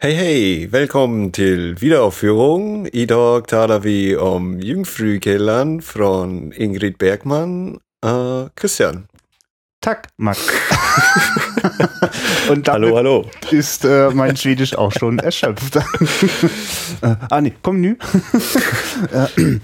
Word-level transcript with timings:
Hej 0.00 0.12
hej! 0.12 0.66
Välkommen 0.66 1.32
till 1.32 1.74
videoaufführung. 1.74 2.88
Idag 2.92 3.48
talar 3.48 3.78
vi 3.78 4.16
om 4.16 4.60
Jungfrukällan 4.60 5.82
från 5.82 6.52
Ingrid 6.52 6.96
Bergman. 6.98 7.78
Uh, 8.06 8.46
Christian. 8.60 9.06
Tack, 9.80 10.08
Max. 10.16 10.38
Und 12.50 12.68
damit 12.68 12.68
Hallo, 12.68 12.96
hallo. 12.96 13.30
ist 13.50 13.84
äh, 13.84 14.10
mein 14.14 14.36
Schwedisch 14.36 14.74
auch 14.74 14.92
schon 14.92 15.18
erschöpft. 15.18 15.76
äh, 17.02 17.14
ah, 17.30 17.40
nee, 17.40 17.54
komm 17.62 17.80
nü. 17.80 17.96
äh, 19.12 19.58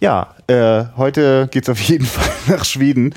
ja, 0.00 0.34
äh, 0.48 0.84
heute 0.96 1.48
geht's 1.52 1.68
auf 1.68 1.80
jeden 1.80 2.06
Fall 2.06 2.32
nach 2.48 2.64
Schweden. 2.64 3.14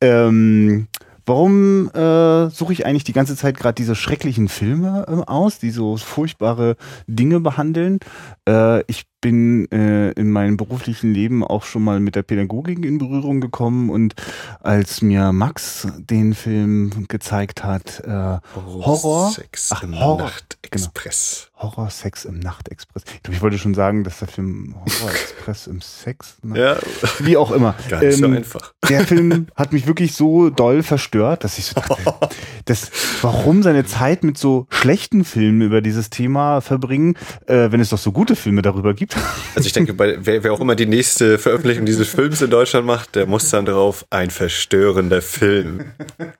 Ähm, 0.00 0.86
warum 1.26 1.90
äh, 1.90 2.50
suche 2.50 2.72
ich 2.72 2.86
eigentlich 2.86 3.04
die 3.04 3.12
ganze 3.12 3.36
Zeit 3.36 3.56
gerade 3.56 3.74
diese 3.74 3.94
schrecklichen 3.94 4.48
Filme 4.48 5.04
äh, 5.08 5.30
aus, 5.30 5.58
die 5.58 5.70
so 5.70 5.96
furchtbare 5.96 6.76
Dinge 7.06 7.40
behandeln? 7.40 8.00
Äh, 8.48 8.82
ich 8.86 9.04
bin 9.22 9.70
äh, 9.72 10.10
in 10.10 10.30
meinem 10.30 10.58
beruflichen 10.58 11.14
Leben 11.14 11.42
auch 11.42 11.62
schon 11.64 11.82
mal 11.82 11.98
mit 12.00 12.14
der 12.16 12.22
Pädagogik 12.24 12.84
in 12.84 12.98
Berührung 12.98 13.40
gekommen 13.40 13.88
und 13.88 14.14
als 14.60 15.00
mir 15.00 15.32
Max 15.32 15.86
den 15.96 16.34
Film 16.34 17.06
gezeigt 17.08 17.64
hat, 17.64 18.00
äh, 18.04 18.38
Horror, 18.54 19.30
Sex 19.30 19.70
Ach, 19.72 19.82
im 19.84 19.98
Horror, 19.98 20.18
Nachtexpress. 20.24 21.48
Horror 21.56 21.90
Sex 21.90 22.24
im 22.24 22.40
Nachtexpress. 22.40 23.04
Ich 23.14 23.22
glaube, 23.22 23.36
ich 23.36 23.42
wollte 23.42 23.56
schon 23.58 23.74
sagen, 23.74 24.02
dass 24.02 24.18
der 24.18 24.26
Film 24.26 24.74
Horror 24.74 25.10
Express 25.22 25.68
im 25.68 25.80
Sex, 25.80 26.36
Ja, 26.54 26.76
wie 27.20 27.36
auch 27.36 27.52
immer. 27.52 27.74
gar 27.88 28.02
nicht 28.02 28.18
so 28.18 28.24
Ähm, 28.24 28.34
einfach. 28.34 28.72
der 28.88 29.06
Film 29.06 29.46
hat 29.54 29.72
mich 29.72 29.86
wirklich 29.86 30.14
so 30.14 30.50
doll 30.50 30.82
verstört, 30.82 31.44
dass 31.44 31.58
ich 31.58 31.66
so 31.66 31.74
dachte, 31.80 32.14
das, 32.64 32.90
warum 33.22 33.62
seine 33.62 33.84
Zeit 33.84 34.24
mit 34.24 34.36
so 34.36 34.66
schlechten 34.70 35.24
Filmen 35.24 35.62
über 35.62 35.80
dieses 35.80 36.10
Thema 36.10 36.60
verbringen, 36.60 37.14
äh, 37.46 37.70
wenn 37.70 37.78
es 37.80 37.90
doch 37.90 37.98
so 37.98 38.10
gute 38.10 38.34
Filme 38.34 38.62
darüber 38.62 38.92
gibt. 38.92 39.11
Also 39.54 39.66
ich 39.66 39.72
denke, 39.72 39.92
bei, 39.94 40.16
wer, 40.20 40.42
wer 40.44 40.52
auch 40.52 40.60
immer 40.60 40.74
die 40.74 40.86
nächste 40.86 41.38
Veröffentlichung 41.38 41.84
dieses 41.86 42.08
Films 42.08 42.40
in 42.40 42.50
Deutschland 42.50 42.86
macht, 42.86 43.14
der 43.14 43.26
muss 43.26 43.50
dann 43.50 43.66
drauf 43.66 44.04
ein 44.10 44.30
verstörender 44.30 45.20
Film. 45.22 45.84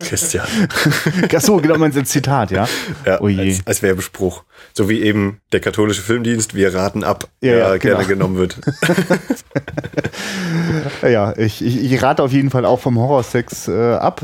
Christian. 0.01 0.47
Ach 1.35 1.41
so, 1.41 1.57
genau, 1.59 1.77
mein 1.79 1.93
Zitat, 2.07 2.51
ja. 2.51 2.67
Ja, 3.05 3.21
Oh 3.21 3.29
je. 3.29 3.51
als, 3.53 3.67
als 3.67 3.83
Werbespruch. 3.83 4.45
So 4.73 4.89
wie 4.89 5.03
eben 5.03 5.41
der 5.53 5.61
katholische 5.61 6.03
Filmdienst, 6.03 6.55
wir 6.55 6.75
raten 6.75 7.05
ab, 7.05 7.29
Ja, 7.41 7.53
ja, 7.53 7.77
gerne 7.77 7.99
genau. 8.05 8.09
genommen 8.09 8.37
wird. 8.37 8.57
Ja, 11.03 11.37
ich, 11.37 11.65
ich, 11.65 11.93
ich 11.93 12.03
rate 12.03 12.23
auf 12.23 12.33
jeden 12.33 12.51
Fall 12.51 12.65
auch 12.65 12.81
vom 12.81 12.99
Horrorsex 12.99 13.69
äh, 13.69 13.95
ab. 13.95 14.23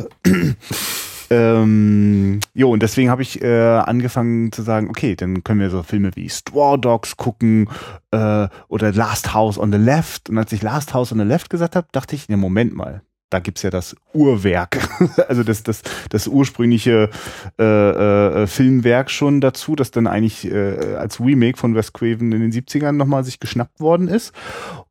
Ähm, 1.31 2.41
jo, 2.55 2.71
und 2.71 2.83
deswegen 2.83 3.11
habe 3.11 3.23
ich 3.23 3.43
äh, 3.43 3.79
angefangen 3.79 4.53
zu 4.53 4.63
sagen, 4.63 4.89
okay, 4.89 5.15
dann 5.17 5.45
können 5.45 5.61
wir 5.61 5.71
so 5.71 5.83
Filme 5.83 6.11
wie 6.15 6.29
Straw 6.29 6.79
Dogs 6.79 7.17
gucken 7.17 7.69
äh, 8.11 8.49
oder 8.69 8.93
Last 8.93 9.35
House 9.35 9.59
on 9.59 9.73
the 9.73 9.79
Left. 9.79 10.31
Und 10.31 10.39
als 10.39 10.53
ich 10.53 10.63
Last 10.63 10.95
House 10.95 11.13
on 11.13 11.19
the 11.19 11.25
Left 11.25 11.51
gesagt 11.51 11.77
habe, 11.77 11.87
dachte 11.93 12.15
ich, 12.17 12.29
ne, 12.29 12.37
Moment 12.37 12.75
mal. 12.75 13.03
Da 13.31 13.41
gibt's 13.41 13.61
ja 13.61 13.69
das 13.69 13.95
Uhrwerk, 14.15 14.79
also 15.29 15.43
das, 15.43 15.63
das, 15.63 15.83
das 16.09 16.27
ursprüngliche 16.29 17.11
äh, 17.59 17.63
äh, 17.63 18.47
Filmwerk 18.47 19.11
schon 19.11 19.43
dazu, 19.43 19.77
das 19.77 19.91
dann 19.91 20.07
eigentlich 20.07 20.51
äh, 20.51 20.95
als 20.95 21.21
Remake 21.21 21.59
von 21.59 21.75
Wes 21.75 21.93
Craven 21.93 22.33
in 22.33 22.41
den 22.41 22.53
70ern 22.53 22.93
nochmal 22.93 23.25
sich 23.25 23.39
geschnappt 23.39 23.81
worden 23.81 24.09
ist. 24.09 24.33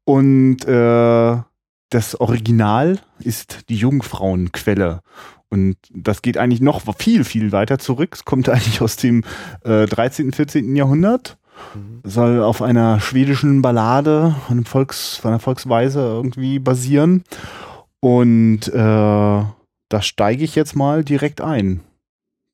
Und 0.03 0.65
äh, 0.65 1.37
das 1.89 2.19
Original 2.19 2.99
ist 3.19 3.69
die 3.69 3.77
Jungfrauenquelle. 3.77 5.01
Und 5.49 5.77
das 5.93 6.21
geht 6.21 6.37
eigentlich 6.37 6.61
noch 6.61 6.81
viel, 6.97 7.23
viel 7.23 7.51
weiter 7.51 7.79
zurück. 7.79 8.13
Es 8.15 8.25
kommt 8.25 8.49
eigentlich 8.49 8.81
aus 8.81 8.97
dem 8.97 9.23
äh, 9.63 9.85
13., 9.85 10.31
14. 10.33 10.75
Jahrhundert. 10.75 11.37
Soll 12.03 12.43
auf 12.43 12.61
einer 12.61 12.99
schwedischen 12.99 13.61
Ballade, 13.63 14.35
einem 14.49 14.65
Volks, 14.65 15.25
einer 15.25 15.39
Volksweise 15.39 15.99
irgendwie 16.01 16.59
basieren. 16.59 17.23
Und 17.99 18.67
äh, 18.67 18.73
da 18.73 20.01
steige 20.01 20.43
ich 20.43 20.53
jetzt 20.55 20.75
mal 20.75 21.03
direkt 21.03 21.41
ein. 21.41 21.81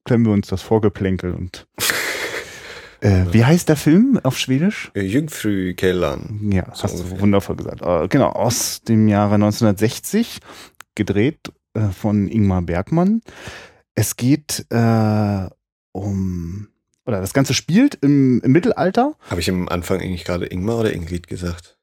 Klemmen 0.05 0.25
wir 0.25 0.33
uns 0.33 0.47
das 0.47 0.61
Vorgeplänkel 0.61 1.33
und 1.33 1.67
äh, 3.01 3.25
wie 3.31 3.43
heißt 3.43 3.67
der 3.69 3.75
Film 3.75 4.19
auf 4.23 4.37
Schwedisch? 4.37 4.91
Jungfrukällan. 4.95 6.51
Ja, 6.51 6.67
So 6.73 6.83
hast 6.83 6.93
du 6.95 6.99
ungefähr. 7.03 7.19
wundervoll 7.21 7.55
gesagt. 7.57 7.81
Äh, 7.81 8.07
genau, 8.07 8.29
aus 8.29 8.81
dem 8.83 9.07
Jahre 9.07 9.35
1960, 9.35 10.39
gedreht 10.95 11.51
äh, 11.73 11.89
von 11.89 12.27
Ingmar 12.27 12.61
Bergmann. 12.61 13.21
Es 13.95 14.15
geht 14.15 14.65
äh, 14.69 15.47
um, 15.91 16.67
oder 17.05 17.21
das 17.21 17.33
Ganze 17.33 17.53
spielt 17.53 17.95
im, 17.95 18.41
im 18.41 18.51
Mittelalter. 18.51 19.15
Habe 19.29 19.41
ich 19.41 19.49
am 19.49 19.67
Anfang 19.69 20.01
eigentlich 20.01 20.25
gerade 20.25 20.45
Ingmar 20.45 20.79
oder 20.79 20.93
Ingrid 20.93 21.27
gesagt? 21.27 21.77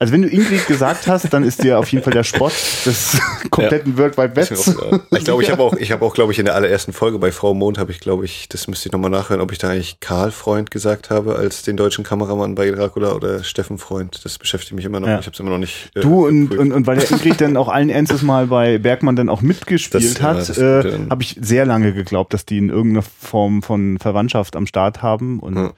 Also 0.00 0.12
wenn 0.12 0.22
du 0.22 0.28
Ingrid 0.28 0.66
gesagt 0.66 1.06
hast, 1.06 1.32
dann 1.32 1.44
ist 1.44 1.62
dir 1.62 1.78
auf 1.78 1.86
jeden 1.92 2.02
Fall 2.02 2.12
der 2.12 2.24
Spott 2.24 2.52
des 2.84 3.16
kompletten 3.50 3.96
World 3.96 4.18
Wide 4.18 4.34
Webs. 4.34 4.74
Ich 5.12 5.24
glaube, 5.24 5.44
ich 5.44 5.50
habe 5.52 5.62
auch, 5.62 5.74
ich 5.74 5.92
habe 5.92 6.04
auch, 6.04 6.14
glaube 6.14 6.32
ich, 6.32 6.38
in 6.40 6.46
der 6.46 6.56
allerersten 6.56 6.92
Folge 6.92 7.20
bei 7.20 7.30
Frau 7.30 7.54
Mond 7.54 7.78
habe 7.78 7.92
ich, 7.92 8.00
glaube 8.00 8.24
ich, 8.24 8.48
das 8.48 8.66
müsste 8.66 8.88
ich 8.88 8.92
nochmal 8.92 9.10
nachhören, 9.10 9.40
ob 9.40 9.52
ich 9.52 9.58
da 9.58 9.70
eigentlich 9.70 10.00
Karl 10.00 10.32
Freund 10.32 10.72
gesagt 10.72 11.10
habe 11.10 11.36
als 11.36 11.62
den 11.62 11.76
deutschen 11.76 12.02
Kameramann 12.02 12.56
bei 12.56 12.70
Dracula 12.72 13.12
oder 13.12 13.44
Steffen 13.44 13.78
Freund. 13.78 14.24
Das 14.24 14.36
beschäftigt 14.36 14.72
mich 14.74 14.84
immer 14.84 14.98
noch. 14.98 15.06
Ja. 15.06 15.20
Ich 15.20 15.26
habe 15.26 15.34
es 15.34 15.40
immer 15.40 15.50
noch 15.50 15.58
nicht. 15.58 15.90
äh, 15.94 16.00
Du 16.00 16.26
und, 16.26 16.48
geprüft. 16.50 16.60
und, 16.60 16.72
und 16.72 16.86
weil 16.88 16.96
der 16.98 17.10
Ingrid 17.12 17.40
dann 17.40 17.56
auch 17.56 17.68
allen 17.68 17.88
Ernstes 17.88 18.22
mal 18.22 18.48
bei 18.48 18.78
Bergmann 18.78 19.14
dann 19.14 19.28
auch 19.28 19.42
mitgespielt 19.42 20.04
Das, 20.04 20.18
ja, 20.18 20.24
hat, 20.24 20.48
das 20.48 20.58
äh, 20.58 20.98
habe 21.08 21.22
ich 21.22 21.38
sehr 21.40 21.66
lange 21.66 21.92
geglaubt, 21.94 22.34
dass 22.34 22.44
die 22.44 22.58
in 22.58 22.68
irgendeiner 22.68 23.04
Form 23.20 23.62
von 23.62 23.98
Verwandtschaft 24.00 24.56
am 24.56 24.66
Start 24.66 25.02
haben. 25.02 25.38
Und 25.38 25.54
Ja. 25.56 25.72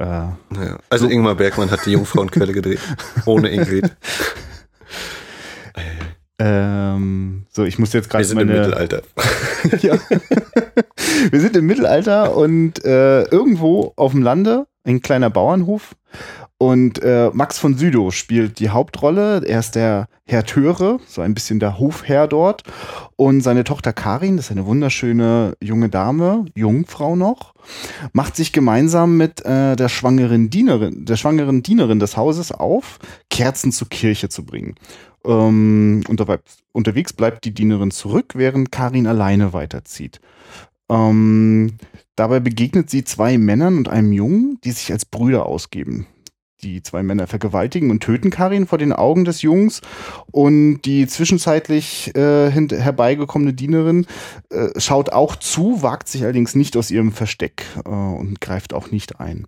Äh, 0.00 0.04
Ja. 0.04 0.78
Also 0.88 1.08
Ingmar 1.08 1.34
Bergmann 1.34 1.70
hat 1.70 1.84
die 1.86 1.92
Jungfrauenquelle 1.92 2.52
gedreht. 2.52 2.80
Ohne 3.26 3.50
Ingrid. 3.50 3.90
ähm, 6.38 7.46
so, 7.50 7.64
ich 7.64 7.78
muss 7.78 7.92
jetzt 7.92 8.06
Wir 8.06 8.10
gerade 8.10 8.24
sind 8.24 8.38
im 8.40 8.48
meine. 8.48 8.60
Mittelalter. 8.60 9.02
ja. 9.82 9.98
Wir 11.30 11.40
sind 11.40 11.56
im 11.56 11.66
Mittelalter 11.66 12.36
und 12.36 12.84
äh, 12.84 13.22
irgendwo 13.24 13.92
auf 13.96 14.12
dem 14.12 14.22
Lande, 14.22 14.66
ein 14.84 15.02
kleiner 15.02 15.30
Bauernhof. 15.30 15.94
Und 16.62 17.02
äh, 17.02 17.30
Max 17.32 17.58
von 17.58 17.74
Südow 17.74 18.12
spielt 18.14 18.58
die 18.58 18.68
Hauptrolle. 18.68 19.42
Er 19.46 19.60
ist 19.60 19.76
der 19.76 20.08
Herr 20.26 20.44
Töre, 20.44 20.98
so 21.06 21.22
ein 21.22 21.32
bisschen 21.32 21.58
der 21.58 21.78
Hofherr 21.78 22.28
dort. 22.28 22.64
Und 23.16 23.40
seine 23.40 23.64
Tochter 23.64 23.94
Karin, 23.94 24.36
das 24.36 24.46
ist 24.46 24.50
eine 24.50 24.66
wunderschöne 24.66 25.54
junge 25.62 25.88
Dame, 25.88 26.44
Jungfrau 26.54 27.16
noch, 27.16 27.54
macht 28.12 28.36
sich 28.36 28.52
gemeinsam 28.52 29.16
mit 29.16 29.42
äh, 29.46 29.74
der 29.74 29.88
schwangeren 29.88 30.50
Dienerin, 30.50 31.06
der 31.06 31.16
schwangeren 31.16 31.62
Dienerin 31.62 31.98
des 31.98 32.18
Hauses 32.18 32.52
auf, 32.52 32.98
Kerzen 33.30 33.72
zur 33.72 33.88
Kirche 33.88 34.28
zu 34.28 34.44
bringen. 34.44 34.74
Ähm, 35.24 36.02
unterwe- 36.08 36.40
unterwegs 36.72 37.14
bleibt 37.14 37.46
die 37.46 37.54
Dienerin 37.54 37.90
zurück, 37.90 38.34
während 38.34 38.70
Karin 38.70 39.06
alleine 39.06 39.54
weiterzieht. 39.54 40.20
Ähm, 40.90 41.78
dabei 42.16 42.38
begegnet 42.38 42.90
sie 42.90 43.02
zwei 43.02 43.38
Männern 43.38 43.78
und 43.78 43.88
einem 43.88 44.12
Jungen, 44.12 44.58
die 44.62 44.72
sich 44.72 44.92
als 44.92 45.06
Brüder 45.06 45.46
ausgeben. 45.46 46.06
Die 46.62 46.82
zwei 46.82 47.02
Männer 47.02 47.26
vergewaltigen 47.26 47.90
und 47.90 48.00
töten 48.00 48.30
Karin 48.30 48.66
vor 48.66 48.78
den 48.78 48.92
Augen 48.92 49.24
des 49.24 49.42
Jungs 49.42 49.80
und 50.30 50.82
die 50.82 51.06
zwischenzeitlich 51.06 52.14
äh, 52.14 52.50
herbeigekommene 52.50 53.54
Dienerin 53.54 54.06
äh, 54.50 54.68
schaut 54.78 55.10
auch 55.10 55.36
zu, 55.36 55.82
wagt 55.82 56.08
sich 56.08 56.22
allerdings 56.22 56.54
nicht 56.54 56.76
aus 56.76 56.90
ihrem 56.90 57.12
Versteck 57.12 57.64
äh, 57.84 57.88
und 57.88 58.40
greift 58.40 58.74
auch 58.74 58.90
nicht 58.90 59.20
ein. 59.20 59.46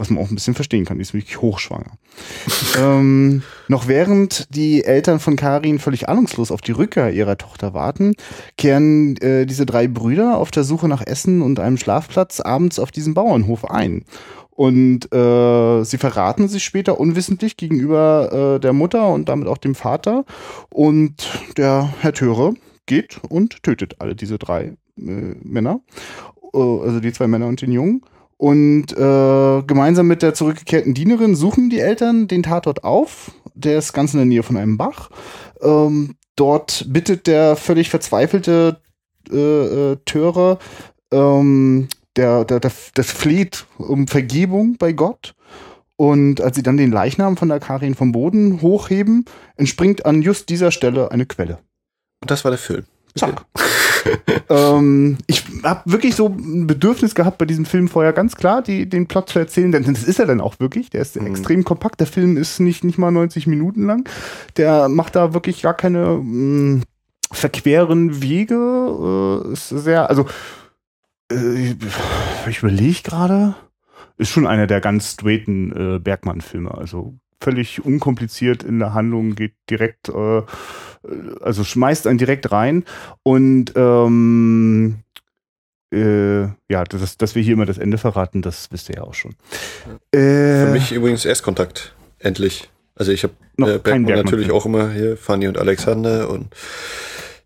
Was 0.00 0.08
man 0.08 0.24
auch 0.24 0.30
ein 0.30 0.34
bisschen 0.34 0.54
verstehen 0.54 0.86
kann, 0.86 0.96
die 0.96 1.02
ist 1.02 1.12
wirklich 1.12 1.42
hochschwanger. 1.42 1.92
ähm, 2.78 3.42
noch 3.68 3.86
während 3.86 4.46
die 4.48 4.82
Eltern 4.82 5.20
von 5.20 5.36
Karin 5.36 5.78
völlig 5.78 6.08
ahnungslos 6.08 6.50
auf 6.50 6.62
die 6.62 6.72
Rückkehr 6.72 7.12
ihrer 7.12 7.36
Tochter 7.36 7.74
warten, 7.74 8.14
kehren 8.56 9.18
äh, 9.18 9.44
diese 9.44 9.66
drei 9.66 9.88
Brüder 9.88 10.38
auf 10.38 10.50
der 10.50 10.64
Suche 10.64 10.88
nach 10.88 11.06
Essen 11.06 11.42
und 11.42 11.60
einem 11.60 11.76
Schlafplatz 11.76 12.40
abends 12.40 12.78
auf 12.78 12.90
diesem 12.90 13.12
Bauernhof 13.12 13.70
ein. 13.70 14.04
Und 14.60 15.10
äh, 15.10 15.84
sie 15.84 15.96
verraten 15.96 16.46
sich 16.46 16.64
später 16.64 17.00
unwissentlich 17.00 17.56
gegenüber 17.56 18.56
äh, 18.56 18.60
der 18.60 18.74
Mutter 18.74 19.08
und 19.08 19.30
damit 19.30 19.48
auch 19.48 19.56
dem 19.56 19.74
Vater. 19.74 20.26
Und 20.68 21.14
der 21.56 21.90
Herr 22.00 22.12
Töre 22.12 22.52
geht 22.84 23.22
und 23.30 23.62
tötet 23.62 24.02
alle 24.02 24.14
diese 24.14 24.36
drei 24.36 24.76
äh, 24.98 25.34
Männer, 25.42 25.80
äh, 26.52 26.58
also 26.58 27.00
die 27.00 27.10
zwei 27.10 27.26
Männer 27.26 27.46
und 27.46 27.62
den 27.62 27.72
Jungen. 27.72 28.02
Und 28.36 28.92
äh, 28.92 29.62
gemeinsam 29.62 30.06
mit 30.08 30.20
der 30.20 30.34
zurückgekehrten 30.34 30.92
Dienerin 30.92 31.34
suchen 31.36 31.70
die 31.70 31.80
Eltern 31.80 32.28
den 32.28 32.42
Tatort 32.42 32.84
auf. 32.84 33.32
Der 33.54 33.78
ist 33.78 33.94
ganz 33.94 34.12
in 34.12 34.18
der 34.18 34.26
Nähe 34.26 34.42
von 34.42 34.58
einem 34.58 34.76
Bach. 34.76 35.08
Ähm, 35.62 36.16
dort 36.36 36.84
bittet 36.86 37.26
der 37.26 37.56
völlig 37.56 37.88
verzweifelte 37.88 38.78
äh, 39.32 39.92
äh, 39.92 39.96
Töre, 40.04 40.58
ähm, 41.12 41.88
der, 42.16 42.44
der, 42.44 42.60
der, 42.60 42.72
das 42.94 43.10
flieht 43.10 43.66
um 43.78 44.06
Vergebung 44.06 44.76
bei 44.78 44.92
Gott. 44.92 45.34
Und 45.96 46.40
als 46.40 46.56
sie 46.56 46.62
dann 46.62 46.78
den 46.78 46.92
Leichnam 46.92 47.36
von 47.36 47.48
der 47.48 47.60
Karin 47.60 47.94
vom 47.94 48.12
Boden 48.12 48.62
hochheben, 48.62 49.26
entspringt 49.56 50.06
an 50.06 50.22
just 50.22 50.48
dieser 50.48 50.70
Stelle 50.70 51.10
eine 51.10 51.26
Quelle. 51.26 51.58
Und 52.22 52.30
das 52.30 52.44
war 52.44 52.50
der 52.50 52.58
Film. 52.58 52.84
Zack. 53.14 53.44
ähm, 54.48 55.18
ich 55.26 55.44
habe 55.62 55.82
wirklich 55.90 56.14
so 56.14 56.26
ein 56.26 56.66
Bedürfnis 56.66 57.14
gehabt, 57.14 57.38
bei 57.38 57.46
diesem 57.46 57.64
Film 57.64 57.88
vorher 57.88 58.12
ganz 58.12 58.36
klar 58.36 58.62
die, 58.62 58.88
den 58.88 59.06
Plot 59.06 59.30
zu 59.30 59.38
erzählen, 59.38 59.72
denn 59.72 59.84
das 59.84 60.04
ist 60.04 60.18
er 60.18 60.26
dann 60.26 60.40
auch 60.40 60.58
wirklich. 60.60 60.90
Der 60.90 61.02
ist 61.02 61.20
mhm. 61.20 61.26
extrem 61.26 61.64
kompakt. 61.64 62.00
Der 62.00 62.06
Film 62.06 62.36
ist 62.36 62.60
nicht, 62.60 62.84
nicht 62.84 62.98
mal 62.98 63.10
90 63.10 63.46
Minuten 63.46 63.86
lang. 63.86 64.08
Der 64.56 64.88
macht 64.88 65.16
da 65.16 65.34
wirklich 65.34 65.62
gar 65.62 65.74
keine 65.74 66.20
mh, 66.22 66.22
mm, 66.22 66.82
verqueren 67.32 68.22
Wege. 68.22 69.44
Äh, 69.48 69.52
ist 69.52 69.68
sehr, 69.68 70.08
also 70.08 70.26
äh, 71.30 71.74
ich 72.48 72.58
überlege 72.58 73.02
gerade, 73.02 73.54
ist 74.18 74.30
schon 74.30 74.46
einer 74.46 74.66
der 74.66 74.80
ganz 74.80 75.12
straighten 75.12 75.96
äh, 75.96 75.98
Bergmann-Filme. 75.98 76.72
Also 76.72 77.14
völlig 77.42 77.84
unkompliziert 77.84 78.62
in 78.62 78.78
der 78.78 78.92
Handlung, 78.94 79.34
geht 79.34 79.54
direkt, 79.68 80.08
äh, 80.08 80.42
also 81.40 81.64
schmeißt 81.64 82.06
einen 82.06 82.18
direkt 82.18 82.52
rein 82.52 82.84
und 83.22 83.72
ähm, 83.76 84.98
äh, 85.92 86.42
ja, 86.68 86.84
das, 86.88 87.16
dass 87.16 87.34
wir 87.34 87.42
hier 87.42 87.54
immer 87.54 87.66
das 87.66 87.78
Ende 87.78 87.98
verraten, 87.98 88.42
das 88.42 88.70
wisst 88.70 88.90
ihr 88.90 88.96
ja 88.96 89.02
auch 89.02 89.14
schon. 89.14 89.34
Für 90.12 90.18
äh, 90.68 90.72
mich 90.72 90.92
übrigens 90.92 91.24
Erstkontakt, 91.24 91.94
endlich. 92.18 92.68
Also 92.94 93.12
ich 93.12 93.22
habe 93.22 93.32
äh, 93.56 93.78
Bergmann 93.78 94.14
natürlich 94.14 94.50
auch 94.50 94.66
immer 94.66 94.90
hier, 94.90 95.16
Fanny 95.16 95.48
und 95.48 95.56
Alexander 95.56 96.28
und 96.28 96.54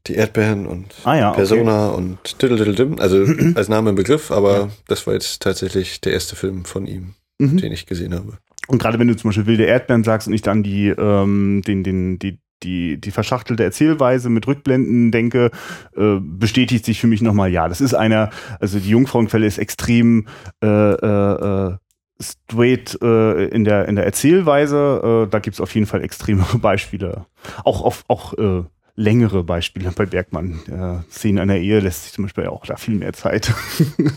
die 0.07 0.15
Erdbeeren 0.15 0.67
und 0.67 0.87
ah, 1.05 1.17
ja, 1.17 1.31
Persona 1.33 1.91
okay. 1.91 1.97
und 1.97 2.43
Diddle 2.43 2.97
Also 2.99 3.25
als 3.55 3.69
Name 3.69 3.91
im 3.91 3.97
Begriff, 3.97 4.31
aber 4.31 4.59
ja. 4.59 4.69
das 4.87 5.07
war 5.07 5.15
jetzt 5.15 5.43
tatsächlich 5.43 6.01
der 6.01 6.13
erste 6.13 6.37
Film 6.37 6.65
von 6.65 6.87
ihm, 6.87 7.15
mhm. 7.39 7.57
den 7.57 7.73
ich 7.73 7.87
gesehen 7.87 8.15
habe. 8.15 8.39
Und 8.67 8.79
gerade 8.79 8.99
wenn 8.99 9.09
du 9.09 9.17
zum 9.17 9.29
Beispiel 9.29 9.47
wilde 9.47 9.65
Erdbeeren 9.65 10.05
sagst 10.05 10.29
und 10.29 10.35
ich 10.35 10.43
dann 10.43 10.63
die, 10.63 10.89
ähm, 10.89 11.63
den, 11.67 11.85
den, 11.85 12.19
die, 12.19 12.39
die, 12.63 12.99
die 12.99 13.11
verschachtelte 13.11 13.65
Erzählweise 13.65 14.31
mit 14.31 14.47
Rückblenden 14.47 15.11
denke, 15.11 15.51
äh, 15.97 16.19
bestätigt 16.21 16.85
sich 16.85 17.01
für 17.01 17.07
mich 17.07 17.23
nochmal, 17.23 17.51
ja, 17.51 17.69
das 17.69 17.81
ist 17.81 17.95
einer, 17.95 18.31
also 18.61 18.79
die 18.79 18.91
Jungfrauenquelle 18.91 19.47
ist 19.47 19.59
extrem 19.59 20.27
äh, 20.63 20.67
äh, 20.67 21.73
äh 21.73 21.77
straight 22.21 22.97
äh, 23.03 23.47
in, 23.47 23.65
der, 23.65 23.89
in 23.89 23.97
der 23.97 24.05
Erzählweise. 24.05 25.27
Äh, 25.27 25.31
da 25.31 25.41
gibt 25.41 25.55
es 25.55 25.61
auf 25.61 25.75
jeden 25.75 25.87
Fall 25.87 26.03
extreme 26.03 26.45
Beispiele. 26.55 27.27
Auch, 27.65 27.83
auf, 27.83 28.05
auch 28.07 28.35
äh, 28.35 28.63
längere 28.97 29.43
Beispiele 29.43 29.91
bei 29.91 30.07
Bergmann. 30.07 30.61
Der 30.67 31.05
Szenen 31.11 31.39
einer 31.39 31.57
Ehe 31.57 31.81
lässt 31.81 32.05
sich 32.05 32.13
zum 32.13 32.25
Beispiel 32.25 32.47
auch 32.47 32.65
da 32.67 32.77
viel 32.77 32.95
mehr 32.95 33.13
Zeit. 33.13 33.53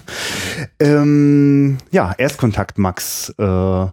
ähm, 0.79 1.77
ja, 1.91 2.13
Erstkontakt, 2.17 2.77
Max. 2.77 3.33
Äh, 3.37 3.87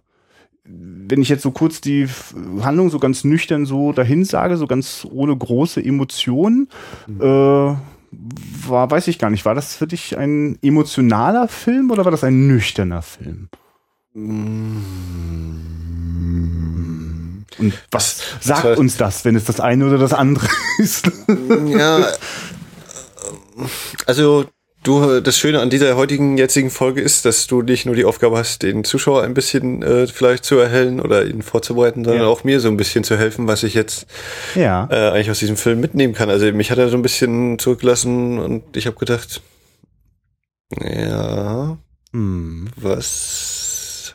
wenn 0.67 1.21
ich 1.21 1.29
jetzt 1.29 1.43
so 1.43 1.51
kurz 1.51 1.79
die 1.81 2.07
Handlung 2.61 2.89
so 2.89 2.99
ganz 2.99 3.23
nüchtern 3.23 3.65
so 3.65 3.91
dahin 3.93 4.25
sage, 4.25 4.57
so 4.57 4.65
ganz 4.67 5.07
ohne 5.09 5.35
große 5.35 5.83
Emotionen, 5.83 6.69
mhm. 7.07 7.21
äh, 7.21 7.75
war, 8.67 8.89
weiß 8.89 9.07
ich 9.07 9.19
gar 9.19 9.29
nicht, 9.29 9.45
war 9.45 9.55
das 9.55 9.75
für 9.75 9.87
dich 9.87 10.17
ein 10.17 10.57
emotionaler 10.61 11.47
Film 11.47 11.91
oder 11.91 12.05
war 12.05 12.11
das 12.11 12.23
ein 12.23 12.47
nüchterner 12.47 13.01
Film? 13.01 13.49
Mhm. 14.13 14.85
Und 17.57 17.73
was 17.91 18.17
sagt 18.41 18.59
das 18.59 18.63
heißt, 18.63 18.79
uns 18.79 18.97
das, 18.97 19.25
wenn 19.25 19.35
es 19.35 19.45
das 19.45 19.59
eine 19.59 19.85
oder 19.85 19.97
das 19.97 20.13
andere 20.13 20.47
ist? 20.77 21.09
Ja, 21.67 22.07
also 24.05 24.45
du, 24.83 25.21
das 25.21 25.37
Schöne 25.37 25.59
an 25.59 25.69
dieser 25.69 25.95
heutigen 25.95 26.37
jetzigen 26.37 26.69
Folge 26.69 27.01
ist, 27.01 27.25
dass 27.25 27.47
du 27.47 27.61
nicht 27.61 27.85
nur 27.85 27.95
die 27.95 28.05
Aufgabe 28.05 28.37
hast, 28.37 28.63
den 28.63 28.83
Zuschauer 28.83 29.23
ein 29.23 29.33
bisschen 29.33 29.81
äh, 29.83 30.07
vielleicht 30.07 30.45
zu 30.45 30.57
erhellen 30.57 30.99
oder 30.99 31.25
ihn 31.25 31.41
vorzubereiten, 31.41 32.03
sondern 32.03 32.23
ja. 32.23 32.29
auch 32.29 32.43
mir 32.43 32.59
so 32.59 32.67
ein 32.67 32.77
bisschen 32.77 33.03
zu 33.03 33.17
helfen, 33.17 33.47
was 33.47 33.63
ich 33.63 33.73
jetzt 33.73 34.05
ja. 34.55 34.87
äh, 34.91 35.11
eigentlich 35.11 35.31
aus 35.31 35.39
diesem 35.39 35.57
Film 35.57 35.79
mitnehmen 35.79 36.13
kann. 36.13 36.29
Also 36.29 36.51
mich 36.51 36.71
hat 36.71 36.77
er 36.77 36.89
so 36.89 36.97
ein 36.97 37.01
bisschen 37.01 37.59
zurückgelassen 37.59 38.39
und 38.39 38.77
ich 38.77 38.85
habe 38.87 38.97
gedacht, 38.97 39.41
ja, 40.81 41.77
hm. 42.11 42.67
was 42.75 43.64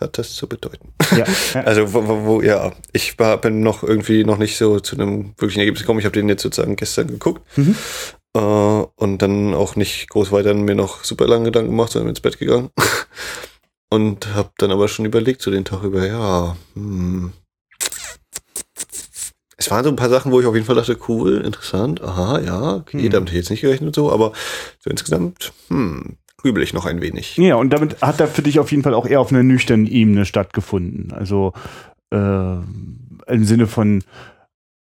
hat 0.00 0.19
das 0.19 0.35
zu 0.35 0.49
bedeuten? 0.49 0.93
Ja. 1.17 1.25
also 1.64 1.93
wo, 1.93 2.06
wo, 2.06 2.25
wo, 2.25 2.43
ja, 2.43 2.73
ich 2.93 3.19
war, 3.19 3.38
bin 3.38 3.61
noch 3.61 3.82
irgendwie 3.82 4.25
noch 4.25 4.38
nicht 4.38 4.56
so 4.56 4.81
zu 4.81 4.97
einem 4.97 5.35
wirklichen 5.38 5.61
Ergebnis 5.61 5.82
gekommen. 5.82 5.99
Ich 5.99 6.05
habe 6.05 6.14
den 6.14 6.29
jetzt 6.29 6.43
sozusagen 6.43 6.76
gestern 6.76 7.08
geguckt. 7.08 7.43
Mhm. 7.56 7.76
Äh, 8.35 8.38
und 8.41 9.19
dann 9.19 9.55
auch 9.55 9.76
nicht 9.76 10.08
groß 10.08 10.32
weiter 10.32 10.55
mir 10.55 10.75
noch 10.75 11.05
super 11.05 11.26
lange 11.26 11.47
Gedanken 11.47 11.70
gemacht, 11.70 11.93
sondern 11.93 12.11
ins 12.11 12.20
Bett 12.20 12.38
gegangen. 12.38 12.70
und 13.91 14.35
habe 14.35 14.50
dann 14.58 14.70
aber 14.70 14.88
schon 14.88 15.05
überlegt, 15.05 15.43
so 15.43 15.50
den 15.50 15.64
Tag 15.64 15.82
über, 15.82 16.06
ja, 16.06 16.56
hm. 16.75 17.32
Es 19.56 19.70
waren 19.70 19.85
so 19.85 19.91
ein 19.91 19.96
paar 19.96 20.08
Sachen, 20.08 20.32
wo 20.32 20.41
ich 20.41 20.46
auf 20.46 20.55
jeden 20.55 20.64
Fall 20.64 20.76
dachte, 20.76 20.96
cool, 21.08 21.43
interessant, 21.44 22.00
aha, 22.00 22.41
ja, 22.41 22.76
okay, 22.76 23.03
hm. 23.03 23.11
damit 23.11 23.29
hätte 23.29 23.38
ich 23.38 23.43
jetzt 23.43 23.50
nicht 23.50 23.61
gerechnet 23.61 23.88
und 23.88 23.94
so, 23.94 24.11
aber 24.11 24.32
so 24.79 24.88
insgesamt, 24.88 25.53
hm, 25.69 26.17
grübel 26.41 26.63
ich 26.63 26.73
noch 26.73 26.87
ein 26.87 27.01
wenig. 27.01 27.37
Ja, 27.37 27.57
und 27.57 27.71
damit 27.73 28.01
hat 28.03 28.21
er 28.21 28.29
für 28.29 28.43
dich 28.43 28.59
auf 28.59 28.71
jeden 28.71 28.83
Fall 28.83 28.95
auch 28.95 29.07
eher 29.07 29.21
auf 29.21 29.31
einer 29.31 29.43
nüchternen 29.43 29.87
Ebene 29.87 30.25
stattgefunden. 30.25 31.13
Also 31.13 31.53
äh, 32.11 32.17
im 32.17 33.45
Sinne 33.45 33.67
von, 33.67 34.03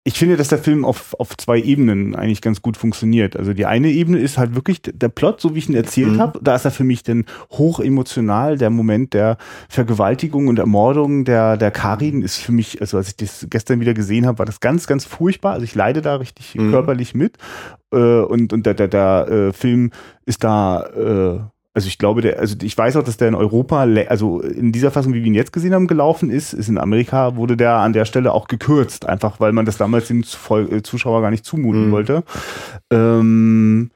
ich 0.08 0.19
finde, 0.19 0.38
dass 0.38 0.49
der 0.49 0.56
Film 0.56 0.87
auf, 0.87 1.14
auf 1.20 1.37
zwei 1.37 1.60
Ebenen 1.60 2.16
eigentlich 2.16 2.40
ganz 2.40 2.62
gut 2.62 2.78
funktioniert. 2.78 3.37
Also 3.37 3.52
die 3.52 3.66
eine 3.66 3.90
Ebene 3.90 4.19
ist 4.19 4.38
halt 4.38 4.55
wirklich 4.55 4.81
der 4.81 5.10
Plot, 5.10 5.38
so 5.38 5.55
wie 5.55 5.58
ich 5.58 5.69
ihn 5.69 5.75
erzählt 5.75 6.12
mhm. 6.12 6.19
habe. 6.20 6.40
Da 6.43 6.55
ist 6.55 6.64
er 6.64 6.70
für 6.70 6.82
mich 6.82 7.02
denn 7.02 7.26
hoch 7.50 7.78
emotional. 7.78 8.56
Der 8.56 8.70
Moment 8.70 9.12
der 9.12 9.37
Vergewaltigung 9.69 10.49
und 10.49 10.58
Ermordung 10.58 11.26
der, 11.26 11.58
der 11.58 11.70
Karin 11.70 12.22
ist 12.22 12.38
für 12.38 12.52
mich, 12.52 12.81
also 12.81 12.96
als 12.96 13.08
ich 13.08 13.16
das 13.16 13.49
gestern 13.50 13.81
wieder 13.81 13.93
gesehen 13.93 14.25
habe, 14.26 14.38
war 14.38 14.46
das 14.46 14.60
ganz, 14.60 14.87
ganz 14.87 15.05
furchtbar. 15.05 15.52
Also 15.52 15.64
ich 15.64 15.75
leide 15.75 16.00
da 16.00 16.16
richtig 16.16 16.54
mhm. 16.54 16.70
körperlich 16.70 17.14
mit. 17.14 17.37
Äh, 17.93 17.99
und, 17.99 18.54
und 18.54 18.64
der, 18.64 18.72
der, 18.72 18.88
der 18.88 19.28
äh, 19.28 19.52
Film 19.52 19.90
ist 20.25 20.43
da 20.43 20.87
äh, 20.87 21.40
also 21.78 21.86
ich 21.86 21.98
glaube, 21.98 22.22
der, 22.22 22.40
also 22.40 22.56
ich 22.60 22.76
weiß 22.76 22.96
auch, 22.96 23.04
dass 23.04 23.19
der 23.19 23.28
in 23.28 23.36
Europa, 23.36 23.86
also 24.08 24.40
in 24.40 24.72
dieser 24.72 24.90
Fassung, 24.90 25.14
wie 25.14 25.20
wir 25.20 25.28
ihn 25.28 25.34
jetzt 25.34 25.52
gesehen 25.52 25.75
haben, 25.75 25.86
gelaufen 25.86 26.28
ist, 26.28 26.52
ist 26.52 26.69
in 26.69 26.76
Amerika, 26.76 27.36
wurde 27.36 27.56
der 27.56 27.75
an 27.75 27.92
der 27.92 28.04
Stelle 28.04 28.32
auch 28.32 28.48
gekürzt, 28.48 29.08
einfach 29.08 29.38
weil 29.38 29.52
man 29.52 29.64
das 29.64 29.76
damals 29.76 30.08
den 30.08 30.25
äh, 30.25 30.82
Zuschauer 30.82 31.22
gar 31.22 31.30
nicht 31.30 31.44
zumuten 31.44 31.86
mhm. 31.86 31.92
wollte. 31.92 32.25
Ähm, 32.92 33.92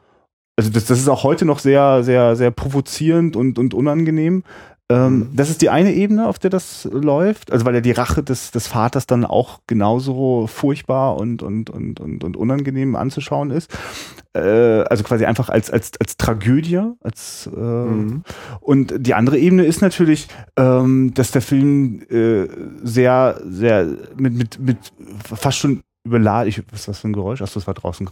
also 0.55 0.70
das, 0.70 0.84
das 0.84 1.00
ist 1.00 1.08
auch 1.08 1.25
heute 1.25 1.44
noch 1.44 1.58
sehr, 1.58 2.05
sehr, 2.05 2.37
sehr 2.37 2.52
provozierend 2.52 3.34
und, 3.34 3.58
und 3.58 3.75
unangenehm. 3.75 4.44
Ähm, 4.88 5.19
mhm. 5.19 5.29
Das 5.34 5.50
ist 5.50 5.61
die 5.61 5.70
eine 5.70 5.93
Ebene, 5.93 6.29
auf 6.29 6.38
der 6.38 6.50
das 6.50 6.88
läuft. 6.93 7.50
Also 7.50 7.64
weil 7.64 7.75
ja 7.75 7.81
die 7.81 7.90
Rache 7.90 8.23
des, 8.23 8.52
des 8.52 8.69
Vaters 8.69 9.06
dann 9.06 9.25
auch 9.25 9.58
genauso 9.67 10.46
furchtbar 10.46 11.17
und, 11.17 11.43
und, 11.43 11.69
und, 11.69 11.99
und, 11.99 12.23
und 12.23 12.37
unangenehm 12.37 12.94
anzuschauen 12.94 13.50
ist. 13.50 13.76
Äh, 14.34 14.84
also 14.84 15.05
quasi 15.05 15.25
einfach 15.26 15.49
als, 15.49 15.70
als, 15.70 15.93
als 16.00 16.17
Tragödie. 16.17 16.81
Als, 17.00 17.49
äh, 17.55 17.58
mhm. 17.58 18.23
Und 18.61 18.94
die 18.99 19.14
andere 19.14 19.38
Ebene 19.38 19.64
ist 19.64 19.82
natürlich, 19.82 20.29
ähm, 20.56 21.12
dass 21.14 21.31
der 21.32 21.43
Film 21.43 22.03
äh, 22.10 22.46
sehr, 22.82 23.41
sehr 23.44 23.86
mit, 24.17 24.34
mit, 24.34 24.58
mit 24.58 24.79
fast 25.24 25.58
schon 25.58 25.82
überladen, 26.05 26.48
ich, 26.48 26.60
was 26.70 26.81
ist 26.81 26.89
das 26.89 26.98
für 26.98 27.08
ein 27.08 27.12
Geräusch? 27.12 27.43
Achso, 27.43 27.60
das 27.60 27.67
war 27.67 27.74
draußen. 27.74 28.10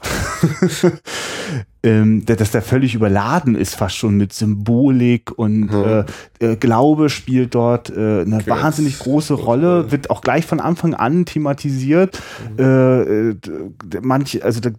ähm, 1.83 2.25
dass 2.25 2.53
der 2.53 2.63
völlig 2.63 2.95
überladen 2.95 3.57
ist, 3.57 3.75
fast 3.75 3.97
schon 3.97 4.17
mit 4.17 4.33
Symbolik 4.33 5.37
und 5.37 5.73
hm. 5.73 6.05
äh, 6.39 6.57
Glaube 6.57 7.09
spielt 7.09 7.55
dort 7.57 7.91
äh, 7.91 8.21
eine 8.21 8.37
okay. 8.37 8.51
wahnsinnig 8.51 8.99
große 9.01 9.35
Rolle, 9.35 9.91
wird 9.91 10.11
auch 10.11 10.21
gleich 10.21 10.47
von 10.47 10.61
Anfang 10.61 10.95
an 10.95 11.25
thematisiert. 11.25 12.21
Mhm. 12.57 13.35
Äh, 13.91 14.01
manche, 14.03 14.45
also 14.45 14.61
da, 14.61 14.71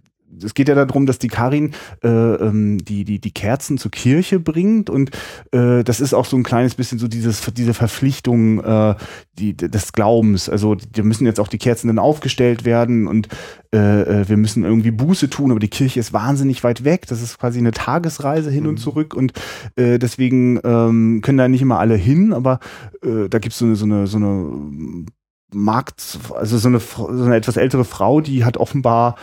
es 0.42 0.54
geht 0.54 0.68
ja 0.68 0.74
darum, 0.74 1.06
dass 1.06 1.18
die 1.18 1.28
Karin 1.28 1.72
äh, 2.02 2.08
ähm, 2.08 2.84
die, 2.84 3.04
die, 3.04 3.18
die 3.18 3.30
Kerzen 3.30 3.78
zur 3.78 3.90
Kirche 3.90 4.40
bringt 4.40 4.90
und 4.90 5.10
äh, 5.52 5.84
das 5.84 6.00
ist 6.00 6.14
auch 6.14 6.24
so 6.24 6.36
ein 6.36 6.42
kleines 6.42 6.74
bisschen 6.74 6.98
so 6.98 7.08
dieses, 7.08 7.42
diese 7.54 7.74
Verpflichtung 7.74 8.62
äh, 8.62 8.94
die, 9.38 9.56
des 9.56 9.92
Glaubens. 9.92 10.48
Also 10.48 10.74
da 10.74 11.02
müssen 11.02 11.26
jetzt 11.26 11.40
auch 11.40 11.48
die 11.48 11.58
Kerzen 11.58 11.88
dann 11.88 11.98
aufgestellt 11.98 12.64
werden 12.64 13.06
und 13.06 13.28
äh, 13.74 14.22
äh, 14.22 14.28
wir 14.28 14.36
müssen 14.36 14.64
irgendwie 14.64 14.90
Buße 14.90 15.28
tun, 15.30 15.50
aber 15.50 15.60
die 15.60 15.68
Kirche 15.68 16.00
ist 16.00 16.12
wahnsinnig 16.12 16.64
weit 16.64 16.84
weg. 16.84 17.06
Das 17.08 17.22
ist 17.22 17.38
quasi 17.38 17.58
eine 17.58 17.72
Tagesreise 17.72 18.50
hin 18.50 18.64
mhm. 18.64 18.70
und 18.70 18.76
zurück 18.78 19.14
und 19.14 19.32
äh, 19.76 19.98
deswegen 19.98 20.60
ähm, 20.64 21.20
können 21.22 21.38
da 21.38 21.48
nicht 21.48 21.62
immer 21.62 21.78
alle 21.78 21.96
hin, 21.96 22.32
aber 22.32 22.60
äh, 23.02 23.28
da 23.28 23.38
gibt 23.38 23.54
so 23.54 23.70
es 23.70 23.78
so 23.78 23.84
eine, 23.84 24.06
so 24.06 24.16
eine 24.16 25.06
Markt, 25.54 26.18
also 26.34 26.58
so 26.58 26.68
eine, 26.68 26.80
so 26.80 27.06
eine 27.06 27.36
etwas 27.36 27.56
ältere 27.56 27.84
Frau, 27.84 28.20
die 28.20 28.44
hat 28.44 28.56
offenbar 28.56 29.16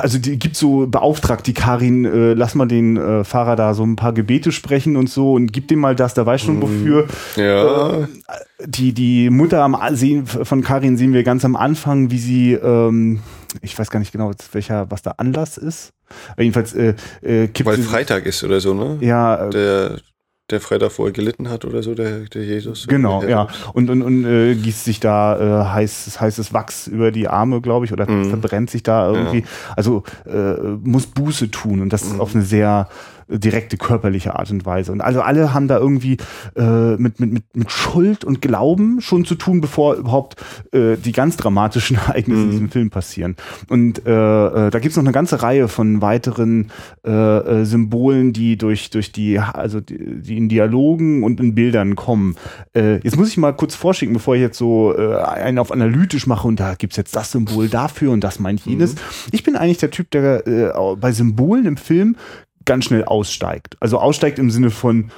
also 0.00 0.18
die 0.18 0.38
gibt 0.38 0.56
so 0.56 0.86
beauftragt 0.86 1.46
die 1.46 1.54
Karin, 1.54 2.04
äh, 2.04 2.34
lass 2.34 2.54
mal 2.54 2.66
den 2.66 2.96
äh, 2.96 3.24
Fahrer 3.24 3.56
da 3.56 3.74
so 3.74 3.84
ein 3.84 3.96
paar 3.96 4.12
Gebete 4.12 4.52
sprechen 4.52 4.96
und 4.96 5.10
so 5.10 5.34
und 5.34 5.52
gib 5.52 5.68
dem 5.68 5.80
mal 5.80 5.96
das, 5.96 6.14
der 6.14 6.26
weiß 6.26 6.42
schon 6.42 6.62
wofür. 6.62 7.06
Ja. 7.36 8.02
Äh, 8.02 8.06
die, 8.64 8.92
die 8.92 9.30
Mutter 9.30 9.62
am 9.62 9.76
sehen, 9.92 10.26
von 10.26 10.62
Karin 10.62 10.96
sehen 10.96 11.12
wir 11.12 11.24
ganz 11.24 11.44
am 11.44 11.56
Anfang, 11.56 12.10
wie 12.10 12.18
sie, 12.18 12.52
ähm, 12.52 13.20
ich 13.62 13.78
weiß 13.78 13.90
gar 13.90 13.98
nicht 13.98 14.12
genau, 14.12 14.30
welcher, 14.52 14.90
was 14.90 15.02
der 15.02 15.18
Anlass 15.18 15.56
ist. 15.58 15.92
Jedenfalls 16.38 16.72
äh, 16.74 16.94
äh, 17.22 17.48
kippt 17.48 17.68
Weil 17.68 17.78
Freitag 17.78 18.26
ist 18.26 18.44
oder 18.44 18.60
so, 18.60 18.74
ne? 18.74 18.98
Ja. 19.00 19.48
Äh, 19.48 19.50
der 19.50 20.00
der 20.50 20.60
Freitag 20.60 20.92
vorher 20.92 21.12
gelitten 21.12 21.48
hat 21.48 21.64
oder 21.64 21.82
so, 21.82 21.94
der, 21.94 22.20
der 22.20 22.44
Jesus. 22.44 22.86
Genau, 22.86 23.22
ja. 23.22 23.48
Und, 23.72 23.88
und, 23.88 24.02
und 24.02 24.24
äh, 24.26 24.54
gießt 24.54 24.84
sich 24.84 25.00
da 25.00 25.62
äh, 25.62 25.64
heiß, 25.72 26.20
heißes 26.20 26.52
Wachs 26.52 26.86
über 26.86 27.10
die 27.10 27.28
Arme, 27.28 27.62
glaube 27.62 27.86
ich, 27.86 27.92
oder 27.92 28.10
mhm. 28.10 28.26
verbrennt 28.26 28.68
sich 28.68 28.82
da 28.82 29.10
irgendwie. 29.10 29.40
Ja. 29.40 29.46
Also 29.74 30.02
äh, 30.26 30.54
muss 30.82 31.06
Buße 31.06 31.50
tun 31.50 31.80
und 31.80 31.92
das 31.92 32.12
mhm. 32.12 32.20
auf 32.20 32.34
eine 32.34 32.44
sehr 32.44 32.88
direkte 33.28 33.76
körperliche 33.76 34.38
Art 34.38 34.50
und 34.50 34.66
Weise. 34.66 34.92
Und 34.92 35.00
also 35.00 35.20
alle 35.22 35.54
haben 35.54 35.68
da 35.68 35.78
irgendwie 35.78 36.16
äh, 36.56 36.96
mit, 36.96 37.20
mit, 37.20 37.32
mit, 37.32 37.44
mit 37.54 37.70
Schuld 37.70 38.24
und 38.24 38.40
Glauben 38.40 39.00
schon 39.00 39.24
zu 39.24 39.34
tun, 39.34 39.60
bevor 39.60 39.94
überhaupt 39.94 40.36
äh, 40.72 40.96
die 40.96 41.12
ganz 41.12 41.36
dramatischen 41.36 41.96
Ereignisse 42.06 42.40
mhm. 42.40 42.44
in 42.44 42.50
diesem 42.50 42.70
Film 42.70 42.90
passieren. 42.90 43.36
Und 43.68 44.06
äh, 44.06 44.66
äh, 44.66 44.70
da 44.70 44.78
gibt's 44.78 44.96
noch 44.96 45.04
eine 45.04 45.12
ganze 45.12 45.42
Reihe 45.42 45.68
von 45.68 46.02
weiteren 46.02 46.70
äh, 47.04 47.10
äh, 47.10 47.64
Symbolen, 47.64 48.32
die 48.32 48.56
durch, 48.56 48.90
durch 48.90 49.12
die, 49.12 49.38
also 49.38 49.80
die, 49.80 50.22
die 50.22 50.36
in 50.36 50.48
Dialogen 50.48 51.22
und 51.22 51.40
in 51.40 51.54
Bildern 51.54 51.96
kommen. 51.96 52.36
Äh, 52.74 52.96
jetzt 52.98 53.16
muss 53.16 53.28
ich 53.28 53.36
mal 53.36 53.52
kurz 53.52 53.74
vorschicken, 53.74 54.14
bevor 54.14 54.34
ich 54.34 54.40
jetzt 54.40 54.58
so 54.58 54.94
äh, 54.96 55.16
einen 55.16 55.58
auf 55.58 55.72
analytisch 55.72 56.26
mache 56.26 56.46
und 56.48 56.60
da 56.60 56.74
gibt's 56.74 56.96
jetzt 56.96 57.14
das 57.16 57.32
Symbol 57.32 57.68
dafür 57.68 58.12
und 58.12 58.22
das 58.22 58.38
meint 58.38 58.64
jenes. 58.64 58.94
Mhm. 58.94 58.98
Ich 59.32 59.42
bin 59.42 59.56
eigentlich 59.56 59.78
der 59.78 59.90
Typ, 59.90 60.10
der 60.10 60.46
äh, 60.46 60.72
bei 60.96 61.12
Symbolen 61.12 61.66
im 61.66 61.76
Film 61.76 62.16
ganz 62.64 62.86
schnell 62.86 63.04
aussteigt. 63.04 63.76
Also 63.80 63.98
aussteigt 63.98 64.38
im 64.38 64.50
Sinne 64.50 64.70
von 64.70 65.10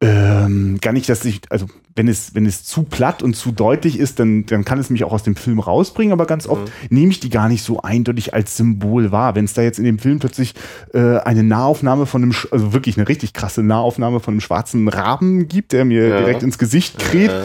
ähm, 0.00 0.78
gar 0.80 0.92
nicht, 0.92 1.08
dass 1.08 1.24
ich, 1.24 1.40
also 1.50 1.66
wenn 1.96 2.06
es, 2.06 2.32
wenn 2.34 2.46
es 2.46 2.62
zu 2.62 2.84
platt 2.84 3.20
und 3.24 3.34
zu 3.34 3.50
deutlich 3.50 3.98
ist, 3.98 4.20
dann, 4.20 4.46
dann 4.46 4.64
kann 4.64 4.78
es 4.78 4.90
mich 4.90 5.02
auch 5.02 5.12
aus 5.12 5.24
dem 5.24 5.34
Film 5.34 5.58
rausbringen, 5.58 6.12
aber 6.12 6.26
ganz 6.26 6.46
oft 6.46 6.66
mhm. 6.66 6.96
nehme 6.96 7.10
ich 7.10 7.18
die 7.18 7.30
gar 7.30 7.48
nicht 7.48 7.64
so 7.64 7.82
eindeutig 7.82 8.32
als 8.32 8.56
Symbol 8.56 9.10
wahr. 9.10 9.34
Wenn 9.34 9.46
es 9.46 9.54
da 9.54 9.62
jetzt 9.62 9.80
in 9.80 9.84
dem 9.84 9.98
Film 9.98 10.20
plötzlich 10.20 10.54
äh, 10.94 11.16
eine 11.18 11.42
Nahaufnahme 11.42 12.06
von 12.06 12.22
einem, 12.22 12.34
also 12.52 12.72
wirklich 12.72 12.96
eine 12.96 13.08
richtig 13.08 13.32
krasse 13.32 13.64
Nahaufnahme 13.64 14.20
von 14.20 14.34
einem 14.34 14.40
schwarzen 14.40 14.86
Raben 14.86 15.48
gibt, 15.48 15.72
der 15.72 15.84
mir 15.84 16.06
ja. 16.06 16.18
direkt 16.20 16.44
ins 16.44 16.58
Gesicht 16.58 17.00
kräht, 17.00 17.32
ja 17.32 17.42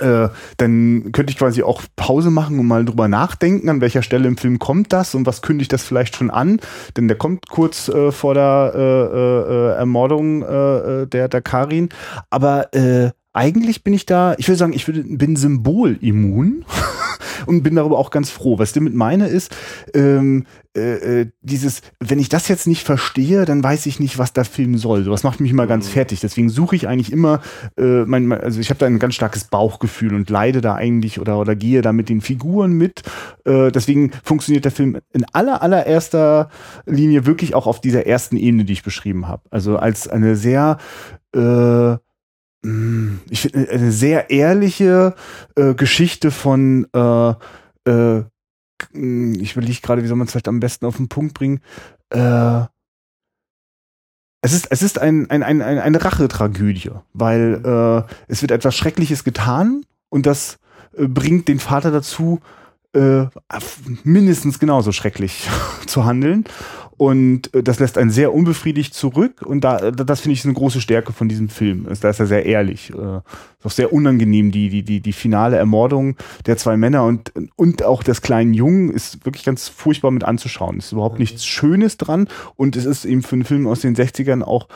äh, 0.00 0.28
dann 0.56 1.12
könnte 1.12 1.32
ich 1.32 1.38
quasi 1.38 1.62
auch 1.62 1.82
Pause 1.96 2.30
machen 2.30 2.58
und 2.58 2.66
mal 2.66 2.84
drüber 2.84 3.08
nachdenken, 3.08 3.68
an 3.68 3.80
welcher 3.80 4.02
Stelle 4.02 4.28
im 4.28 4.36
Film 4.36 4.58
kommt 4.58 4.92
das 4.92 5.14
und 5.14 5.26
was 5.26 5.42
kündigt 5.42 5.72
das 5.72 5.82
vielleicht 5.82 6.16
schon 6.16 6.30
an. 6.30 6.60
Denn 6.96 7.08
der 7.08 7.18
kommt 7.18 7.48
kurz 7.48 7.88
äh, 7.88 8.12
vor 8.12 8.34
der 8.34 8.72
äh, 8.74 8.78
äh 8.78 9.78
Ermordung 9.78 10.42
äh, 10.42 11.02
äh, 11.02 11.06
der, 11.06 11.28
der 11.28 11.42
Karin. 11.42 11.88
Aber 12.30 12.68
eigentlich 13.32 13.82
bin 13.82 13.94
ich 13.94 14.06
da, 14.06 14.34
ich 14.36 14.48
würde 14.48 14.58
sagen, 14.58 14.72
ich 14.74 14.86
bin 14.86 15.36
symbolimmun 15.36 16.64
und 17.46 17.62
bin 17.62 17.76
darüber 17.76 17.98
auch 17.98 18.10
ganz 18.10 18.30
froh. 18.30 18.58
Was 18.58 18.70
ich 18.70 18.74
damit 18.74 18.94
meine 18.94 19.28
ist, 19.28 19.54
ähm, 19.94 20.44
äh, 20.74 21.20
äh, 21.20 21.30
dieses, 21.42 21.82
wenn 22.00 22.18
ich 22.18 22.30
das 22.30 22.48
jetzt 22.48 22.66
nicht 22.66 22.86
verstehe, 22.86 23.44
dann 23.44 23.62
weiß 23.62 23.84
ich 23.84 24.00
nicht, 24.00 24.16
was 24.16 24.32
der 24.32 24.46
Film 24.46 24.78
soll. 24.78 25.04
Sowas 25.04 25.22
macht 25.22 25.38
mich 25.38 25.50
immer 25.50 25.66
ganz 25.66 25.86
mhm. 25.88 25.92
fertig. 25.92 26.20
Deswegen 26.20 26.48
suche 26.48 26.76
ich 26.76 26.88
eigentlich 26.88 27.12
immer, 27.12 27.42
äh, 27.76 28.04
mein, 28.06 28.32
also 28.32 28.58
ich 28.58 28.70
habe 28.70 28.78
da 28.78 28.86
ein 28.86 28.98
ganz 28.98 29.14
starkes 29.14 29.44
Bauchgefühl 29.44 30.14
und 30.14 30.30
leide 30.30 30.62
da 30.62 30.74
eigentlich 30.74 31.20
oder, 31.20 31.38
oder 31.38 31.54
gehe 31.56 31.82
da 31.82 31.92
mit 31.92 32.08
den 32.08 32.22
Figuren 32.22 32.72
mit. 32.72 33.02
Äh, 33.44 33.70
deswegen 33.70 34.12
funktioniert 34.24 34.64
der 34.64 34.72
Film 34.72 34.98
in 35.12 35.26
aller, 35.34 35.60
allererster 35.60 36.48
Linie 36.86 37.26
wirklich 37.26 37.54
auch 37.54 37.66
auf 37.66 37.82
dieser 37.82 38.06
ersten 38.06 38.38
Ebene, 38.38 38.64
die 38.64 38.72
ich 38.72 38.82
beschrieben 38.82 39.28
habe. 39.28 39.42
Also 39.50 39.76
als 39.76 40.08
eine 40.08 40.36
sehr 40.36 40.78
äh, 41.34 41.96
mm, 42.66 43.20
ich 43.28 43.42
finde 43.42 43.68
eine 43.68 43.92
sehr 43.92 44.30
ehrliche 44.30 45.14
äh, 45.54 45.74
Geschichte 45.74 46.30
von 46.30 46.86
äh, 46.94 47.34
äh, 47.84 48.24
ich 48.92 49.52
überlege 49.52 49.80
gerade, 49.80 50.02
wie 50.02 50.06
soll 50.06 50.16
man 50.16 50.26
es 50.26 50.32
vielleicht 50.32 50.48
am 50.48 50.60
besten 50.60 50.86
auf 50.86 50.96
den 50.96 51.08
Punkt 51.08 51.34
bringen. 51.34 51.60
Äh, 52.10 52.62
es 54.44 54.52
ist, 54.52 54.66
es 54.70 54.82
ist 54.82 54.98
ein, 54.98 55.30
ein, 55.30 55.42
ein, 55.42 55.62
eine 55.62 56.04
Rachetragödie, 56.04 56.90
weil 57.12 57.62
äh, 57.64 58.12
es 58.26 58.42
wird 58.42 58.50
etwas 58.50 58.76
Schreckliches 58.76 59.22
getan 59.22 59.84
und 60.08 60.26
das 60.26 60.58
äh, 60.96 61.06
bringt 61.06 61.46
den 61.46 61.60
Vater 61.60 61.92
dazu, 61.92 62.40
äh, 62.92 63.26
mindestens 64.02 64.58
genauso 64.58 64.92
schrecklich 64.92 65.48
zu 65.86 66.04
handeln. 66.04 66.44
Und 67.02 67.52
äh, 67.52 67.64
das 67.64 67.80
lässt 67.80 67.98
einen 67.98 68.10
sehr 68.10 68.32
unbefriedigt 68.32 68.94
zurück. 68.94 69.42
Und 69.42 69.62
da, 69.64 69.90
das 69.90 70.20
finde 70.20 70.34
ich 70.34 70.44
eine 70.44 70.54
große 70.54 70.80
Stärke 70.80 71.12
von 71.12 71.28
diesem 71.28 71.48
Film. 71.48 71.88
Da 72.00 72.10
ist 72.10 72.20
er 72.20 72.26
sehr 72.26 72.46
ehrlich. 72.46 72.90
Äh, 72.90 73.16
ist 73.16 73.66
auch 73.66 73.72
sehr 73.72 73.92
unangenehm. 73.92 74.52
Die, 74.52 74.68
die, 74.68 74.84
die, 74.84 75.00
die 75.00 75.12
finale 75.12 75.56
Ermordung 75.56 76.14
der 76.46 76.58
zwei 76.58 76.76
Männer 76.76 77.04
und, 77.04 77.32
und 77.56 77.82
auch 77.82 78.04
des 78.04 78.22
kleinen 78.22 78.54
Jungen 78.54 78.92
ist 78.92 79.24
wirklich 79.24 79.42
ganz 79.44 79.68
furchtbar 79.68 80.12
mit 80.12 80.22
anzuschauen. 80.22 80.76
Es 80.78 80.86
ist 80.86 80.92
überhaupt 80.92 81.16
mhm. 81.16 81.22
nichts 81.22 81.44
Schönes 81.44 81.96
dran. 81.96 82.28
Und 82.54 82.76
es 82.76 82.84
ist 82.84 83.04
eben 83.04 83.22
für 83.22 83.34
einen 83.34 83.44
Film 83.44 83.66
aus 83.66 83.80
den 83.80 83.96
60ern 83.96 84.42
auch 84.42 84.68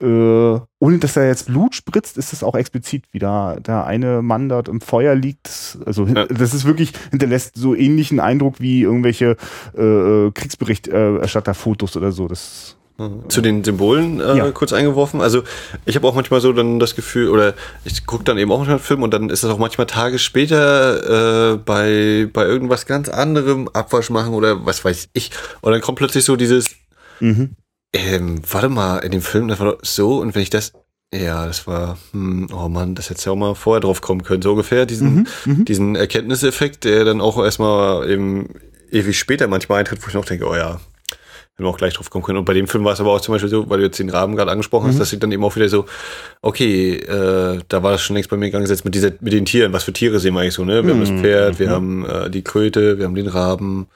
äh, 0.00 0.60
ohne 0.78 0.98
dass 0.98 1.16
er 1.16 1.26
jetzt 1.26 1.46
Blut 1.46 1.74
spritzt, 1.74 2.16
ist 2.16 2.32
es 2.32 2.42
auch 2.42 2.54
explizit, 2.54 3.04
wie 3.12 3.18
da 3.18 3.56
der 3.56 3.84
eine 3.84 4.22
Mann 4.22 4.48
dort 4.48 4.68
im 4.68 4.80
Feuer 4.80 5.14
liegt. 5.14 5.78
Also 5.84 6.06
ja. 6.06 6.26
das 6.26 6.54
ist 6.54 6.64
wirklich, 6.64 6.92
hinterlässt 7.10 7.56
so 7.56 7.74
ähnlichen 7.74 8.20
Eindruck 8.20 8.60
wie 8.60 8.82
irgendwelche 8.82 9.36
äh, 9.76 9.82
äh 9.82 10.30
Kriegsberichterstatterfotos 10.32 11.96
oder 11.96 12.12
so. 12.12 12.28
Das 12.28 12.76
mhm. 12.96 13.28
zu 13.28 13.40
den 13.40 13.62
Symbolen 13.62 14.20
äh, 14.20 14.36
ja. 14.36 14.50
kurz 14.52 14.72
eingeworfen. 14.72 15.20
Also 15.20 15.42
ich 15.84 15.96
habe 15.96 16.06
auch 16.06 16.14
manchmal 16.14 16.40
so 16.40 16.52
dann 16.52 16.78
das 16.78 16.94
Gefühl, 16.94 17.28
oder 17.28 17.54
ich 17.84 18.06
gucke 18.06 18.24
dann 18.24 18.38
eben 18.38 18.50
auch 18.52 18.58
manchmal 18.58 18.76
einen 18.76 18.84
Film 18.84 19.02
und 19.02 19.12
dann 19.12 19.28
ist 19.28 19.44
das 19.44 19.50
auch 19.50 19.58
manchmal 19.58 19.86
Tage 19.86 20.18
später 20.18 21.52
äh, 21.52 21.56
bei, 21.58 22.28
bei 22.32 22.44
irgendwas 22.44 22.86
ganz 22.86 23.08
anderem 23.08 23.68
Abwasch 23.68 24.10
machen 24.10 24.34
oder 24.34 24.64
was 24.64 24.84
weiß 24.84 25.10
ich. 25.12 25.30
Und 25.60 25.72
dann 25.72 25.80
kommt 25.80 25.98
plötzlich 25.98 26.24
so 26.24 26.36
dieses, 26.36 26.70
mhm. 27.20 27.56
Ähm, 27.92 28.42
warte 28.48 28.68
mal, 28.68 28.98
in 28.98 29.10
dem 29.10 29.22
Film, 29.22 29.48
das 29.48 29.58
war 29.58 29.72
doch 29.72 29.78
so, 29.82 30.20
und 30.20 30.34
wenn 30.34 30.42
ich 30.42 30.50
das, 30.50 30.72
ja, 31.12 31.46
das 31.46 31.66
war, 31.66 31.98
hm, 32.12 32.48
oh 32.52 32.68
Mann, 32.68 32.94
das 32.94 33.10
hätte 33.10 33.24
ja 33.26 33.32
auch 33.32 33.36
mal 33.36 33.54
vorher 33.54 33.80
drauf 33.80 34.00
kommen 34.00 34.22
können, 34.22 34.42
so 34.42 34.52
ungefähr, 34.52 34.86
diesen, 34.86 35.14
mhm, 35.14 35.26
mhm, 35.44 35.64
diesen 35.64 35.96
Erkenntniseffekt, 35.96 36.84
der 36.84 37.04
dann 37.04 37.20
auch 37.20 37.42
erstmal 37.42 38.08
eben 38.08 38.54
ewig 38.92 39.18
später 39.18 39.48
manchmal 39.48 39.80
eintritt, 39.80 40.02
wo 40.02 40.08
ich 40.08 40.14
noch 40.14 40.24
denke, 40.24 40.46
oh 40.46 40.54
ja, 40.54 40.80
hätten 41.60 41.64
wir 41.64 41.68
auch 41.68 41.78
gleich 41.78 41.94
drauf 41.94 42.10
kommen 42.10 42.24
können. 42.24 42.38
Und 42.38 42.44
bei 42.44 42.54
dem 42.54 42.66
Film 42.66 42.84
war 42.84 42.92
es 42.92 43.00
aber 43.00 43.12
auch 43.12 43.20
zum 43.20 43.34
Beispiel 43.34 43.50
so, 43.50 43.68
weil 43.68 43.78
du 43.78 43.84
jetzt 43.84 43.98
den 43.98 44.08
Rahmen 44.08 44.34
gerade 44.34 44.50
angesprochen 44.50 44.88
hast, 44.88 44.94
mhm. 44.94 44.98
dass 45.00 45.12
ich 45.12 45.18
dann 45.18 45.32
eben 45.32 45.44
auch 45.44 45.54
wieder 45.56 45.68
so, 45.68 45.84
okay, 46.42 46.94
äh, 46.94 47.58
da 47.68 47.82
war 47.82 47.92
das 47.92 48.02
schon 48.02 48.14
längst 48.14 48.30
bei 48.30 48.36
mir 48.36 48.46
gegangen, 48.46 48.68
mit 48.84 48.94
dieser, 48.94 49.10
mit 49.20 49.32
den 49.32 49.44
Tieren, 49.44 49.72
was 49.72 49.84
für 49.84 49.92
Tiere 49.92 50.20
sehen 50.20 50.34
wir 50.34 50.40
eigentlich 50.40 50.54
so, 50.54 50.64
ne? 50.64 50.84
Wir 50.84 50.92
haben 50.92 51.00
das 51.00 51.10
mhm, 51.10 51.20
Pferd, 51.20 51.58
wir 51.58 51.68
mhm. 51.68 51.72
haben 51.72 52.06
äh, 52.06 52.30
die 52.30 52.42
Kröte, 52.42 52.98
wir 52.98 53.04
haben 53.04 53.14
den 53.14 53.26
Raben, 53.26 53.88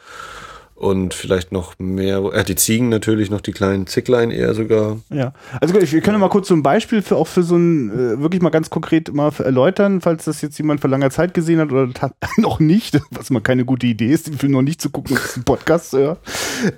und 0.74 1.14
vielleicht 1.14 1.52
noch 1.52 1.78
mehr, 1.78 2.18
äh, 2.32 2.44
die 2.44 2.56
Ziegen 2.56 2.88
natürlich, 2.88 3.30
noch 3.30 3.40
die 3.40 3.52
kleinen 3.52 3.86
Zicklein 3.86 4.30
eher 4.30 4.54
sogar. 4.54 4.98
Ja, 5.10 5.32
also 5.60 5.74
gut, 5.74 5.90
wir 5.92 6.00
können 6.00 6.18
mal 6.18 6.28
kurz 6.28 6.48
so 6.48 6.54
ein 6.54 6.62
Beispiel 6.62 7.00
für 7.00 7.16
auch 7.16 7.28
für 7.28 7.44
so 7.44 7.56
ein, 7.56 7.90
äh, 7.90 8.20
wirklich 8.20 8.42
mal 8.42 8.50
ganz 8.50 8.70
konkret 8.70 9.14
mal 9.14 9.32
erläutern, 9.38 10.00
falls 10.00 10.24
das 10.24 10.42
jetzt 10.42 10.58
jemand 10.58 10.80
vor 10.80 10.90
langer 10.90 11.10
Zeit 11.10 11.32
gesehen 11.32 11.60
hat 11.60 11.70
oder 11.70 11.88
noch 12.38 12.58
nicht, 12.58 13.00
was 13.10 13.30
mal 13.30 13.40
keine 13.40 13.64
gute 13.64 13.86
Idee 13.86 14.10
ist, 14.10 14.26
den 14.26 14.34
Film 14.34 14.52
noch 14.52 14.62
nicht 14.62 14.80
zu 14.80 14.90
gucken 14.90 15.16
und 15.16 15.36
einen 15.36 15.44
Podcast 15.44 15.90
zu 15.90 15.98
hören. 15.98 16.16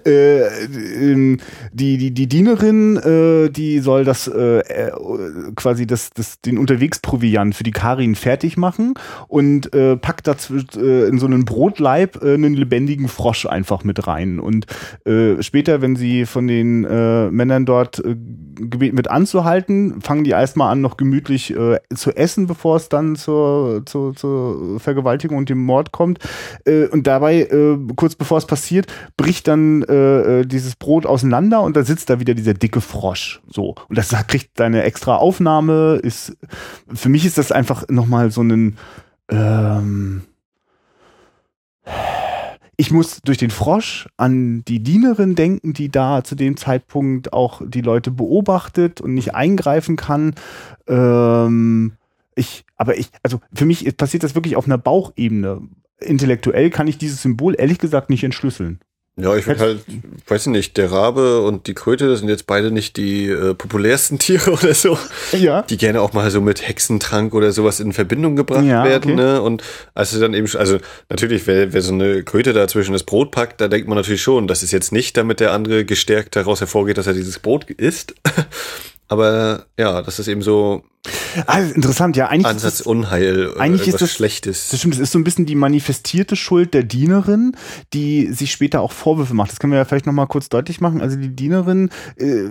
Äh, 0.05 0.43
ähm, 0.67 1.39
die, 1.73 1.97
die, 1.97 2.11
die 2.11 2.29
Dienerin, 2.29 2.97
äh, 2.97 3.51
die 3.51 3.79
soll 3.81 4.05
das 4.05 4.29
äh, 4.29 4.59
äh, 4.59 4.93
quasi 5.55 5.87
das, 5.87 6.11
das, 6.11 6.41
den 6.43 6.59
Unterwegsproviant 6.59 7.55
für 7.55 7.65
die 7.65 7.71
Karin 7.71 8.15
fertig 8.15 8.59
machen 8.59 8.95
und 9.29 9.73
äh, 9.75 9.97
packt 9.97 10.27
dazwischen 10.27 10.69
äh, 10.77 11.07
in 11.07 11.19
so 11.19 11.27
einen 11.27 11.45
Brotleib 11.45 12.23
äh, 12.23 12.35
einen 12.35 12.55
lebendigen 12.55 13.09
Frosch 13.09 13.47
einfach 13.47 13.85
mit 13.85 13.96
rein. 14.05 14.41
Und 14.41 14.67
äh, 15.05 15.43
später, 15.43 15.81
wenn 15.83 15.97
sie 15.97 16.27
von 16.27 16.47
den 16.47 16.85
äh, 16.85 17.31
Männern 17.31 17.67
dort 17.67 17.99
äh, 17.99 18.17
gebeten 18.57 18.97
wird 18.97 19.11
anzuhalten, 19.11 20.01
fangen 20.01 20.25
die 20.25 20.31
erstmal 20.31 20.73
an, 20.73 20.81
noch 20.81 20.97
gemütlich 20.97 21.55
äh, 21.55 21.79
zu 21.95 22.17
essen, 22.17 22.47
bevor 22.47 22.77
es 22.77 22.89
dann 22.89 23.17
zur, 23.17 23.83
zur, 23.87 24.15
zur 24.15 24.81
Vergewaltigung 24.81 25.37
und 25.37 25.49
dem 25.49 25.65
Mord 25.65 25.93
kommt. 25.93 26.19
Äh, 26.65 26.87
und 26.87 27.07
dabei, 27.07 27.43
äh, 27.43 27.79
kurz 27.97 28.15
bevor 28.15 28.39
es 28.39 28.47
passiert, 28.47 28.87
bricht 29.17 29.49
dann 29.49 29.83
äh, 29.83 30.41
äh, 30.41 30.47
dieses 30.47 30.77
Brot 30.77 31.07
auseinander 31.07 31.63
und 31.63 31.77
da 31.77 31.85
sitzt 31.85 32.11
da 32.11 32.21
wieder 32.21 32.35
dieser 32.35 32.55
dicke 32.55 32.81
Frosch. 32.81 33.41
So. 33.49 33.75
Und 33.89 33.99
das 33.99 34.15
kriegt 34.27 34.61
eine 34.61 34.83
extra 34.83 35.17
Aufnahme. 35.17 36.01
Ist, 36.03 36.37
für 36.93 37.09
mich 37.09 37.25
ist 37.25 37.39
das 37.39 37.53
einfach 37.53 37.89
nochmal 37.89 38.31
so 38.31 38.43
ein 38.43 38.77
ähm, 39.31 40.23
ich 42.77 42.91
muss 42.91 43.21
durch 43.23 43.39
den 43.39 43.51
Frosch 43.51 44.09
an 44.17 44.63
die 44.67 44.83
Dienerin 44.83 45.35
denken, 45.35 45.73
die 45.73 45.91
da 45.91 46.23
zu 46.23 46.35
dem 46.35 46.57
Zeitpunkt 46.57 47.33
auch 47.33 47.63
die 47.65 47.81
Leute 47.81 48.11
beobachtet 48.11 49.01
und 49.01 49.15
nicht 49.15 49.35
eingreifen 49.35 49.97
kann. 49.97 50.35
Ähm, 50.87 51.93
ich, 52.35 52.65
aber 52.77 52.99
ich, 52.99 53.09
also 53.23 53.41
für 53.55 53.65
mich 53.65 53.97
passiert 53.97 54.23
das 54.23 54.35
wirklich 54.35 54.57
auf 54.57 54.67
einer 54.67 54.79
Bauchebene. 54.79 55.63
Intellektuell 55.99 56.69
kann 56.69 56.87
ich 56.87 56.99
dieses 56.99 57.23
Symbol 57.23 57.55
ehrlich 57.59 57.79
gesagt 57.79 58.11
nicht 58.11 58.25
entschlüsseln. 58.25 58.81
Ja, 59.19 59.35
ich 59.35 59.45
finde 59.45 59.61
halt, 59.61 59.81
weiß 60.29 60.43
ich 60.43 60.53
nicht, 60.53 60.77
der 60.77 60.93
Rabe 60.93 61.41
und 61.41 61.69
die 61.69 61.75
Kröte 61.75 62.07
das 62.07 62.19
sind 62.19 62.29
jetzt 62.29 62.47
beide 62.47 62.71
nicht 62.71 62.99
die 62.99 63.29
äh, 63.29 63.55
populärsten 63.55 64.19
Tiere 64.19 64.51
oder 64.53 64.75
so. 64.75 64.99
Ja. 65.33 65.63
Die 65.63 65.79
gerne 65.79 66.03
auch 66.03 66.13
mal 66.13 66.31
so 66.31 66.43
mit 66.43 66.67
Hexentrank 66.69 67.33
oder 67.33 67.51
sowas 67.53 67.81
in 67.81 67.95
Verbindung 67.95 68.37
gebracht 68.37 68.67
ja, 68.67 68.85
werden. 68.85 69.13
Okay. 69.13 69.23
Ne? 69.23 69.41
Und 69.41 69.63
als 69.95 70.19
dann 70.19 70.35
eben, 70.35 70.55
also 70.57 70.79
natürlich, 71.09 71.47
wer, 71.47 71.73
wer 71.73 71.81
so 71.81 71.95
eine 71.95 72.25
Kröte 72.25 72.53
da 72.53 72.69
zwischen 72.69 72.93
das 72.93 73.05
Brot 73.05 73.31
packt, 73.31 73.59
da 73.61 73.69
denkt 73.69 73.89
man 73.89 73.97
natürlich 73.97 74.23
schon, 74.23 74.49
das 74.49 74.63
ist 74.63 74.73
jetzt 74.73 74.93
nicht, 74.93 75.17
damit 75.17 75.41
der 75.41 75.53
andere 75.53 75.87
gestärkt 75.87 76.37
daraus 76.37 76.61
hervorgeht, 76.61 76.99
dass 76.99 77.07
er 77.07 77.15
dieses 77.15 77.39
Brot 77.39 77.71
isst. 77.71 78.15
Aber 79.09 79.65
ja, 79.79 80.03
das 80.03 80.19
ist 80.19 80.29
eben 80.29 80.43
so 80.43 80.83
Ah, 81.47 81.61
interessant, 81.61 82.17
ja. 82.17 82.29
Eigentlich 82.29 82.47
Ansatz 82.47 82.75
ist 82.75 82.81
das, 82.81 82.87
Unheil, 82.87 83.53
eigentlich 83.59 83.89
ist 83.89 84.01
das 84.01 84.13
Schlechtes. 84.13 84.69
Das 84.71 84.81
stimmt, 84.81 84.95
das 84.95 85.01
ist 85.01 85.13
so 85.13 85.19
ein 85.19 85.25
bisschen 85.25 85.47
die 85.47 85.55
manifestierte 85.55 86.37
Schuld 86.37 86.75
der 86.75 86.83
Dienerin, 86.83 87.53
die 87.93 88.33
sich 88.33 88.53
später 88.53 88.81
auch 88.81 88.93
Vorwürfe 88.93 89.35
macht. 89.35 89.51
Das 89.51 89.59
können 89.59 89.73
wir 89.73 89.79
ja 89.79 89.85
vielleicht 89.85 90.07
nochmal 90.07 90.27
kurz 90.27 90.49
deutlich 90.49 90.81
machen. 90.81 91.01
Also 91.01 91.17
die 91.17 91.35
Dienerin, 91.35 91.91
äh, 92.17 92.45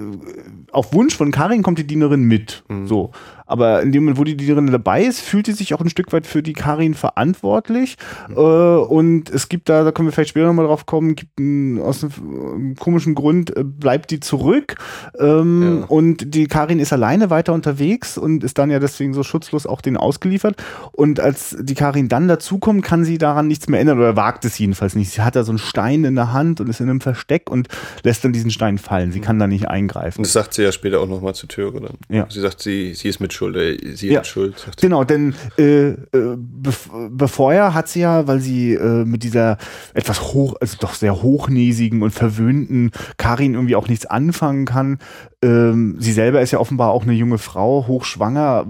auf 0.71 0.93
Wunsch 0.93 1.15
von 1.15 1.31
Karin 1.31 1.63
kommt 1.63 1.79
die 1.79 1.87
Dienerin 1.87 2.23
mit. 2.23 2.63
Mhm. 2.67 2.87
So. 2.87 3.11
Aber 3.45 3.81
in 3.81 3.91
dem 3.91 4.03
Moment, 4.03 4.17
wo 4.17 4.23
die 4.23 4.35
Dienerin 4.35 4.67
dabei 4.67 5.03
ist, 5.03 5.21
fühlt 5.21 5.45
sie 5.45 5.53
sich 5.53 5.73
auch 5.73 5.81
ein 5.81 5.89
Stück 5.89 6.11
weit 6.13 6.25
für 6.25 6.41
die 6.41 6.53
Karin 6.53 6.93
verantwortlich. 6.93 7.97
Mhm. 8.29 8.37
Äh, 8.37 8.39
und 8.39 9.29
es 9.29 9.49
gibt 9.49 9.69
da, 9.69 9.83
da 9.83 9.91
können 9.91 10.07
wir 10.07 10.13
vielleicht 10.13 10.31
später 10.31 10.47
nochmal 10.47 10.65
drauf 10.65 10.85
kommen, 10.85 11.15
gibt 11.15 11.39
einen, 11.39 11.79
aus 11.79 12.03
einem 12.03 12.75
komischen 12.75 13.15
Grund, 13.15 13.55
äh, 13.55 13.63
bleibt 13.63 14.11
die 14.11 14.19
zurück. 14.19 14.75
Ähm, 15.19 15.79
ja. 15.81 15.85
Und 15.87 16.33
die 16.33 16.47
Karin 16.47 16.79
ist 16.79 16.91
alleine 16.91 17.29
weiter 17.29 17.53
unterwegs 17.53 18.17
und 18.17 18.43
ist 18.43 18.57
dann 18.57 18.71
ja 18.71 18.79
deswegen 18.79 19.13
so 19.13 19.23
schutzlos 19.23 19.67
auch 19.67 19.81
den 19.81 19.97
ausgeliefert. 19.97 20.55
Und 20.91 21.19
als 21.19 21.55
die 21.59 21.75
Karin 21.75 22.09
dann 22.09 22.27
dazukommt, 22.27 22.83
kann 22.83 23.05
sie 23.05 23.17
daran 23.17 23.47
nichts 23.47 23.67
mehr 23.69 23.79
ändern 23.79 23.99
oder 23.99 24.15
wagt 24.15 24.45
es 24.45 24.57
jedenfalls 24.57 24.95
nicht. 24.95 25.11
Sie 25.11 25.21
hat 25.21 25.35
da 25.35 25.43
so 25.43 25.51
einen 25.51 25.59
Stein 25.59 26.03
in 26.03 26.15
der 26.15 26.33
Hand 26.33 26.61
und 26.61 26.69
ist 26.69 26.79
in 26.79 26.89
einem 26.89 27.01
Versteck 27.01 27.49
und 27.51 27.67
lässt 28.03 28.23
dann 28.23 28.33
diesen 28.33 28.49
Stein 28.49 28.77
fallen. 28.77 29.11
Sie 29.11 29.19
mhm. 29.19 29.23
kann 29.23 29.39
da 29.39 29.47
nicht 29.47 29.67
eingreifen. 29.67 30.19
Und 30.19 30.25
das 30.25 30.33
sagt 30.33 30.55
sie 30.55 30.63
ja 30.63 30.71
später 30.71 30.99
auch 30.99 31.07
nochmal 31.07 31.35
zu 31.35 31.47
Türe 31.47 31.81
dann. 31.81 31.97
Ja. 32.09 32.25
Sie 32.29 32.41
sagt, 32.41 32.61
sie, 32.61 32.93
sie 32.93 33.09
ist 33.09 33.19
mit 33.19 33.34
Schuld, 33.35 33.55
äh, 33.55 33.95
sie 33.95 34.11
ja. 34.11 34.23
schuld. 34.23 34.67
Genau, 34.81 35.03
denn 35.03 35.35
äh, 35.57 35.89
äh, 35.89 35.95
bevorher 37.09 37.73
hat 37.73 37.87
sie 37.87 38.01
ja, 38.01 38.27
weil 38.27 38.39
sie 38.39 38.73
äh, 38.73 39.05
mit 39.05 39.23
dieser 39.23 39.57
etwas 39.93 40.33
hoch, 40.33 40.55
also 40.59 40.77
doch 40.79 40.93
sehr 40.93 41.21
hochnäsigen 41.21 42.01
und 42.01 42.11
verwöhnten 42.11 42.91
Karin 43.17 43.53
irgendwie 43.53 43.75
auch 43.75 43.87
nichts 43.87 44.05
anfangen 44.05 44.65
kann. 44.65 44.99
Ähm, 45.45 45.97
sie 45.99 46.11
selber 46.11 46.41
ist 46.41 46.51
ja 46.51 46.59
offenbar 46.59 46.91
auch 46.91 47.03
eine 47.03 47.13
junge 47.13 47.37
Frau, 47.37 47.85
hochschwanger. 47.87 48.65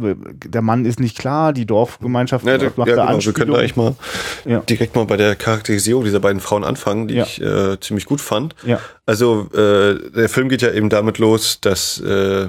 Der 0.46 0.62
Mann 0.62 0.84
ist 0.84 1.00
nicht 1.00 1.18
klar, 1.18 1.54
die 1.54 1.66
Dorfgemeinschaft 1.66 2.46
ja, 2.46 2.54
macht 2.76 2.90
ja, 2.90 3.06
genau. 3.06 3.20
Wir 3.20 3.34
können 3.34 3.56
eigentlich 3.56 3.76
mal 3.78 3.96
ja. 4.44 4.60
direkt 4.60 4.96
mal 4.96 5.06
bei 5.06 5.16
der 5.16 5.36
Charakterisierung 5.36 6.04
dieser 6.04 6.20
beiden 6.20 6.42
Frauen 6.42 6.64
anfangen, 6.64 7.08
die 7.08 7.16
ja. 7.16 7.24
ich 7.24 7.42
äh, 7.42 7.80
ziemlich 7.80 8.06
gut 8.06 8.20
fand. 8.20 8.56
Ja. 8.66 8.80
Also 9.06 9.48
äh, 9.54 10.12
der 10.12 10.28
Film 10.28 10.50
geht 10.50 10.62
ja 10.62 10.72
eben 10.72 10.90
damit 10.90 11.18
los, 11.18 11.62
dass 11.62 12.00
äh, 12.02 12.48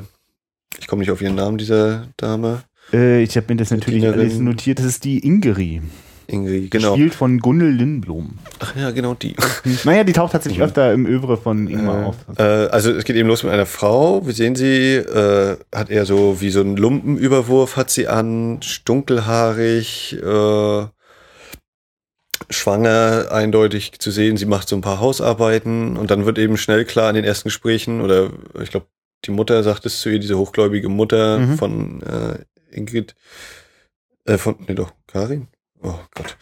ich 0.78 0.86
komme 0.86 1.00
nicht 1.00 1.10
auf 1.10 1.20
ihren 1.20 1.34
Namen 1.34 1.58
dieser 1.58 2.08
Dame. 2.16 2.62
Äh, 2.92 3.22
ich 3.22 3.36
habe 3.36 3.46
mir 3.48 3.56
das 3.56 3.70
natürlich 3.70 4.00
Dienerin. 4.00 4.20
alles 4.20 4.38
notiert. 4.38 4.78
Das 4.78 4.86
ist 4.86 5.04
die 5.04 5.24
Ingeri. 5.24 5.82
Ingeri, 6.28 6.68
genau. 6.68 6.92
Gespielt 6.92 7.14
von 7.14 7.38
Gunnel 7.38 7.70
Lindblom. 7.70 8.38
Ach 8.58 8.74
ja, 8.76 8.90
genau 8.90 9.14
die. 9.14 9.36
naja, 9.84 10.04
die 10.04 10.12
taucht 10.12 10.32
tatsächlich 10.32 10.58
mhm. 10.58 10.64
öfter 10.64 10.92
im 10.92 11.06
Övre 11.06 11.36
von 11.36 11.68
Ingmar 11.68 12.02
äh, 12.02 12.04
auf. 12.04 12.16
Äh, 12.38 12.42
also 12.42 12.90
es 12.90 13.04
geht 13.04 13.16
eben 13.16 13.28
los 13.28 13.42
mit 13.42 13.52
einer 13.52 13.66
Frau. 13.66 14.26
Wir 14.26 14.32
sehen 14.32 14.56
sie, 14.56 14.94
äh, 14.96 15.56
hat 15.74 15.90
eher 15.90 16.04
so 16.04 16.40
wie 16.40 16.50
so 16.50 16.60
einen 16.60 16.76
Lumpenüberwurf 16.76 17.76
hat 17.76 17.90
sie 17.90 18.08
an, 18.08 18.60
dunkelhaarig, 18.84 20.16
äh, 20.20 20.86
schwanger 22.50 23.28
eindeutig 23.30 23.98
zu 23.98 24.10
sehen. 24.10 24.36
Sie 24.36 24.46
macht 24.46 24.68
so 24.68 24.76
ein 24.76 24.82
paar 24.82 25.00
Hausarbeiten 25.00 25.96
und 25.96 26.10
dann 26.10 26.26
wird 26.26 26.38
eben 26.38 26.56
schnell 26.56 26.84
klar 26.84 27.08
in 27.08 27.16
den 27.16 27.24
ersten 27.24 27.48
Gesprächen 27.48 28.00
oder 28.00 28.30
ich 28.60 28.70
glaube 28.70 28.86
die 29.26 29.32
Mutter 29.32 29.62
sagt 29.62 29.86
es 29.86 30.00
zu 30.00 30.10
ihr, 30.10 30.18
diese 30.18 30.38
hochgläubige 30.38 30.88
Mutter 30.88 31.38
mhm. 31.38 31.58
von 31.58 32.02
äh, 32.02 32.38
Ingrid, 32.70 33.14
äh, 34.24 34.38
von, 34.38 34.56
nee 34.66 34.74
doch, 34.74 34.92
Karin? 35.06 35.48
Oh 35.82 35.98
Gott. 36.14 36.36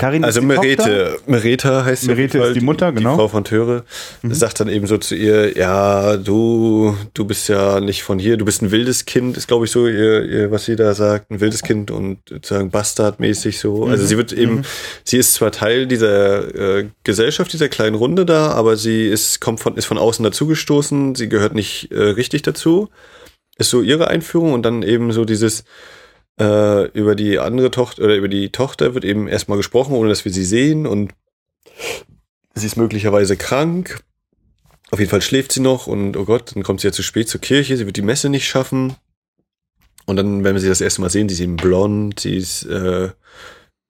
Karin 0.00 0.24
also 0.24 0.40
Merete, 0.40 1.18
Mereta 1.26 1.84
heißt 1.84 2.02
sie. 2.02 2.06
Merete 2.06 2.38
ist 2.38 2.54
die 2.54 2.60
Mutter, 2.60 2.92
genau. 2.92 3.10
Die 3.10 3.16
Frau 3.16 3.26
von 3.26 3.42
Töre. 3.42 3.82
Mhm. 4.22 4.32
Sagt 4.32 4.60
dann 4.60 4.68
eben 4.68 4.86
so 4.86 4.96
zu 4.96 5.16
ihr, 5.16 5.58
ja, 5.58 6.16
du, 6.16 6.96
du 7.14 7.24
bist 7.24 7.48
ja 7.48 7.80
nicht 7.80 8.04
von 8.04 8.20
hier, 8.20 8.36
du 8.36 8.44
bist 8.44 8.62
ein 8.62 8.70
wildes 8.70 9.06
Kind, 9.06 9.36
ist 9.36 9.48
glaube 9.48 9.64
ich 9.64 9.72
so 9.72 9.88
ihr, 9.88 10.24
ihr, 10.24 10.50
was 10.52 10.66
sie 10.66 10.76
da 10.76 10.94
sagt, 10.94 11.32
ein 11.32 11.40
wildes 11.40 11.64
Kind 11.64 11.90
und 11.90 12.20
sozusagen 12.28 12.70
Bastardmäßig 12.70 13.58
so. 13.58 13.86
Mhm. 13.86 13.90
Also 13.90 14.06
sie 14.06 14.16
wird 14.16 14.32
eben, 14.32 14.58
mhm. 14.58 14.64
sie 15.02 15.18
ist 15.18 15.34
zwar 15.34 15.50
Teil 15.50 15.88
dieser 15.88 16.78
äh, 16.78 16.86
Gesellschaft, 17.02 17.52
dieser 17.52 17.68
kleinen 17.68 17.96
Runde 17.96 18.24
da, 18.24 18.52
aber 18.52 18.76
sie 18.76 19.08
ist, 19.08 19.40
kommt 19.40 19.58
von, 19.58 19.76
ist 19.76 19.86
von 19.86 19.98
außen 19.98 20.22
dazugestoßen, 20.22 21.16
sie 21.16 21.28
gehört 21.28 21.56
nicht 21.56 21.90
äh, 21.90 22.00
richtig 22.00 22.42
dazu. 22.42 22.88
Ist 23.58 23.70
so 23.70 23.82
ihre 23.82 24.06
Einführung 24.06 24.52
und 24.52 24.62
dann 24.62 24.84
eben 24.84 25.10
so 25.10 25.24
dieses, 25.24 25.64
äh, 26.38 26.86
über 26.90 27.14
die 27.14 27.38
andere 27.38 27.70
Tochter 27.70 28.04
oder 28.04 28.16
über 28.16 28.28
die 28.28 28.50
Tochter 28.50 28.94
wird 28.94 29.04
eben 29.04 29.28
erstmal 29.28 29.58
gesprochen, 29.58 29.94
ohne 29.94 30.08
dass 30.08 30.24
wir 30.24 30.32
sie 30.32 30.44
sehen 30.44 30.86
und 30.86 31.12
sie 32.54 32.66
ist 32.66 32.76
möglicherweise 32.76 33.36
krank. 33.36 34.00
Auf 34.90 34.98
jeden 34.98 35.10
Fall 35.10 35.22
schläft 35.22 35.52
sie 35.52 35.60
noch 35.60 35.86
und 35.86 36.16
oh 36.16 36.24
Gott, 36.24 36.54
dann 36.54 36.62
kommt 36.62 36.80
sie 36.80 36.88
ja 36.88 36.92
zu 36.92 37.02
spät 37.02 37.28
zur 37.28 37.40
Kirche, 37.40 37.76
sie 37.76 37.86
wird 37.86 37.96
die 37.96 38.02
Messe 38.02 38.28
nicht 38.28 38.48
schaffen. 38.48 38.96
Und 40.06 40.16
dann, 40.16 40.42
wenn 40.42 40.54
wir 40.54 40.60
sie 40.60 40.68
das 40.68 40.80
erste 40.80 41.02
Mal 41.02 41.10
sehen, 41.10 41.28
sie 41.28 41.34
ist 41.34 41.40
eben 41.40 41.56
blond, 41.56 42.20
sie 42.20 42.36
ist 42.36 42.64
äh, 42.64 43.10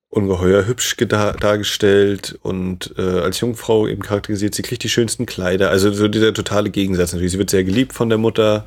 ungeheuer 0.09 0.67
hübsch 0.67 0.97
dargestellt 0.97 2.37
und 2.43 2.95
äh, 2.99 3.03
als 3.03 3.39
Jungfrau 3.39 3.87
eben 3.87 4.03
charakterisiert. 4.03 4.55
Sie 4.55 4.63
kriegt 4.63 4.83
die 4.83 4.89
schönsten 4.89 5.27
Kleider. 5.27 5.71
Also 5.71 5.93
so 5.93 6.09
dieser 6.09 6.35
totale 6.35 6.71
Gegensatz 6.71 7.13
natürlich. 7.13 7.33
Sie 7.33 7.39
wird 7.39 7.51
sehr 7.51 7.63
geliebt 7.63 7.93
von 7.93 8.09
der 8.09 8.19
Mutter, 8.19 8.67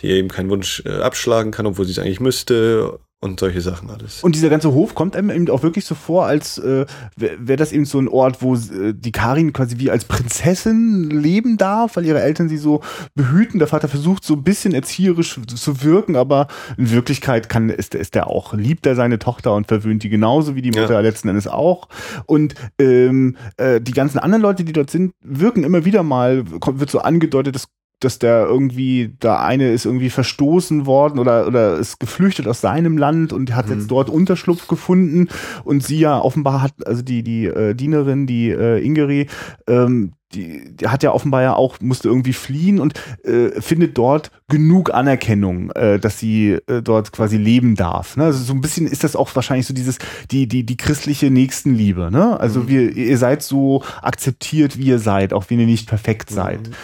die 0.00 0.08
eben 0.08 0.28
keinen 0.28 0.50
Wunsch 0.50 0.82
äh, 0.86 1.00
abschlagen 1.00 1.52
kann, 1.52 1.66
obwohl 1.66 1.84
sie 1.84 1.92
es 1.92 1.98
eigentlich 2.00 2.20
müsste 2.20 2.98
und 3.20 3.40
solche 3.40 3.60
Sachen 3.60 3.90
alles. 3.90 4.22
Und 4.22 4.36
dieser 4.36 4.48
ganze 4.48 4.72
Hof 4.72 4.94
kommt 4.94 5.16
einem 5.16 5.30
eben 5.30 5.50
auch 5.50 5.64
wirklich 5.64 5.84
so 5.84 5.96
vor, 5.96 6.26
als 6.26 6.58
äh, 6.58 6.86
wäre 7.16 7.36
wär 7.40 7.56
das 7.56 7.72
eben 7.72 7.84
so 7.84 7.98
ein 7.98 8.06
Ort, 8.06 8.42
wo 8.42 8.54
äh, 8.54 8.94
die 8.94 9.10
Karin 9.10 9.52
quasi 9.52 9.78
wie 9.78 9.90
als 9.90 10.04
Prinzessin 10.04 11.10
leben 11.10 11.56
darf, 11.56 11.96
weil 11.96 12.06
ihre 12.06 12.20
Eltern 12.20 12.48
sie 12.48 12.58
so 12.58 12.80
behüten. 13.16 13.58
Der 13.58 13.66
Vater 13.66 13.88
versucht 13.88 14.22
so 14.22 14.34
ein 14.34 14.44
bisschen 14.44 14.72
erzieherisch 14.72 15.40
zu 15.46 15.82
wirken, 15.82 16.14
aber 16.14 16.46
in 16.76 16.92
Wirklichkeit 16.92 17.48
kann, 17.48 17.70
ist, 17.70 17.96
ist 17.96 18.14
er 18.14 18.28
auch, 18.28 18.54
liebt 18.54 18.86
er 18.86 18.94
seine 18.94 19.18
Tochter 19.18 19.54
und 19.54 19.66
verwöhnt 19.66 20.04
die 20.04 20.10
genauso 20.10 20.54
wie 20.54 20.62
die 20.62 20.70
Mutter 20.70 20.94
ja. 20.94 21.00
letzten 21.00 21.28
Endes 21.28 21.48
auch. 21.48 21.88
Und 22.26 22.54
ähm, 22.78 23.36
äh, 23.56 23.80
die 23.80 23.92
ganzen 23.92 24.20
anderen 24.20 24.42
Leute, 24.42 24.62
die 24.62 24.72
dort 24.72 24.90
sind, 24.90 25.12
wirken 25.24 25.64
immer 25.64 25.84
wieder 25.84 26.04
mal, 26.04 26.44
kommt, 26.60 26.78
wird 26.78 26.90
so 26.90 27.00
angedeutet, 27.00 27.56
dass 27.56 27.66
dass 28.00 28.18
der 28.18 28.46
irgendwie, 28.46 29.14
da 29.18 29.40
eine 29.40 29.72
ist 29.72 29.84
irgendwie 29.84 30.10
verstoßen 30.10 30.86
worden 30.86 31.18
oder, 31.18 31.46
oder 31.46 31.76
ist 31.76 31.98
geflüchtet 31.98 32.46
aus 32.46 32.60
seinem 32.60 32.96
Land 32.96 33.32
und 33.32 33.54
hat 33.54 33.66
mhm. 33.68 33.74
jetzt 33.74 33.90
dort 33.90 34.08
Unterschlupf 34.10 34.68
gefunden 34.68 35.28
und 35.64 35.82
sie 35.82 35.98
ja 35.98 36.20
offenbar 36.20 36.62
hat, 36.62 36.74
also 36.86 37.02
die, 37.02 37.22
die 37.22 37.46
äh, 37.46 37.74
Dienerin, 37.74 38.26
die 38.26 38.50
äh, 38.50 38.84
Ingeri, 38.84 39.26
ähm, 39.66 40.12
die, 40.34 40.74
die 40.74 40.86
hat 40.86 41.02
ja 41.02 41.12
offenbar 41.12 41.42
ja 41.42 41.54
auch, 41.54 41.80
musste 41.80 42.08
irgendwie 42.08 42.34
fliehen 42.34 42.80
und 42.80 43.00
äh, 43.24 43.60
findet 43.60 43.96
dort 43.96 44.30
genug 44.48 44.92
Anerkennung, 44.92 45.70
äh, 45.70 45.98
dass 45.98 46.18
sie 46.18 46.58
äh, 46.66 46.82
dort 46.82 47.12
quasi 47.12 47.38
leben 47.38 47.76
darf. 47.76 48.16
Ne? 48.16 48.24
Also 48.24 48.44
so 48.44 48.52
ein 48.52 48.60
bisschen 48.60 48.86
ist 48.86 49.04
das 49.04 49.16
auch 49.16 49.34
wahrscheinlich 49.34 49.66
so 49.66 49.74
dieses, 49.74 49.98
die, 50.30 50.46
die, 50.46 50.64
die 50.64 50.76
christliche 50.76 51.30
Nächstenliebe. 51.30 52.10
Ne? 52.10 52.38
Also 52.38 52.60
mhm. 52.60 52.68
wir, 52.68 52.96
ihr 52.96 53.18
seid 53.18 53.42
so 53.42 53.82
akzeptiert, 54.02 54.76
wie 54.76 54.86
ihr 54.86 54.98
seid, 54.98 55.32
auch 55.32 55.46
wenn 55.48 55.60
ihr 55.60 55.66
nicht 55.66 55.88
perfekt 55.88 56.30
seid. 56.30 56.68
Mhm 56.68 56.74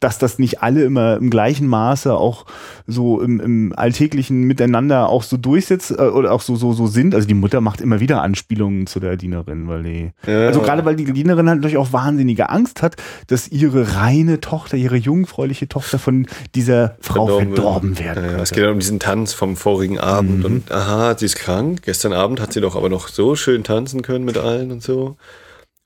dass 0.00 0.18
das 0.18 0.38
nicht 0.38 0.62
alle 0.62 0.84
immer 0.84 1.16
im 1.16 1.30
gleichen 1.30 1.66
Maße 1.66 2.14
auch 2.14 2.44
so 2.86 3.20
im, 3.20 3.40
im 3.40 3.72
alltäglichen 3.76 4.42
Miteinander 4.42 5.08
auch 5.08 5.22
so 5.22 5.36
durchsetzt 5.36 5.90
äh, 5.90 6.02
oder 6.02 6.32
auch 6.32 6.40
so, 6.40 6.56
so, 6.56 6.72
so 6.72 6.86
sind. 6.86 7.14
Also 7.14 7.26
die 7.26 7.34
Mutter 7.34 7.60
macht 7.60 7.80
immer 7.80 8.00
wieder 8.00 8.22
Anspielungen 8.22 8.86
zu 8.86 9.00
der 9.00 9.16
Dienerin, 9.16 9.68
weil 9.68 9.82
die, 9.82 10.10
ja. 10.26 10.46
also 10.46 10.60
gerade 10.60 10.84
weil 10.84 10.96
die 10.96 11.04
Dienerin 11.04 11.48
halt 11.48 11.58
natürlich 11.58 11.78
auch 11.78 11.92
wahnsinnige 11.92 12.50
Angst 12.50 12.82
hat, 12.82 12.96
dass 13.28 13.48
ihre 13.48 13.96
reine 13.96 14.40
Tochter, 14.40 14.76
ihre 14.76 14.96
jungfräuliche 14.96 15.68
Tochter 15.68 15.98
von 15.98 16.26
dieser 16.54 16.96
Frau 17.00 17.26
verdorben, 17.26 17.54
verdorben 17.54 17.98
werden. 17.98 18.24
Ja. 18.24 18.42
Es 18.42 18.50
geht 18.52 18.66
um 18.66 18.78
diesen 18.78 19.00
Tanz 19.00 19.32
vom 19.32 19.56
vorigen 19.56 19.98
Abend 19.98 20.40
mhm. 20.40 20.44
und 20.44 20.72
aha, 20.72 21.16
sie 21.16 21.26
ist 21.26 21.36
krank. 21.36 21.82
Gestern 21.82 22.12
Abend 22.12 22.40
hat 22.40 22.52
sie 22.52 22.60
doch 22.60 22.76
aber 22.76 22.88
noch 22.88 23.08
so 23.08 23.34
schön 23.36 23.64
tanzen 23.64 24.02
können 24.02 24.24
mit 24.24 24.36
allen 24.36 24.70
und 24.70 24.82
so. 24.82 25.16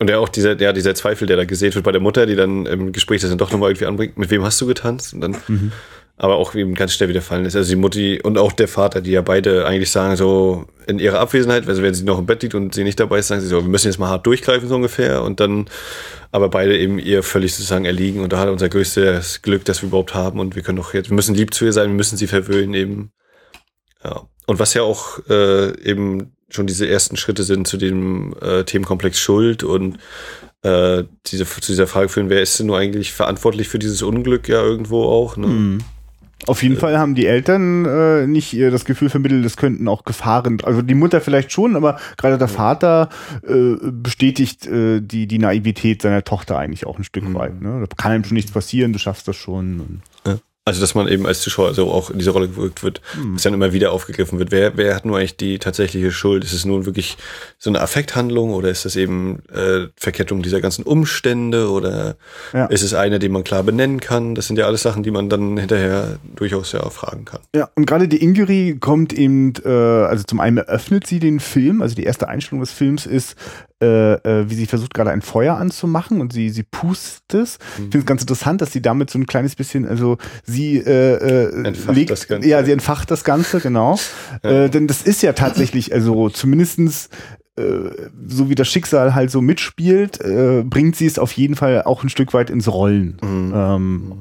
Und 0.01 0.09
ja 0.09 0.19
auch 0.19 0.29
dieser, 0.29 0.59
ja, 0.61 0.73
dieser 0.73 0.95
Zweifel, 0.95 1.27
der 1.27 1.37
da 1.37 1.45
gesehen 1.45 1.75
wird 1.75 1.85
bei 1.85 1.93
der 1.93 2.01
Mutter, 2.01 2.25
die 2.27 2.37
dann 2.37 2.67
im 2.67 2.93
Gespräch 2.93 3.21
das 3.21 3.31
dann 3.31 3.39
doch 3.39 3.51
nochmal 3.51 3.71
irgendwie 3.71 3.87
anbringt, 3.87 4.17
mit 4.17 4.31
wem 4.31 4.45
hast 4.45 4.61
du 4.61 4.67
getanzt? 4.67 5.13
Und 5.13 5.21
dann, 5.21 5.37
mhm. 5.49 5.73
aber 6.17 6.37
auch 6.37 6.55
eben 6.55 6.75
ganz 6.75 6.95
schnell 6.95 7.09
wieder 7.09 7.21
fallen 7.21 7.45
ist. 7.45 7.57
Also 7.57 7.71
die 7.71 7.77
Mutti 7.77 8.21
und 8.23 8.39
auch 8.39 8.53
der 8.53 8.69
Vater, 8.69 9.01
die 9.01 9.11
ja 9.11 9.23
beide 9.23 9.67
eigentlich 9.67 9.91
sagen, 9.91 10.15
so 10.15 10.67
in 10.87 11.01
ihrer 11.01 11.19
Abwesenheit, 11.19 11.67
also 11.69 11.83
wenn 11.83 11.95
sie 11.95 12.05
noch 12.05 12.21
im 12.21 12.27
Bett 12.27 12.45
liegt 12.45 12.55
und 12.55 12.75
sie 12.75 12.85
nicht 12.85 13.01
dabei 13.01 13.19
ist, 13.19 13.27
sagen 13.27 13.41
sie 13.41 13.49
so, 13.49 13.61
wir 13.61 13.69
müssen 13.69 13.89
jetzt 13.89 13.99
mal 13.99 14.09
hart 14.09 14.25
durchgreifen, 14.25 14.69
so 14.69 14.77
ungefähr. 14.77 15.23
Und 15.25 15.41
dann, 15.41 15.69
aber 16.31 16.49
beide 16.49 16.79
eben 16.79 17.01
ihr 17.01 17.25
völlig 17.25 17.57
sozusagen 17.57 17.85
erliegen. 17.85 18.21
Und 18.21 18.33
da 18.33 18.39
hat 18.39 18.51
unser 18.51 18.69
größtes 18.69 19.43
Glück, 19.43 19.65
das 19.65 19.83
wir 19.83 19.89
überhaupt 19.89 20.15
haben. 20.15 20.39
Und 20.39 20.55
wir 20.55 20.63
können 20.63 20.79
doch 20.79 20.95
jetzt, 20.95 21.11
wir 21.11 21.17
müssen 21.17 21.35
lieb 21.35 21.53
zu 21.53 21.65
ihr 21.65 21.73
sein, 21.73 21.89
wir 21.89 21.97
müssen 21.97 22.17
sie 22.17 22.29
verwöhnen 22.29 22.75
eben. 22.75 23.11
Ja. 24.05 24.29
Und 24.47 24.61
was 24.61 24.75
ja 24.75 24.83
auch 24.83 25.19
äh, 25.29 25.77
eben 25.83 26.37
schon 26.51 26.67
diese 26.67 26.89
ersten 26.89 27.17
Schritte 27.17 27.43
sind 27.43 27.67
zu 27.67 27.77
dem 27.77 28.35
äh, 28.41 28.65
Themenkomplex 28.65 29.19
Schuld 29.19 29.65
und 29.65 29.99
äh, 30.63 31.05
diese, 31.27 31.45
zu 31.45 31.73
dieser 31.73 31.87
Frage 31.87 32.09
führen, 32.09 32.31
wer 32.31 32.43
ist 32.43 32.59
denn 32.59 32.67
nur 32.67 32.79
eigentlich 32.79 33.13
verantwortlich 33.13 33.69
für 33.69 33.79
dieses 33.79 34.03
Unglück 34.03 34.49
ja 34.49 34.61
irgendwo 34.61 35.05
auch. 35.05 35.37
Ne? 35.37 35.47
Mhm. 35.47 35.79
Auf 36.47 36.63
jeden 36.63 36.77
äh, 36.77 36.81
Fall 36.81 36.99
haben 36.99 37.15
die 37.15 37.27
Eltern 37.27 37.85
äh, 37.85 38.27
nicht 38.27 38.53
ihr 38.55 38.71
das 38.71 38.85
Gefühl 38.85 39.11
vermittelt, 39.11 39.45
es 39.45 39.57
könnten 39.57 39.89
auch 39.89 40.05
Gefahren, 40.05 40.59
also 40.63 40.83
die 40.83 40.95
Mutter 40.95 41.21
vielleicht 41.21 41.53
schon, 41.53 41.77
aber 41.77 41.99
gerade 42.17 42.39
der 42.39 42.49
Vater 42.49 43.09
äh, 43.47 43.75
bestätigt 43.91 44.67
äh, 44.67 45.01
die, 45.01 45.27
die 45.27 45.39
Naivität 45.39 46.03
seiner 46.03 46.25
Tochter 46.25 46.59
eigentlich 46.59 46.87
auch 46.87 46.99
ein 46.99 47.05
Stück 47.05 47.29
mhm. 47.29 47.35
weit. 47.35 47.61
Ne? 47.61 47.85
Da 47.89 47.97
kann 47.97 48.13
einem 48.13 48.25
schon 48.25 48.37
nichts 48.37 48.53
passieren, 48.53 48.93
du 48.93 48.99
schaffst 48.99 49.29
das 49.29 49.37
schon. 49.37 50.01
Also, 50.69 50.83
dass 50.83 50.95
man 50.95 51.09
eben 51.09 51.27
als 51.27 51.41
Zuschauer 51.41 51.73
so 51.73 51.91
auch 51.91 52.11
in 52.11 52.19
diese 52.19 52.31
Rolle 52.31 52.49
gewirkt 52.49 52.83
wird, 52.83 53.01
hm. 53.15 53.33
dass 53.33 53.43
dann 53.43 53.55
immer 53.55 53.73
wieder 53.73 53.91
aufgegriffen 53.91 54.39
wird. 54.39 54.51
Wer, 54.51 54.77
wer 54.77 54.95
hat 54.95 55.07
nur 55.07 55.17
eigentlich 55.17 55.39
die 55.39 55.59
tatsächliche 55.59 56.13
Schuld? 56.13 56.45
Ist 56.45 56.53
es 56.53 56.67
nun 56.67 56.85
wirklich 56.85 57.17
so 57.57 57.71
eine 57.71 57.81
Affekthandlung 57.81 58.51
oder 58.53 58.69
ist 58.69 58.85
das 58.85 58.95
eben 58.95 59.39
äh, 59.51 59.87
Verkettung 59.97 60.43
dieser 60.43 60.61
ganzen 60.61 60.85
Umstände 60.85 61.71
oder 61.71 62.17
ja. 62.53 62.67
ist 62.67 62.83
es 62.83 62.93
eine, 62.93 63.19
die 63.19 63.31
man 63.31 63.45
klar 63.45 63.63
benennen 63.63 63.99
kann? 63.99 64.35
Das 64.35 64.47
sind 64.47 64.59
ja 64.59 64.67
alles 64.67 64.83
Sachen, 64.83 65.03
die 65.03 65.11
man 65.11 65.31
dann 65.31 65.57
hinterher 65.57 66.19
durchaus 66.37 66.73
ja 66.73 66.89
fragen 66.91 67.25
kann. 67.25 67.41
Ja, 67.57 67.71
und 67.75 67.87
gerade 67.87 68.07
die 68.07 68.23
Ingeri 68.23 68.77
kommt 68.79 69.15
eben, 69.15 69.55
äh, 69.65 69.69
also 69.69 70.25
zum 70.25 70.39
einen 70.39 70.59
eröffnet 70.59 71.07
sie 71.07 71.19
den 71.19 71.41
Film, 71.41 71.81
also 71.81 71.95
die 71.95 72.05
erste 72.05 72.29
Einstellung 72.29 72.61
des 72.61 72.73
Films 72.73 73.07
ist, 73.07 73.37
äh, 73.81 74.15
äh, 74.15 74.51
wie 74.51 74.57
sie 74.57 74.67
versucht 74.67 74.93
gerade 74.93 75.13
ein 75.13 75.23
Feuer 75.23 75.57
anzumachen 75.57 76.21
und 76.21 76.33
sie 76.33 76.51
sie 76.51 76.65
pustet 76.65 77.35
es. 77.35 77.59
Mhm. 77.59 77.85
Ich 77.85 77.91
finde 77.91 77.99
es 77.99 78.07
ganz 78.07 78.23
interessant, 78.23 78.61
dass 78.61 78.73
sie 78.73 78.83
damit 78.83 79.09
so 79.09 79.21
ein 79.21 79.27
kleines 79.27 79.55
bisschen, 79.55 79.87
also 79.87 80.19
sie 80.43 80.58
äh, 80.67 80.81
äh, 80.81 81.73
legt, 81.93 82.11
das 82.11 82.29
Ganze. 82.29 82.49
ja, 82.49 82.63
sie 82.65 82.73
entfacht 82.73 83.11
das 83.11 83.25
Ganze, 83.25 83.61
genau. 83.61 83.99
Ja. 84.43 84.65
Äh, 84.65 84.71
denn 84.71 84.87
das 84.87 85.03
ist 85.03 85.23
ja 85.23 85.33
tatsächlich, 85.33 85.93
also 85.93 86.29
zumindestens 86.29 87.09
so 88.27 88.49
wie 88.49 88.55
das 88.55 88.69
Schicksal 88.69 89.15
halt 89.15 89.31
so 89.31 89.41
mitspielt, 89.41 90.21
äh, 90.21 90.63
bringt 90.65 90.97
sie 90.97 91.07
es 91.07 91.19
auf 91.19 91.33
jeden 91.33 91.57
Fall 91.57 91.83
auch 91.83 92.03
ein 92.03 92.09
Stück 92.09 92.35
weit 92.35 92.51
ins 92.51 92.69
Rollen. 92.69 93.19
Mhm. 93.23 93.53
Ähm, 93.55 94.13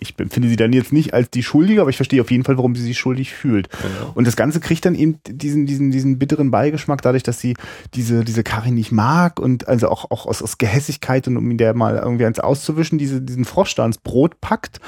ich 0.00 0.14
finde 0.16 0.48
sie 0.48 0.56
dann 0.56 0.72
jetzt 0.72 0.92
nicht 0.92 1.14
als 1.14 1.30
die 1.30 1.42
Schuldige, 1.42 1.80
aber 1.80 1.90
ich 1.90 1.96
verstehe 1.96 2.20
auf 2.20 2.30
jeden 2.30 2.44
Fall, 2.44 2.56
warum 2.56 2.74
sie 2.74 2.82
sich 2.82 2.98
schuldig 2.98 3.32
fühlt. 3.32 3.68
Genau. 3.70 4.12
Und 4.14 4.26
das 4.26 4.36
Ganze 4.36 4.60
kriegt 4.60 4.84
dann 4.84 4.94
eben 4.94 5.18
diesen, 5.26 5.66
diesen, 5.66 5.90
diesen 5.90 6.18
bitteren 6.18 6.50
Beigeschmack 6.50 7.02
dadurch, 7.02 7.22
dass 7.22 7.40
sie 7.40 7.54
diese, 7.94 8.24
diese 8.24 8.42
Karin 8.42 8.74
nicht 8.74 8.92
mag 8.92 9.38
und 9.40 9.68
also 9.68 9.88
auch, 9.88 10.10
auch 10.10 10.26
aus, 10.26 10.42
aus 10.42 10.58
Gehässigkeit 10.58 11.28
und 11.28 11.36
um 11.36 11.50
ihn 11.50 11.58
der 11.58 11.74
mal 11.74 11.96
irgendwie 11.96 12.26
eins 12.26 12.40
auszuwischen, 12.40 12.98
diese, 12.98 13.20
diesen 13.20 13.44
Frosch 13.44 13.74
da 13.74 13.86
ins 13.86 13.98
Brot 13.98 14.40
packt. 14.40 14.80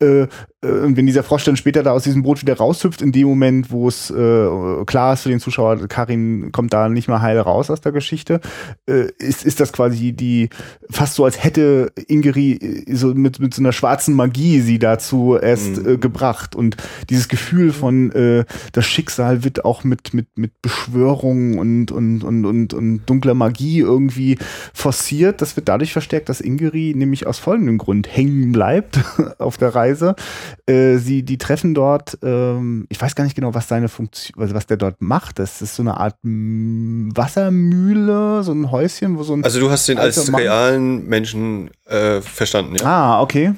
Äh, 0.00 0.26
äh, 0.57 0.57
und 0.60 0.96
wenn 0.96 1.06
dieser 1.06 1.22
Frosch 1.22 1.44
dann 1.44 1.56
später 1.56 1.84
da 1.84 1.92
aus 1.92 2.02
diesem 2.02 2.24
Brot 2.24 2.42
wieder 2.42 2.56
raushüpft, 2.56 3.00
in 3.00 3.12
dem 3.12 3.28
Moment, 3.28 3.70
wo 3.70 3.86
es 3.86 4.10
äh, 4.10 4.48
klar 4.86 5.12
ist 5.12 5.22
für 5.22 5.28
den 5.28 5.38
Zuschauer, 5.38 5.86
Karin 5.86 6.50
kommt 6.50 6.72
da 6.72 6.88
nicht 6.88 7.06
mehr 7.06 7.22
heil 7.22 7.38
raus 7.38 7.70
aus 7.70 7.80
der 7.80 7.92
Geschichte, 7.92 8.40
äh, 8.88 9.06
ist, 9.18 9.44
ist 9.44 9.60
das 9.60 9.72
quasi 9.72 10.12
die, 10.12 10.48
fast 10.90 11.14
so, 11.14 11.24
als 11.24 11.44
hätte 11.44 11.92
Ingeri 12.08 12.54
äh, 12.54 12.94
so 12.94 13.14
mit, 13.14 13.38
mit 13.38 13.54
so 13.54 13.62
einer 13.62 13.72
schwarzen 13.72 14.14
Magie 14.14 14.58
sie 14.60 14.80
dazu 14.80 15.38
erst 15.40 15.80
mhm. 15.80 15.88
äh, 15.88 15.96
gebracht. 15.96 16.56
Und 16.56 16.76
dieses 17.08 17.28
Gefühl 17.28 17.72
von 17.72 18.10
äh, 18.10 18.44
das 18.72 18.84
Schicksal 18.84 19.44
wird 19.44 19.64
auch 19.64 19.84
mit, 19.84 20.12
mit, 20.12 20.26
mit 20.36 20.60
Beschwörungen 20.60 21.60
und, 21.60 21.92
und, 21.92 22.24
und, 22.24 22.44
und, 22.44 22.74
und 22.74 23.06
dunkler 23.06 23.34
Magie 23.34 23.78
irgendwie 23.78 24.38
forciert. 24.74 25.40
Das 25.40 25.54
wird 25.54 25.68
dadurch 25.68 25.92
verstärkt, 25.92 26.28
dass 26.28 26.40
Ingeri 26.40 26.94
nämlich 26.96 27.28
aus 27.28 27.38
folgendem 27.38 27.78
Grund 27.78 28.08
hängen 28.08 28.50
bleibt 28.50 28.98
auf 29.38 29.56
der 29.56 29.76
Reise. 29.76 30.16
Äh, 30.66 30.98
sie, 30.98 31.22
die 31.22 31.38
treffen 31.38 31.74
dort, 31.74 32.18
ähm, 32.22 32.86
ich 32.88 33.00
weiß 33.00 33.14
gar 33.14 33.24
nicht 33.24 33.34
genau, 33.34 33.54
was 33.54 33.68
seine 33.68 33.88
Funktion, 33.88 34.42
also 34.42 34.54
was 34.54 34.66
der 34.66 34.76
dort 34.76 35.00
macht. 35.00 35.38
Das 35.38 35.62
ist 35.62 35.74
so 35.74 35.82
eine 35.82 35.96
Art 35.98 36.16
Wassermühle, 36.22 38.42
so 38.42 38.52
ein 38.52 38.70
Häuschen, 38.70 39.16
wo 39.18 39.22
so 39.22 39.32
ein. 39.34 39.44
Also 39.44 39.60
du 39.60 39.70
hast 39.70 39.88
den 39.88 39.98
als 39.98 40.30
Mann 40.30 40.40
realen 40.40 41.06
Menschen 41.06 41.70
äh, 41.86 42.20
verstanden, 42.20 42.76
ja? 42.76 42.86
Ah, 42.86 43.22
okay. 43.22 43.54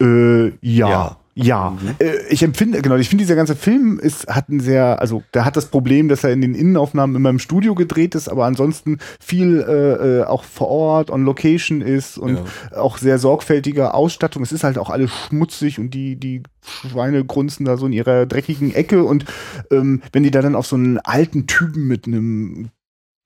Äh, 0.00 0.48
ja. 0.60 0.88
ja. 0.88 1.16
Ja, 1.38 1.76
mhm. 1.78 1.96
äh, 1.98 2.14
ich 2.30 2.42
empfinde, 2.42 2.80
genau, 2.80 2.96
ich 2.96 3.10
finde, 3.10 3.22
dieser 3.22 3.36
ganze 3.36 3.56
Film 3.56 3.98
ist, 3.98 4.26
hat 4.26 4.48
ein 4.48 4.58
sehr, 4.58 5.02
also 5.02 5.22
der 5.34 5.44
hat 5.44 5.54
das 5.54 5.66
Problem, 5.66 6.08
dass 6.08 6.24
er 6.24 6.32
in 6.32 6.40
den 6.40 6.54
Innenaufnahmen 6.54 7.14
immer 7.14 7.28
im 7.28 7.38
Studio 7.38 7.74
gedreht 7.74 8.14
ist, 8.14 8.28
aber 8.30 8.46
ansonsten 8.46 8.98
viel 9.20 9.60
äh, 9.60 10.20
äh 10.20 10.24
auch 10.24 10.44
vor 10.44 10.68
Ort, 10.68 11.10
on 11.10 11.26
Location 11.26 11.82
ist 11.82 12.16
und 12.16 12.36
ja. 12.36 12.78
auch 12.78 12.96
sehr 12.96 13.18
sorgfältige 13.18 13.92
Ausstattung. 13.92 14.42
Es 14.42 14.50
ist 14.50 14.64
halt 14.64 14.78
auch 14.78 14.88
alles 14.88 15.10
schmutzig 15.10 15.78
und 15.78 15.90
die, 15.90 16.16
die 16.16 16.42
Schweine 16.90 17.22
grunzen 17.22 17.66
da 17.66 17.76
so 17.76 17.84
in 17.84 17.92
ihrer 17.92 18.24
dreckigen 18.24 18.74
Ecke 18.74 19.04
und 19.04 19.26
ähm, 19.70 20.00
wenn 20.12 20.22
die 20.22 20.30
da 20.30 20.40
dann 20.40 20.54
auf 20.54 20.66
so 20.66 20.76
einen 20.76 20.98
alten 21.00 21.46
Typen 21.46 21.86
mit 21.86 22.06
einem 22.06 22.70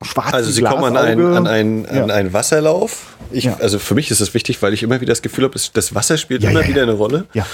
schwarzen 0.02 0.34
Also 0.34 0.50
sie 0.50 0.62
kommen 0.62 0.82
an 0.82 0.96
einen, 0.96 1.34
an 1.36 1.46
einen, 1.46 1.84
ja. 1.84 2.02
an 2.02 2.10
einen 2.10 2.32
Wasserlauf. 2.32 3.16
Ich, 3.30 3.44
ja. 3.44 3.56
Also 3.60 3.78
für 3.78 3.94
mich 3.94 4.10
ist 4.10 4.20
das 4.20 4.34
wichtig, 4.34 4.60
weil 4.62 4.74
ich 4.74 4.82
immer 4.82 5.00
wieder 5.00 5.12
das 5.12 5.22
Gefühl 5.22 5.44
habe, 5.44 5.56
das 5.72 5.94
Wasser 5.94 6.18
spielt 6.18 6.42
immer 6.42 6.66
wieder 6.66 6.82
eine 6.82 6.94
Rolle. 6.94 7.26
Ja. 7.34 7.46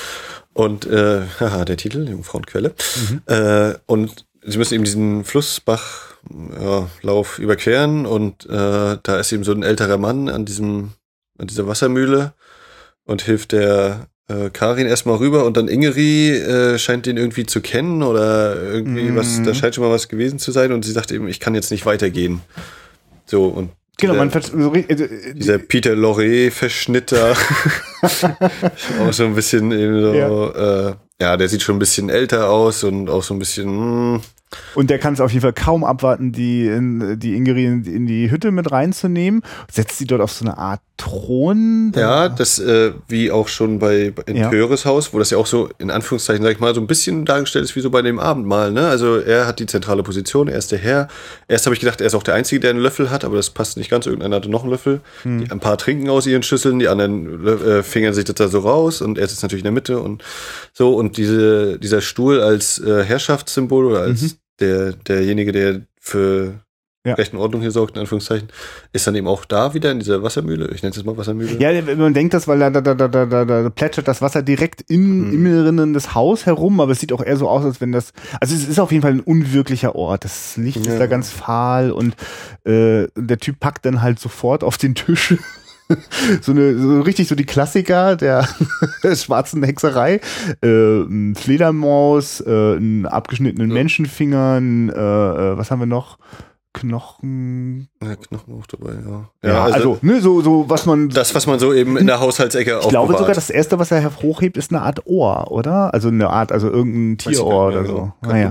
Und 0.56 0.86
äh, 0.86 1.22
haha, 1.40 1.64
der 1.64 1.76
Titel, 1.76 2.08
Jungfrauenquelle. 2.08 2.74
Mhm. 3.10 3.22
Äh, 3.26 3.74
und 3.86 4.26
sie 4.42 4.58
müssen 4.58 4.74
eben 4.74 4.84
diesen 4.84 5.24
Flussbachlauf 5.24 7.38
ja, 7.38 7.44
überqueren 7.44 8.06
und 8.06 8.46
äh, 8.46 8.96
da 9.02 9.20
ist 9.20 9.32
eben 9.32 9.44
so 9.44 9.52
ein 9.52 9.62
älterer 9.62 9.98
Mann 9.98 10.28
an 10.28 10.44
diesem, 10.44 10.92
an 11.38 11.46
dieser 11.46 11.66
Wassermühle 11.66 12.32
und 13.04 13.22
hilft 13.22 13.52
der 13.52 14.08
äh, 14.28 14.50
Karin 14.50 14.86
erstmal 14.86 15.16
rüber 15.16 15.44
und 15.44 15.56
dann 15.56 15.68
Ingeri 15.68 16.30
äh, 16.30 16.78
scheint 16.78 17.06
den 17.06 17.16
irgendwie 17.16 17.44
zu 17.44 17.60
kennen 17.60 18.02
oder 18.02 18.62
irgendwie 18.62 19.10
mhm. 19.10 19.16
was, 19.16 19.42
da 19.42 19.52
scheint 19.52 19.74
schon 19.74 19.84
mal 19.84 19.92
was 19.92 20.08
gewesen 20.08 20.38
zu 20.38 20.52
sein 20.52 20.72
und 20.72 20.84
sie 20.84 20.92
sagt 20.92 21.12
eben, 21.12 21.28
ich 21.28 21.40
kann 21.40 21.54
jetzt 21.54 21.70
nicht 21.70 21.84
weitergehen. 21.84 22.40
So, 23.26 23.46
und 23.46 23.70
Genau, 23.98 24.14
man 24.14 24.30
so, 24.30 24.74
äh, 24.74 24.80
äh, 24.80 25.34
dieser 25.34 25.58
Peter 25.58 25.94
Lorre-Verschnitt 25.94 27.12
da. 27.12 27.32
auch 29.00 29.12
so 29.12 29.24
ein 29.24 29.34
bisschen 29.34 29.72
eben 29.72 30.00
so, 30.02 30.14
ja. 30.14 30.88
Äh, 30.88 30.94
ja, 31.20 31.36
der 31.38 31.48
sieht 31.48 31.62
schon 31.62 31.76
ein 31.76 31.78
bisschen 31.78 32.10
älter 32.10 32.50
aus 32.50 32.84
und 32.84 33.08
auch 33.08 33.22
so 33.22 33.34
ein 33.34 33.38
bisschen. 33.38 33.74
Mh, 33.74 34.14
hm, 34.16 34.22
und 34.74 34.90
der 34.90 34.98
kann 34.98 35.14
es 35.14 35.20
auf 35.20 35.32
jeden 35.32 35.42
Fall 35.42 35.52
kaum 35.52 35.82
abwarten, 35.82 36.30
die, 36.30 36.66
in, 36.66 37.18
die 37.18 37.34
Ingeri 37.34 37.64
in, 37.64 37.84
in, 37.84 38.06
die 38.06 38.30
Hütte 38.30 38.52
mit 38.52 38.70
reinzunehmen. 38.70 39.42
Setzt 39.70 39.98
sie 39.98 40.06
dort 40.06 40.20
auf 40.20 40.32
so 40.32 40.44
eine 40.44 40.56
Art 40.58 40.80
Thron. 40.96 41.92
Ja, 41.94 42.28
das 42.28 42.58
äh, 42.58 42.92
wie 43.08 43.30
auch 43.30 43.48
schon 43.48 43.78
bei 43.78 44.12
in 44.26 44.36
ja. 44.36 44.50
Höheres 44.50 44.84
Haus, 44.84 45.12
wo 45.12 45.18
das 45.18 45.30
ja 45.30 45.38
auch 45.38 45.46
so 45.46 45.68
in 45.78 45.90
Anführungszeichen, 45.90 46.42
sag 46.42 46.52
ich 46.52 46.60
mal, 46.60 46.74
so 46.74 46.80
ein 46.80 46.86
bisschen 46.86 47.24
dargestellt 47.24 47.64
ist 47.64 47.76
wie 47.76 47.80
so 47.80 47.90
bei 47.90 48.02
dem 48.02 48.18
Abendmahl. 48.18 48.72
Ne? 48.72 48.86
Also 48.88 49.16
er 49.16 49.46
hat 49.46 49.58
die 49.58 49.66
zentrale 49.66 50.02
Position, 50.02 50.48
er 50.48 50.58
ist 50.58 50.72
der 50.72 50.78
Herr. 50.78 51.08
Erst 51.48 51.66
habe 51.66 51.74
ich 51.74 51.80
gedacht, 51.80 52.00
er 52.00 52.06
ist 52.06 52.14
auch 52.14 52.22
der 52.22 52.34
Einzige, 52.34 52.60
der 52.60 52.70
einen 52.70 52.80
Löffel 52.80 53.10
hat, 53.10 53.24
aber 53.24 53.36
das 53.36 53.50
passt 53.50 53.76
nicht 53.76 53.90
ganz. 53.90 54.06
Irgendeiner 54.06 54.36
hatte 54.36 54.50
noch 54.50 54.62
einen 54.62 54.70
Löffel. 54.72 55.00
Hm. 55.22 55.44
Die, 55.44 55.50
ein 55.50 55.60
paar 55.60 55.78
trinken 55.78 56.08
aus 56.08 56.26
ihren 56.26 56.42
Schüsseln, 56.42 56.78
die 56.78 56.88
anderen 56.88 57.46
äh, 57.46 57.82
fingern 57.82 58.14
sich 58.14 58.24
das 58.24 58.36
da 58.36 58.48
so 58.48 58.60
raus 58.60 59.02
und 59.02 59.18
er 59.18 59.28
sitzt 59.28 59.42
natürlich 59.42 59.62
in 59.62 59.66
der 59.66 59.72
Mitte 59.72 60.00
und 60.00 60.22
so. 60.72 60.94
Und 60.94 61.16
diese, 61.16 61.78
dieser 61.78 62.00
Stuhl 62.00 62.40
als 62.40 62.78
äh, 62.78 63.04
Herrschaftssymbol 63.04 63.86
oder 63.86 64.00
als 64.00 64.22
mhm 64.22 64.30
der, 64.60 64.92
derjenige, 64.92 65.52
der 65.52 65.82
für 66.00 66.60
ja. 67.06 67.14
Recht 67.14 67.32
und 67.32 67.38
Ordnung 67.38 67.60
hier 67.60 67.70
sorgt, 67.70 67.96
in 67.96 68.00
Anführungszeichen, 68.00 68.48
ist 68.92 69.06
dann 69.06 69.14
eben 69.14 69.26
auch 69.26 69.44
da 69.44 69.74
wieder 69.74 69.92
in 69.92 69.98
dieser 69.98 70.22
Wassermühle. 70.22 70.70
Ich 70.74 70.82
nenne 70.82 70.90
es 70.90 70.96
jetzt 70.96 71.06
mal 71.06 71.16
Wassermühle. 71.16 71.58
Ja, 71.58 71.80
man 71.96 72.14
denkt 72.14 72.34
das, 72.34 72.48
weil 72.48 72.58
da, 72.58 72.70
da, 72.70 72.80
da, 72.80 72.94
da, 72.94 73.26
da, 73.26 73.44
da 73.44 73.70
plätschert 73.70 74.08
das 74.08 74.22
Wasser 74.22 74.42
direkt 74.42 74.84
im 74.88 75.30
hm. 75.30 75.32
Innerinnen 75.32 75.92
des 75.94 76.14
Haus 76.14 76.46
herum, 76.46 76.80
aber 76.80 76.92
es 76.92 77.00
sieht 77.00 77.12
auch 77.12 77.22
eher 77.22 77.36
so 77.36 77.48
aus, 77.48 77.64
als 77.64 77.80
wenn 77.80 77.92
das. 77.92 78.12
Also 78.40 78.54
es 78.54 78.66
ist 78.68 78.78
auf 78.78 78.92
jeden 78.92 79.02
Fall 79.02 79.12
ein 79.12 79.20
unwirklicher 79.20 79.94
Ort. 79.94 80.24
Das 80.24 80.56
Licht 80.56 80.84
ja. 80.84 80.92
ist 80.92 80.98
da 80.98 81.06
ganz 81.06 81.30
fahl 81.30 81.90
und 81.90 82.14
äh, 82.64 83.06
der 83.16 83.38
Typ 83.38 83.60
packt 83.60 83.86
dann 83.86 84.02
halt 84.02 84.18
sofort 84.18 84.64
auf 84.64 84.78
den 84.78 84.94
Tisch 84.94 85.36
so 86.40 86.52
eine 86.52 86.78
so 86.78 87.00
richtig 87.00 87.28
so 87.28 87.34
die 87.34 87.44
Klassiker 87.44 88.16
der 88.16 88.48
schwarzen 89.14 89.62
Hexerei. 89.62 90.20
Äh, 90.62 91.34
Fledermaus, 91.34 92.40
äh, 92.40 92.76
einen 92.76 93.06
abgeschnittenen 93.06 93.70
ja. 93.70 93.74
Menschenfinger, 93.74 94.58
äh, 94.58 95.52
äh, 95.52 95.58
was 95.58 95.70
haben 95.70 95.80
wir 95.80 95.86
noch? 95.86 96.18
Knochen. 96.76 97.88
Ja, 98.02 98.16
Knochen 98.16 98.54
auch 98.54 98.66
dabei, 98.66 98.92
ja. 98.92 99.30
Ja, 99.42 99.48
ja 99.48 99.64
also, 99.64 99.74
also, 99.74 99.98
ne, 100.02 100.20
so, 100.20 100.42
so, 100.42 100.64
was 100.68 100.84
man. 100.84 101.08
Das, 101.08 101.34
was 101.34 101.46
man 101.46 101.58
so 101.58 101.72
eben 101.72 101.96
in 101.96 102.06
der 102.06 102.20
Haushaltsecke 102.20 102.80
Ich 102.82 102.88
glaube 102.88 103.14
sogar, 103.14 103.34
das 103.34 103.48
erste, 103.48 103.78
was 103.78 103.90
er 103.90 104.04
hochhebt, 104.22 104.58
ist 104.58 104.70
eine 104.70 104.82
Art 104.82 105.06
Ohr, 105.06 105.50
oder? 105.50 105.94
Also 105.94 106.08
eine 106.08 106.28
Art, 106.28 106.52
also 106.52 106.68
irgendein 106.68 107.16
Tierohr 107.16 107.68
oder 107.68 107.86
so. 107.86 108.12
Naja. 108.20 108.50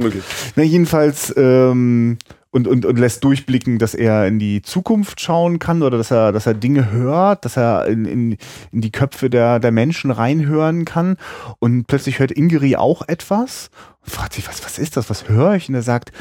Na, 0.55 0.63
jedenfalls, 0.63 1.33
ähm, 1.37 2.17
und, 2.55 2.69
und, 2.69 2.85
und 2.85 2.97
lässt 2.97 3.21
durchblicken, 3.25 3.79
dass 3.79 3.93
er 3.93 4.25
in 4.27 4.39
die 4.39 4.61
Zukunft 4.61 5.19
schauen 5.19 5.59
kann 5.59 5.83
oder 5.83 5.97
dass 5.97 6.09
er, 6.09 6.31
dass 6.31 6.47
er 6.47 6.53
Dinge 6.53 6.89
hört, 6.89 7.43
dass 7.43 7.57
er 7.57 7.85
in, 7.87 8.05
in, 8.05 8.37
in 8.71 8.79
die 8.79 8.93
Köpfe 8.93 9.29
der, 9.29 9.59
der 9.59 9.71
Menschen 9.71 10.09
reinhören 10.09 10.85
kann. 10.85 11.17
Und 11.59 11.85
plötzlich 11.87 12.19
hört 12.19 12.31
Ingeri 12.31 12.77
auch 12.77 13.05
etwas 13.09 13.69
und 14.05 14.09
fragt 14.09 14.33
sich, 14.33 14.47
was, 14.47 14.63
was 14.63 14.79
ist 14.79 14.95
das? 14.95 15.09
Was 15.09 15.27
höre 15.27 15.55
ich? 15.55 15.67
Und 15.67 15.75
er 15.75 15.81
sagt, 15.81 16.13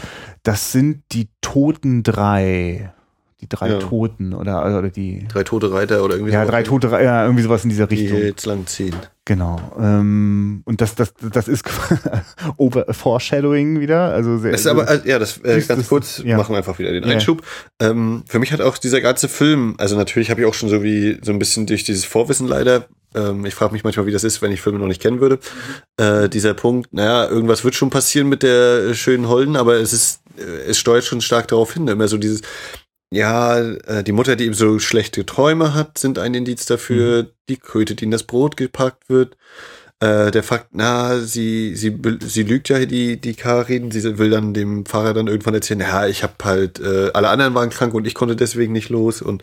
das 0.43 0.73
sind 0.73 1.05
die 1.13 1.29
Toten 1.41 2.03
drei 2.03 2.93
die 3.45 3.49
drei 3.49 3.69
ja. 3.69 3.79
Toten 3.79 4.33
oder, 4.33 4.65
oder 4.65 4.89
die. 4.89 5.27
Drei 5.29 5.45
tote 5.45 5.71
Reiter 5.71 6.03
oder 6.03 6.15
irgendwie 6.15 6.33
Ja, 6.33 6.45
drei 6.47 6.63
tote 6.63 6.91
Reiter, 6.91 7.05
ja, 7.05 7.23
irgendwie 7.25 7.43
sowas 7.43 7.63
in 7.65 7.71
dieser 7.71 7.91
Richtung. 7.91 8.19
Die 8.19 8.27
jetzt 8.27 8.47
lang 8.47 8.67
ziehen. 8.67 8.95
Genau. 9.27 9.61
Ähm, 9.79 10.63
und 10.65 10.81
das, 10.81 10.95
das, 10.95 11.13
das 11.33 11.49
ist 11.49 11.65
over 12.57 12.87
Foreshadowing 12.93 13.81
wieder. 13.81 14.13
Also 14.13 14.39
sehr, 14.39 14.53
das 14.53 14.63
ist 14.63 14.67
aber, 14.67 15.07
ja, 15.07 15.19
das 15.19 15.39
äh, 15.39 15.61
ganz 15.61 15.67
das, 15.67 15.89
kurz, 15.89 16.23
ja. 16.25 16.37
machen 16.37 16.53
wir 16.53 16.59
einfach 16.59 16.79
wieder 16.79 16.93
den 16.93 17.05
Einschub. 17.05 17.43
Ja. 17.81 17.91
Ähm, 17.91 18.25
für 18.27 18.39
mich 18.39 18.53
hat 18.53 18.61
auch 18.61 18.79
dieser 18.79 19.01
ganze 19.01 19.29
Film, 19.29 19.75
also 19.79 19.97
natürlich 19.97 20.31
habe 20.31 20.41
ich 20.41 20.47
auch 20.47 20.55
schon 20.55 20.69
so 20.69 20.83
wie 20.83 21.19
so 21.23 21.33
ein 21.33 21.39
bisschen 21.39 21.67
durch 21.67 21.85
dieses 21.85 22.05
Vorwissen 22.05 22.49
leider, 22.49 22.87
ähm, 23.15 23.45
ich 23.47 23.55
frage 23.55 23.73
mich 23.73 23.85
manchmal, 23.85 24.07
wie 24.07 24.13
das 24.13 24.25
ist, 24.25 24.43
wenn 24.43 24.53
ich 24.53 24.61
Filme 24.61 24.79
noch 24.79 24.89
nicht 24.89 25.01
kennen 25.01 25.21
würde. 25.21 25.39
Äh, 25.97 26.29
dieser 26.29 26.55
Punkt, 26.55 26.93
naja, 26.93 27.29
irgendwas 27.29 27.65
wird 27.65 27.75
schon 27.75 27.91
passieren 27.91 28.29
mit 28.29 28.43
der 28.43 28.95
schönen 28.95 29.29
Holden, 29.29 29.57
aber 29.57 29.77
es 29.77 29.93
ist, 29.93 30.21
äh, 30.37 30.69
es 30.69 30.79
steuert 30.79 31.05
schon 31.05 31.21
stark 31.21 31.49
darauf 31.49 31.75
hin, 31.75 31.89
immer 31.89 32.09
so 32.09 32.19
dieses, 32.19 32.43
ja, 33.15 33.59
äh, 33.61 34.05
die 34.05 34.13
Mutter, 34.13 34.37
die 34.37 34.45
eben 34.45 34.55
so 34.55 34.79
schlechte 34.79 35.25
Träume 35.27 35.75
hat, 35.75 35.99
sind 35.99 36.19
ein 36.19 36.35
Indiz 36.35 36.67
dafür. 36.67 37.25
Mhm. 37.25 37.29
Die 37.49 37.57
Kröte, 37.59 37.95
die 37.95 38.05
in 38.05 38.11
das 38.11 38.25
Brot 38.25 38.57
gepackt 38.57 39.09
wird. 39.09 39.37
äh, 40.01 40.31
der 40.31 40.43
fragt, 40.43 40.69
na, 40.73 41.21
sie, 41.21 41.75
sie, 41.77 41.97
sie 42.21 42.43
lügt 42.43 42.69
ja 42.69 42.85
die, 42.85 43.21
die 43.21 43.35
Karin, 43.35 43.91
sie 43.91 44.19
will 44.19 44.31
dann 44.31 44.55
dem 44.55 44.87
Fahrer 44.87 45.15
dann 45.15 45.29
irgendwann 45.29 45.55
erzählen, 45.55 45.81
ja, 45.81 46.07
ich 46.07 46.23
habe 46.23 46.35
halt, 46.45 46.81
äh, 46.81 47.11
alle 47.15 47.29
anderen 47.29 47.55
waren 47.55 47.71
krank 47.71 47.95
und 47.95 48.07
ich 48.07 48.15
konnte 48.15 48.37
deswegen 48.37 48.73
nicht 48.73 48.91
los 48.91 49.23
und 49.23 49.43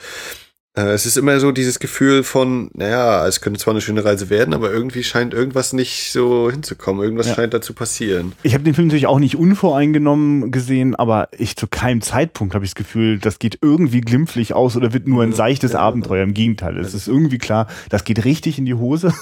es 0.74 1.06
ist 1.06 1.18
immer 1.18 1.38
so 1.42 1.52
dieses 1.52 1.80
Gefühl 1.80 2.24
von, 2.24 2.72
naja, 2.74 3.28
es 3.28 3.42
könnte 3.42 3.60
zwar 3.60 3.74
eine 3.74 3.82
schöne 3.82 4.06
Reise 4.06 4.30
werden, 4.30 4.54
aber 4.54 4.72
irgendwie 4.72 5.04
scheint 5.04 5.34
irgendwas 5.34 5.74
nicht 5.74 6.14
so 6.14 6.50
hinzukommen. 6.50 7.04
Irgendwas 7.04 7.28
ja. 7.28 7.36
scheint 7.36 7.54
da 7.54 7.60
zu 7.60 7.74
passieren. 7.74 8.32
Ich 8.44 8.54
habe 8.54 8.64
den 8.64 8.74
Film 8.74 8.88
natürlich 8.88 9.08
auch 9.08 9.20
nicht 9.20 9.36
unvoreingenommen 9.36 10.50
gesehen, 10.52 10.96
aber 10.96 11.28
ich 11.38 11.58
zu 11.58 11.68
keinem 11.68 12.02
Zeitpunkt 12.02 12.56
habe 12.56 12.64
ich 12.64 12.72
das 12.72 12.76
Gefühl, 12.76 13.20
das 13.20 13.38
geht 13.38 13.58
irgendwie 13.62 14.00
glimpflich 14.00 14.54
aus 14.54 14.78
oder 14.78 14.94
wird 14.94 15.08
nur 15.08 15.24
ein 15.24 15.34
seichtes 15.34 15.74
ja. 15.74 15.80
Abenteuer. 15.80 16.24
Im 16.24 16.34
Gegenteil, 16.34 16.78
es 16.78 16.94
ist 16.94 17.10
irgendwie 17.10 17.38
klar, 17.38 17.68
das 17.90 18.06
geht 18.06 18.24
richtig 18.24 18.58
in 18.58 18.66
die 18.66 18.76
Hose. 18.76 19.14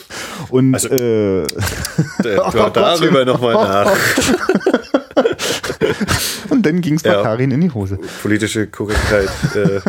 Und 0.50 0.74
also, 0.74 0.88
äh, 0.88 1.42
oh, 2.20 2.70
darüber 2.70 3.24
nochmal 3.24 3.54
nach. 3.54 3.96
Und 6.50 6.64
dann 6.64 6.80
ging 6.80 6.94
es 6.94 7.02
bei 7.02 7.12
ja, 7.12 7.22
Karin 7.22 7.50
in 7.50 7.60
die 7.60 7.70
Hose. 7.70 7.98
Politische 8.22 8.66
Korrektheit. 8.66 9.28
äh, 9.54 9.80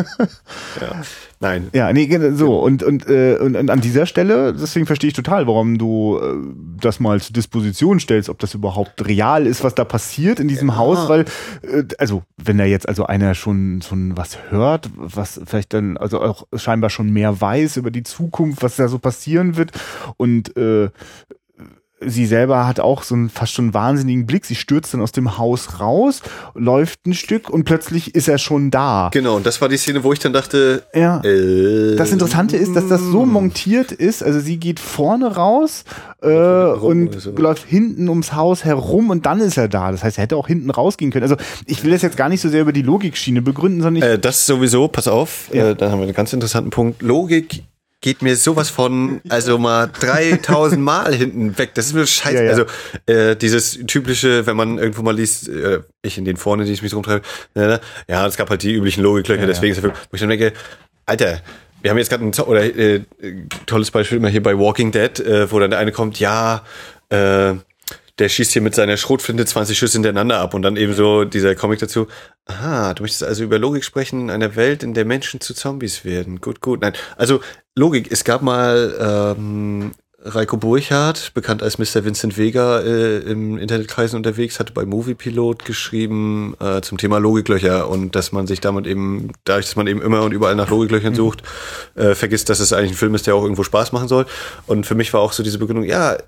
ja. 0.80 1.02
Nein. 1.42 1.68
Ja, 1.72 1.90
nee, 1.90 2.06
so. 2.32 2.58
Und, 2.58 2.82
und, 2.82 3.08
äh, 3.08 3.38
und, 3.40 3.56
und 3.56 3.70
an 3.70 3.80
dieser 3.80 4.04
Stelle, 4.04 4.52
deswegen 4.52 4.84
verstehe 4.84 5.08
ich 5.08 5.14
total, 5.14 5.46
warum 5.46 5.78
du 5.78 6.18
äh, 6.18 6.34
das 6.80 7.00
mal 7.00 7.18
zur 7.20 7.32
Disposition 7.32 7.98
stellst, 7.98 8.28
ob 8.28 8.38
das 8.38 8.52
überhaupt 8.52 9.06
real 9.06 9.46
ist, 9.46 9.64
was 9.64 9.74
da 9.74 9.84
passiert 9.84 10.38
in 10.38 10.48
diesem 10.48 10.68
ja. 10.68 10.76
Haus, 10.76 11.08
weil, 11.08 11.24
äh, 11.62 11.84
also, 11.98 12.22
wenn 12.36 12.58
da 12.58 12.64
jetzt 12.64 12.86
also 12.86 13.06
einer 13.06 13.34
schon, 13.34 13.80
schon 13.80 14.18
was 14.18 14.36
hört, 14.50 14.90
was 14.96 15.40
vielleicht 15.46 15.72
dann, 15.72 15.96
also 15.96 16.20
auch 16.20 16.46
scheinbar 16.54 16.90
schon 16.90 17.10
mehr 17.10 17.40
weiß 17.40 17.78
über 17.78 17.90
die 17.90 18.02
Zukunft, 18.02 18.62
was 18.62 18.76
da 18.76 18.88
so 18.88 18.98
passieren 18.98 19.56
wird 19.56 19.70
und 20.18 20.54
äh, 20.58 20.90
sie 22.00 22.26
selber 22.26 22.66
hat 22.66 22.80
auch 22.80 23.02
so 23.02 23.14
einen 23.14 23.28
fast 23.28 23.52
schon 23.52 23.74
wahnsinnigen 23.74 24.26
Blick. 24.26 24.46
Sie 24.46 24.54
stürzt 24.54 24.94
dann 24.94 25.02
aus 25.02 25.12
dem 25.12 25.38
Haus 25.38 25.80
raus, 25.80 26.22
läuft 26.54 27.06
ein 27.06 27.14
Stück 27.14 27.50
und 27.50 27.64
plötzlich 27.64 28.14
ist 28.14 28.28
er 28.28 28.38
schon 28.38 28.70
da. 28.70 29.10
Genau, 29.12 29.36
und 29.36 29.46
das 29.46 29.60
war 29.60 29.68
die 29.68 29.76
Szene, 29.76 30.02
wo 30.02 30.12
ich 30.12 30.18
dann 30.18 30.32
dachte, 30.32 30.82
ja. 30.94 31.20
Äh, 31.22 31.96
das 31.96 32.12
Interessante 32.12 32.56
ist, 32.56 32.74
dass 32.74 32.88
das 32.88 33.00
so 33.00 33.26
montiert 33.26 33.92
ist. 33.92 34.22
Also 34.22 34.40
sie 34.40 34.56
geht 34.56 34.80
vorne 34.80 35.34
raus 35.36 35.84
äh, 36.22 36.28
und 36.28 37.20
so. 37.20 37.32
läuft 37.32 37.66
hinten 37.66 38.08
ums 38.08 38.32
Haus 38.32 38.64
herum 38.64 39.10
und 39.10 39.26
dann 39.26 39.40
ist 39.40 39.56
er 39.56 39.68
da. 39.68 39.90
Das 39.90 40.02
heißt, 40.02 40.18
er 40.18 40.22
hätte 40.22 40.36
auch 40.36 40.46
hinten 40.46 40.70
rausgehen 40.70 41.10
können. 41.10 41.24
Also 41.24 41.36
ich 41.66 41.84
will 41.84 41.92
das 41.92 42.02
jetzt 42.02 42.16
gar 42.16 42.28
nicht 42.28 42.40
so 42.40 42.48
sehr 42.48 42.62
über 42.62 42.72
die 42.72 42.82
Logikschiene 42.82 43.42
begründen, 43.42 43.82
sondern 43.82 44.02
ich 44.02 44.08
äh, 44.08 44.18
das 44.18 44.46
sowieso. 44.46 44.88
Pass 44.88 45.08
auf, 45.08 45.48
ja. 45.52 45.70
äh, 45.70 45.76
da 45.76 45.90
haben 45.90 45.98
wir 45.98 46.04
einen 46.04 46.14
ganz 46.14 46.32
interessanten 46.32 46.70
Punkt. 46.70 47.02
Logik 47.02 47.62
geht 48.00 48.22
mir 48.22 48.36
sowas 48.36 48.70
von, 48.70 49.20
also 49.28 49.58
mal 49.58 49.86
3000 49.88 50.80
Mal 50.80 51.14
hinten 51.14 51.56
weg. 51.58 51.72
Das 51.74 51.86
ist 51.86 51.92
mir 51.92 52.06
scheiße. 52.06 52.36
Ja, 52.36 52.42
ja. 52.42 52.50
Also 52.50 52.64
äh, 53.06 53.36
dieses 53.36 53.78
typische, 53.86 54.46
wenn 54.46 54.56
man 54.56 54.78
irgendwo 54.78 55.02
mal 55.02 55.14
liest, 55.14 55.48
äh, 55.48 55.80
ich 56.02 56.16
in 56.16 56.24
den 56.24 56.36
vorne, 56.36 56.64
die 56.64 56.72
ich 56.72 56.82
mich 56.82 56.94
rumtreibe, 56.94 57.22
äh, 57.54 57.78
ja, 58.08 58.26
es 58.26 58.36
gab 58.36 58.48
halt 58.48 58.62
die 58.62 58.72
üblichen 58.72 59.02
Logiklöcher, 59.02 59.42
ja, 59.42 59.46
deswegen 59.46 59.72
ist 59.72 59.82
der 59.82 59.90
Film, 59.90 60.06
wo 60.10 60.14
ich 60.14 60.20
dann 60.20 60.30
denke, 60.30 60.52
Alter, 61.04 61.40
wir 61.82 61.90
haben 61.90 61.98
jetzt 61.98 62.08
gerade 62.08 62.24
ein 62.24 62.32
oder, 62.46 62.64
äh, 62.64 63.02
tolles 63.66 63.90
Beispiel 63.90 64.18
immer 64.18 64.28
hier 64.28 64.42
bei 64.42 64.58
Walking 64.58 64.92
Dead, 64.92 65.20
äh, 65.20 65.50
wo 65.50 65.58
dann 65.58 65.70
der 65.70 65.78
eine 65.78 65.92
kommt, 65.92 66.18
ja, 66.20 66.62
äh, 67.10 67.54
der 68.20 68.28
schießt 68.28 68.52
hier 68.52 68.62
mit 68.62 68.74
seiner 68.74 68.96
Schrotflinte 68.96 69.46
20 69.46 69.78
Schüsse 69.78 69.94
hintereinander 69.94 70.38
ab 70.38 70.54
und 70.54 70.62
dann 70.62 70.76
eben 70.76 70.92
so 70.92 71.24
dieser 71.24 71.54
Comic 71.54 71.78
dazu. 71.80 72.06
Aha, 72.44 72.94
du 72.94 73.02
möchtest 73.02 73.24
also 73.24 73.42
über 73.42 73.58
Logik 73.58 73.82
sprechen 73.82 74.20
in 74.20 74.30
einer 74.30 74.54
Welt, 74.56 74.82
in 74.82 74.94
der 74.94 75.06
Menschen 75.06 75.40
zu 75.40 75.54
Zombies 75.54 76.04
werden. 76.04 76.40
Gut, 76.40 76.60
gut. 76.60 76.82
Nein, 76.82 76.92
also 77.16 77.40
Logik. 77.74 78.12
Es 78.12 78.24
gab 78.24 78.42
mal 78.42 79.34
ähm, 79.36 79.92
Reiko 80.22 80.58
Burchardt, 80.58 81.32
bekannt 81.32 81.62
als 81.62 81.78
Mr. 81.78 82.04
Vincent 82.04 82.36
Vega, 82.36 82.80
äh, 82.80 83.18
im 83.20 83.56
Internetkreisen 83.56 84.16
unterwegs, 84.16 84.60
hatte 84.60 84.72
bei 84.72 84.84
Moviepilot 84.84 85.64
geschrieben 85.64 86.54
äh, 86.60 86.82
zum 86.82 86.98
Thema 86.98 87.18
Logiklöcher 87.18 87.88
und 87.88 88.14
dass 88.14 88.30
man 88.30 88.46
sich 88.46 88.60
damit 88.60 88.86
eben, 88.86 89.32
dadurch, 89.44 89.66
dass 89.66 89.76
man 89.76 89.86
eben 89.86 90.02
immer 90.02 90.22
und 90.22 90.32
überall 90.32 90.56
nach 90.56 90.68
Logiklöchern 90.68 91.14
mhm. 91.14 91.16
sucht, 91.16 91.42
äh, 91.94 92.14
vergisst, 92.14 92.50
dass 92.50 92.60
es 92.60 92.74
eigentlich 92.74 92.92
ein 92.92 92.96
Film 92.96 93.14
ist, 93.14 93.26
der 93.26 93.34
auch 93.34 93.42
irgendwo 93.42 93.62
Spaß 93.62 93.92
machen 93.92 94.08
soll. 94.08 94.26
Und 94.66 94.84
für 94.84 94.94
mich 94.94 95.12
war 95.14 95.20
auch 95.20 95.32
so 95.32 95.42
diese 95.42 95.58
Begründung, 95.58 95.84
ja, 95.84 96.18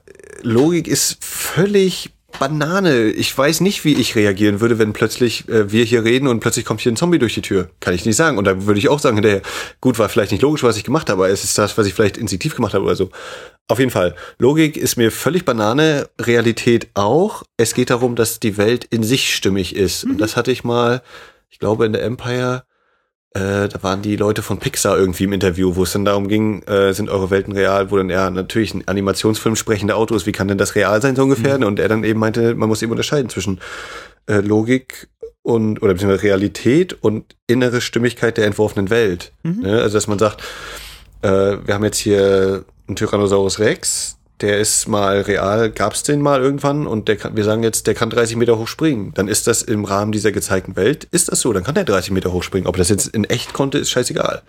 Logik 0.43 0.89
ist 0.89 1.23
völlig 1.23 2.11
Banane. 2.39 3.11
Ich 3.11 3.37
weiß 3.37 3.61
nicht, 3.61 3.85
wie 3.85 3.95
ich 3.95 4.17
reagieren 4.17 4.61
würde, 4.61 4.79
wenn 4.79 4.93
plötzlich 4.93 5.49
äh, 5.49 5.71
wir 5.71 5.85
hier 5.85 6.05
reden 6.05 6.29
und 6.29 6.41
plötzlich 6.41 6.65
kommt 6.65 6.81
hier 6.81 6.93
ein 6.93 6.97
Zombie 6.97 7.19
durch 7.19 7.35
die 7.35 7.43
Tür. 7.43 7.71
Kann 7.81 7.95
ich 7.95 8.05
nicht 8.05 8.17
sagen. 8.17 8.39
Und 8.39 8.45
da 8.45 8.67
würde 8.67 8.79
ich 8.79 8.89
auch 8.89 8.99
sagen 8.99 9.17
hinterher, 9.17 9.43
gut, 9.81 9.99
war 9.99 10.09
vielleicht 10.09 10.33
nicht 10.33 10.43
logisch, 10.43 10.63
was 10.63 10.77
ich 10.77 10.85
gemacht 10.85 11.09
habe, 11.11 11.25
aber 11.25 11.33
es 11.33 11.45
ist 11.45 11.57
das, 11.59 11.79
was 11.79 11.87
ich 11.87 11.95
vielleicht 11.95 12.17
instinktiv 12.17 12.55
gemacht 12.55 12.75
habe 12.75 12.85
oder 12.85 12.97
so. 12.97 13.11
Auf 13.69 13.79
jeden 13.79 13.91
Fall. 13.91 14.15
Logik 14.39 14.77
ist 14.77 14.97
mir 14.97 15.11
völlig 15.11 15.45
Banane, 15.45 16.09
Realität 16.21 16.89
auch. 16.95 17.43
Es 17.57 17.75
geht 17.75 17.91
darum, 17.91 18.17
dass 18.17 18.41
die 18.41 18.57
Welt 18.57 18.85
in 18.85 19.03
sich 19.03 19.35
stimmig 19.35 19.77
ist. 19.77 20.05
Mhm. 20.05 20.13
Und 20.13 20.19
das 20.19 20.37
hatte 20.37 20.51
ich 20.51 20.65
mal, 20.65 21.03
ich 21.49 21.59
glaube, 21.59 21.87
in 21.87 21.93
der 21.93 22.03
Empire 22.03 22.65
äh, 23.35 23.69
da 23.69 23.83
waren 23.83 24.03
die 24.03 24.17
Leute 24.17 24.43
von 24.43 24.59
Pixar 24.59 24.99
irgendwie 24.99 25.25
im 25.25 25.33
Interview, 25.33 25.75
wo 25.75 25.85
es 25.85 25.93
dann 25.93 26.05
darum 26.05 26.29
ging, 26.29 26.63
äh, 26.65 26.93
sind 26.93 27.09
eure 27.09 27.31
Welten 27.31 27.55
real, 27.55 27.91
wo 27.91 27.97
dann 27.97 28.11
er 28.11 28.31
natürlich 28.31 28.75
ein 28.75 28.87
Animationsfilm 28.87 29.57
sprechende 29.57 29.97
Autos, 29.97 30.27
wie 30.27 30.33
kann 30.33 30.49
denn 30.49 30.59
das 30.59 30.75
real 30.75 31.01
sein 31.01 31.17
so 31.17 31.23
ungefähr? 31.23 31.59
Mhm. 31.59 31.65
Und 31.65 31.79
er 31.79 31.89
dann 31.89 32.05
eben 32.05 32.21
meinte, 32.21 32.55
man 32.55 32.69
muss 32.69 32.83
eben 32.83 32.93
unterscheiden 32.93 33.31
zwischen 33.31 33.61
äh, 34.27 34.41
Logik 34.41 35.09
und 35.43 35.83
oder 35.83 35.95
beziehungsweise 35.95 36.25
Realität 36.25 36.97
und 37.01 37.35
innere 37.47 37.81
Stimmigkeit 37.81 38.37
der 38.37 38.47
entworfenen 38.47 38.91
Welt. 38.91 39.33
Mhm. 39.43 39.63
Ne? 39.63 39.81
Also 39.81 39.95
dass 39.95 40.07
man 40.07 40.19
sagt, 40.19 40.43
äh, 41.23 41.29
wir 41.29 41.75
haben 41.75 41.85
jetzt 41.85 41.99
hier 41.99 42.65
einen 42.87 42.97
Tyrannosaurus 42.97 43.59
Rex, 43.59 44.19
der 44.43 44.59
ist 44.59 44.89
mal 44.89 45.21
real, 45.21 45.71
gab 45.71 45.95
es 45.95 46.03
den 46.03 46.21
mal 46.21 46.43
irgendwann 46.43 46.87
und 46.87 47.07
der 47.07 47.17
kann, 47.17 47.37
wir 47.37 47.45
sagen 47.45 47.63
jetzt, 47.63 47.87
der 47.87 47.95
kann 47.95 48.11
30 48.11 48.37
Meter 48.37 48.59
hoch 48.59 48.67
springen. 48.67 49.13
Dann 49.15 49.29
ist 49.29 49.47
das 49.47 49.63
im 49.63 49.85
Rahmen 49.85 50.11
dieser 50.11 50.33
gezeigten 50.33 50.75
Welt, 50.75 51.07
ist 51.13 51.31
das 51.31 51.41
so, 51.41 51.53
dann 51.53 51.63
kann 51.63 51.77
der 51.77 51.85
30 51.85 52.11
Meter 52.11 52.33
hoch 52.33 52.43
springen. 52.43 52.67
Ob 52.67 52.77
das 52.77 52.89
jetzt 52.89 53.07
in 53.07 53.25
echt 53.25 53.53
konnte, 53.53 53.79
ist 53.79 53.91
scheißegal. 53.91 54.43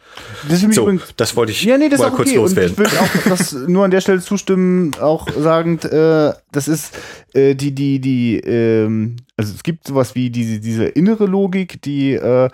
Das 0.49 0.63
ist 0.63 0.73
so, 0.73 0.91
das 1.15 1.35
wollte 1.35 1.51
ich 1.51 1.63
ja, 1.63 1.77
nee, 1.77 1.89
das 1.89 1.99
mal 1.99 2.09
kurz 2.09 2.29
okay. 2.29 2.37
loswerden. 2.37 2.75
Und 2.75 2.85
ich 2.85 2.91
will 2.91 2.99
auch 2.99 3.29
das 3.29 3.53
nur 3.67 3.85
an 3.85 3.91
der 3.91 4.01
Stelle 4.01 4.19
zustimmen, 4.19 4.91
auch 4.99 5.27
sagend, 5.37 5.85
äh, 5.85 6.33
das 6.51 6.67
ist 6.67 6.93
äh, 7.33 7.53
die, 7.53 7.73
die, 7.73 7.99
die, 7.99 8.39
ähm, 8.39 9.17
also 9.43 9.55
es 9.55 9.63
gibt 9.63 9.87
sowas 9.87 10.15
wie 10.15 10.29
diese, 10.29 10.59
diese 10.59 10.85
innere 10.85 11.25
Logik, 11.25 11.81
die 11.81 12.13
äh, 12.13 12.49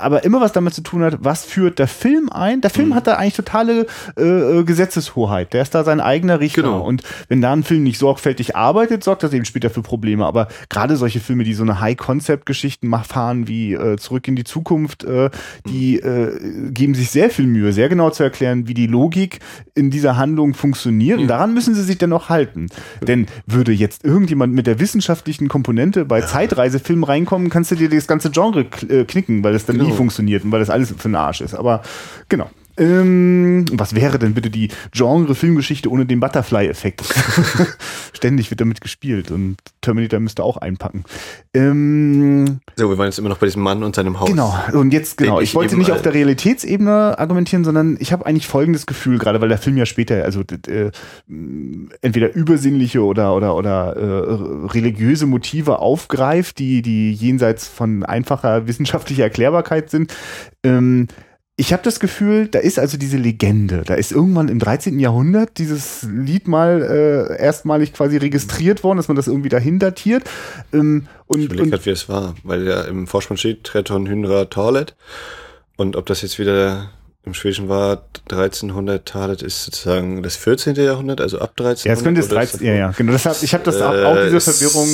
aber 0.00 0.24
immer 0.24 0.40
was 0.40 0.52
damit 0.52 0.74
zu 0.74 0.82
tun 0.82 1.02
hat, 1.02 1.18
was 1.20 1.44
führt 1.44 1.78
der 1.78 1.88
Film 1.88 2.30
ein. 2.30 2.60
Der 2.60 2.70
Film 2.70 2.88
mhm. 2.90 2.94
hat 2.94 3.06
da 3.06 3.14
eigentlich 3.14 3.34
totale 3.34 3.86
äh, 4.16 4.22
äh, 4.22 4.64
Gesetzeshoheit. 4.64 5.52
Der 5.52 5.62
ist 5.62 5.74
da 5.74 5.84
sein 5.84 6.00
eigener 6.00 6.40
Richter. 6.40 6.62
Genau. 6.62 6.80
Und 6.80 7.02
wenn 7.28 7.40
da 7.40 7.52
ein 7.52 7.64
Film 7.64 7.82
nicht 7.82 7.98
sorgfältig 7.98 8.56
arbeitet, 8.56 9.04
sorgt 9.04 9.22
das 9.22 9.32
eben 9.32 9.44
später 9.44 9.70
für 9.70 9.82
Probleme. 9.82 10.26
Aber 10.26 10.48
gerade 10.68 10.96
solche 10.96 11.20
Filme, 11.20 11.44
die 11.44 11.54
so 11.54 11.62
eine 11.62 11.80
High-Concept-Geschichten 11.80 12.92
fahren, 13.04 13.48
wie 13.48 13.74
äh, 13.74 13.96
Zurück 13.96 14.26
in 14.28 14.36
die 14.36 14.44
Zukunft, 14.44 15.04
äh, 15.04 15.30
die 15.66 15.96
äh, 15.96 16.70
geben 16.70 16.94
sich 16.94 17.10
sehr 17.10 17.30
viel 17.30 17.46
Mühe, 17.46 17.72
sehr 17.72 17.88
genau 17.88 18.10
zu 18.10 18.22
erklären, 18.22 18.68
wie 18.68 18.74
die 18.74 18.86
Logik 18.86 19.40
in 19.74 19.90
dieser 19.90 20.16
Handlung 20.16 20.54
funktioniert. 20.54 21.16
Mhm. 21.16 21.22
Und 21.22 21.28
daran 21.28 21.54
müssen 21.54 21.74
sie 21.74 21.82
sich 21.82 21.98
dann 21.98 22.12
auch 22.12 22.28
halten. 22.28 22.68
Denn 23.02 23.26
würde 23.46 23.72
jetzt 23.72 24.04
irgendjemand 24.04 24.54
mit 24.54 24.66
der 24.66 24.80
wissenschaftlichen 24.80 25.48
Komponente 25.48 26.04
bei 26.04 26.22
ja. 26.28 26.38
Zeitreisefilmen 26.38 27.04
reinkommen, 27.04 27.50
kannst 27.50 27.70
du 27.70 27.74
dir 27.74 27.88
das 27.88 28.06
ganze 28.06 28.30
Genre 28.30 28.66
äh, 28.88 29.04
knicken, 29.04 29.42
weil 29.42 29.54
es 29.54 29.66
dann 29.66 29.78
genau 29.78 29.88
nie 29.88 29.96
funktioniert 29.96 30.44
und 30.44 30.52
weil 30.52 30.60
das 30.60 30.70
alles 30.70 30.90
für 30.96 31.08
den 31.08 31.16
Arsch 31.16 31.40
ist. 31.40 31.54
Aber 31.54 31.82
genau. 32.28 32.50
Ähm, 32.78 33.66
was 33.72 33.94
wäre 33.94 34.18
denn 34.18 34.34
bitte 34.34 34.50
die 34.50 34.68
Genre-Filmgeschichte 34.92 35.90
ohne 35.90 36.06
den 36.06 36.20
Butterfly-Effekt? 36.20 37.02
Ständig 38.12 38.50
wird 38.50 38.60
damit 38.60 38.80
gespielt 38.80 39.30
und 39.30 39.56
Terminator 39.80 40.20
müsste 40.20 40.44
auch 40.44 40.56
einpacken. 40.56 41.04
Ähm, 41.54 42.60
so, 42.76 42.88
wir 42.88 42.98
waren 42.98 43.06
jetzt 43.06 43.18
immer 43.18 43.28
noch 43.28 43.38
bei 43.38 43.46
diesem 43.46 43.62
Mann 43.62 43.82
und 43.82 43.96
seinem 43.96 44.20
Haus. 44.20 44.28
Genau, 44.28 44.54
und 44.72 44.92
jetzt, 44.92 45.16
genau, 45.18 45.40
ich, 45.40 45.50
ich 45.50 45.54
wollte 45.54 45.76
nicht 45.76 45.90
auf 45.90 46.02
der 46.02 46.14
Realitätsebene 46.14 47.18
argumentieren, 47.18 47.64
sondern 47.64 47.96
ich 48.00 48.12
habe 48.12 48.26
eigentlich 48.26 48.46
folgendes 48.46 48.86
Gefühl, 48.86 49.18
gerade 49.18 49.40
weil 49.40 49.48
der 49.48 49.58
Film 49.58 49.76
ja 49.76 49.86
später, 49.86 50.24
also 50.24 50.42
äh, 50.42 50.90
entweder 52.00 52.34
übersinnliche 52.34 53.02
oder, 53.02 53.34
oder, 53.34 53.56
oder 53.56 53.96
äh, 53.96 54.66
religiöse 54.72 55.26
Motive 55.26 55.80
aufgreift, 55.80 56.58
die, 56.58 56.82
die 56.82 57.12
jenseits 57.12 57.66
von 57.66 58.04
einfacher 58.04 58.66
wissenschaftlicher 58.68 59.24
Erklärbarkeit 59.24 59.90
sind. 59.90 60.14
Ähm, 60.62 61.08
ich 61.60 61.72
habe 61.72 61.82
das 61.82 61.98
Gefühl, 61.98 62.46
da 62.46 62.60
ist 62.60 62.78
also 62.78 62.96
diese 62.96 63.16
Legende. 63.16 63.82
Da 63.84 63.94
ist 63.94 64.12
irgendwann 64.12 64.48
im 64.48 64.60
13. 64.60 65.00
Jahrhundert 65.00 65.58
dieses 65.58 66.04
Lied 66.04 66.46
mal 66.46 66.82
äh, 66.82 67.42
erstmalig 67.42 67.92
quasi 67.92 68.16
registriert 68.16 68.84
worden, 68.84 68.96
dass 68.96 69.08
man 69.08 69.16
das 69.16 69.26
irgendwie 69.26 69.48
dahin 69.48 69.80
datiert. 69.80 70.22
Ähm, 70.72 71.08
und, 71.26 71.40
ich 71.40 71.46
überlege 71.46 71.70
gerade, 71.70 71.84
wie 71.84 71.90
es 71.90 72.08
war, 72.08 72.36
weil 72.44 72.64
ja 72.64 72.82
im 72.82 73.08
Vorspann 73.08 73.36
steht 73.36 73.64
Treton 73.64 74.08
Hynra 74.08 74.44
Talet. 74.44 74.94
Und 75.76 75.96
ob 75.96 76.06
das 76.06 76.22
jetzt 76.22 76.38
wieder 76.38 76.90
im 77.24 77.34
Schwedischen 77.34 77.68
war 77.68 78.04
1300 78.30 79.04
Talet 79.04 79.42
ist 79.42 79.64
sozusagen 79.64 80.22
das 80.22 80.36
14. 80.36 80.76
Jahrhundert, 80.76 81.20
also 81.20 81.40
ab 81.40 81.54
1300. 81.58 81.84
Ja, 81.84 81.92
es 81.92 82.04
könnte 82.04 82.20
es 82.20 82.28
13, 82.28 82.64
ja, 82.64 82.74
ja, 82.74 82.90
genau. 82.96 83.10
Deshalb, 83.10 83.42
ich 83.42 83.52
habe 83.52 83.64
das 83.64 83.82
auch, 83.82 83.94
auch 83.94 84.16
diese 84.22 84.40
Verwirrung 84.40 84.88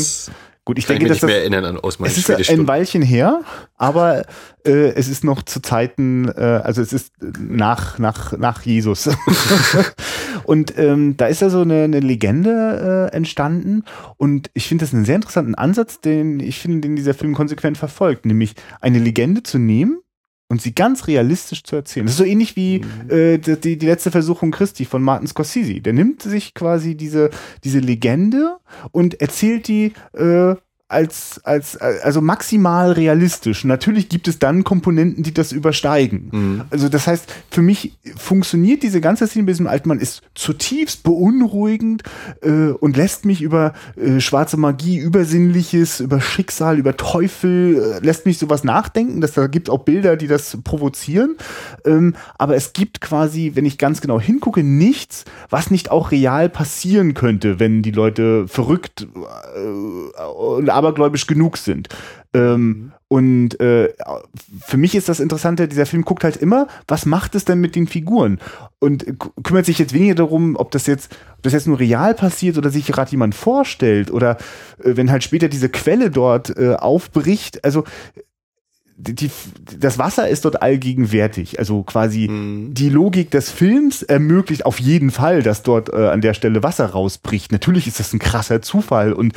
Gut, 0.67 0.79
ich 0.79 0.87
Kann 0.87 0.97
denke, 0.97 1.13
ich 1.13 1.21
mich 1.21 1.23
nicht 1.23 1.29
mehr 1.29 1.41
erinnern 1.41 1.65
an 1.65 1.79
aus 1.79 1.99
Es 2.01 2.17
ist 2.17 2.31
ein 2.31 2.67
Weilchen 2.67 3.03
her, 3.03 3.43
aber 3.77 4.25
äh, 4.65 4.93
es 4.95 5.09
ist 5.09 5.23
noch 5.23 5.43
zu 5.43 5.61
Zeiten, 5.61 6.27
äh, 6.29 6.61
also 6.65 6.81
es 6.81 6.95
ist 6.95 7.13
nach 7.21 7.99
nach 7.99 8.33
nach 8.39 8.63
Jesus. 8.63 9.11
Und 10.45 10.77
ähm, 10.79 11.17
da 11.19 11.27
ist 11.27 11.43
ja 11.43 11.51
so 11.51 11.61
eine, 11.61 11.85
eine 11.85 12.01
Legende 12.01 13.11
äh, 13.13 13.17
entstanden. 13.17 13.85
Und 14.17 14.51
ich 14.55 14.67
finde 14.67 14.85
das 14.85 14.95
einen 14.95 15.05
sehr 15.05 15.17
interessanten 15.17 15.55
Ansatz, 15.55 16.01
den 16.01 16.41
ich 16.41 16.59
finde, 16.61 16.81
den 16.81 16.97
dieser 16.97 17.15
Film 17.15 17.35
konsequent 17.35 17.77
verfolgt. 17.77 18.25
Nämlich 18.25 18.55
eine 18.81 18.99
Legende 18.99 19.43
zu 19.43 19.59
nehmen 19.59 20.01
und 20.49 20.61
sie 20.61 20.75
ganz 20.75 21.07
realistisch 21.07 21.65
zu 21.65 21.77
erzählen. 21.77 22.07
Das 22.07 22.15
ist 22.15 22.19
so 22.19 22.25
ähnlich 22.25 22.57
wie 22.57 22.81
mhm. 22.81 23.11
äh, 23.11 23.39
die, 23.39 23.79
die 23.79 23.87
letzte 23.87 24.11
Versuchung 24.11 24.51
Christi 24.51 24.85
von 24.85 25.03
Martin 25.03 25.27
Scorsese. 25.27 25.81
Der 25.81 25.93
nimmt 25.93 26.23
sich 26.23 26.55
quasi 26.55 26.97
diese, 26.97 27.31
diese 27.65 27.79
Legende 27.79 28.59
und 28.93 29.21
erzählt 29.21 29.69
die 29.69 29.93
äh, 30.13 30.55
als, 30.87 31.41
als, 31.45 31.79
also 31.79 32.21
maximal 32.21 32.93
realistisch. 32.93 33.65
Natürlich 33.65 34.11
gibt 34.11 34.29
es 34.29 34.39
dann 34.39 34.65
Komponenten, 34.65 35.23
die 35.23 35.33
das 35.33 35.51
übersteigen. 35.51 36.29
Mhm. 36.31 36.65
Also 36.69 36.91
das 36.91 37.07
heißt, 37.07 37.33
für 37.51 37.63
mich 37.63 37.97
funktioniert 38.17 38.83
diese 38.83 39.01
ganze 39.01 39.27
Szene 39.27 39.45
mit 39.45 39.55
diesem 39.55 39.67
alten 39.67 39.89
Mann 39.89 39.99
ist 39.99 40.23
zutiefst 40.35 41.03
beunruhigend 41.03 42.03
äh, 42.43 42.69
und 42.69 42.99
lässt 42.99 43.25
mich 43.25 43.41
über 43.41 43.73
äh, 43.97 44.21
schwarze 44.21 44.59
Magie, 44.59 44.99
Übersinnliches, 44.99 46.01
über 46.01 46.21
Schicksal, 46.21 46.79
über 46.79 46.99
Teufel, 46.99 47.99
äh, 48.03 48.05
lässt 48.05 48.27
mich 48.27 48.39
sowas 48.39 48.63
nachdenken. 48.63 49.23
Das, 49.23 49.33
da 49.33 49.47
gibt 49.47 49.71
auch 49.71 49.85
Bilder, 49.85 50.17
die 50.17 50.27
das 50.27 50.59
provozieren. 50.65 51.37
Ähm, 51.87 52.15
aber 52.37 52.57
es 52.57 52.75
gibt 52.75 53.01
quasi, 53.01 53.53
wenn 53.55 53.65
ich 53.65 53.79
ganz 53.79 54.03
genau 54.03 54.21
hingucke, 54.21 54.63
nichts, 54.63 55.25
was 55.49 55.71
nicht 55.71 55.91
auch 55.91 56.11
real 56.11 56.51
passieren 56.51 57.15
könnte, 57.15 57.59
wenn 57.59 57.81
die 57.81 57.91
Leute 57.91 58.47
verrückt 58.49 59.07
äh, 59.17 60.63
abergläubisch 60.75 61.27
genug 61.27 61.57
sind. 61.57 61.89
Ähm, 62.35 62.93
und 63.09 63.61
äh, 63.61 63.93
für 64.67 64.77
mich 64.77 64.95
ist 64.95 65.09
das 65.09 65.21
Interessante, 65.21 65.69
dieser 65.69 65.87
Film 65.87 66.05
guckt 66.05 66.25
halt 66.25 66.37
immer, 66.37 66.67
was 66.89 67.07
macht 67.07 67.37
es 67.37 67.45
denn 67.45 67.61
mit 67.61 67.77
den 67.77 67.87
Figuren? 67.87 68.41
Und 68.81 69.07
kümmert 69.45 69.67
sich 69.67 69.79
jetzt 69.79 69.95
weniger 69.95 70.17
darum, 70.17 70.57
ob 70.57 70.73
das 70.73 70.87
jetzt, 70.87 71.17
ob 71.37 71.43
das 71.45 71.53
jetzt 71.53 71.69
nur 71.69 71.79
real 71.79 72.15
passiert 72.15 72.59
oder 72.59 72.71
sich 72.71 72.87
gerade 72.87 73.13
jemand 73.13 73.37
vorstellt 73.37 74.11
oder 74.11 74.37
äh, 74.83 74.97
wenn 74.97 75.11
halt 75.11 75.23
später 75.23 75.49
diese 75.49 75.69
Quelle 75.69 76.11
dort 76.11 76.57
äh, 76.59 76.75
aufbricht. 76.75 77.65
Also 77.65 77.85
die, 78.97 79.31
das 79.79 79.99
Wasser 79.99 80.29
ist 80.29 80.45
dort 80.45 80.63
allgegenwärtig. 80.63 81.59
Also 81.59 81.83
quasi 81.83 82.29
mhm. 82.29 82.75
die 82.75 82.89
Logik 82.89 83.31
des 83.31 83.51
Films 83.51 84.03
ermöglicht 84.03 84.65
auf 84.67 84.79
jeden 84.79 85.11
Fall, 85.11 85.43
dass 85.43 85.63
dort 85.63 85.93
äh, 85.93 86.09
an 86.09 86.21
der 86.21 86.35
Stelle 86.35 86.63
Wasser 86.63 86.87
rausbricht. 86.87 87.51
Natürlich 87.51 87.87
ist 87.87 87.99
das 87.99 88.13
ein 88.13 88.19
krasser 88.21 88.63
Zufall 88.63 89.13
und 89.13 89.35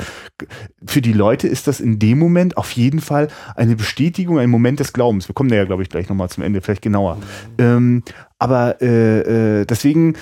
für 0.86 1.00
die 1.00 1.12
Leute 1.12 1.48
ist 1.48 1.66
das 1.66 1.80
in 1.80 1.98
dem 1.98 2.18
Moment 2.18 2.56
auf 2.56 2.70
jeden 2.72 3.00
Fall 3.00 3.28
eine 3.56 3.74
Bestätigung, 3.74 4.38
ein 4.38 4.50
Moment 4.50 4.80
des 4.80 4.92
Glaubens. 4.92 5.28
Wir 5.28 5.34
kommen 5.34 5.50
da 5.50 5.56
ja, 5.56 5.64
glaube 5.64 5.82
ich, 5.82 5.88
gleich 5.88 6.08
nochmal 6.08 6.28
zum 6.28 6.44
Ende, 6.44 6.60
vielleicht 6.60 6.82
genauer. 6.82 7.16
Mhm. 7.16 7.22
Ähm, 7.58 8.02
aber 8.38 8.80
äh, 8.80 9.60
äh, 9.60 9.64
deswegen 9.64 10.14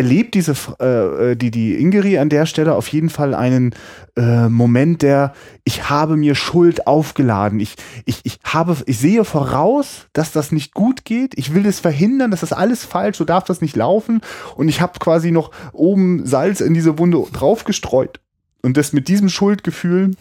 erlebt 0.00 0.34
diese 0.34 0.54
äh, 0.80 1.32
äh, 1.32 1.36
die 1.36 1.50
die 1.50 1.74
Ingeri 1.74 2.18
an 2.18 2.30
der 2.30 2.46
Stelle 2.46 2.74
auf 2.74 2.88
jeden 2.88 3.10
Fall 3.10 3.34
einen 3.34 3.74
äh, 4.16 4.48
Moment 4.48 5.02
der 5.02 5.34
ich 5.64 5.90
habe 5.90 6.16
mir 6.16 6.34
Schuld 6.34 6.86
aufgeladen. 6.86 7.60
Ich 7.60 7.74
ich 8.06 8.20
ich 8.24 8.38
habe 8.44 8.76
ich 8.86 8.98
sehe 8.98 9.24
voraus 9.24 10.06
dass 10.12 10.32
das 10.32 10.52
nicht 10.52 10.72
gut 10.72 11.04
geht. 11.04 11.36
Ich 11.36 11.54
will 11.54 11.66
es 11.66 11.80
verhindern 11.80 12.30
das 12.30 12.42
ist 12.42 12.52
alles 12.52 12.84
falsch 12.84 13.18
so 13.18 13.24
darf 13.24 13.44
das 13.44 13.60
nicht 13.60 13.76
laufen. 13.76 14.22
Und 14.56 14.68
ich 14.68 14.80
habe 14.80 14.98
quasi 14.98 15.30
noch 15.30 15.50
oben 15.72 16.26
Salz 16.26 16.60
in 16.60 16.74
diese 16.74 16.98
Wunde 16.98 17.22
draufgestreut. 17.32 18.20
Und 18.62 18.76
das 18.76 18.92
mit 18.92 19.08
diesem 19.08 19.28
Schuldgefühl 19.28 20.12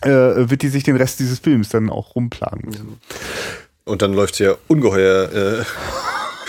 äh, 0.00 0.08
wird 0.08 0.62
die 0.62 0.68
sich 0.68 0.84
den 0.84 0.96
Rest 0.96 1.20
dieses 1.20 1.38
Films 1.38 1.68
dann 1.68 1.90
auch 1.90 2.14
rumplagen 2.14 2.98
und 3.86 4.00
dann 4.00 4.14
läuft 4.14 4.36
sie 4.36 4.44
ja 4.44 4.54
ungeheuer 4.66 5.30
äh 5.32 5.64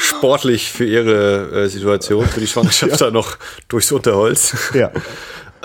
sportlich 0.05 0.71
für 0.71 0.85
ihre 0.85 1.63
äh, 1.63 1.67
Situation, 1.67 2.25
für 2.25 2.39
die 2.39 2.47
Schwangerschaft 2.47 2.91
ja. 3.01 3.07
da 3.07 3.11
noch 3.11 3.37
durchs 3.67 3.91
Unterholz. 3.91 4.55
Ja. 4.73 4.91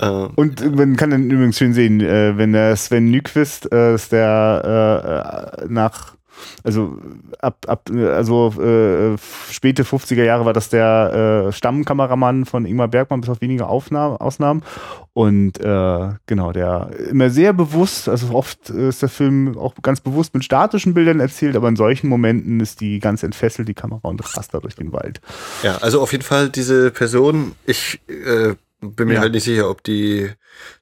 Ähm. 0.03 0.31
Und 0.35 0.77
man 0.77 0.97
kann 0.97 1.11
dann 1.11 1.31
übrigens 1.31 1.59
schön 1.59 1.75
sehen, 1.75 2.01
äh, 2.01 2.39
wenn 2.39 2.55
der 2.55 2.75
Sven 2.77 3.11
Nyquist, 3.11 3.71
äh, 3.71 3.95
ist 3.97 4.13
der 4.13 5.59
äh, 5.61 5.67
nach 5.69 6.15
also 6.65 6.99
ab, 7.41 7.67
ab 7.67 7.91
also 7.91 8.53
äh, 8.61 9.17
späte 9.51 9.85
50er 9.85 10.25
Jahre 10.25 10.45
war 10.45 10.53
das 10.53 10.69
der 10.69 11.47
äh, 11.49 11.53
Stammkameramann 11.53 12.45
von 12.45 12.67
Ingmar 12.67 12.89
Bergmann, 12.89 13.21
bis 13.21 13.31
auf 13.31 13.41
wenige 13.41 13.67
Aufnahmen, 13.67 14.17
Ausnahmen. 14.17 14.63
Und 15.13 15.59
äh, 15.59 16.09
genau, 16.27 16.53
der 16.53 16.91
immer 17.11 17.31
sehr 17.31 17.53
bewusst, 17.53 18.09
also 18.09 18.33
oft 18.33 18.71
ist 18.71 19.03
der 19.03 19.09
Film 19.09 19.59
auch 19.59 19.75
ganz 19.83 20.01
bewusst 20.01 20.35
mit 20.35 20.45
statischen 20.45 20.95
Bildern 20.95 21.21
erzählt, 21.21 21.57
aber 21.57 21.69
in 21.69 21.77
solchen 21.77 22.09
Momenten 22.09 22.61
ist 22.61 22.81
die 22.81 23.01
ganz 23.01 23.23
entfesselt, 23.23 23.69
die 23.69 23.75
Kamera 23.75 24.09
und 24.09 24.37
rast 24.37 24.55
da 24.55 24.61
durch 24.61 24.77
den 24.77 24.93
Wald. 24.93 25.21
Ja, 25.63 25.79
also 25.79 26.01
auf 26.01 26.13
jeden 26.13 26.25
Fall 26.25 26.49
diese 26.49 26.91
Person, 26.91 27.53
ich 27.67 28.01
äh, 28.09 28.55
bin 28.81 29.09
mir 29.09 29.15
ja. 29.15 29.21
halt 29.21 29.33
nicht 29.33 29.45
sicher, 29.45 29.69
ob 29.69 29.83
die 29.83 30.31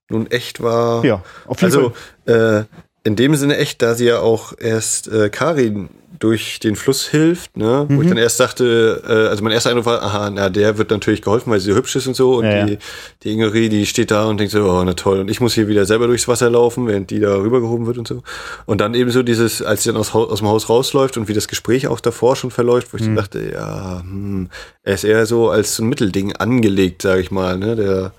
nun 0.09 0.27
echt 0.29 0.62
war. 0.62 1.05
Ja, 1.05 1.23
auf 1.47 1.61
jeden 1.61 1.75
also, 1.75 1.92
Fall. 2.27 2.66
Äh, 2.68 2.88
in 3.04 3.16
dem 3.16 3.34
Sinne 3.37 3.56
echt, 3.56 3.80
da 3.82 3.94
sie 3.94 4.06
ja 4.06 4.20
auch 4.20 4.52
erst 4.58 5.08
äh, 5.08 5.30
Karin 5.30 5.88
durch 6.18 6.58
den 6.58 6.74
Fluss 6.74 7.06
hilft, 7.06 7.56
ne? 7.56 7.87
Mhm. 7.88 7.96
Wo 7.96 8.00
ich 8.00 8.06
mhm. 8.06 8.11
dann 8.11 8.18
erst 8.18 8.40
dachte, 8.40 9.02
äh, 9.06 9.28
also 9.28 9.42
mein 9.44 9.52
erster 9.52 9.70
Eindruck 9.70 9.87
war, 9.87 10.02
aha, 10.02 10.30
na, 10.30 10.48
der 10.48 10.78
wird 10.78 10.90
natürlich 10.90 11.22
geholfen, 11.22 11.50
weil 11.50 11.61
sie 11.61 11.70
so 11.70 11.76
hübsch 11.76 11.94
ist 11.96 12.06
und 12.06 12.14
so. 12.14 12.38
Und 12.38 12.46
ja, 12.46 12.66
die, 12.66 12.72
ja. 12.72 12.78
die 13.22 13.32
Ingerie, 13.32 13.68
die 13.68 13.87
steht 13.87 14.11
da 14.11 14.24
und 14.24 14.38
denkt 14.38 14.52
so, 14.52 14.64
oh, 14.64 14.82
na 14.84 14.94
toll. 14.94 15.20
Und 15.20 15.30
ich 15.30 15.40
muss 15.40 15.54
hier 15.54 15.68
wieder 15.68 15.84
selber 15.84 16.06
durchs 16.06 16.26
Wasser 16.26 16.50
laufen, 16.50 16.87
während 16.87 17.11
die 17.11 17.20
da 17.20 17.37
rübergehoben 17.37 17.87
wird 17.87 17.98
und 17.98 18.08
so. 18.08 18.22
Und 18.66 18.80
dann 18.80 18.94
eben 18.94 19.11
so 19.11 19.22
dieses, 19.22 19.62
als 19.62 19.84
sie 19.84 19.90
dann 19.90 20.00
aus, 20.00 20.14
aus 20.14 20.40
dem 20.40 20.48
Haus 20.48 20.68
rausläuft 20.68 21.16
und 21.16 21.28
wie 21.28 21.34
das 21.34 21.46
Gespräch 21.46 21.87
auch 21.87 22.00
davor 22.00 22.34
schon 22.37 22.50
verläuft, 22.50 22.92
wo 22.92 22.96
ich 22.96 23.02
mhm. 23.02 23.14
dann 23.14 23.16
dachte, 23.16 23.50
ja, 23.52 24.00
hm, 24.00 24.50
er 24.82 24.94
ist 24.94 25.04
eher 25.04 25.24
so 25.26 25.50
als 25.50 25.76
so 25.76 25.84
ein 25.84 25.88
Mittelding 25.88 26.34
angelegt, 26.34 27.02
sage 27.02 27.20
ich 27.20 27.30
mal, 27.30 27.58
ne? 27.58 27.76
Der 27.76 28.12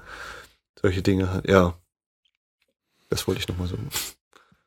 solche 0.81 1.01
Dinge 1.01 1.33
hat, 1.33 1.49
ja. 1.49 1.73
Das 3.09 3.27
wollte 3.27 3.41
ich 3.41 3.47
nochmal 3.47 3.67
so. 3.67 3.75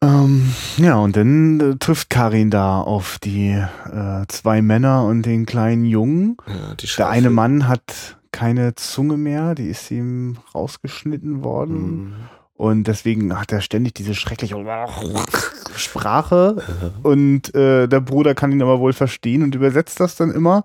Ähm, 0.03 0.53
ja, 0.79 0.97
und 0.99 1.17
dann 1.17 1.61
äh, 1.61 1.77
trifft 1.77 2.11
Karin 2.11 2.51
da 2.51 2.81
auf 2.81 3.19
die 3.21 3.51
äh, 3.51 4.27
zwei 4.27 4.61
Männer 4.61 5.05
und 5.05 5.23
den 5.23 5.47
kleinen 5.47 5.85
Jungen. 5.85 6.37
Ja, 6.47 6.75
Der 6.99 7.09
eine 7.09 7.31
Mann 7.31 7.69
hat 7.69 8.19
keine 8.33 8.75
Zunge 8.75 9.17
mehr, 9.17 9.55
die 9.55 9.69
ist 9.69 9.91
ihm 9.91 10.39
rausgeschnitten 10.55 11.45
worden. 11.45 11.77
Mhm. 11.77 12.15
Und 12.55 12.87
deswegen 12.87 13.39
hat 13.39 13.53
er 13.53 13.61
ständig 13.61 13.95
diese 13.95 14.15
schreckliche 14.15 14.57
Sprache. 15.77 16.63
Und 17.03 17.55
äh, 17.55 17.87
der 17.87 18.01
Bruder 18.01 18.35
kann 18.35 18.53
ihn 18.53 18.63
aber 18.63 18.81
wohl 18.81 18.93
verstehen 18.93 19.43
und 19.43 19.55
übersetzt 19.55 20.01
das 20.01 20.17
dann 20.17 20.31
immer. 20.31 20.65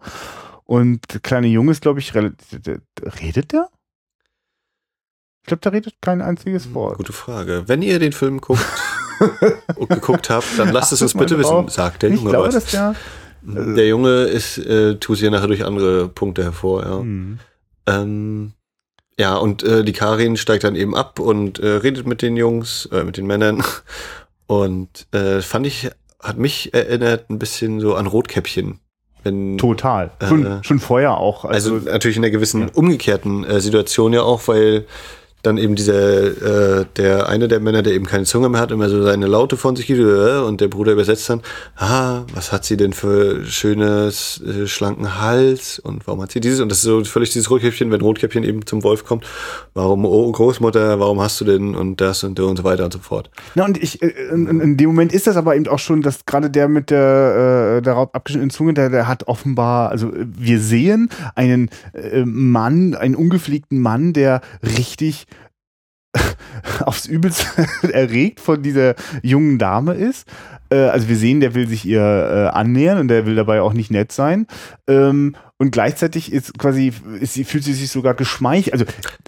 Und 0.63 1.13
der 1.13 1.21
kleine 1.21 1.47
Junge 1.47 1.71
ist, 1.71 1.81
glaube 1.81 1.99
ich, 1.99 2.13
relativ. 2.13 2.59
Redet 3.21 3.53
der? 3.53 3.69
Ich 5.41 5.47
glaube, 5.47 5.61
der 5.61 5.71
redet 5.71 5.95
kein 6.01 6.21
einziges 6.21 6.65
hm, 6.65 6.73
Wort. 6.73 6.97
Gute 6.97 7.13
Frage. 7.13 7.63
Wenn 7.67 7.81
ihr 7.81 7.99
den 7.99 8.11
Film 8.11 8.41
guckt, 8.41 8.65
geguckt 9.89 10.29
habt, 10.29 10.47
dann 10.57 10.71
lasst 10.71 10.91
es 10.91 11.01
uns 11.01 11.13
bitte 11.13 11.37
wissen, 11.37 11.67
sagt 11.69 12.03
der 12.03 12.11
Junge 12.11 12.29
glaube, 12.29 12.53
was. 12.53 12.71
Der, 12.71 12.95
also 13.55 13.75
der, 13.75 13.87
Junge 13.87 14.23
ist, 14.23 14.57
äh, 14.57 14.95
tut 14.95 15.17
sich 15.17 15.25
ja 15.25 15.31
nachher 15.31 15.47
durch 15.47 15.65
andere 15.65 16.07
Punkte 16.09 16.43
hervor, 16.43 16.83
ja. 16.83 16.99
Mhm. 16.99 17.39
Ähm, 17.87 18.53
ja, 19.19 19.35
und 19.35 19.63
äh, 19.63 19.83
die 19.83 19.93
Karin 19.93 20.37
steigt 20.37 20.63
dann 20.63 20.75
eben 20.75 20.95
ab 20.95 21.19
und 21.19 21.59
äh, 21.59 21.67
redet 21.67 22.05
mit 22.05 22.21
den 22.21 22.37
Jungs, 22.37 22.87
äh, 22.91 23.03
mit 23.03 23.17
den 23.17 23.25
Männern. 23.25 23.63
Und 24.49 25.07
äh, 25.11 25.41
fand 25.41 25.67
ich, 25.67 25.89
hat 26.21 26.37
mich 26.37 26.73
erinnert 26.73 27.29
ein 27.29 27.37
bisschen 27.37 27.81
so 27.81 27.95
an 27.95 28.07
Rotkäppchen. 28.07 28.79
Wenn, 29.23 29.57
Total. 29.57 30.11
Schon, 30.25 30.45
äh, 30.45 30.63
schon 30.63 30.79
vorher 30.79 31.17
auch. 31.17 31.43
Also, 31.43 31.75
also 31.75 31.89
natürlich 31.89 32.15
in 32.15 32.23
einer 32.23 32.31
gewissen 32.31 32.61
ja. 32.61 32.67
umgekehrten 32.73 33.43
äh, 33.43 33.59
Situation 33.59 34.13
ja 34.13 34.21
auch, 34.21 34.47
weil 34.47 34.85
dann 35.47 35.57
eben 35.57 35.75
dieser, 35.75 36.81
äh, 36.81 36.85
der 36.97 37.29
eine 37.29 37.47
der 37.47 37.59
Männer, 37.59 37.81
der 37.81 37.93
eben 37.93 38.05
keine 38.05 38.25
Zunge 38.25 38.49
mehr 38.49 38.61
hat, 38.61 38.71
immer 38.71 38.89
so 38.89 39.01
seine 39.03 39.27
Laute 39.27 39.57
von 39.57 39.75
sich 39.75 39.87
gibt 39.87 39.99
äh, 39.99 40.39
und 40.39 40.61
der 40.61 40.67
Bruder 40.67 40.91
übersetzt 40.91 41.29
dann, 41.29 41.41
ah, 41.75 42.23
was 42.33 42.51
hat 42.51 42.65
sie 42.65 42.77
denn 42.77 42.93
für 42.93 43.45
schönes, 43.45 44.41
äh, 44.41 44.67
schlanken 44.67 45.19
Hals 45.19 45.79
und 45.79 46.05
warum 46.07 46.21
hat 46.21 46.31
sie 46.31 46.39
dieses 46.39 46.59
und 46.59 46.69
das 46.69 46.79
ist 46.79 46.83
so 46.83 47.03
völlig 47.03 47.31
dieses 47.31 47.49
Rotkäppchen, 47.49 47.91
wenn 47.91 48.01
Rotkäppchen 48.01 48.43
eben 48.43 48.65
zum 48.65 48.83
Wolf 48.83 49.05
kommt, 49.05 49.25
warum, 49.73 50.05
oh 50.05 50.31
Großmutter, 50.31 50.99
warum 50.99 51.21
hast 51.21 51.39
du 51.41 51.45
denn 51.45 51.75
und 51.75 52.01
das 52.01 52.23
und 52.23 52.39
und 52.39 52.57
so 52.57 52.63
weiter 52.63 52.85
und 52.85 52.93
so 52.93 52.99
fort. 52.99 53.29
Na 53.55 53.65
und 53.65 53.81
ich, 53.81 54.01
äh, 54.01 54.07
in, 54.31 54.47
in 54.59 54.77
dem 54.77 54.87
Moment 54.87 55.13
ist 55.13 55.27
das 55.27 55.37
aber 55.37 55.55
eben 55.55 55.67
auch 55.67 55.79
schon, 55.79 56.01
dass 56.01 56.25
gerade 56.25 56.49
der 56.49 56.67
mit 56.67 56.89
der, 56.89 57.77
äh, 57.77 57.81
der 57.81 57.95
abgeschnittenen 57.97 58.49
Zunge, 58.49 58.73
der, 58.73 58.89
der 58.89 59.07
hat 59.07 59.27
offenbar, 59.27 59.89
also 59.89 60.11
wir 60.13 60.59
sehen 60.59 61.09
einen 61.35 61.69
äh, 61.93 62.25
Mann, 62.25 62.93
einen 62.95 63.15
ungepflegten 63.15 63.79
Mann, 63.79 64.13
der 64.13 64.41
richtig 64.61 65.27
aufs 66.81 67.05
Übelste 67.05 67.45
erregt 67.93 68.39
von 68.39 68.61
dieser 68.61 68.95
jungen 69.21 69.57
Dame 69.59 69.93
ist. 69.93 70.27
Äh, 70.69 70.77
also 70.77 71.07
wir 71.07 71.15
sehen, 71.15 71.39
der 71.39 71.55
will 71.55 71.67
sich 71.67 71.85
ihr 71.85 72.01
äh, 72.01 72.55
annähern 72.55 72.99
und 72.99 73.07
der 73.07 73.25
will 73.25 73.35
dabei 73.35 73.61
auch 73.61 73.73
nicht 73.73 73.91
nett 73.91 74.11
sein. 74.11 74.47
Ähm, 74.87 75.35
und 75.57 75.71
gleichzeitig 75.71 76.31
ist 76.31 76.57
quasi, 76.57 76.93
ist 77.19 77.33
fühlt 77.45 77.63
sie 77.63 77.73
sich 77.73 77.89
sogar 77.89 78.13
geschmeichelt. 78.13 78.73
Also 78.73 78.85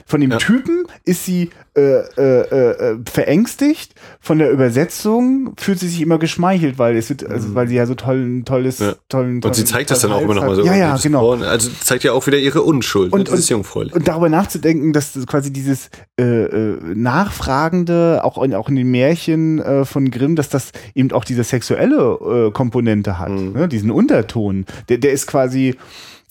von 0.10 0.22
dem 0.22 0.32
ja. 0.32 0.38
Typen 0.38 0.88
ist 1.06 1.24
sie 1.24 1.52
äh, 1.78 1.82
äh, 2.18 2.42
äh, 2.42 2.98
verängstigt, 3.10 3.94
von 4.20 4.40
der 4.40 4.50
Übersetzung 4.50 5.54
fühlt 5.56 5.80
sie 5.80 5.88
sich 5.88 6.02
immer 6.02 6.18
geschmeichelt, 6.18 6.80
weil 6.80 6.98
es 6.98 7.10
wird, 7.10 7.30
also, 7.30 7.50
mhm. 7.50 7.56
weil 7.56 7.68
sie 7.68 7.76
ja 7.76 7.86
so 7.86 7.94
toll, 7.94 8.18
ein 8.18 8.44
tolles, 8.44 8.80
ja. 8.80 8.96
tollen, 9.08 9.40
tollen. 9.40 9.44
Und 9.44 9.54
sie 9.54 9.66
zeigt 9.66 9.92
das 9.92 10.00
dann 10.00 10.12
auch 10.12 10.22
immer 10.22 10.34
noch 10.34 10.48
mal 10.48 10.56
so. 10.56 10.66
Ja, 10.66 10.76
ja, 10.76 10.98
genau. 10.98 11.34
Also 11.36 11.70
zeigt 11.84 12.04
ja 12.04 12.14
auch 12.14 12.26
wieder 12.26 12.40
ihre 12.40 12.64
Unschuld. 12.64 13.14
Und, 13.14 13.30
und, 13.30 13.52
und, 13.52 13.94
und 13.94 14.08
darüber 14.08 14.30
nachzudenken, 14.30 14.94
dass 14.94 15.14
quasi 15.28 15.54
dieses 15.54 15.92
äh, 16.20 16.24
äh, 16.24 16.80
Nachfragende, 16.96 18.22
auch 18.24 18.42
in, 18.42 18.56
auch 18.56 18.68
in 18.68 18.76
den 18.78 18.90
Märchen 18.90 19.60
äh, 19.60 19.86
von 19.86 20.10
Grimm, 20.10 20.36
dass 20.36 20.50
das 20.50 20.72
eben 20.96 21.12
auch 21.12 21.24
diese 21.24 21.44
sexuelle 21.44 22.48
äh, 22.48 22.52
Komponente 22.52 23.20
hat, 23.20 23.30
mhm. 23.30 23.54
ne? 23.54 23.68
diesen 23.68 23.92
Unterton. 23.92 24.66
Der, 24.90 24.98
der 24.98 25.12
ist 25.12 25.28
quasi 25.28 25.76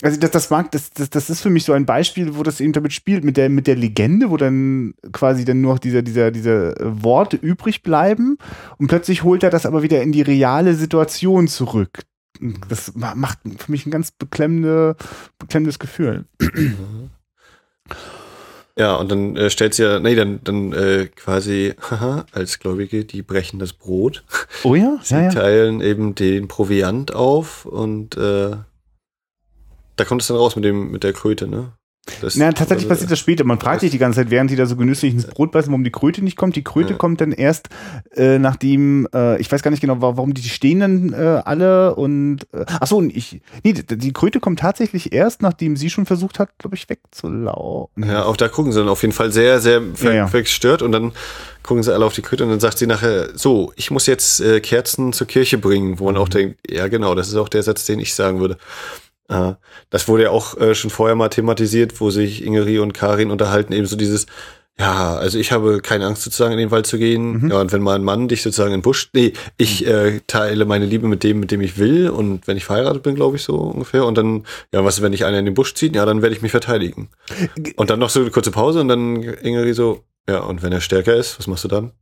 also 0.03 0.18
das, 0.20 0.30
das 0.30 0.51
mag, 0.51 0.70
das, 0.70 0.90
das, 0.90 1.11
das 1.11 1.28
ist 1.28 1.40
für 1.40 1.51
mich 1.51 1.64
so 1.64 1.72
ein 1.72 1.86
Beispiel, 1.86 2.36
wo 2.36 2.42
das 2.42 2.61
eben 2.61 2.72
damit 2.72 2.92
spielt, 2.92 3.24
mit 3.24 3.36
der, 3.36 3.49
mit 3.49 3.66
der 3.66 3.76
Legende, 3.76 4.30
wo 4.30 4.36
dann 4.36 4.94
quasi 5.12 5.44
dann 5.44 5.61
nur 5.61 5.74
noch 5.74 5.78
dieser, 5.80 6.03
dieser, 6.03 6.30
diese 6.30 6.74
Worte 6.80 7.36
übrig 7.36 7.82
bleiben 7.82 8.38
und 8.78 8.86
plötzlich 8.86 9.24
holt 9.24 9.42
er 9.42 9.51
das 9.51 9.66
aber 9.66 9.82
wieder 9.82 10.03
in 10.03 10.12
die 10.12 10.22
reale 10.22 10.74
Situation 10.74 11.49
zurück. 11.49 12.03
Das 12.68 12.92
macht 12.94 13.40
für 13.59 13.72
mich 13.72 13.86
ein 13.86 13.90
ganz 13.90 14.12
beklemmende, 14.12 14.94
beklemmendes 15.38 15.80
Gefühl. 15.80 16.26
Ja, 18.78 18.94
und 18.94 19.11
dann 19.11 19.36
äh, 19.36 19.51
stellt 19.51 19.74
sie 19.74 19.82
ja, 19.82 19.99
nee, 19.99 20.14
dann, 20.14 20.38
dann 20.44 20.72
äh, 20.72 21.09
quasi, 21.16 21.74
haha, 21.90 22.26
als 22.30 22.61
Gläubige, 22.61 23.05
die 23.05 23.22
brechen 23.22 23.59
das 23.59 23.72
Brot. 23.72 24.22
Oh 24.62 24.76
ja? 24.76 25.01
Sie 25.03 25.14
ja, 25.14 25.22
ja. 25.22 25.30
teilen 25.30 25.80
eben 25.80 26.14
den 26.14 26.46
Proviant 26.46 27.12
auf 27.12 27.64
und 27.64 28.16
äh, 28.16 28.53
da 29.99 30.05
kommt 30.05 30.22
es 30.22 30.28
dann 30.28 30.36
raus 30.36 30.57
mit 30.57 30.64
dem, 30.64 30.90
mit 30.90 31.05
der 31.05 31.12
Kröte, 31.12 31.49
ne? 31.49 31.72
Das, 32.20 32.36
Na, 32.36 32.53
tatsächlich 32.53 32.84
also, 32.84 32.88
passiert 32.88 33.11
das 33.11 33.18
später. 33.18 33.44
Man 33.44 33.61
fragt 33.61 33.80
sich 33.80 33.90
die 33.90 33.99
ganze 33.99 34.20
Zeit, 34.20 34.30
während 34.30 34.51
sie 34.51 34.57
da 34.57 34.66
so 34.66 34.76
genüsslich 34.76 35.12
ins 35.12 35.26
Brot 35.26 35.53
beißen, 35.53 35.70
warum 35.70 35.84
die 35.84 35.90
Kröte 35.90 36.22
nicht 36.22 36.36
kommt. 36.36 36.57
Die 36.57 36.64
Kröte 36.64 36.92
ja. 36.92 36.96
kommt 36.96 37.20
dann 37.20 37.32
erst, 37.32 37.68
äh, 38.14 38.38
nachdem, 38.38 39.07
äh, 39.14 39.40
ich 39.40 39.51
weiß 39.51 39.62
gar 39.62 39.70
nicht 39.70 39.80
genau, 39.80 40.01
warum 40.01 40.34
die, 40.34 40.42
stehen 40.42 40.80
dann 40.80 41.12
äh, 41.12 41.42
alle 41.44 41.94
und 41.94 42.40
äh, 42.53 42.64
ach 42.66 42.86
so, 42.86 43.03
ich, 43.03 43.40
nee, 43.62 43.72
die 43.72 44.12
Kröte 44.12 44.40
kommt 44.40 44.61
tatsächlich 44.61 45.12
erst, 45.12 45.42
nachdem 45.42 45.76
sie 45.76 45.90
schon 45.90 46.07
versucht 46.07 46.38
hat, 46.38 46.51
glaube 46.59 46.76
ich, 46.76 46.88
wegzulaufen. 46.88 48.05
Ja, 48.09 48.24
auch 48.24 48.36
da 48.36 48.49
gucken 48.49 48.72
sie 48.72 48.78
dann 48.78 48.88
auf 48.88 49.03
jeden 49.03 49.14
Fall 49.14 49.32
sehr, 49.32 49.61
sehr 49.61 49.82
ver 49.94 50.14
ja, 50.14 50.26
verstört 50.26 50.82
und 50.82 50.92
dann 50.92 51.12
gucken 51.62 51.82
sie 51.82 51.92
alle 51.92 52.05
auf 52.05 52.14
die 52.14 52.22
Kröte 52.22 52.44
und 52.44 52.51
dann 52.51 52.61
sagt 52.61 52.78
sie 52.78 52.86
nachher, 52.86 53.36
so, 53.36 53.72
ich 53.76 53.90
muss 53.90 54.07
jetzt 54.07 54.40
äh, 54.40 54.61
Kerzen 54.61 55.12
zur 55.12 55.26
Kirche 55.26 55.59
bringen, 55.59 55.99
wo 55.99 56.07
man 56.07 56.16
auch 56.16 56.28
mhm. 56.28 56.32
denkt, 56.32 56.61
ja 56.68 56.88
genau, 56.88 57.14
das 57.14 57.28
ist 57.28 57.36
auch 57.36 57.49
der 57.49 57.62
Satz, 57.62 57.84
den 57.84 58.01
ich 58.01 58.14
sagen 58.14 58.40
würde. 58.40 58.57
Das 59.90 60.08
wurde 60.08 60.24
ja 60.24 60.30
auch 60.30 60.56
äh, 60.56 60.74
schon 60.74 60.90
vorher 60.90 61.14
mal 61.14 61.28
thematisiert, 61.28 62.00
wo 62.00 62.10
sich 62.10 62.44
Ingeri 62.44 62.78
und 62.78 62.94
Karin 62.94 63.30
unterhalten, 63.30 63.72
eben 63.72 63.86
so 63.86 63.96
dieses, 63.96 64.26
ja, 64.80 65.16
also 65.16 65.38
ich 65.38 65.50
habe 65.50 65.80
keine 65.80 66.06
Angst 66.06 66.22
sozusagen 66.22 66.52
in 66.52 66.58
den 66.58 66.70
Wald 66.70 66.86
zu 66.86 66.98
gehen. 66.98 67.42
Mhm. 67.42 67.50
Ja, 67.50 67.60
und 67.60 67.72
wenn 67.72 67.82
mal 67.82 67.96
ein 67.96 68.04
Mann 68.04 68.28
dich 68.28 68.42
sozusagen 68.42 68.72
in 68.72 68.78
den 68.78 68.82
Busch, 68.82 69.10
nee, 69.12 69.32
ich 69.56 69.82
mhm. 69.82 69.88
äh, 69.88 70.20
teile 70.26 70.64
meine 70.66 70.86
Liebe 70.86 71.08
mit 71.08 71.24
dem, 71.24 71.40
mit 71.40 71.50
dem 71.50 71.60
ich 71.60 71.78
will 71.78 72.08
und 72.10 72.46
wenn 72.46 72.56
ich 72.56 72.64
verheiratet 72.64 73.02
bin, 73.02 73.16
glaube 73.16 73.36
ich 73.36 73.42
so 73.42 73.56
ungefähr. 73.56 74.06
Und 74.06 74.16
dann, 74.16 74.46
ja, 74.72 74.84
was, 74.84 75.02
wenn 75.02 75.12
dich 75.12 75.24
einer 75.24 75.38
in 75.38 75.46
den 75.46 75.54
Busch 75.54 75.74
zieht? 75.74 75.96
Ja, 75.96 76.06
dann 76.06 76.22
werde 76.22 76.34
ich 76.36 76.42
mich 76.42 76.52
verteidigen. 76.52 77.08
Und 77.76 77.90
dann 77.90 77.98
noch 77.98 78.10
so 78.10 78.20
eine 78.20 78.30
kurze 78.30 78.52
Pause 78.52 78.80
und 78.80 78.88
dann 78.88 79.22
Ingeri 79.22 79.74
so, 79.74 80.04
ja, 80.28 80.40
und 80.40 80.62
wenn 80.62 80.72
er 80.72 80.80
stärker 80.80 81.16
ist, 81.16 81.38
was 81.38 81.48
machst 81.48 81.64
du 81.64 81.68
dann? 81.68 81.92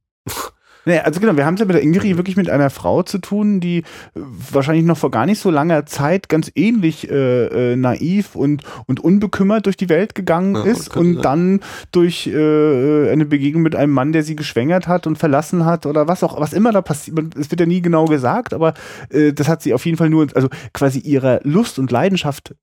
Nee, 0.87 1.01
also 1.01 1.18
genau, 1.18 1.37
wir 1.37 1.45
haben 1.45 1.55
es 1.55 1.61
ja 1.61 1.66
mit 1.66 1.74
der 1.74 1.82
Ingeri 1.82 2.16
wirklich 2.16 2.37
mit 2.37 2.49
einer 2.49 2.70
Frau 2.70 3.03
zu 3.03 3.18
tun, 3.18 3.59
die 3.59 3.82
wahrscheinlich 4.14 4.84
noch 4.84 4.97
vor 4.97 5.11
gar 5.11 5.26
nicht 5.26 5.41
so 5.41 5.51
langer 5.51 5.84
Zeit 5.84 6.28
ganz 6.28 6.51
ähnlich 6.55 7.11
äh, 7.11 7.72
äh, 7.72 7.76
naiv 7.76 8.37
und, 8.37 8.62
und 8.87 9.01
unbekümmert 9.01 9.66
durch 9.66 9.76
die 9.76 9.89
Welt 9.89 10.14
gegangen 10.14 10.55
ja, 10.55 10.62
ist 10.62 10.97
und 10.97 11.14
sein. 11.14 11.22
dann 11.22 11.61
durch 11.91 12.28
äh, 12.28 13.11
eine 13.11 13.24
Begegnung 13.24 13.64
mit 13.64 13.74
einem 13.74 13.93
Mann, 13.93 14.12
der 14.12 14.22
sie 14.22 14.37
geschwängert 14.37 14.87
hat 14.87 15.09
und 15.09 15.18
verlassen 15.18 15.64
hat 15.64 15.87
oder 15.87 16.07
was 16.07 16.22
auch, 16.22 16.41
was 16.41 16.53
immer 16.53 16.70
da 16.70 16.82
passiert, 16.82 17.18
es 17.37 17.51
wird 17.51 17.59
ja 17.59 17.66
nie 17.66 17.82
genau 17.82 18.05
gesagt, 18.05 18.55
aber 18.55 18.74
äh, 19.11 19.32
das 19.32 19.49
hat 19.49 19.62
sie 19.62 19.74
auf 19.74 19.84
jeden 19.84 19.99
Fall 19.99 20.09
nur, 20.09 20.28
also 20.37 20.49
quasi 20.72 21.01
ihrer 21.01 21.41
Lust 21.43 21.80
und 21.80 21.91
Leidenschaft 21.91 22.55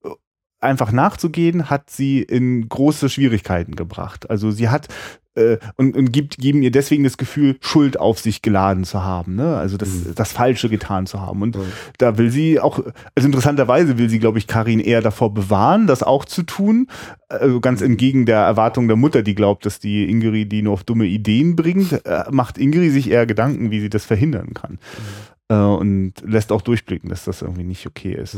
einfach 0.61 0.91
nachzugehen, 0.93 1.69
hat 1.69 1.89
sie 1.89 2.21
in 2.21 2.69
große 2.69 3.09
Schwierigkeiten 3.09 3.75
gebracht. 3.75 4.29
Also 4.29 4.49
sie 4.49 4.69
hat 4.69 4.87
äh, 5.35 5.57
und, 5.77 5.95
und 5.95 6.11
gibt, 6.11 6.37
geben 6.37 6.61
ihr 6.61 6.71
deswegen 6.71 7.03
das 7.03 7.17
Gefühl, 7.17 7.57
Schuld 7.59 7.99
auf 7.99 8.19
sich 8.19 8.41
geladen 8.41 8.83
zu 8.83 9.03
haben, 9.03 9.35
ne? 9.35 9.57
Also 9.57 9.77
das, 9.77 9.89
mhm. 9.89 10.15
das 10.15 10.31
Falsche 10.31 10.69
getan 10.69 11.07
zu 11.07 11.21
haben. 11.21 11.41
Und 11.41 11.55
mhm. 11.55 11.71
da 11.97 12.17
will 12.17 12.29
sie 12.29 12.59
auch, 12.59 12.79
also 13.15 13.25
interessanterweise 13.25 13.97
will 13.97 14.09
sie, 14.09 14.19
glaube 14.19 14.37
ich, 14.37 14.47
Karin 14.47 14.79
eher 14.79 15.01
davor 15.01 15.33
bewahren, 15.33 15.87
das 15.87 16.03
auch 16.03 16.25
zu 16.25 16.43
tun. 16.43 16.87
Also 17.29 17.59
ganz 17.59 17.81
mhm. 17.81 17.87
entgegen 17.87 18.25
der 18.25 18.39
Erwartung 18.39 18.87
der 18.87 18.97
Mutter, 18.97 19.23
die 19.23 19.35
glaubt, 19.35 19.65
dass 19.65 19.79
die 19.79 20.09
Ingeri 20.09 20.45
die 20.45 20.61
nur 20.61 20.73
auf 20.73 20.83
dumme 20.83 21.05
Ideen 21.05 21.55
bringt, 21.55 22.05
äh, 22.05 22.25
macht 22.29 22.57
Ingeri 22.57 22.89
sich 22.89 23.09
eher 23.09 23.25
Gedanken, 23.25 23.71
wie 23.71 23.79
sie 23.79 23.89
das 23.89 24.05
verhindern 24.05 24.53
kann. 24.53 24.73
Mhm. 24.73 24.77
Äh, 25.49 25.55
und 25.55 26.13
lässt 26.23 26.51
auch 26.51 26.61
durchblicken, 26.61 27.09
dass 27.09 27.25
das 27.25 27.41
irgendwie 27.41 27.63
nicht 27.63 27.87
okay 27.87 28.13
ist. 28.13 28.37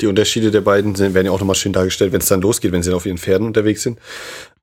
Die 0.00 0.06
Unterschiede 0.06 0.50
der 0.50 0.60
beiden 0.60 0.94
sind, 0.94 1.14
werden 1.14 1.26
ja 1.26 1.32
auch 1.32 1.40
nochmal 1.40 1.56
schön 1.56 1.72
dargestellt, 1.72 2.12
wenn 2.12 2.20
es 2.20 2.28
dann 2.28 2.40
losgeht, 2.40 2.72
wenn 2.72 2.82
sie 2.82 2.90
dann 2.90 2.96
auf 2.96 3.06
ihren 3.06 3.18
Pferden 3.18 3.46
unterwegs 3.46 3.82
sind. 3.82 3.98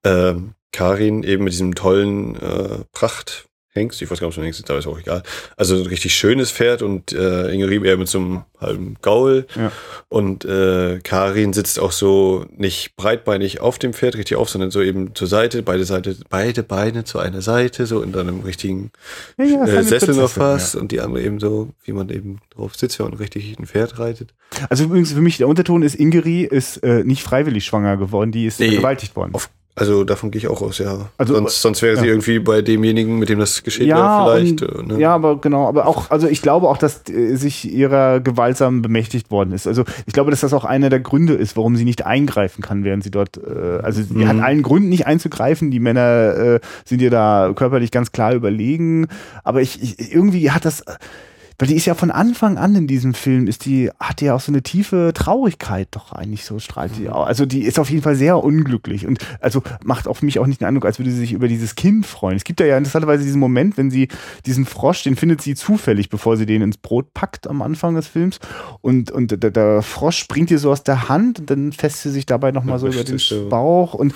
Ähm, 0.04 0.52
Karin 0.76 1.24
eben 1.24 1.46
mit 1.46 1.54
diesem 1.54 1.74
tollen 1.74 2.36
äh, 2.36 2.80
Pracht 2.92 3.48
Hengst, 3.76 4.02
ich 4.02 4.10
weiß 4.10 4.22
gar 4.22 4.28
nicht, 4.28 4.38
ob 4.38 4.38
es 4.38 4.38
ein 4.38 4.44
Hengst 4.46 4.60
ist, 4.62 4.70
aber 4.70 4.80
ist 4.80 4.88
auch 4.88 5.00
egal. 5.00 5.22
Also 5.58 5.76
ein 5.76 5.86
richtig 5.86 6.16
schönes 6.16 6.50
Pferd 6.50 6.82
und 6.82 7.12
äh, 7.12 7.52
Ingrid 7.52 7.84
eher 7.84 7.98
mit 7.98 8.08
so 8.08 8.20
einem 8.20 8.44
halben 8.60 8.96
Gaul. 9.02 9.48
Ja. 9.56 9.70
Und 10.08 10.46
äh, 10.46 11.00
Karin 11.04 11.52
sitzt 11.52 11.80
auch 11.80 11.92
so 11.92 12.46
nicht 12.56 12.96
breitbeinig 12.96 13.60
auf 13.60 13.78
dem 13.78 13.94
Pferd 13.94 14.16
richtig 14.16 14.38
auf, 14.38 14.50
sondern 14.50 14.72
so 14.72 14.82
eben 14.82 15.14
zur 15.14 15.28
Seite, 15.28 15.62
beide 15.62 15.84
Seite, 15.84 16.16
beide 16.30 16.64
Beine 16.64 17.04
zu 17.04 17.20
einer 17.20 17.42
Seite, 17.42 17.86
so 17.86 18.02
in 18.02 18.16
einem 18.16 18.42
richtigen 18.42 18.92
ja, 19.38 19.44
ja, 19.44 19.66
äh, 19.66 19.84
Sessel 19.84 20.16
noch 20.16 20.30
fast 20.30 20.78
und 20.78 20.94
die 20.94 21.02
andere 21.02 21.22
eben 21.22 21.42
so, 21.42 21.70
wie 21.84 21.92
man 21.92 22.10
eben 22.10 22.40
drauf 22.52 22.76
sitzt, 22.78 23.00
man 23.00 23.14
richtig 23.14 23.60
ein 23.60 23.66
Pferd 23.66 24.00
reitet. 24.00 24.34
Also 24.70 24.86
übrigens 24.86 25.12
für 25.12 25.22
mich 25.22 25.36
der 25.36 25.50
Unterton 25.50 25.84
ist, 25.84 25.96
Ingeri 25.96 26.44
ist 26.44 26.78
äh, 26.78 27.04
nicht 27.04 27.24
freiwillig 27.24 27.66
schwanger 27.66 27.98
geworden, 27.98 28.32
die 28.32 28.46
ist 28.46 28.62
nee, 28.62 28.68
vergewaltigt 28.68 29.18
worden. 29.18 29.34
Auf 29.34 29.50
also 29.78 30.06
davon 30.06 30.32
gehe 30.32 30.40
ich 30.40 30.48
auch 30.48 30.62
aus, 30.62 30.78
ja. 30.78 31.10
Also, 31.18 31.34
sonst, 31.34 31.62
sonst 31.62 31.82
wäre 31.82 31.96
ja. 31.96 32.02
sie 32.02 32.08
irgendwie 32.08 32.40
bei 32.40 32.62
demjenigen, 32.62 33.20
mit 33.20 33.28
dem 33.28 33.40
das 33.40 33.62
geschehen 33.62 33.88
ja, 33.88 34.26
wäre, 34.26 34.40
vielleicht. 34.40 34.62
Und, 34.62 34.88
ne? 34.88 35.00
Ja, 35.00 35.14
aber 35.14 35.42
genau, 35.42 35.68
aber 35.68 35.86
auch, 35.86 36.10
also 36.12 36.30
ich 36.30 36.42
glaube 36.42 36.70
auch, 36.70 36.78
dass 36.78 37.10
äh, 37.10 37.36
sich 37.36 37.70
ihrer 37.70 38.22
gewaltsam 38.22 38.82
bemächtigt 38.82 39.32
worden 39.32 39.52
ist. 39.52 39.68
Also 39.68 39.84
ich 40.06 40.14
glaube, 40.14 40.32
dass 40.32 40.40
das 40.40 40.54
auch 40.54 40.64
einer 40.64 40.90
der 40.90 41.02
Gründe 41.02 41.34
ist, 41.34 41.58
warum 41.58 41.76
sie 41.76 41.84
nicht 41.84 42.06
eingreifen 42.06 42.62
kann, 42.62 42.86
während 42.86 43.04
sie 43.04 43.12
dort, 43.12 43.36
äh, 43.36 43.82
also 43.84 44.02
sie 44.02 44.14
mhm. 44.14 44.28
hat 44.30 44.40
allen 44.40 44.64
Gründen 44.64 44.88
nicht 44.88 45.08
einzugreifen. 45.08 45.72
Die 45.72 45.82
Männer 45.82 46.36
äh, 46.38 46.60
sind 46.86 47.02
ihr 47.02 47.12
da 47.12 47.52
körperlich 47.54 47.92
ganz 47.92 48.14
klar 48.14 48.34
überlegen. 48.34 49.08
Aber 49.44 49.62
ich, 49.62 49.84
ich 49.84 50.14
irgendwie 50.14 50.52
hat 50.52 50.64
das 50.64 50.86
weil 51.58 51.68
die 51.68 51.76
ist 51.76 51.86
ja 51.86 51.94
von 51.96 52.12
Anfang 52.12 52.58
an 52.58 52.76
in 52.76 52.88
diesem 52.88 53.14
Film, 53.14 53.48
ist 53.48 53.66
die, 53.66 53.90
hat 54.00 54.22
die 54.22 54.26
ja 54.26 54.36
auch 54.36 54.42
so 54.42 54.52
eine 54.52 54.62
tiefe 54.62 55.12
Traurigkeit 55.14 55.88
doch 55.92 56.12
eigentlich 56.12 56.46
so, 56.46 56.60
strahlt 56.60 56.98
die 56.98 57.10
auch. 57.10 57.26
Also 57.26 57.46
die 57.46 57.64
ist 57.64 57.80
auf 57.80 57.90
jeden 57.90 58.04
Fall 58.04 58.16
sehr 58.16 58.44
unglücklich 58.44 59.08
und 59.08 59.20
also 59.40 59.64
macht 59.84 60.08
auf 60.08 60.22
mich 60.22 60.40
auch 60.40 60.48
nicht 60.48 60.62
den 60.62 60.68
Eindruck, 60.68 60.86
als 60.86 61.00
würde 61.00 61.12
sie 61.12 61.18
sich 61.18 61.34
über 61.34 61.48
dieses 61.48 61.76
Kind 61.76 62.06
freuen. 62.06 62.36
Es 62.36 62.44
gibt 62.44 62.60
ja, 62.60 62.66
ja 62.66 62.78
interessanterweise 62.78 63.24
diesen 63.24 63.40
Moment, 63.40 63.78
wenn 63.78 63.90
sie 63.90 64.10
diesen 64.46 64.66
Frosch, 64.66 65.04
den 65.04 65.16
findet 65.16 65.42
sie 65.42 65.56
zufällig, 65.56 66.10
bevor 66.10 66.38
sie 66.38 66.46
den 66.46 66.62
ins 66.62 66.78
Brot 66.78 67.14
packt 67.14 67.48
am 67.48 67.62
Anfang 67.62 67.96
des 67.96 68.08
Films 68.08 68.40
und, 68.82 69.12
und 69.12 69.32
der, 69.42 69.52
der 69.52 69.82
Frosch 69.82 70.18
springt 70.18 70.52
ihr 70.52 70.60
so 70.60 70.72
aus 70.72 70.84
der 70.84 71.10
Hand 71.10 71.40
und 71.40 71.50
dann 71.50 71.72
fässt 71.72 72.02
sie 72.02 72.12
sich 72.12 72.26
dabei 72.26 72.52
nochmal 72.52 72.80
so 72.80 72.88
über 72.88 73.04
den 73.04 73.20
Bauch 73.50 73.94
und 73.94 74.14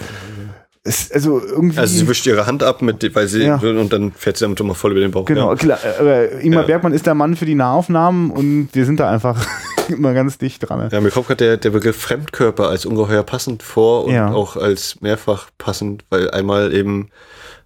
es, 0.83 1.11
also 1.11 1.41
irgendwie. 1.41 1.77
Also 1.77 1.97
sie 1.97 2.07
wischt 2.07 2.25
ihre 2.25 2.45
Hand 2.45 2.63
ab, 2.63 2.81
mit, 2.81 3.13
weil 3.13 3.27
sie 3.27 3.43
ja. 3.43 3.57
und 3.57 3.91
dann 3.91 4.11
fährt 4.11 4.37
sie 4.37 4.45
damit 4.45 4.59
immer 4.59 4.75
voll 4.75 4.91
über 4.91 5.01
den 5.01 5.11
Bauch. 5.11 5.25
Genau, 5.25 5.49
ja. 5.49 5.55
klar. 5.55 5.79
Aber 5.99 6.31
Ingmar 6.41 6.61
ja. 6.61 6.67
Bergmann 6.67 6.93
ist 6.93 7.05
der 7.05 7.15
Mann 7.15 7.35
für 7.35 7.45
die 7.45 7.55
Nahaufnahmen 7.55 8.31
und 8.31 8.69
wir 8.71 8.85
sind 8.85 8.99
da 8.99 9.09
einfach 9.09 9.45
immer 9.89 10.13
ganz 10.13 10.37
dicht 10.37 10.69
dran. 10.69 10.89
Ja, 10.91 11.01
mir 11.01 11.11
kommt 11.11 11.27
gerade 11.27 11.43
der, 11.43 11.57
der 11.57 11.71
Begriff 11.71 11.97
Fremdkörper 11.97 12.69
als 12.69 12.85
ungeheuer 12.85 13.23
passend 13.23 13.61
vor 13.61 14.05
und 14.05 14.17
auch 14.17 14.55
als 14.55 15.01
mehrfach 15.01 15.49
passend, 15.57 16.05
weil 16.09 16.31
einmal 16.31 16.73
eben 16.73 17.09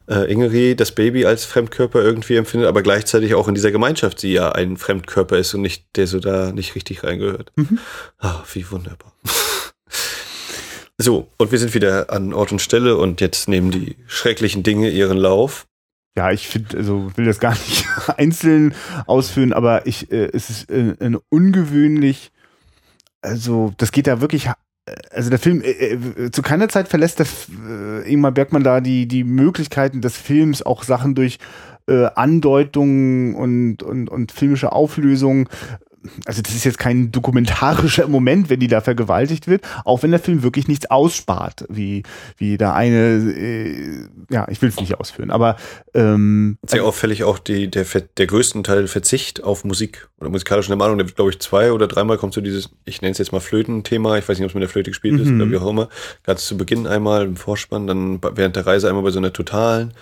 äh, 0.09 0.31
Ingeri 0.31 0.75
das 0.75 0.91
Baby 0.91 1.25
als 1.25 1.45
Fremdkörper 1.45 2.01
irgendwie 2.01 2.35
empfindet, 2.35 2.67
aber 2.67 2.81
gleichzeitig 2.81 3.35
auch 3.35 3.47
in 3.47 3.55
dieser 3.55 3.71
Gemeinschaft 3.71 4.19
sie 4.19 4.33
ja 4.33 4.51
ein 4.51 4.77
Fremdkörper 4.77 5.37
ist 5.37 5.53
und 5.53 5.61
nicht 5.61 5.85
der 5.95 6.07
so 6.07 6.19
da 6.19 6.51
nicht 6.51 6.75
richtig 6.75 7.03
reingehört. 7.03 7.51
Mhm. 7.55 7.79
Ah, 8.19 8.41
wie 8.53 8.69
wunderbar. 8.71 9.13
So, 11.03 11.27
und 11.37 11.51
wir 11.51 11.59
sind 11.59 11.73
wieder 11.73 12.13
an 12.13 12.31
Ort 12.31 12.53
und 12.53 12.61
Stelle 12.61 12.95
und 12.95 13.19
jetzt 13.19 13.49
nehmen 13.49 13.71
die 13.71 13.97
schrecklichen 14.07 14.63
Dinge 14.63 14.89
ihren 14.89 15.17
Lauf. 15.17 15.67
Ja, 16.15 16.31
ich 16.31 16.47
finde, 16.47 16.77
also 16.77 17.11
will 17.17 17.25
das 17.25 17.41
gar 17.41 17.51
nicht 17.51 17.85
einzeln 18.17 18.73
ausführen, 19.05 19.51
aber 19.51 19.85
ich, 19.85 20.13
äh, 20.13 20.29
es 20.31 20.49
ist 20.49 20.69
äh, 20.69 20.95
eine 21.01 21.19
ungewöhnlich, 21.27 22.31
also 23.21 23.73
das 23.77 23.91
geht 23.91 24.07
da 24.07 24.21
wirklich, 24.21 24.49
also 25.11 25.29
der 25.29 25.39
Film, 25.39 25.61
äh, 25.61 25.71
äh 25.71 26.31
zu 26.31 26.41
keiner 26.41 26.69
Zeit 26.69 26.87
verlässt 26.87 27.19
der 27.19 27.27
äh, 27.67 28.09
Ingmar 28.09 28.31
Bergmann 28.31 28.63
da 28.63 28.79
die, 28.79 29.05
die 29.05 29.25
Möglichkeiten 29.25 29.99
des 29.99 30.15
Films, 30.15 30.61
auch 30.61 30.83
Sachen 30.83 31.15
durch 31.15 31.37
äh, 31.85 32.05
Andeutungen 32.15 33.35
und, 33.35 33.83
und, 33.83 34.07
und 34.07 34.31
filmische 34.31 34.71
Auflösungen 34.71 35.49
also 36.25 36.41
das 36.41 36.53
ist 36.53 36.63
jetzt 36.63 36.77
kein 36.77 37.11
dokumentarischer 37.11 38.07
Moment, 38.07 38.49
wenn 38.49 38.59
die 38.59 38.67
da 38.67 38.81
vergewaltigt 38.81 39.47
wird, 39.47 39.63
auch 39.85 40.03
wenn 40.03 40.11
der 40.11 40.19
Film 40.19 40.43
wirklich 40.43 40.67
nichts 40.67 40.89
ausspart, 40.89 41.65
wie, 41.69 42.03
wie 42.37 42.57
da 42.57 42.73
eine, 42.73 42.97
äh, 42.97 44.07
ja, 44.29 44.47
ich 44.49 44.61
will 44.61 44.69
es 44.69 44.79
nicht 44.79 44.99
ausführen, 44.99 45.31
aber 45.31 45.57
ähm, 45.93 46.57
sehr 46.65 46.83
auffällig 46.83 47.23
auch 47.23 47.39
die, 47.39 47.69
der, 47.69 47.85
der 48.17 48.27
größten 48.27 48.63
Teil 48.63 48.87
Verzicht 48.87 49.43
auf 49.43 49.63
Musik 49.63 50.07
oder 50.19 50.29
musikalische 50.29 50.71
Ermahnung, 50.71 50.97
der 50.97 51.07
wird, 51.07 51.15
glaube 51.15 51.31
ich, 51.31 51.39
zwei 51.39 51.71
oder 51.71 51.87
dreimal 51.87 52.17
kommt 52.17 52.33
so 52.33 52.41
dieses, 52.41 52.69
ich 52.85 53.01
nenne 53.01 53.11
es 53.11 53.17
jetzt 53.17 53.31
mal 53.31 53.39
Flöten-Thema, 53.39 54.17
ich 54.17 54.27
weiß 54.27 54.37
nicht, 54.37 54.45
ob 54.45 54.51
es 54.51 54.55
mit 54.55 54.63
der 54.63 54.69
Flöte 54.69 54.91
gespielt 54.91 55.19
ist 55.19 55.29
mhm. 55.29 55.41
oder 55.41 55.51
wie 55.51 55.57
auch 55.57 55.69
immer, 55.69 55.89
ganz 56.23 56.45
zu 56.45 56.57
Beginn 56.57 56.87
einmal 56.87 57.25
im 57.25 57.35
Vorspann, 57.35 57.87
dann 57.87 58.19
während 58.35 58.55
der 58.55 58.65
Reise 58.65 58.87
einmal 58.89 59.03
bei 59.03 59.11
so 59.11 59.19
einer 59.19 59.33
totalen 59.33 59.93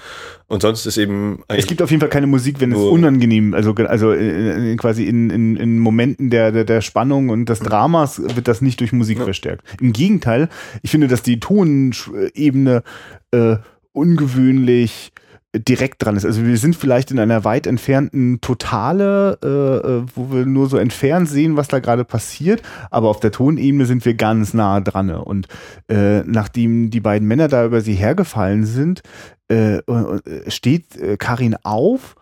und 0.47 0.61
sonst 0.61 0.85
ist 0.85 0.97
eben 0.97 1.43
Es 1.47 1.65
gibt 1.65 1.81
auf 1.81 1.89
jeden 1.91 2.01
Fall 2.01 2.09
keine 2.09 2.27
Musik, 2.27 2.59
wenn 2.59 2.73
es 2.73 2.77
unangenehm, 2.77 3.53
also, 3.53 3.73
also 3.73 4.11
äh, 4.11 4.75
quasi 4.75 5.05
in, 5.05 5.29
in, 5.29 5.55
in 5.55 5.79
Momenten 5.79 5.90
der, 5.97 6.51
der, 6.51 6.63
der 6.63 6.81
Spannung 6.81 7.29
und 7.29 7.49
des 7.49 7.59
Dramas 7.59 8.21
wird 8.35 8.47
das 8.47 8.61
nicht 8.61 8.79
durch 8.79 8.93
Musik 8.93 9.19
ja. 9.19 9.23
verstärkt. 9.23 9.63
Im 9.79 9.93
Gegenteil, 9.93 10.49
ich 10.81 10.91
finde, 10.91 11.07
dass 11.07 11.23
die 11.23 11.39
Tonebene 11.39 12.83
äh, 13.31 13.57
ungewöhnlich 13.93 15.11
direkt 15.53 16.03
dran 16.03 16.15
ist. 16.15 16.25
Also 16.25 16.45
wir 16.45 16.57
sind 16.57 16.77
vielleicht 16.77 17.11
in 17.11 17.19
einer 17.19 17.43
weit 17.43 17.67
entfernten 17.67 18.39
Totale, 18.39 19.37
äh, 19.43 19.47
äh, 19.47 20.03
wo 20.15 20.31
wir 20.31 20.45
nur 20.45 20.69
so 20.69 20.77
entfernt 20.77 21.27
sehen, 21.27 21.57
was 21.57 21.67
da 21.67 21.79
gerade 21.79 22.05
passiert, 22.05 22.61
aber 22.89 23.09
auf 23.09 23.19
der 23.19 23.31
Tonebene 23.31 23.85
sind 23.85 24.05
wir 24.05 24.13
ganz 24.13 24.53
nah 24.53 24.79
dran. 24.79 25.09
Und 25.09 25.47
äh, 25.89 26.21
nachdem 26.21 26.89
die 26.89 27.01
beiden 27.01 27.27
Männer 27.27 27.49
da 27.49 27.65
über 27.65 27.81
sie 27.81 27.95
hergefallen 27.95 28.65
sind, 28.65 29.01
äh, 29.49 29.77
äh 29.79 29.81
steht 30.47 30.95
äh, 30.95 31.17
Karin 31.17 31.57
auf 31.63 32.15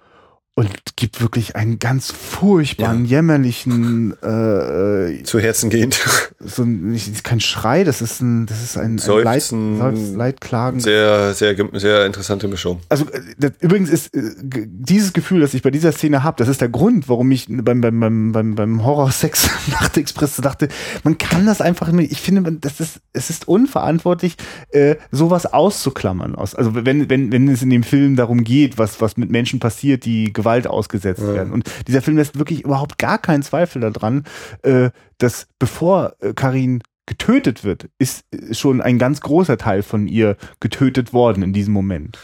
und 0.60 0.97
gibt 0.97 1.22
wirklich 1.22 1.55
einen 1.55 1.80
ganz 1.80 2.12
furchtbaren, 2.12 3.05
ja. 3.05 3.18
jämmerlichen 3.18 4.14
äh, 4.22 5.07
äh 5.07 5.24
zu 5.24 5.39
Herzen 5.39 5.70
gehend. 5.70 5.97
So 6.41 6.64
ein, 6.64 6.91
nicht, 6.91 7.24
kein 7.24 7.39
Schrei, 7.39 7.86
das 7.86 8.01
ist 8.01 8.22
ein, 8.22 8.45
das 8.45 8.62
ist 8.62 8.78
ein, 8.78 8.99
ein 8.99 9.24
Leid, 9.24 9.51
Leidklagen. 9.51 10.82
Sehr, 10.82 11.34
sehr, 11.34 11.55
sehr 11.74 12.05
interessante 12.05 12.49
Mischung. 12.49 12.82
Also 12.89 13.05
äh, 13.05 13.22
das, 13.38 13.51
übrigens 13.62 13.89
ist 13.89 14.14
äh, 14.14 14.22
dieses 14.68 15.14
Gefühl, 15.14 15.39
das 15.39 15.53
ich 15.53 15.62
bei 15.62 15.72
dieser 15.72 15.93
Szene 15.93 16.24
habe, 16.24 16.36
das 16.38 16.49
ist 16.49 16.60
der 16.60 16.68
Grund, 16.68 17.07
warum 17.07 17.32
ich 17.32 17.47
beim, 17.49 17.80
beim, 17.80 17.97
beim, 17.97 18.32
beim, 18.34 18.55
beim 18.55 18.86
Horror-Sex 18.86 19.49
Nachtexpress 19.68 20.36
dachte, 20.38 20.68
man 21.05 21.18
kann 21.18 21.45
das 21.45 21.62
einfach 21.62 21.89
nicht. 21.93 22.12
Ich 22.12 22.20
finde, 22.20 22.51
das 22.51 22.82
ist, 22.82 22.99
es 23.14 23.30
ist 23.30 23.47
unverantwortlich, 23.47 24.36
äh, 24.72 24.95
sowas 25.12 25.45
auszuklammern. 25.45 26.36
Aus, 26.36 26.53
also 26.53 26.76
wenn, 26.76 27.10
wenn, 27.10 27.32
wenn 27.32 27.47
es 27.47 27.62
in 27.62 27.70
dem 27.70 27.84
Film 27.84 28.18
darum 28.18 28.43
geht, 28.43 28.78
was, 28.78 28.99
was 28.99 29.16
mit 29.16 29.30
Menschen 29.30 29.62
passiert, 29.62 30.03
die 30.03 30.34
Gewalt 30.34 30.49
Gewalt 30.50 30.68
ausgesetzt 30.68 31.22
ja. 31.22 31.34
werden. 31.34 31.54
Und 31.54 31.70
dieser 31.88 32.02
Film 32.02 32.18
lässt 32.18 32.38
wirklich 32.39 32.64
überhaupt 32.64 32.97
gar 32.97 33.20
keinen 33.20 33.43
Zweifel 33.43 33.82
daran, 33.82 34.24
äh, 34.64 34.89
dass 35.20 35.47
bevor 35.60 36.16
äh, 36.20 36.34
Karin 36.34 36.82
getötet 37.06 37.64
wird, 37.64 37.89
ist 37.97 38.26
schon 38.52 38.82
ein 38.82 39.00
ganz 39.00 39.22
großer 39.22 39.58
Teil 39.58 39.84
von 39.84 40.08
ihr 40.08 40.38
getötet 40.60 41.14
worden 41.14 41.43
in 41.43 41.54
diesem 41.54 41.74
Moment. 41.74 42.20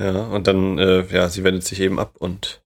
Ja, 0.00 0.26
und 0.26 0.46
dann, 0.46 0.78
äh, 0.78 1.04
ja, 1.10 1.28
sie 1.28 1.44
wendet 1.44 1.64
sich 1.64 1.80
eben 1.80 1.98
ab 1.98 2.14
und 2.18 2.62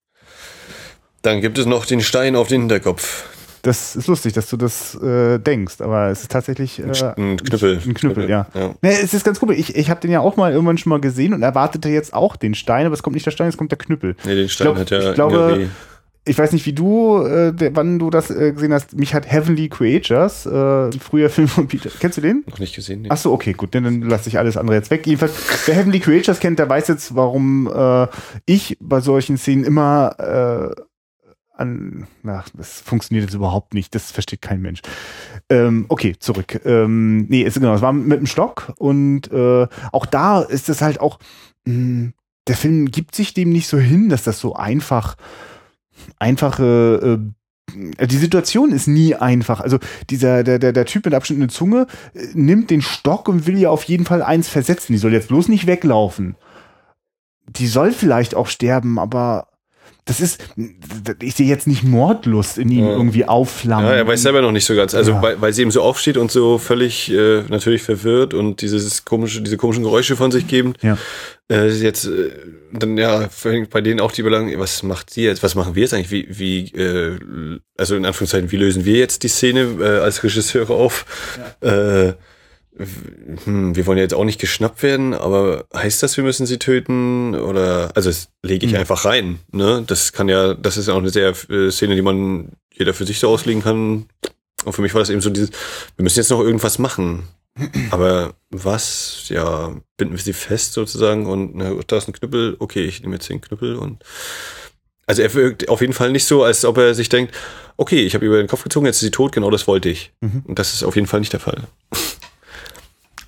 dann 1.23 1.41
gibt 1.41 1.59
es 1.59 1.67
noch 1.67 1.87
den 1.87 2.01
Stein 2.01 2.37
auf 2.37 2.49
den 2.49 2.63
Hinterkopf. 2.63 3.25
Das 3.67 3.97
ist 3.97 4.07
lustig, 4.07 4.33
dass 4.33 4.49
du 4.49 4.57
das 4.57 4.95
äh, 5.03 5.41
denkst, 5.41 5.81
aber 5.81 6.07
es 6.07 6.23
ist 6.23 6.31
tatsächlich 6.31 6.79
äh, 6.79 6.85
ein 7.17 7.37
Knüppel. 7.37 7.81
Ein 7.85 7.95
Knüppel, 7.95 8.31
ja. 8.31 8.47
ja. 8.55 8.61
ja. 8.61 8.75
Es 8.81 9.13
ist 9.13 9.25
ganz 9.25 9.43
cool. 9.43 9.55
Ich, 9.55 9.75
ich 9.75 9.91
habe 9.91 10.01
den 10.01 10.13
ja 10.13 10.21
auch 10.21 10.37
mal 10.37 10.53
irgendwann 10.53 10.79
schon 10.79 10.91
mal 10.91 11.01
gesehen 11.01 11.35
und 11.35 11.43
erwartete 11.43 11.89
jetzt 11.89 12.15
auch 12.15 12.37
den 12.37 12.55
Stein, 12.55 12.87
aber 12.87 12.95
es 12.95 13.03
kommt 13.03 13.15
nicht 13.15 13.27
der 13.27 13.33
Stein, 13.33 13.49
es 13.49 13.57
kommt 13.57 13.73
der 13.73 13.79
Knüppel. 13.79 14.15
Nee, 14.25 14.37
den 14.37 14.49
Stein 14.49 14.67
glaub, 14.67 14.79
hat 14.79 14.91
ja 14.91 15.09
Ich 15.09 15.15
glaube, 15.15 15.69
ich 16.25 16.39
weiß 16.39 16.53
nicht, 16.53 16.65
wie 16.67 16.75
du, 16.75 17.25
äh, 17.25 17.53
wann 17.75 17.99
du 17.99 18.09
das 18.09 18.31
äh, 18.31 18.53
gesehen 18.53 18.73
hast. 18.73 18.97
Mich 18.97 19.15
hat 19.15 19.29
Heavenly 19.29 19.69
Creatures, 19.69 20.47
äh, 20.47 20.93
früher 21.01 21.29
Film 21.29 21.49
von 21.49 21.67
Peter. 21.67 21.91
Kennst 21.99 22.19
du 22.19 22.21
den? 22.21 22.45
Noch 22.47 22.61
nicht 22.61 22.77
gesehen. 22.77 23.03
Nee. 23.03 23.11
Achso, 23.11 23.33
okay, 23.33 23.53
gut, 23.53 23.75
dann, 23.75 23.83
dann 23.83 24.03
lasse 24.03 24.29
ich 24.29 24.39
alles 24.39 24.57
andere 24.57 24.77
jetzt 24.77 24.93
weg. 24.93 25.05
Jedenfalls, 25.09 25.35
wer 25.67 25.75
Heavenly 25.75 25.99
Creatures 25.99 26.39
kennt, 26.39 26.61
der 26.61 26.69
weiß 26.69 26.87
jetzt, 26.87 27.17
warum 27.17 27.69
äh, 27.73 28.07
ich 28.45 28.77
bei 28.81 29.01
solchen 29.01 29.39
Szenen 29.39 29.65
immer 29.65 30.75
äh, 30.77 30.83
an, 31.57 32.07
na, 32.23 32.45
das 32.55 32.81
funktioniert 32.81 33.27
jetzt 33.27 33.35
überhaupt 33.35 33.75
nicht, 33.75 33.95
das 33.95 34.11
versteht 34.11 34.43
kein 34.43 34.61
Mensch. 34.61 34.81
Ähm, 35.49 35.87
okay, 35.89 36.17
zurück. 36.19 36.61
Ähm, 36.65 37.27
nee, 37.29 37.45
es, 37.45 37.55
genau, 37.55 37.75
es 37.75 37.83
war 37.83 37.93
mit 37.93 38.19
dem 38.19 38.27
Stock 38.27 38.73
und 38.79 39.31
äh, 39.33 39.67
auch 39.93 40.07
da 40.07 40.43
ist 40.43 40.69
es 40.69 40.83
halt 40.83 41.01
auch, 41.01 41.19
mh, 41.65 41.75
hm, 41.75 42.13
der 42.47 42.57
Film 42.57 42.91
gibt 42.91 43.15
sich 43.15 43.35
dem 43.35 43.51
nicht 43.51 43.67
so 43.67 43.79
hin, 43.79 44.09
dass 44.09 44.23
das 44.23 44.39
so 44.39 44.55
einfach, 44.55 45.17
einfache 46.19 47.19
äh, 47.19 47.33
die 47.75 48.17
Situation 48.17 48.71
ist 48.71 48.87
nie 48.87 49.15
einfach. 49.15 49.61
Also 49.61 49.79
dieser 50.09 50.45
der 50.45 50.59
der 50.59 50.73
der 50.73 50.85
Typ 50.85 51.05
mit 51.05 51.15
abschnittender 51.15 51.53
Zunge 51.53 51.87
äh, 52.15 52.27
nimmt 52.35 52.71
den 52.71 52.83
Stock 52.83 53.29
und 53.29 53.47
will 53.47 53.59
ja 53.59 53.71
auf 53.71 53.85
jeden 53.85 54.05
Fall 54.05 54.23
eins 54.23 54.49
versetzen. 54.49 54.93
Die 54.93 54.99
soll 54.99 55.13
jetzt 55.13 55.29
bloß 55.29 55.49
nicht 55.49 55.67
weglaufen. 55.67 56.37
Die 57.49 57.67
soll 57.67 57.93
vielleicht 57.93 58.35
auch 58.35 58.47
sterben, 58.47 58.99
aber 58.99 59.49
das 60.07 60.21
ist, 60.21 60.39
ich 61.21 61.35
sehe 61.35 61.49
jetzt 61.49 61.67
nicht 61.67 61.83
Mordlust 61.83 62.59
in 62.59 62.71
ihm 62.71 62.85
ja. 62.85 62.93
irgendwie 62.93 63.25
aufflammen. 63.25 63.87
Ja, 63.87 63.97
er 63.97 64.07
weiß 64.07 64.23
selber 64.23 64.41
noch 64.41 64.53
nicht 64.53 64.65
so 64.65 64.77
ganz. 64.77 64.95
Also, 64.95 65.13
ja. 65.13 65.23
weil, 65.23 65.41
weil 65.41 65.53
sie 65.53 65.63
eben 65.63 65.73
so 65.73 65.83
aufsteht 65.83 66.17
und 66.17 66.31
so 66.31 66.59
völlig 66.59 67.13
äh, 67.13 67.43
natürlich 67.49 67.83
verwirrt 67.83 68.33
und 68.33 68.63
dieses 68.63 69.05
komische, 69.05 69.43
diese 69.43 69.57
komischen 69.57 69.83
Geräusche 69.83 70.15
von 70.15 70.31
sich 70.31 70.47
geben. 70.47 70.75
Ja. 70.81 70.97
Äh, 71.51 71.71
jetzt, 71.71 72.07
äh, 72.07 72.31
dann 72.73 72.97
ja, 72.97 73.29
bei 73.71 73.81
denen 73.81 74.01
auch 74.01 74.13
die 74.13 74.21
Überlegung, 74.21 74.57
was 74.61 74.85
macht 74.85 75.11
sie 75.11 75.25
jetzt, 75.25 75.43
was 75.43 75.57
machen 75.57 75.75
wir 75.75 75.83
jetzt 75.83 75.93
eigentlich? 75.93 76.13
Wie, 76.13 76.39
wie, 76.39 76.81
äh, 76.81 77.59
also 77.77 77.97
in 77.97 78.07
Anführungszeichen, 78.07 78.53
wie 78.53 78.59
lösen 78.59 78.85
wir 78.85 78.99
jetzt 78.99 79.25
die 79.25 79.29
Szene 79.29 79.77
äh, 79.81 79.99
als 79.99 80.23
Regisseure 80.23 80.73
auf? 80.73 81.05
Ja. 81.61 82.07
Äh, 82.09 82.15
hm, 83.45 83.75
wir 83.75 83.87
wollen 83.87 83.99
ja 83.99 84.05
jetzt 84.05 84.15
auch 84.15 84.25
nicht 84.25 84.41
geschnappt 84.41 84.83
werden, 84.83 85.15
aber 85.15 85.67
heißt 85.75 86.03
das, 86.03 86.17
wir 86.17 86.25
müssen 86.25 86.47
sie 86.47 86.59
töten? 86.59 87.35
Oder 87.35 87.91
also 87.95 88.11
das 88.11 88.29
lege 88.43 88.67
ich 88.67 88.73
mhm. 88.73 88.79
einfach 88.79 89.05
rein. 89.05 89.39
Ne? 89.53 89.83
Das 89.87 90.13
kann 90.13 90.29
ja, 90.29 90.55
das 90.55 90.77
ist 90.77 90.89
ja 90.89 90.95
auch 90.95 90.99
eine 90.99 91.11
sehr 91.11 91.35
äh, 91.49 91.71
Szene, 91.71 91.95
die 91.95 92.03
man 92.03 92.53
jeder 92.73 92.93
für 92.93 93.07
sich 93.07 93.19
so 93.19 93.29
auslegen 93.29 93.63
kann. 93.63 94.07
Und 94.65 94.73
für 94.73 94.83
mich 94.83 94.95
war 94.95 95.01
das 95.01 95.11
eben 95.11 95.21
so 95.21 95.31
dieses, 95.31 95.51
wir 95.97 96.03
müssen 96.03 96.19
jetzt 96.19 96.31
noch 96.31 96.41
irgendwas 96.41 96.79
machen. 96.79 97.29
Aber 97.91 98.35
was, 98.51 99.25
ja, 99.29 99.75
binden 99.97 100.15
wir 100.15 100.23
sie 100.23 100.35
fest 100.35 100.75
sozusagen 100.75 101.27
und 101.27 101.57
na, 101.57 101.73
da 101.87 101.97
ist 101.97 102.09
ein 102.09 102.13
Knüppel, 102.13 102.57
okay, 102.59 102.85
ich 102.85 103.01
nehme 103.01 103.15
jetzt 103.15 103.31
den 103.31 103.41
Knüppel 103.41 103.77
und 103.77 104.05
also 105.07 105.23
er 105.23 105.33
wirkt 105.35 105.69
auf 105.69 105.81
jeden 105.81 105.93
Fall 105.93 106.11
nicht 106.11 106.25
so, 106.25 106.43
als 106.43 106.65
ob 106.65 106.79
er 106.79 106.95
sich 106.95 107.09
denkt, 107.09 107.33
okay, 107.77 108.03
ich 108.03 108.15
habe 108.15 108.27
über 108.27 108.39
den 108.39 108.49
Kopf 108.49 108.65
gezogen, 108.65 108.87
jetzt 108.87 108.97
ist 108.97 109.03
sie 109.03 109.11
tot, 109.11 109.33
genau 109.33 109.51
das 109.51 109.67
wollte 109.69 109.89
ich. 109.89 110.13
Mhm. 110.21 110.43
Und 110.45 110.59
das 110.59 110.75
ist 110.75 110.83
auf 110.83 110.97
jeden 110.97 111.07
Fall 111.07 111.21
nicht 111.21 111.33
der 111.33 111.41
Fall. 111.41 111.63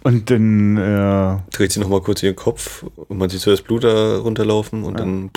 Und 0.09 0.31
dann 0.31 0.79
äh, 0.79 1.37
dreht 1.55 1.71
sie 1.71 1.81
noch 1.81 1.91
mal 1.91 2.01
kurz 2.01 2.23
ihren 2.23 2.35
Kopf 2.35 2.83
und 2.83 3.19
man 3.19 3.29
sieht 3.29 3.41
so 3.41 3.51
das 3.51 3.61
Blut 3.61 3.85
da 3.85 4.17
runterlaufen 4.17 4.83
und 4.83 4.95
ja. 4.95 5.01
dann 5.01 5.31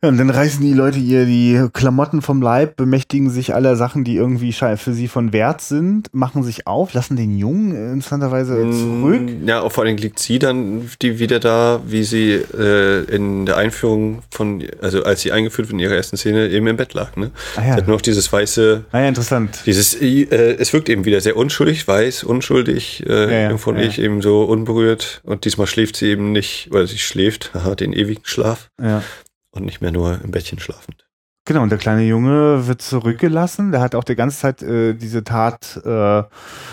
ja, 0.00 0.10
und 0.10 0.16
dann 0.16 0.30
reißen 0.30 0.62
die 0.62 0.74
Leute 0.74 1.00
ihr 1.00 1.24
die 1.26 1.60
Klamotten 1.72 2.22
vom 2.22 2.40
Leib, 2.40 2.76
bemächtigen 2.76 3.30
sich 3.30 3.52
aller 3.52 3.74
Sachen, 3.74 4.04
die 4.04 4.14
irgendwie 4.14 4.52
für 4.52 4.92
sie 4.92 5.08
von 5.08 5.32
Wert 5.32 5.60
sind, 5.60 6.14
machen 6.14 6.44
sich 6.44 6.68
auf, 6.68 6.92
lassen 6.92 7.16
den 7.16 7.36
Jungen 7.36 7.74
interessanterweise 7.94 8.54
mm, 8.64 8.72
zurück. 8.72 9.22
Ja, 9.44 9.68
vor 9.68 9.82
allem 9.82 9.96
liegt 9.96 10.20
sie 10.20 10.38
dann 10.38 10.88
die 11.02 11.18
wieder 11.18 11.40
da, 11.40 11.80
wie 11.84 12.04
sie 12.04 12.30
äh, 12.30 13.04
in 13.12 13.44
der 13.44 13.56
Einführung 13.56 14.22
von, 14.30 14.62
also 14.80 15.02
als 15.02 15.22
sie 15.22 15.32
eingeführt 15.32 15.66
wird 15.66 15.72
in 15.72 15.80
ihrer 15.80 15.96
ersten 15.96 16.16
Szene, 16.16 16.48
eben 16.48 16.68
im 16.68 16.76
Bett 16.76 16.94
lag. 16.94 17.16
Ne? 17.16 17.32
Ah, 17.56 17.62
ja. 17.62 17.64
Sie 17.64 17.72
hat 17.72 17.86
nur 17.88 17.96
noch 17.96 18.02
dieses 18.02 18.32
weiße. 18.32 18.84
Ah 18.92 19.00
ja, 19.00 19.08
interessant. 19.08 19.62
Dieses, 19.66 20.00
äh, 20.00 20.26
es 20.60 20.72
wirkt 20.72 20.88
eben 20.90 21.06
wieder 21.06 21.20
sehr 21.20 21.36
unschuldig, 21.36 21.88
weiß, 21.88 22.22
unschuldig, 22.22 23.04
äh, 23.08 23.48
ja, 23.48 23.58
von 23.58 23.76
ja. 23.76 23.82
ich 23.82 23.98
eben 23.98 24.22
so 24.22 24.44
unberührt. 24.44 25.22
Und 25.24 25.44
diesmal 25.44 25.66
schläft 25.66 25.96
sie 25.96 26.06
eben 26.06 26.30
nicht, 26.30 26.68
oder 26.70 26.86
sie 26.86 26.98
schläft, 26.98 27.52
haha, 27.52 27.74
den 27.78 27.92
ewigen 27.92 28.22
Schlaf. 28.22 28.70
Ja 28.80 29.02
und 29.58 29.66
nicht 29.66 29.80
mehr 29.80 29.92
nur 29.92 30.20
im 30.22 30.30
Bettchen 30.30 30.58
schlafend. 30.58 31.08
Genau, 31.48 31.62
und 31.62 31.70
der 31.70 31.78
kleine 31.78 32.02
Junge 32.02 32.66
wird 32.66 32.82
zurückgelassen. 32.82 33.72
Der 33.72 33.80
hat 33.80 33.94
auch 33.94 34.04
die 34.04 34.16
ganze 34.16 34.38
Zeit 34.38 34.62
äh, 34.62 34.92
diese 34.92 35.24
Tat, 35.24 35.80
äh, 35.82 35.88
also 35.88 36.28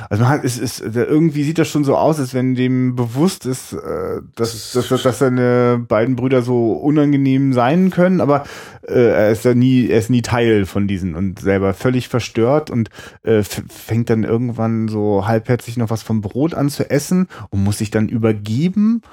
man 0.10 0.28
hat, 0.28 0.44
ist, 0.44 0.58
ist, 0.58 0.82
irgendwie 0.82 1.46
sieht 1.46 1.58
das 1.58 1.70
schon 1.70 1.86
so 1.86 1.96
aus, 1.96 2.20
als 2.20 2.34
wenn 2.34 2.56
dem 2.56 2.94
bewusst 2.94 3.46
ist, 3.46 3.72
äh, 3.72 4.20
dass, 4.36 4.74
dass, 4.74 4.90
dass, 4.90 5.02
dass 5.02 5.20
seine 5.20 5.82
beiden 5.88 6.18
Brüder 6.18 6.42
so 6.42 6.74
unangenehm 6.74 7.54
sein 7.54 7.90
können, 7.90 8.20
aber 8.20 8.44
äh, 8.86 9.12
er 9.12 9.32
ist 9.32 9.46
ja 9.46 9.54
nie, 9.54 9.88
er 9.88 10.00
ist 10.00 10.10
nie 10.10 10.22
Teil 10.22 10.66
von 10.66 10.90
diesen 10.90 11.16
und 11.16 11.40
selber 11.40 11.74
völlig 11.74 12.10
verstört 12.10 12.70
und 12.70 12.90
äh, 13.24 13.44
fängt 13.44 14.10
dann 14.10 14.26
irgendwann 14.26 14.90
so 14.90 15.26
halbherzig 15.26 15.78
noch 15.78 15.90
was 15.90 16.04
vom 16.04 16.20
Brot 16.20 16.54
an 16.54 16.68
zu 16.68 16.90
essen 16.90 17.30
und 17.50 17.64
muss 17.64 17.78
sich 17.78 17.92
dann 17.92 18.10
übergeben 18.10 19.04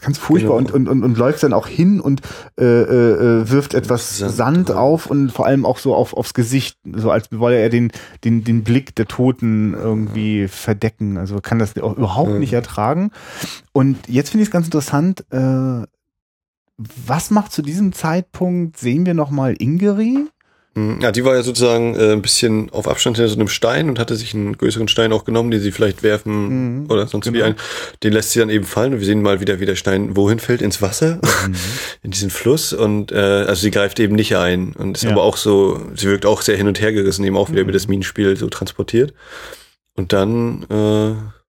ganz 0.00 0.18
furchtbar 0.18 0.58
genau. 0.58 0.70
und, 0.70 0.72
und, 0.72 0.88
und, 0.88 1.04
und 1.04 1.18
läuft 1.18 1.42
dann 1.42 1.52
auch 1.52 1.66
hin 1.66 2.00
und 2.00 2.20
äh, 2.58 2.64
äh, 2.64 3.50
wirft 3.50 3.74
etwas 3.74 4.18
Sand, 4.18 4.32
Sand 4.32 4.70
auf 4.70 5.06
und 5.06 5.30
vor 5.30 5.46
allem 5.46 5.64
auch 5.64 5.78
so 5.78 5.94
auf, 5.94 6.14
aufs 6.14 6.34
Gesicht, 6.34 6.76
so 6.92 7.10
als 7.10 7.28
wolle 7.32 7.56
er 7.56 7.70
den, 7.70 7.92
den, 8.24 8.44
den 8.44 8.64
Blick 8.64 8.94
der 8.96 9.06
Toten 9.06 9.74
irgendwie 9.74 10.48
verdecken. 10.48 11.16
Also 11.16 11.40
kann 11.40 11.58
das 11.58 11.78
auch 11.78 11.96
überhaupt 11.96 12.38
nicht 12.38 12.52
ertragen. 12.52 13.10
Und 13.72 14.08
jetzt 14.08 14.30
finde 14.30 14.42
ich 14.42 14.48
es 14.48 14.52
ganz 14.52 14.66
interessant, 14.66 15.24
äh, 15.30 15.86
was 17.06 17.30
macht 17.30 17.52
zu 17.52 17.62
diesem 17.62 17.92
Zeitpunkt, 17.92 18.76
sehen 18.78 19.06
wir 19.06 19.14
nochmal 19.14 19.54
Ingeri? 19.58 20.26
Ja, 20.74 21.12
die 21.12 21.22
war 21.22 21.34
ja 21.34 21.42
sozusagen 21.42 21.94
äh, 21.96 22.12
ein 22.12 22.22
bisschen 22.22 22.70
auf 22.70 22.88
Abstand 22.88 23.18
hinter 23.18 23.28
so 23.28 23.34
einem 23.36 23.48
Stein 23.48 23.90
und 23.90 23.98
hatte 23.98 24.16
sich 24.16 24.32
einen 24.32 24.56
größeren 24.56 24.88
Stein 24.88 25.12
auch 25.12 25.24
genommen, 25.24 25.50
den 25.50 25.60
sie 25.60 25.70
vielleicht 25.70 26.02
werfen 26.02 26.84
mhm, 26.84 26.90
oder 26.90 27.06
sonst 27.06 27.26
genau. 27.26 27.38
wie 27.38 27.42
ein. 27.42 27.56
Den 28.02 28.14
lässt 28.14 28.30
sie 28.30 28.38
dann 28.38 28.48
eben 28.48 28.64
fallen 28.64 28.94
und 28.94 29.00
wir 29.00 29.06
sehen 29.06 29.20
mal 29.20 29.40
wieder, 29.40 29.60
wie 29.60 29.66
der 29.66 29.76
Stein 29.76 30.16
wohin 30.16 30.38
fällt, 30.38 30.62
ins 30.62 30.80
Wasser, 30.80 31.20
mhm. 31.46 31.54
in 32.02 32.10
diesen 32.10 32.30
Fluss 32.30 32.72
und 32.72 33.12
äh, 33.12 33.16
also 33.16 33.60
sie 33.60 33.70
greift 33.70 34.00
eben 34.00 34.16
nicht 34.16 34.34
ein 34.34 34.72
und 34.72 34.96
ist 34.96 35.04
ja. 35.04 35.10
aber 35.10 35.24
auch 35.24 35.36
so, 35.36 35.78
sie 35.94 36.06
wirkt 36.06 36.24
auch 36.24 36.40
sehr 36.40 36.56
hin 36.56 36.68
und 36.68 36.80
her 36.80 36.92
gerissen, 36.92 37.24
eben 37.26 37.36
auch 37.36 37.50
wieder 37.50 37.60
mhm. 37.60 37.68
über 37.68 37.72
das 37.72 37.88
Minenspiel 37.88 38.36
so 38.36 38.48
transportiert. 38.48 39.12
Und 39.94 40.14
dann 40.14 40.62
äh, 40.70 41.41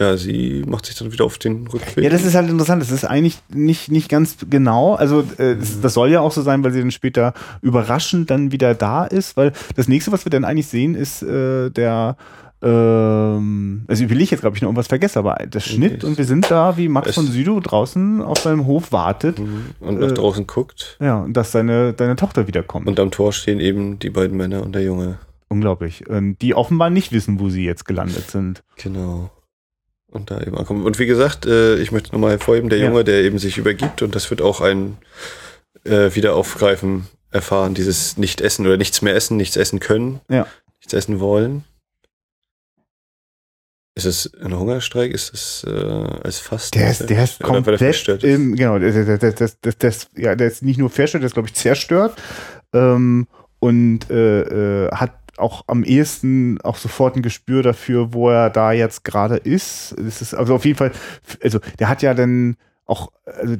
ja, 0.00 0.16
sie 0.16 0.64
macht 0.66 0.86
sich 0.86 0.96
dann 0.96 1.12
wieder 1.12 1.24
auf 1.24 1.38
den 1.38 1.68
Rückweg. 1.68 2.02
Ja, 2.02 2.10
das 2.10 2.24
ist 2.24 2.34
halt 2.34 2.50
interessant. 2.50 2.82
Das 2.82 2.90
ist 2.90 3.04
eigentlich 3.04 3.38
nicht, 3.52 3.92
nicht 3.92 4.08
ganz 4.08 4.38
genau. 4.50 4.94
Also, 4.94 5.20
äh, 5.38 5.56
das, 5.56 5.80
das, 5.80 5.94
soll 5.94 6.10
ja 6.10 6.20
auch 6.20 6.32
so 6.32 6.42
sein, 6.42 6.64
weil 6.64 6.72
sie 6.72 6.80
dann 6.80 6.90
später 6.90 7.32
überraschend 7.62 8.28
dann 8.28 8.50
wieder 8.50 8.74
da 8.74 9.04
ist, 9.04 9.36
weil 9.36 9.52
das 9.76 9.86
nächste, 9.86 10.10
was 10.10 10.26
wir 10.26 10.30
dann 10.30 10.44
eigentlich 10.44 10.66
sehen, 10.66 10.96
ist 10.96 11.22
äh, 11.22 11.70
der. 11.70 12.16
Ähm, 12.60 13.84
also, 13.86 14.10
will 14.10 14.20
ich 14.20 14.32
jetzt, 14.32 14.40
glaube 14.40 14.56
ich, 14.56 14.62
noch 14.62 14.68
irgendwas 14.68 14.88
vergessen, 14.88 15.18
aber 15.18 15.36
das 15.48 15.64
Schnitt 15.64 16.02
und 16.02 16.18
wir 16.18 16.24
sind 16.24 16.50
da, 16.50 16.76
wie 16.76 16.88
Max 16.88 17.10
es 17.10 17.14
von 17.14 17.26
Südow 17.28 17.62
draußen 17.62 18.20
auf 18.20 18.38
seinem 18.38 18.66
Hof 18.66 18.90
wartet. 18.90 19.38
Mhm. 19.38 19.66
Und 19.78 20.00
nach 20.00 20.10
äh, 20.10 20.14
draußen 20.14 20.48
guckt. 20.48 20.96
Ja, 21.00 21.18
und 21.18 21.34
dass 21.34 21.52
seine, 21.52 21.92
deine 21.92 22.16
Tochter 22.16 22.48
wiederkommt. 22.48 22.88
Und 22.88 22.98
am 22.98 23.12
Tor 23.12 23.32
stehen 23.32 23.60
eben 23.60 24.00
die 24.00 24.10
beiden 24.10 24.36
Männer 24.36 24.64
und 24.64 24.74
der 24.74 24.82
Junge. 24.82 25.18
Unglaublich. 25.48 26.08
Und 26.08 26.38
die 26.42 26.54
offenbar 26.56 26.90
nicht 26.90 27.12
wissen, 27.12 27.38
wo 27.38 27.48
sie 27.48 27.64
jetzt 27.64 27.84
gelandet 27.84 28.28
sind. 28.28 28.64
Genau 28.76 29.30
und 30.14 30.30
da 30.30 30.40
eben 30.40 30.56
ankommen. 30.56 30.84
Und 30.84 30.98
wie 30.98 31.06
gesagt, 31.06 31.46
äh, 31.46 31.76
ich 31.76 31.92
möchte 31.92 32.12
nochmal 32.12 32.30
hervorheben, 32.30 32.70
der 32.70 32.78
Junge, 32.78 32.98
ja. 32.98 33.02
der 33.02 33.22
eben 33.22 33.38
sich 33.38 33.58
übergibt 33.58 34.02
und 34.02 34.14
das 34.14 34.30
wird 34.30 34.42
auch 34.42 34.60
ein 34.60 34.96
äh, 35.84 36.14
Wiederaufgreifen 36.14 37.06
erfahren, 37.30 37.74
dieses 37.74 38.16
Nicht-Essen 38.16 38.66
oder 38.66 38.76
nichts 38.76 39.02
mehr 39.02 39.14
essen, 39.14 39.36
nichts 39.36 39.56
essen 39.56 39.80
können, 39.80 40.20
ja. 40.28 40.46
nichts 40.80 40.94
essen 40.94 41.20
wollen. 41.20 41.64
Ist 43.96 44.06
es 44.06 44.32
ein 44.42 44.56
Hungerstreik? 44.58 45.12
Ist 45.12 45.32
es 45.32 45.64
äh, 45.68 45.70
als 45.70 46.40
Fasten? 46.40 46.78
Der 46.78 46.90
ist, 46.90 47.08
der 47.08 47.24
ist 47.24 47.40
komplett 47.40 48.24
im, 48.24 48.56
genau, 48.56 48.78
der, 48.78 49.04
der, 49.04 49.18
der, 49.18 49.32
der, 49.32 49.72
der, 49.72 49.94
ja, 50.16 50.34
der 50.34 50.48
ist 50.48 50.62
nicht 50.62 50.78
nur 50.78 50.90
verstört, 50.90 51.22
der 51.22 51.26
ist, 51.26 51.34
glaube 51.34 51.48
ich, 51.48 51.54
zerstört 51.54 52.20
ähm, 52.72 53.28
und 53.60 54.10
äh, 54.10 54.86
äh, 54.86 54.90
hat 54.90 55.12
auch 55.36 55.64
am 55.66 55.84
ehesten 55.84 56.60
auch 56.62 56.76
sofort 56.76 57.16
ein 57.16 57.22
Gespür 57.22 57.62
dafür, 57.62 58.12
wo 58.12 58.30
er 58.30 58.50
da 58.50 58.72
jetzt 58.72 59.04
gerade 59.04 59.36
ist. 59.36 59.92
Es 59.98 60.22
ist 60.22 60.34
also 60.34 60.54
auf 60.54 60.64
jeden 60.64 60.78
Fall, 60.78 60.92
also 61.42 61.58
der 61.78 61.88
hat 61.88 62.02
ja 62.02 62.14
dann 62.14 62.56
auch, 62.86 63.10
also, 63.24 63.56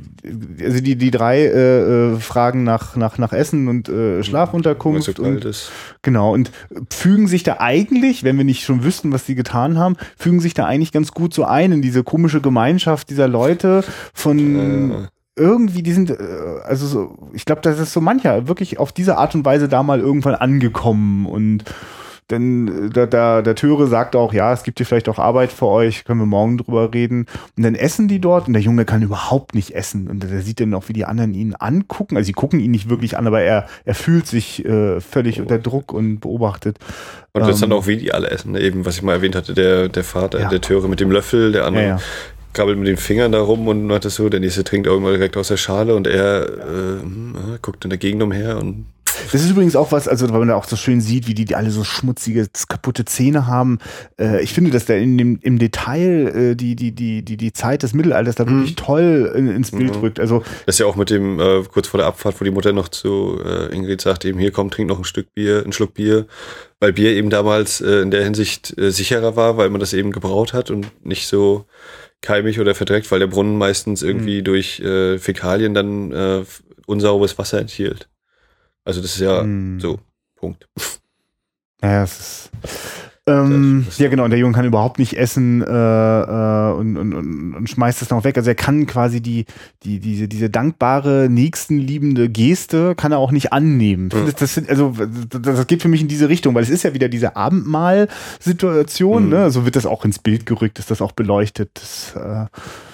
also 0.61 0.81
die, 0.81 0.97
die 0.97 1.11
drei 1.11 1.41
äh, 1.41 2.13
äh, 2.13 2.17
Fragen 2.21 2.63
nach, 2.63 2.95
nach, 2.97 3.17
nach 3.17 3.33
Essen 3.33 3.69
und 3.69 3.89
äh, 3.89 4.23
Schlafunterkunft. 4.23 5.19
Und, 5.19 5.73
genau, 6.03 6.35
und 6.35 6.51
fügen 6.91 7.27
sich 7.27 7.43
da 7.43 7.57
eigentlich, 7.59 8.23
wenn 8.23 8.37
wir 8.37 8.45
nicht 8.45 8.65
schon 8.65 8.85
wüssten, 8.85 9.13
was 9.13 9.25
die 9.25 9.35
getan 9.35 9.79
haben, 9.79 9.97
fügen 10.19 10.41
sich 10.41 10.53
da 10.53 10.67
eigentlich 10.67 10.93
ganz 10.93 11.13
gut 11.13 11.33
so 11.33 11.45
ein 11.45 11.73
in 11.73 11.81
diese 11.81 12.05
komische 12.05 12.43
Gemeinschaft 12.43 13.09
dieser 13.09 13.29
Leute 13.29 13.83
von 14.13 15.05
äh 15.05 15.07
irgendwie, 15.37 15.83
die 15.83 15.93
sind, 15.93 16.11
äh, 16.11 16.17
also 16.65 16.87
so, 16.87 17.19
ich 17.33 17.45
glaube, 17.45 17.63
das 17.63 17.79
ist 17.79 17.93
so 17.93 18.01
mancher 18.01 18.49
wirklich 18.49 18.79
auf 18.79 18.93
diese 18.93 19.19
Art 19.19 19.35
und 19.35 19.45
Weise 19.45 19.69
da 19.69 19.83
mal 19.83 20.01
irgendwann 20.01 20.35
angekommen 20.35 21.27
und 21.27 21.65
denn 22.31 22.87
äh, 22.87 22.91
der, 22.91 23.07
der, 23.07 23.43
der 23.43 23.55
Töre 23.55 23.87
sagt 23.87 24.17
auch, 24.17 24.33
ja, 24.33 24.53
es 24.53 24.63
gibt 24.63 24.79
hier 24.79 24.87
vielleicht 24.87 25.09
auch 25.09 25.19
Arbeit 25.19 25.53
für 25.53 25.67
euch, 25.67 26.05
können 26.05 26.21
wir 26.21 26.27
morgen 26.27 26.59
drüber 26.59 26.93
reden. 26.93 27.27
Und 27.57 27.63
dann 27.63 27.75
essen 27.75 28.09
die 28.09 28.21
dort 28.21 28.47
und 28.47 28.55
der 28.55 28.63
Junge 28.63 28.85
kann 28.85 29.03
überhaupt 29.03 29.55
nicht 29.55 29.73
essen. 29.73 30.09
Und 30.09 30.23
der 30.23 30.41
sieht 30.41 30.61
dann 30.61 30.75
auch, 30.75 30.89
wie 30.89 30.95
die 30.95 31.05
anderen 31.05 31.35
ihn 31.35 31.55
angucken. 31.55 32.17
Also 32.17 32.27
sie 32.27 32.33
gucken 32.33 32.61
ihn 32.61 32.71
nicht 32.71 32.89
wirklich 32.89 33.19
an, 33.19 33.27
aber 33.27 33.43
er, 33.43 33.67
er 33.85 33.95
fühlt 33.95 34.27
sich 34.27 34.65
äh, 34.65 35.01
völlig 35.01 35.41
unter 35.41 35.59
Druck 35.59 35.93
und 35.93 36.21
beobachtet. 36.21 36.79
Und 37.33 37.43
das 37.43 37.57
ähm, 37.63 37.71
dann 37.71 37.79
auch, 37.79 37.87
wie 37.87 37.97
die 37.99 38.15
alle 38.15 38.31
essen. 38.31 38.53
Ne? 38.53 38.61
Eben, 38.61 38.87
was 38.87 38.97
ich 38.97 39.03
mal 39.03 39.15
erwähnt 39.15 39.37
hatte, 39.37 39.53
der, 39.53 39.89
der 39.89 40.05
Vater, 40.05 40.41
ja. 40.41 40.49
der 40.49 40.61
Töre 40.61 40.89
mit 40.89 41.01
dem 41.01 41.11
Löffel, 41.11 41.53
der 41.53 41.67
andere 41.67 41.83
ja, 41.85 41.89
ja 41.97 42.03
krabbelt 42.55 42.79
mit 42.79 42.89
den 42.89 42.97
Fingern 42.97 43.33
da 43.33 43.41
rum 43.41 43.69
und 43.69 43.93
hat 43.93 44.05
das 44.05 44.15
so, 44.15 44.29
der 44.29 44.41
nächste 44.41 44.65
trinkt 44.65 44.87
irgendwann 44.87 45.15
direkt 45.15 45.37
aus 45.37 45.49
der 45.49 45.57
Schale 45.57 45.95
und 45.95 46.07
er 46.07 46.49
äh, 46.49 47.03
hm, 47.03 47.59
guckt 47.63 47.85
in 47.85 47.91
der 47.91 47.99
Gegend 47.99 48.23
umher 48.23 48.59
und 48.59 48.87
das 49.33 49.43
ist 49.43 49.51
übrigens 49.51 49.77
auch 49.77 49.93
was, 49.93 50.09
also 50.09 50.29
weil 50.31 50.41
man 50.41 50.49
da 50.49 50.57
auch 50.57 50.65
so 50.65 50.77
schön 50.77 51.01
sieht, 51.01 51.27
wie 51.27 51.35
die, 51.35 51.45
die 51.45 51.55
alle 51.55 51.71
so 51.71 51.85
schmutzige, 51.85 52.47
kaputte 52.69 53.05
Zähne 53.05 53.47
haben. 53.47 53.79
Äh, 54.19 54.43
ich 54.43 54.53
finde, 54.53 54.71
dass 54.71 54.87
da 54.87 54.95
in 54.95 55.19
dem, 55.19 55.39
im 55.43 55.59
Detail 55.59 56.53
äh, 56.53 56.57
die, 56.57 56.77
die, 56.77 56.93
die, 56.93 57.25
die, 57.25 57.37
die 57.37 57.53
Zeit 57.53 57.83
des 57.83 57.95
Mittelalters 57.95 58.35
da 58.35 58.45
mhm. 58.45 58.59
wirklich 58.59 58.77
toll 58.77 59.33
in, 59.37 59.49
ins 59.49 59.71
Bild 59.71 59.95
mhm. 59.95 60.01
rückt. 60.01 60.21
Also 60.21 60.43
das 60.67 60.77
ist 60.77 60.79
ja 60.81 60.87
auch 60.87 60.97
mit 60.97 61.11
dem 61.11 61.41
äh, 61.41 61.63
kurz 61.71 61.89
vor 61.89 61.99
der 61.99 62.07
Abfahrt, 62.07 62.41
wo 62.41 62.45
die 62.45 62.51
Mutter 62.51 62.73
noch 62.73 62.89
zu 62.89 63.41
äh, 63.45 63.75
Ingrid 63.75 64.01
sagt, 64.01 64.25
eben 64.25 64.39
hier 64.39 64.51
komm, 64.51 64.71
trink 64.71 64.89
noch 64.89 64.99
ein 64.99 65.05
Stück 65.05 65.33
Bier, 65.35 65.63
ein 65.65 65.73
Schluck 65.73 65.95
Bier, 65.95 66.27
weil 66.81 66.93
Bier 66.93 67.13
eben 67.13 67.31
damals 67.31 67.81
äh, 67.81 68.01
in 68.01 68.11
der 68.11 68.25
Hinsicht 68.25 68.77
äh, 68.79 68.91
sicherer 68.91 69.37
war, 69.37 69.57
weil 69.57 69.71
man 69.71 69.81
das 69.81 69.93
eben 69.93 70.11
gebraut 70.11 70.53
hat 70.53 70.71
und 70.71 70.87
nicht 71.05 71.27
so 71.27 71.67
keimig 72.25 72.59
oder 72.59 72.75
verdreckt, 72.75 73.11
weil 73.11 73.21
der 73.21 73.29
Brunnen 73.29 73.57
meistens 73.57 74.03
irgendwie 74.03 74.41
mhm. 74.41 74.45
durch 74.45 74.81
äh, 74.81 75.19
Fäkalien 75.19 75.75
dann 75.75 76.11
äh, 76.13 76.45
unsauberes 76.87 77.39
Wasser 77.39 77.61
enthielt. 77.61 78.09
Also 78.85 79.01
das 79.01 79.15
ist 79.15 79.21
ja 79.21 79.43
mhm. 79.43 79.79
so, 79.79 80.01
Punkt. 80.35 80.69
Ja, 81.83 82.03
es 82.03 82.19
ist, 82.19 82.51
ähm, 83.27 83.87
ja, 83.97 84.11
genau. 84.11 84.25
Und 84.25 84.31
der 84.31 84.39
Junge 84.39 84.55
kann 84.55 84.67
überhaupt 84.67 84.99
nicht 84.99 85.17
essen 85.17 85.63
äh, 85.63 85.67
äh, 85.67 86.73
und, 86.73 86.99
und, 86.99 87.15
und, 87.15 87.55
und 87.55 87.71
schmeißt 87.71 88.03
es 88.03 88.11
noch 88.11 88.23
weg. 88.25 88.37
Also 88.37 88.51
er 88.51 88.55
kann 88.55 88.87
quasi 88.87 89.23
die, 89.23 89.47
die, 89.83 89.99
diese, 89.99 90.29
diese 90.29 90.51
dankbare, 90.51 91.29
nächstenliebende 91.31 92.29
Geste 92.29 92.95
kann 92.95 93.13
er 93.13 93.19
auch 93.19 93.33
nicht 93.33 93.53
annehmen. 93.53 94.11
Mhm. 94.13 94.27
Das, 94.27 94.35
das, 94.35 94.55
sind, 94.55 94.69
also, 94.69 94.95
das 95.31 95.67
geht 95.67 95.81
für 95.81 95.89
mich 95.89 96.03
in 96.03 96.09
diese 96.09 96.29
Richtung, 96.29 96.55
weil 96.55 96.65
es 96.65 96.71
ist 96.71 96.83
ja 96.83 96.93
wieder 96.93 97.09
diese 97.09 97.35
Abendmahl-Situation. 97.35 99.25
Mhm. 99.25 99.31
Ne? 99.31 99.51
So 99.51 99.65
wird 99.65 99.77
das 99.77 99.87
auch 99.87 100.05
ins 100.05 100.19
Bild 100.19 100.45
gerückt, 100.45 100.79
ist 100.79 100.91
das 100.91 101.01
auch 101.01 101.13
beleuchtet. 101.13 101.71
Das, 101.75 102.15
äh, 102.17 102.45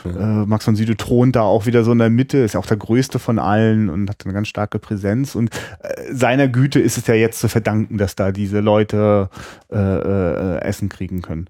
mhm. 0.04 0.48
Max 0.48 0.64
von 0.64 0.76
Süde 0.76 0.96
thront 0.96 1.36
da 1.36 1.42
auch 1.42 1.66
wieder 1.66 1.84
so 1.84 1.92
in 1.92 1.98
der 1.98 2.10
Mitte, 2.10 2.38
ist 2.38 2.54
ja 2.54 2.60
auch 2.60 2.66
der 2.66 2.76
größte 2.76 3.18
von 3.18 3.38
allen 3.38 3.88
und 3.88 4.08
hat 4.08 4.24
eine 4.24 4.34
ganz 4.34 4.48
starke 4.48 4.78
Präsenz. 4.78 5.34
Und 5.34 5.50
äh, 5.82 6.12
seiner 6.12 6.48
Güte 6.48 6.80
ist 6.80 6.98
es 6.98 7.06
ja 7.06 7.14
jetzt 7.14 7.40
zu 7.40 7.48
verdanken, 7.48 7.98
dass 7.98 8.16
da 8.16 8.32
diese 8.32 8.60
Leute 8.60 9.28
äh, 9.70 9.76
äh 9.76 10.30
äh, 10.30 10.62
Essen 10.62 10.88
kriegen 10.88 11.22
können. 11.22 11.48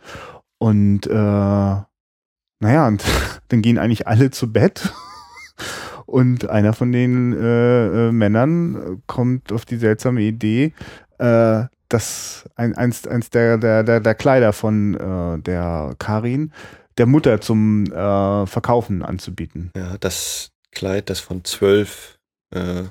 Und 0.59 1.07
äh, 1.07 1.15
naja, 1.15 2.87
und 2.87 3.05
dann 3.49 3.63
gehen 3.63 3.79
eigentlich 3.79 4.07
alle 4.07 4.31
zu 4.31 4.53
Bett. 4.53 4.93
Und 6.07 6.51
einer 6.51 6.73
von 6.73 6.91
den 6.91 7.33
äh, 7.33 8.09
äh, 8.09 8.13
Männern 8.13 9.01
kommt 9.07 9.53
auf 9.53 9.65
die 9.65 9.77
seltsame 9.77 10.23
Idee, 10.23 10.73
äh, 11.19 11.67
dass 11.89 12.49
ein, 12.57 12.75
eins, 12.75 13.07
eins 13.07 13.31
der, 13.31 13.59
der, 13.59 13.85
der, 13.85 14.01
der 14.01 14.15
Kleider 14.17 14.53
von 14.53 14.95
äh, 14.95 15.39
der 15.39 15.95
Karin 16.01 16.51
der 17.01 17.07
Mutter 17.07 17.41
zum 17.41 17.87
äh, 17.87 18.47
Verkaufen 18.47 19.03
anzubieten. 19.03 19.71
Ja, 19.75 19.97
das 19.99 20.51
Kleid, 20.71 21.09
das 21.09 21.19
von 21.19 21.45
zwölf 21.45 22.19
äh, 22.55 22.83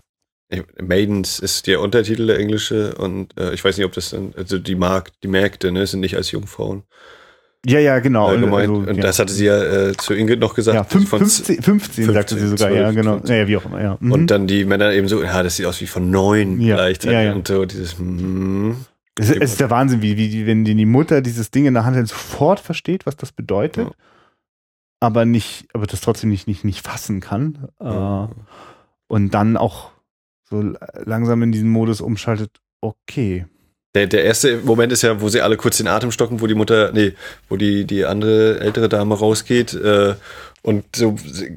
Maidens 0.81 1.37
ist 1.37 1.67
der 1.67 1.79
Untertitel 1.79 2.25
der 2.25 2.39
englische 2.39 2.95
und 2.95 3.39
äh, 3.39 3.53
ich 3.53 3.63
weiß 3.63 3.77
nicht, 3.77 3.85
ob 3.85 3.93
das 3.93 4.09
dann, 4.09 4.33
also 4.35 4.57
die 4.57 4.73
Markt, 4.73 5.13
die 5.21 5.27
Märkte, 5.27 5.71
ne, 5.71 5.85
sind 5.85 5.99
nicht 5.99 6.15
als 6.15 6.31
Jungfrauen. 6.31 6.81
Ja, 7.67 7.77
ja, 7.77 7.99
genau. 7.99 8.29
Also, 8.29 8.73
und 8.73 8.87
ja. 8.87 8.93
das 9.03 9.19
hatte 9.19 9.31
sie 9.31 9.45
ja 9.45 9.61
äh, 9.61 9.93
zu 9.95 10.15
Ingrid 10.15 10.39
noch 10.39 10.55
gesagt. 10.55 10.75
Ja, 10.75 10.83
15, 10.83 11.19
15, 11.19 11.61
15 11.61 12.13
sagte 12.13 12.35
sie 12.35 12.47
sogar, 12.47 12.69
12, 12.69 12.75
ja, 12.75 12.91
genau. 12.91 13.17
15. 13.17 13.37
Ja, 13.37 13.47
wie 13.47 13.57
auch 13.57 13.65
immer, 13.65 13.81
ja. 13.83 13.97
Mhm. 13.99 14.11
Und 14.11 14.27
dann 14.31 14.47
die 14.47 14.65
Männer 14.65 14.91
eben 14.91 15.07
so, 15.07 15.21
ja, 15.21 15.43
das 15.43 15.57
sieht 15.57 15.67
aus 15.67 15.79
wie 15.81 15.85
von 15.85 16.09
neun 16.09 16.59
ja, 16.59 16.77
vielleicht. 16.77 17.03
Ja, 17.03 17.21
ja. 17.21 17.33
Und 17.33 17.47
so 17.47 17.65
dieses, 17.65 17.99
mm, 17.99 18.71
es, 19.19 19.29
es 19.29 19.51
ist 19.51 19.59
der 19.59 19.69
Wahnsinn, 19.69 20.01
wie, 20.01 20.17
wie 20.17 20.45
wenn 20.45 20.63
die 20.63 20.85
Mutter 20.85 21.21
dieses 21.21 21.51
Ding 21.51 21.65
in 21.65 21.73
der 21.73 21.85
Hand 21.85 21.97
hat, 21.97 22.07
sofort 22.07 22.59
versteht, 22.59 23.05
was 23.05 23.17
das 23.17 23.31
bedeutet, 23.31 23.87
ja. 23.87 23.93
aber 24.99 25.25
nicht, 25.25 25.67
aber 25.73 25.87
das 25.87 26.01
trotzdem 26.01 26.29
nicht, 26.29 26.47
nicht, 26.47 26.63
nicht 26.63 26.85
fassen 26.85 27.19
kann. 27.19 27.69
Äh, 27.79 28.27
und 29.07 29.33
dann 29.33 29.57
auch 29.57 29.91
so 30.43 30.73
langsam 30.93 31.43
in 31.43 31.51
diesen 31.51 31.69
Modus 31.69 32.01
umschaltet, 32.01 32.61
okay. 32.81 33.45
Der, 33.95 34.05
der 34.05 34.23
erste 34.23 34.57
Moment 34.57 34.91
ist 34.91 35.01
ja, 35.01 35.19
wo 35.19 35.29
sie 35.29 35.41
alle 35.41 35.57
kurz 35.57 35.77
den 35.77 35.87
Atem 35.87 36.11
stocken, 36.11 36.41
wo 36.41 36.47
die 36.47 36.53
Mutter, 36.53 36.91
nee, 36.93 37.13
wo 37.47 37.55
die, 37.55 37.85
die 37.85 38.05
andere 38.05 38.59
ältere 38.59 38.87
Dame 38.87 39.15
rausgeht 39.15 39.73
äh, 39.73 40.13
und 40.61 40.83
so, 40.95 41.15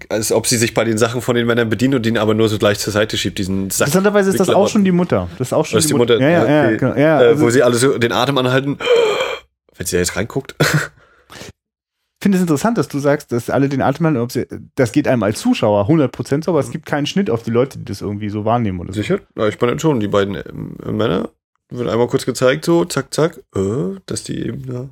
als 0.08 0.32
ob 0.32 0.46
sie 0.46 0.56
sich 0.56 0.72
bei 0.72 0.84
den 0.84 0.96
Sachen 0.96 1.20
von 1.20 1.36
den 1.36 1.46
Männern 1.46 1.68
bedient 1.68 1.94
und 1.94 2.06
ihn 2.06 2.16
aber 2.16 2.32
nur 2.32 2.48
so 2.48 2.56
gleich 2.56 2.78
zur 2.78 2.92
Seite 2.92 3.18
schiebt, 3.18 3.36
diesen 3.36 3.68
Sack. 3.68 3.88
Interessanterweise 3.88 4.30
ist 4.30 4.40
das 4.40 4.48
auch 4.48 4.68
schon 4.68 4.84
die 4.84 4.92
Mutter. 4.92 5.28
Das 5.36 5.48
ist 5.48 5.52
auch 5.52 5.66
schon 5.66 5.76
das 5.76 5.86
die, 5.86 5.92
die 5.92 5.98
Mutter. 5.98 6.18
Ja, 6.20 6.28
ja, 6.28 6.42
okay. 6.42 6.70
ja, 6.70 6.76
genau. 6.76 6.96
ja, 6.96 7.18
also, 7.18 7.42
äh, 7.42 7.44
wo 7.44 7.50
sie 7.50 7.62
alle 7.62 7.74
so 7.74 7.98
den 7.98 8.12
Atem 8.12 8.38
anhalten, 8.38 8.78
wenn 9.76 9.86
sie 9.86 9.96
da 9.96 10.00
jetzt 10.00 10.16
reinguckt. 10.16 10.54
finde 12.22 12.36
es 12.36 12.42
interessant, 12.42 12.78
dass 12.78 12.88
du 12.88 12.98
sagst, 12.98 13.32
dass 13.32 13.50
alle 13.50 13.68
den 13.68 13.82
Atem 13.82 14.06
halten, 14.06 14.28
sie, 14.30 14.46
das 14.76 14.92
geht 14.92 15.08
einem 15.08 15.22
als 15.24 15.40
Zuschauer 15.40 15.88
100% 15.88 16.44
so, 16.44 16.52
aber 16.52 16.60
es 16.60 16.70
gibt 16.70 16.86
keinen 16.86 17.06
Schnitt 17.06 17.28
auf 17.28 17.42
die 17.42 17.50
Leute, 17.50 17.78
die 17.78 17.84
das 17.84 18.00
irgendwie 18.00 18.28
so 18.28 18.44
wahrnehmen 18.44 18.80
oder 18.80 18.92
Sicher? 18.92 19.18
Ja, 19.36 19.48
ich 19.48 19.60
meine 19.60 19.78
schon, 19.80 20.00
die 20.00 20.08
beiden 20.08 20.36
äh, 20.36 20.90
Männer 20.90 21.30
wird 21.72 21.88
einmal 21.88 22.08
kurz 22.08 22.26
gezeigt, 22.26 22.64
so, 22.64 22.84
zack, 22.84 23.12
zack, 23.12 23.38
äh, 23.54 23.96
dass 24.06 24.24
die 24.24 24.46
eben 24.46 24.66
da. 24.66 24.88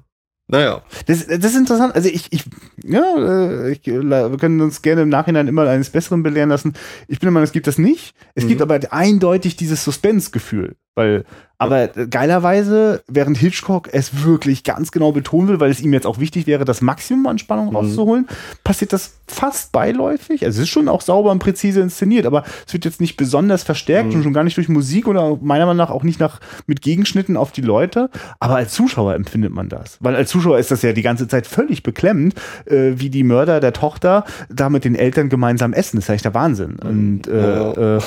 Naja. 0.50 0.82
Das, 1.06 1.26
das 1.28 1.52
ist 1.52 1.56
interessant. 1.56 1.94
Also 1.94 2.08
ich, 2.08 2.26
ich, 2.30 2.44
ja, 2.82 3.14
äh, 3.18 3.70
ich, 3.70 3.86
wir 3.86 4.36
können 4.36 4.60
uns 4.60 4.82
gerne 4.82 5.02
im 5.02 5.08
Nachhinein 5.08 5.46
immer 5.46 5.68
eines 5.68 5.90
Besseren 5.90 6.24
belehren 6.24 6.48
lassen. 6.48 6.74
Ich 7.06 7.20
bin 7.20 7.28
der 7.28 7.30
Meinung, 7.30 7.44
es 7.44 7.52
gibt 7.52 7.68
das 7.68 7.78
nicht. 7.78 8.14
Es 8.34 8.44
mhm. 8.44 8.48
gibt 8.48 8.62
aber 8.62 8.80
eindeutig 8.90 9.54
dieses 9.54 9.84
Suspense-Gefühl. 9.84 10.74
Weil 10.94 11.24
aber 11.60 11.88
geilerweise, 11.88 13.02
während 13.06 13.36
Hitchcock 13.36 13.90
es 13.92 14.24
wirklich 14.24 14.64
ganz 14.64 14.92
genau 14.92 15.12
betonen 15.12 15.48
will, 15.48 15.60
weil 15.60 15.70
es 15.70 15.82
ihm 15.82 15.92
jetzt 15.92 16.06
auch 16.06 16.18
wichtig 16.18 16.46
wäre, 16.46 16.64
das 16.64 16.80
Maximum 16.80 17.26
an 17.26 17.38
Spannung 17.38 17.68
mhm. 17.68 17.76
rauszuholen, 17.76 18.28
passiert 18.64 18.94
das 18.94 19.18
fast 19.28 19.70
beiläufig. 19.70 20.46
Also 20.46 20.56
es 20.56 20.68
ist 20.68 20.70
schon 20.70 20.88
auch 20.88 21.02
sauber 21.02 21.30
und 21.30 21.38
präzise 21.38 21.82
inszeniert, 21.82 22.24
aber 22.24 22.44
es 22.66 22.72
wird 22.72 22.86
jetzt 22.86 22.98
nicht 22.98 23.18
besonders 23.18 23.62
verstärkt 23.62 24.08
mhm. 24.08 24.14
und 24.16 24.22
schon 24.22 24.32
gar 24.32 24.42
nicht 24.42 24.56
durch 24.56 24.70
Musik 24.70 25.06
oder 25.06 25.36
meiner 25.42 25.66
Meinung 25.66 25.76
nach 25.76 25.90
auch 25.90 26.02
nicht 26.02 26.18
nach, 26.18 26.40
mit 26.66 26.80
Gegenschnitten 26.80 27.36
auf 27.36 27.52
die 27.52 27.60
Leute. 27.60 28.08
Aber 28.38 28.56
als 28.56 28.72
Zuschauer 28.72 29.14
empfindet 29.14 29.52
man 29.52 29.68
das. 29.68 29.98
Weil 30.00 30.16
als 30.16 30.30
Zuschauer 30.30 30.58
ist 30.58 30.70
das 30.70 30.80
ja 30.80 30.94
die 30.94 31.02
ganze 31.02 31.28
Zeit 31.28 31.46
völlig 31.46 31.82
beklemmend, 31.82 32.36
äh, 32.64 32.92
wie 32.94 33.10
die 33.10 33.22
Mörder 33.22 33.60
der 33.60 33.74
Tochter 33.74 34.24
da 34.48 34.70
mit 34.70 34.86
den 34.86 34.94
Eltern 34.94 35.28
gemeinsam 35.28 35.74
essen. 35.74 35.98
Das 35.98 36.06
ist 36.06 36.10
eigentlich 36.10 36.22
der 36.22 36.32
Wahnsinn. 36.32 36.78
Und 36.78 37.28
äh, 37.28 37.38
ja. 37.38 37.96
äh, 37.98 38.00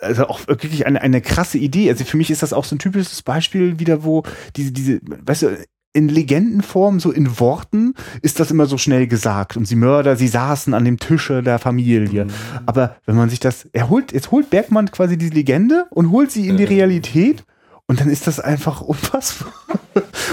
also 0.00 0.26
auch 0.26 0.46
wirklich 0.46 0.86
eine, 0.86 1.00
eine 1.00 1.20
krasse 1.20 1.58
Idee. 1.58 1.90
Also 1.90 2.04
für 2.04 2.16
mich 2.16 2.30
ist 2.30 2.42
das 2.42 2.52
auch 2.52 2.64
so 2.64 2.76
ein 2.76 2.78
typisches 2.78 3.22
Beispiel 3.22 3.78
wieder, 3.78 4.04
wo 4.04 4.22
diese, 4.56 4.72
diese, 4.72 5.00
weißt 5.02 5.42
du, 5.42 5.56
in 5.94 6.08
Legendenform, 6.08 7.00
so 7.00 7.10
in 7.10 7.38
Worten, 7.38 7.94
ist 8.22 8.40
das 8.40 8.50
immer 8.50 8.66
so 8.66 8.78
schnell 8.78 9.06
gesagt. 9.06 9.56
Und 9.56 9.66
sie 9.66 9.76
Mörder, 9.76 10.16
sie 10.16 10.28
saßen 10.28 10.72
an 10.72 10.84
dem 10.84 10.98
Tische 10.98 11.42
der 11.42 11.58
Familie. 11.58 12.24
Mhm. 12.24 12.30
Aber 12.64 12.96
wenn 13.04 13.16
man 13.16 13.28
sich 13.28 13.40
das, 13.40 13.68
er 13.72 13.90
holt, 13.90 14.12
jetzt 14.12 14.30
holt 14.30 14.48
Bergmann 14.48 14.90
quasi 14.90 15.18
die 15.18 15.28
Legende 15.28 15.84
und 15.90 16.10
holt 16.10 16.30
sie 16.30 16.48
in 16.48 16.56
die 16.56 16.64
Realität 16.64 17.44
und 17.88 18.00
dann 18.00 18.08
ist 18.08 18.26
das 18.26 18.40
einfach 18.40 18.80
unfassbar. 18.82 19.52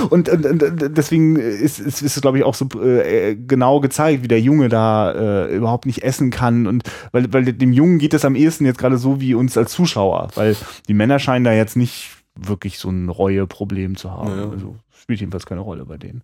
Und, 0.09 0.29
und, 0.29 0.45
und 0.45 0.97
deswegen 0.97 1.35
ist, 1.35 1.79
ist, 1.79 2.01
ist 2.01 2.15
es, 2.15 2.21
glaube 2.21 2.37
ich, 2.37 2.43
auch 2.45 2.55
so 2.55 2.67
äh, 2.81 3.35
genau 3.35 3.81
gezeigt, 3.81 4.23
wie 4.23 4.29
der 4.29 4.39
Junge 4.39 4.69
da 4.69 5.11
äh, 5.11 5.55
überhaupt 5.55 5.85
nicht 5.85 6.03
essen 6.03 6.31
kann. 6.31 6.67
Und 6.67 6.83
weil, 7.11 7.31
weil 7.33 7.43
dem 7.51 7.73
Jungen 7.73 7.99
geht 7.99 8.13
es 8.13 8.23
am 8.23 8.35
ehesten 8.35 8.65
jetzt 8.65 8.77
gerade 8.77 8.97
so 8.97 9.19
wie 9.19 9.35
uns 9.35 9.57
als 9.57 9.71
Zuschauer, 9.71 10.29
weil 10.35 10.55
die 10.87 10.93
Männer 10.93 11.19
scheinen 11.19 11.43
da 11.43 11.51
jetzt 11.51 11.75
nicht 11.75 12.11
wirklich 12.35 12.79
so 12.79 12.89
ein 12.89 13.09
Reue-Problem 13.09 13.97
zu 13.97 14.11
haben. 14.11 14.29
Ja. 14.29 14.49
Also 14.49 14.75
spielt 14.97 15.19
jedenfalls 15.19 15.45
keine 15.45 15.61
Rolle 15.61 15.85
bei 15.85 15.97
denen. 15.97 16.23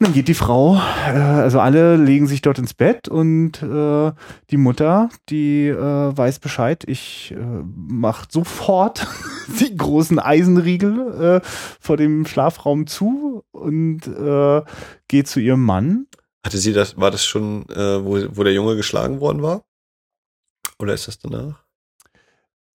Dann 0.00 0.12
geht 0.12 0.28
die 0.28 0.34
Frau, 0.34 0.76
äh, 0.76 1.10
also 1.10 1.58
alle 1.58 1.96
legen 1.96 2.28
sich 2.28 2.40
dort 2.40 2.60
ins 2.60 2.72
Bett 2.72 3.08
und 3.08 3.60
äh, 3.62 4.12
die 4.48 4.56
Mutter, 4.56 5.08
die 5.28 5.66
äh, 5.66 5.76
weiß 6.16 6.38
Bescheid. 6.38 6.84
Ich 6.86 7.32
äh, 7.32 7.36
mache 7.36 8.28
sofort 8.30 9.08
die 9.60 9.76
großen 9.76 10.20
Eisenriegel 10.20 11.40
äh, 11.42 11.48
vor 11.80 11.96
dem 11.96 12.26
Schlafraum 12.26 12.86
zu 12.86 13.42
und 13.50 14.06
äh, 14.06 14.62
geht 15.08 15.26
zu 15.26 15.40
ihrem 15.40 15.64
Mann. 15.64 16.06
Hatte 16.46 16.58
sie 16.58 16.72
das, 16.72 16.96
war 16.96 17.10
das 17.10 17.24
schon, 17.24 17.68
äh, 17.68 18.04
wo, 18.04 18.22
wo 18.36 18.44
der 18.44 18.52
Junge 18.52 18.76
geschlagen 18.76 19.18
worden 19.18 19.42
war? 19.42 19.64
Oder 20.78 20.94
ist 20.94 21.08
das 21.08 21.18
danach? 21.18 21.67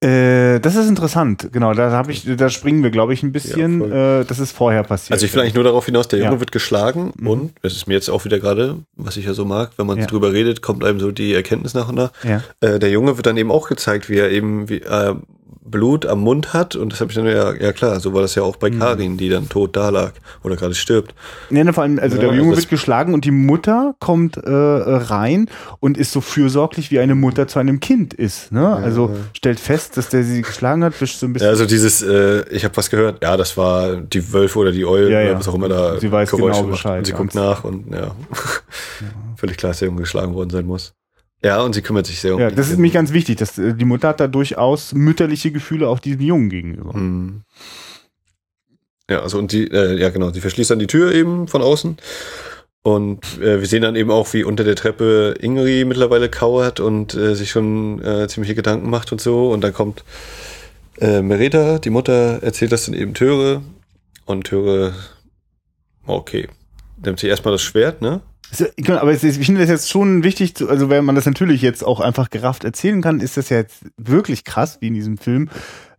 Äh, 0.04 0.60
das 0.60 0.76
ist 0.76 0.90
interessant, 0.90 1.50
genau. 1.54 1.74
Da 1.74 1.92
habe 1.92 2.12
ich, 2.12 2.28
da 2.36 2.50
springen 2.50 2.84
wir, 2.84 2.92
glaube 2.92 3.14
ich, 3.14 3.24
ein 3.24 3.32
bisschen. 3.32 3.80
Ja, 3.90 4.20
äh, 4.20 4.26
das 4.26 4.40
ist 4.40 4.52
vorher 4.52 4.84
passiert. 4.84 5.14
Also 5.14 5.26
ich 5.26 5.34
will 5.34 5.42
eigentlich 5.42 5.54
nur 5.54 5.64
darauf 5.64 5.86
hinaus, 5.86 6.10
der 6.10 6.20
Junge 6.20 6.34
ja. 6.34 6.40
wird 6.40 6.52
geschlagen 6.52 7.14
mhm. 7.18 7.28
und 7.28 7.54
das 7.62 7.74
ist 7.74 7.88
mir 7.88 7.94
jetzt 7.94 8.10
auch 8.10 8.26
wieder 8.26 8.40
gerade, 8.40 8.78
was 8.98 9.16
ich 9.16 9.26
ja 9.26 9.34
so 9.34 9.46
mag, 9.46 9.72
wenn 9.78 9.88
man 9.88 10.00
ja. 10.00 10.06
drüber 10.06 10.34
redet, 10.34 10.62
kommt 10.62 10.84
einem 10.84 11.00
so 11.00 11.12
die 11.12 11.34
Erkenntnis 11.34 11.74
nach 11.74 11.88
und 11.88 11.96
nach. 11.96 12.12
Äh, 12.60 12.80
der 12.80 12.90
Junge 12.90 13.16
wird 13.18 13.26
dann 13.26 13.38
eben 13.38 13.52
auch 13.52 13.70
gezeigt, 13.70 14.10
wie 14.10 14.18
er 14.18 14.30
eben 14.30 14.68
wie, 14.68 14.82
äh, 14.82 15.16
Blut 15.62 16.06
am 16.06 16.22
Mund 16.22 16.54
hat 16.54 16.76
und 16.76 16.92
das 16.92 17.02
habe 17.02 17.12
ich 17.12 17.16
dann 17.16 17.26
ja, 17.26 17.54
ja 17.54 17.74
klar, 17.74 18.00
so 18.00 18.14
war 18.14 18.22
das 18.22 18.36
ja 18.36 18.44
auch 18.44 18.56
bei 18.56 18.70
mhm. 18.70 18.80
Karin, 18.80 19.18
die 19.18 19.30
dann 19.30 19.50
tot 19.50 19.76
da 19.76 19.90
lag 19.90 20.14
oder 20.44 20.56
gerade 20.56 20.76
stirbt. 20.76 21.14
Nee, 21.50 21.64
ne, 21.64 21.74
vor 21.74 21.84
allem, 21.84 22.00
also 22.00 22.16
ja, 22.16 22.22
der 22.22 22.34
Junge 22.34 22.50
also 22.50 22.62
wird 22.62 22.70
geschlagen 22.70 23.14
und 23.14 23.26
die 23.26 23.32
Mutter 23.32 23.96
kommt 24.00 24.38
äh, 24.38 24.52
rein 24.52 25.48
und 25.80 25.98
ist 25.98 26.12
so 26.12 26.22
fürsorglich, 26.22 26.92
wie 26.92 27.00
eine 27.00 27.16
Mutter 27.16 27.48
zu 27.48 27.60
einem 27.60 27.80
Kind 27.80 28.14
ist. 28.14 28.52
Ne? 28.52 28.62
Ja, 28.62 28.76
also 28.76 29.16
stellt 29.34 29.60
fest, 29.60 29.98
dass 29.98 30.10
der 30.10 30.24
sie 30.24 30.42
geschlagen 30.42 30.84
hat, 30.84 31.00
wischt 31.00 31.20
so 31.20 31.26
ein 31.26 31.34
bisschen. 31.34 31.48
Ja, 31.48 31.52
also 31.52 31.66
dieses, 31.66 32.02
äh, 32.02 32.48
ich 32.50 32.64
habe 32.64 32.76
was 32.78 32.90
gehört, 32.90 33.24
ja, 33.24 33.38
das 33.38 33.58
war 33.58 33.96
die 33.96 34.34
Wölfe 34.34 34.60
oder 34.60 34.72
die 34.72 34.86
Eule, 34.86 35.08
oder 35.08 35.40
was 35.40 35.48
auch 35.48 35.56
immer 35.56 35.70
da 35.70 36.00
sie 36.00 36.12
weiß 36.12 36.32
Geräusche 36.32 36.62
genau 36.62 36.72
Bescheid, 36.72 37.06
sie 37.06 37.14
guckt 37.14 37.36
nach 37.36 37.64
und 37.64 37.94
ja, 37.94 38.16
völlig 39.36 39.58
klar, 39.58 39.72
dass 39.72 39.80
der 39.80 39.88
Junge 39.88 40.02
geschlagen 40.02 40.34
worden 40.34 40.50
sein 40.50 40.66
muss. 40.66 40.94
Ja, 41.44 41.62
und 41.62 41.74
sie 41.74 41.82
kümmert 41.82 42.06
sich 42.08 42.22
sehr 42.22 42.36
um 42.36 42.40
Ja, 42.42 42.50
das 42.50 42.70
ist 42.70 42.76
nämlich 42.76 42.94
ganz 42.94 43.12
wichtig. 43.12 43.38
Dass, 43.38 43.58
äh, 43.58 43.74
die 43.74 43.86
Mutter 43.86 44.10
hat 44.10 44.20
da 44.20 44.28
durchaus 44.28 44.94
mütterliche 44.94 45.52
Gefühle 45.52 45.90
auch 45.90 46.00
diesem 46.00 46.22
Jungen 46.22 46.50
gegenüber. 46.50 46.98
Mhm. 46.98 47.42
Ja, 49.10 49.22
also 49.22 49.38
und 49.38 49.52
die, 49.52 49.68
äh, 49.70 50.00
ja 50.00 50.10
genau, 50.10 50.32
sie 50.32 50.40
verschließt 50.40 50.72
dann 50.72 50.80
die 50.80 50.88
Tür 50.88 51.14
eben 51.14 51.50
von 51.50 51.62
außen. 51.62 51.98
Und 52.82 53.42
äh, 53.42 53.60
wir 53.60 53.68
sehen 53.68 53.82
dann 53.82 53.96
eben 53.96 54.12
auch, 54.12 54.34
wie 54.34 54.44
unter 54.44 54.64
der 54.64 54.76
Treppe 54.76 55.36
Ingri 55.40 55.84
mittlerweile 55.86 56.30
kauert 56.30 56.80
und 56.80 57.14
äh, 57.14 57.36
sich 57.36 57.52
schon 57.52 58.04
äh, 58.04 58.28
ziemliche 58.28 58.56
Gedanken 58.56 58.90
macht 58.90 59.12
und 59.12 59.20
so. 59.20 59.52
Und 59.52 59.62
dann 59.62 59.74
kommt 59.74 60.04
äh, 61.00 61.22
Merita, 61.22 61.80
die 61.80 61.90
Mutter, 61.90 62.42
erzählt 62.42 62.72
das 62.72 62.86
dann 62.86 62.96
eben 62.96 63.14
Töre. 63.14 63.62
Und 64.26 64.46
Töre, 64.46 64.94
okay, 66.06 66.48
nimmt 67.06 67.20
sie 67.20 67.28
erstmal 67.28 67.54
das 67.54 67.62
Schwert, 67.62 68.02
ne? 68.02 68.22
Aber 68.88 69.12
ich 69.12 69.20
finde 69.20 69.62
das 69.62 69.70
jetzt 69.70 69.90
schon 69.90 70.24
wichtig, 70.24 70.54
also 70.68 70.90
wenn 70.90 71.06
man 71.06 71.16
das 71.16 71.26
natürlich 71.26 71.62
jetzt 71.62 71.84
auch 71.84 72.00
einfach 72.00 72.30
gerafft 72.30 72.64
erzählen 72.64 73.02
kann, 73.02 73.20
ist 73.20 73.36
das 73.38 73.50
ja 73.50 73.58
jetzt 73.58 73.86
wirklich 73.98 74.44
krass, 74.44 74.78
wie 74.80 74.88
in 74.88 74.94
diesem 74.94 75.18
Film, 75.18 75.50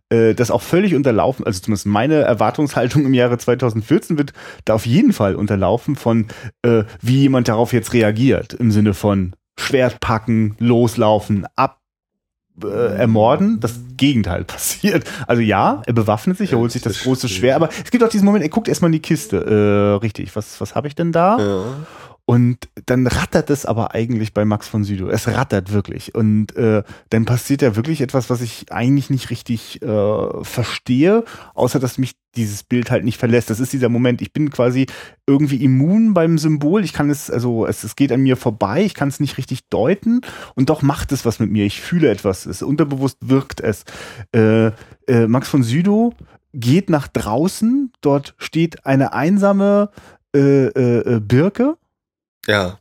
äh, 0.09 0.33
das 0.33 0.51
auch 0.51 0.61
völlig 0.61 0.95
unterlaufen, 0.95 1.45
also 1.45 1.59
zumindest 1.59 1.85
meine 1.87 2.21
Erwartungshaltung 2.21 3.05
im 3.05 3.13
Jahre 3.13 3.37
2014 3.37 4.17
wird 4.17 4.33
da 4.63 4.75
auf 4.75 4.85
jeden 4.85 5.13
Fall 5.13 5.35
unterlaufen 5.35 5.95
von, 5.95 6.27
äh, 6.61 6.83
wie 7.01 7.21
jemand 7.21 7.47
darauf 7.47 7.73
jetzt 7.73 7.93
reagiert, 7.93 8.53
im 8.53 8.71
Sinne 8.71 8.93
von 8.93 9.35
Schwert 9.59 9.99
packen, 9.99 10.55
loslaufen, 10.59 11.45
ab, 11.55 11.79
äh, 12.63 12.95
ermorden, 12.97 13.59
das 13.59 13.79
Gegenteil 13.97 14.43
passiert. 14.45 15.03
Also 15.27 15.41
ja, 15.41 15.81
er 15.85 15.93
bewaffnet 15.93 16.37
sich, 16.37 16.51
er 16.51 16.57
holt 16.57 16.71
sich 16.71 16.81
das 16.81 17.01
große 17.01 17.29
Schwert, 17.29 17.55
aber 17.55 17.69
es 17.83 17.91
gibt 17.91 18.03
auch 18.03 18.09
diesen 18.09 18.25
Moment, 18.25 18.43
er 18.43 18.49
guckt 18.49 18.67
erstmal 18.67 18.89
in 18.89 18.93
die 18.93 19.01
Kiste. 19.01 19.37
Äh, 19.37 20.01
richtig, 20.01 20.35
was, 20.35 20.59
was 20.61 20.75
habe 20.75 20.87
ich 20.87 20.95
denn 20.95 21.11
da? 21.11 21.37
Ja. 21.37 21.63
Und 22.27 22.69
dann 22.87 23.05
rattert 23.05 23.51
es 23.51 23.67
aber 23.67 23.93
eigentlich 23.93 24.33
bei 24.33 24.45
Max 24.45 24.67
von 24.67 24.83
Sydow. 24.83 25.09
Es 25.09 25.27
rattert 25.27 25.71
wirklich. 25.71 26.15
Und 26.15 26.55
äh, 26.55 26.81
dann 27.11 27.25
passiert 27.25 27.61
ja 27.61 27.75
wirklich 27.75 28.01
etwas, 28.01 28.31
was 28.31 28.41
ich 28.41 28.71
eigentlich 28.71 29.11
nicht 29.11 29.29
richtig 29.29 29.79
äh, 29.83 30.43
verstehe, 30.43 31.23
außer 31.53 31.79
dass 31.79 31.99
mich 31.99 32.15
dieses 32.35 32.63
Bild 32.63 32.89
halt 32.89 33.03
nicht 33.03 33.19
verlässt. 33.19 33.51
Das 33.51 33.59
ist 33.59 33.73
dieser 33.73 33.89
Moment, 33.89 34.23
ich 34.23 34.33
bin 34.33 34.49
quasi 34.49 34.87
irgendwie 35.27 35.63
immun 35.63 36.15
beim 36.15 36.39
Symbol. 36.39 36.83
Ich 36.83 36.93
kann 36.93 37.11
es, 37.11 37.29
also 37.29 37.67
es, 37.67 37.83
es 37.83 37.95
geht 37.95 38.11
an 38.11 38.21
mir 38.21 38.37
vorbei, 38.37 38.83
ich 38.83 38.95
kann 38.95 39.07
es 39.07 39.19
nicht 39.19 39.37
richtig 39.37 39.69
deuten 39.69 40.21
und 40.55 40.69
doch 40.69 40.81
macht 40.81 41.11
es 41.11 41.25
was 41.25 41.39
mit 41.39 41.51
mir. 41.51 41.65
Ich 41.65 41.79
fühle 41.79 42.09
etwas. 42.09 42.47
Es 42.47 42.63
unterbewusst 42.63 43.17
wirkt 43.21 43.61
es. 43.61 43.85
Äh, 44.33 44.71
äh, 45.07 45.27
Max 45.27 45.47
von 45.47 45.61
Sydow 45.61 46.13
geht 46.53 46.89
nach 46.89 47.07
draußen, 47.07 47.91
dort 48.01 48.33
steht 48.39 48.85
eine 48.85 49.13
einsame 49.13 49.91
äh, 50.35 50.67
äh, 50.67 51.15
äh 51.15 51.19
Birke 51.19 51.77
ja. 52.47 52.79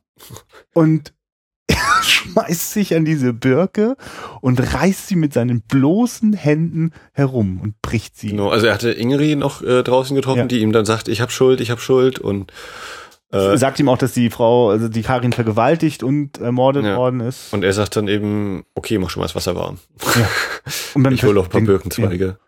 Und 0.73 1.15
er 1.67 2.03
schmeißt 2.03 2.73
sich 2.73 2.95
an 2.95 3.05
diese 3.05 3.33
Birke 3.33 3.97
und 4.41 4.61
reißt 4.75 5.09
sie 5.09 5.17
mit 5.17 5.33
seinen 5.33 5.63
bloßen 5.63 6.35
Händen 6.35 6.93
herum 7.13 7.61
und 7.61 7.81
bricht 7.81 8.17
sie. 8.17 8.31
Genau, 8.31 8.51
also 8.51 8.67
er 8.67 8.75
hatte 8.75 8.93
Ingrid 8.93 9.39
noch 9.39 9.63
äh, 9.63 9.83
draußen 9.83 10.15
getroffen, 10.15 10.41
ja. 10.41 10.47
die 10.47 10.61
ihm 10.61 10.73
dann 10.73 10.85
sagt, 10.85 11.09
ich 11.09 11.21
hab 11.21 11.31
Schuld, 11.33 11.61
ich 11.61 11.71
hab 11.71 11.81
Schuld 11.81 12.19
und 12.19 12.53
äh, 13.35 13.57
sagt 13.57 13.81
ihm 13.81 13.89
auch, 13.89 13.99
dass 13.99 14.13
die 14.13 14.31
Frau, 14.31 14.71
also 14.71 14.89
die 14.89 15.03
Karin 15.03 15.33
vergewaltigt 15.33 16.03
und 16.03 16.39
ermordet 16.39 16.85
ja. 16.85 16.97
worden 16.97 17.21
ist. 17.21 17.53
Und 17.53 17.65
er 17.65 17.73
sagt 17.73 17.97
dann 17.97 18.07
eben, 18.07 18.65
okay, 18.75 18.99
mach 18.99 19.11
schon 19.11 19.21
mal 19.21 19.25
das 19.25 19.35
Wasser 19.35 19.57
warm. 19.57 19.79
Ja. 20.15 20.29
Und 20.95 21.11
ich 21.13 21.25
hole 21.25 21.41
auch 21.41 21.45
ein 21.45 21.51
paar 21.51 21.61
Birkenzweige. 21.63 22.39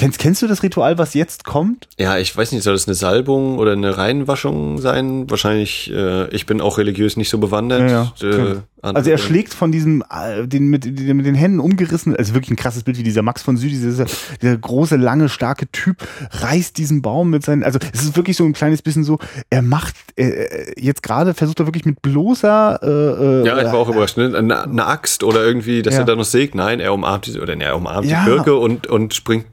Kennst, 0.00 0.18
kennst 0.18 0.40
du 0.40 0.46
das 0.46 0.62
Ritual, 0.62 0.96
was 0.96 1.12
jetzt 1.12 1.44
kommt? 1.44 1.86
Ja, 1.98 2.16
ich 2.16 2.34
weiß 2.34 2.52
nicht, 2.52 2.62
soll 2.62 2.72
das 2.72 2.88
eine 2.88 2.94
Salbung 2.94 3.58
oder 3.58 3.72
eine 3.72 3.98
Reinwaschung 3.98 4.78
sein? 4.78 5.28
Wahrscheinlich, 5.28 5.92
äh, 5.92 6.26
ich 6.34 6.46
bin 6.46 6.62
auch 6.62 6.78
religiös 6.78 7.18
nicht 7.18 7.28
so 7.28 7.36
bewandert. 7.36 7.90
Ja, 7.90 8.10
ja. 8.18 8.52
Äh, 8.52 8.56
also 8.80 9.10
er 9.10 9.18
schlägt 9.18 9.52
von 9.52 9.72
diesem, 9.72 10.02
äh, 10.10 10.46
den, 10.46 10.68
mit, 10.68 10.86
den, 10.86 11.16
mit 11.16 11.26
den 11.26 11.34
Händen 11.34 11.60
umgerissen, 11.60 12.16
also 12.16 12.32
wirklich 12.32 12.50
ein 12.50 12.56
krasses 12.56 12.82
Bild, 12.82 12.96
wie 12.96 13.02
dieser 13.02 13.20
Max 13.20 13.42
von 13.42 13.58
Süd, 13.58 13.72
dieser, 13.72 14.06
dieser 14.40 14.56
große, 14.56 14.96
lange, 14.96 15.28
starke 15.28 15.70
Typ, 15.70 15.98
reißt 16.30 16.78
diesen 16.78 17.02
Baum 17.02 17.28
mit 17.28 17.44
seinen, 17.44 17.62
also 17.62 17.78
es 17.92 18.02
ist 18.02 18.16
wirklich 18.16 18.38
so 18.38 18.44
ein 18.44 18.54
kleines 18.54 18.80
bisschen 18.80 19.04
so, 19.04 19.18
er 19.50 19.60
macht, 19.60 19.96
äh, 20.16 20.80
jetzt 20.80 21.02
gerade 21.02 21.34
versucht 21.34 21.60
er 21.60 21.66
wirklich 21.66 21.84
mit 21.84 22.00
bloßer, 22.00 22.80
äh, 22.82 23.42
äh 23.42 23.46
Ja, 23.46 23.58
ich 23.58 23.66
war 23.66 23.74
auch 23.74 23.88
überrascht, 23.90 24.16
ne? 24.16 24.34
Eine, 24.34 24.62
eine 24.62 24.86
Axt 24.86 25.24
oder 25.24 25.44
irgendwie, 25.44 25.82
dass 25.82 25.94
ja. 25.94 26.00
er 26.00 26.06
da 26.06 26.16
noch 26.16 26.24
sägt. 26.24 26.54
Nein, 26.54 26.80
er 26.80 26.94
umarmt 26.94 27.26
diese, 27.26 27.42
oder 27.42 27.54
ne, 27.56 27.64
er 27.64 27.76
umarmt 27.76 28.08
die 28.08 28.16
Birke 28.24 28.54
und, 28.54 28.86
und 28.86 29.12
springt 29.12 29.44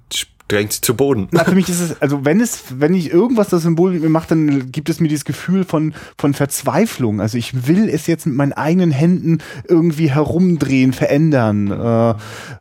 drängt 0.47 0.73
sie 0.73 0.81
zu 0.81 0.95
Boden. 0.95 1.27
Na, 1.31 1.43
für 1.43 1.55
mich 1.55 1.69
ist 1.69 1.81
es, 1.81 2.01
also 2.01 2.25
wenn 2.25 2.39
es, 2.41 2.63
wenn 2.77 2.93
ich 2.93 3.11
irgendwas 3.11 3.49
das 3.49 3.63
Symbol 3.63 3.91
mit 3.91 4.01
mir 4.01 4.09
macht, 4.09 4.31
dann 4.31 4.71
gibt 4.71 4.89
es 4.89 4.99
mir 4.99 5.07
dieses 5.07 5.25
Gefühl 5.25 5.63
von, 5.63 5.93
von 6.17 6.33
Verzweiflung. 6.33 7.21
Also 7.21 7.37
ich 7.37 7.67
will 7.67 7.89
es 7.89 8.07
jetzt 8.07 8.25
mit 8.25 8.35
meinen 8.35 8.53
eigenen 8.53 8.91
Händen 8.91 9.39
irgendwie 9.67 10.09
herumdrehen, 10.09 10.93
verändern. 10.93 11.71
Äh, 11.71 12.15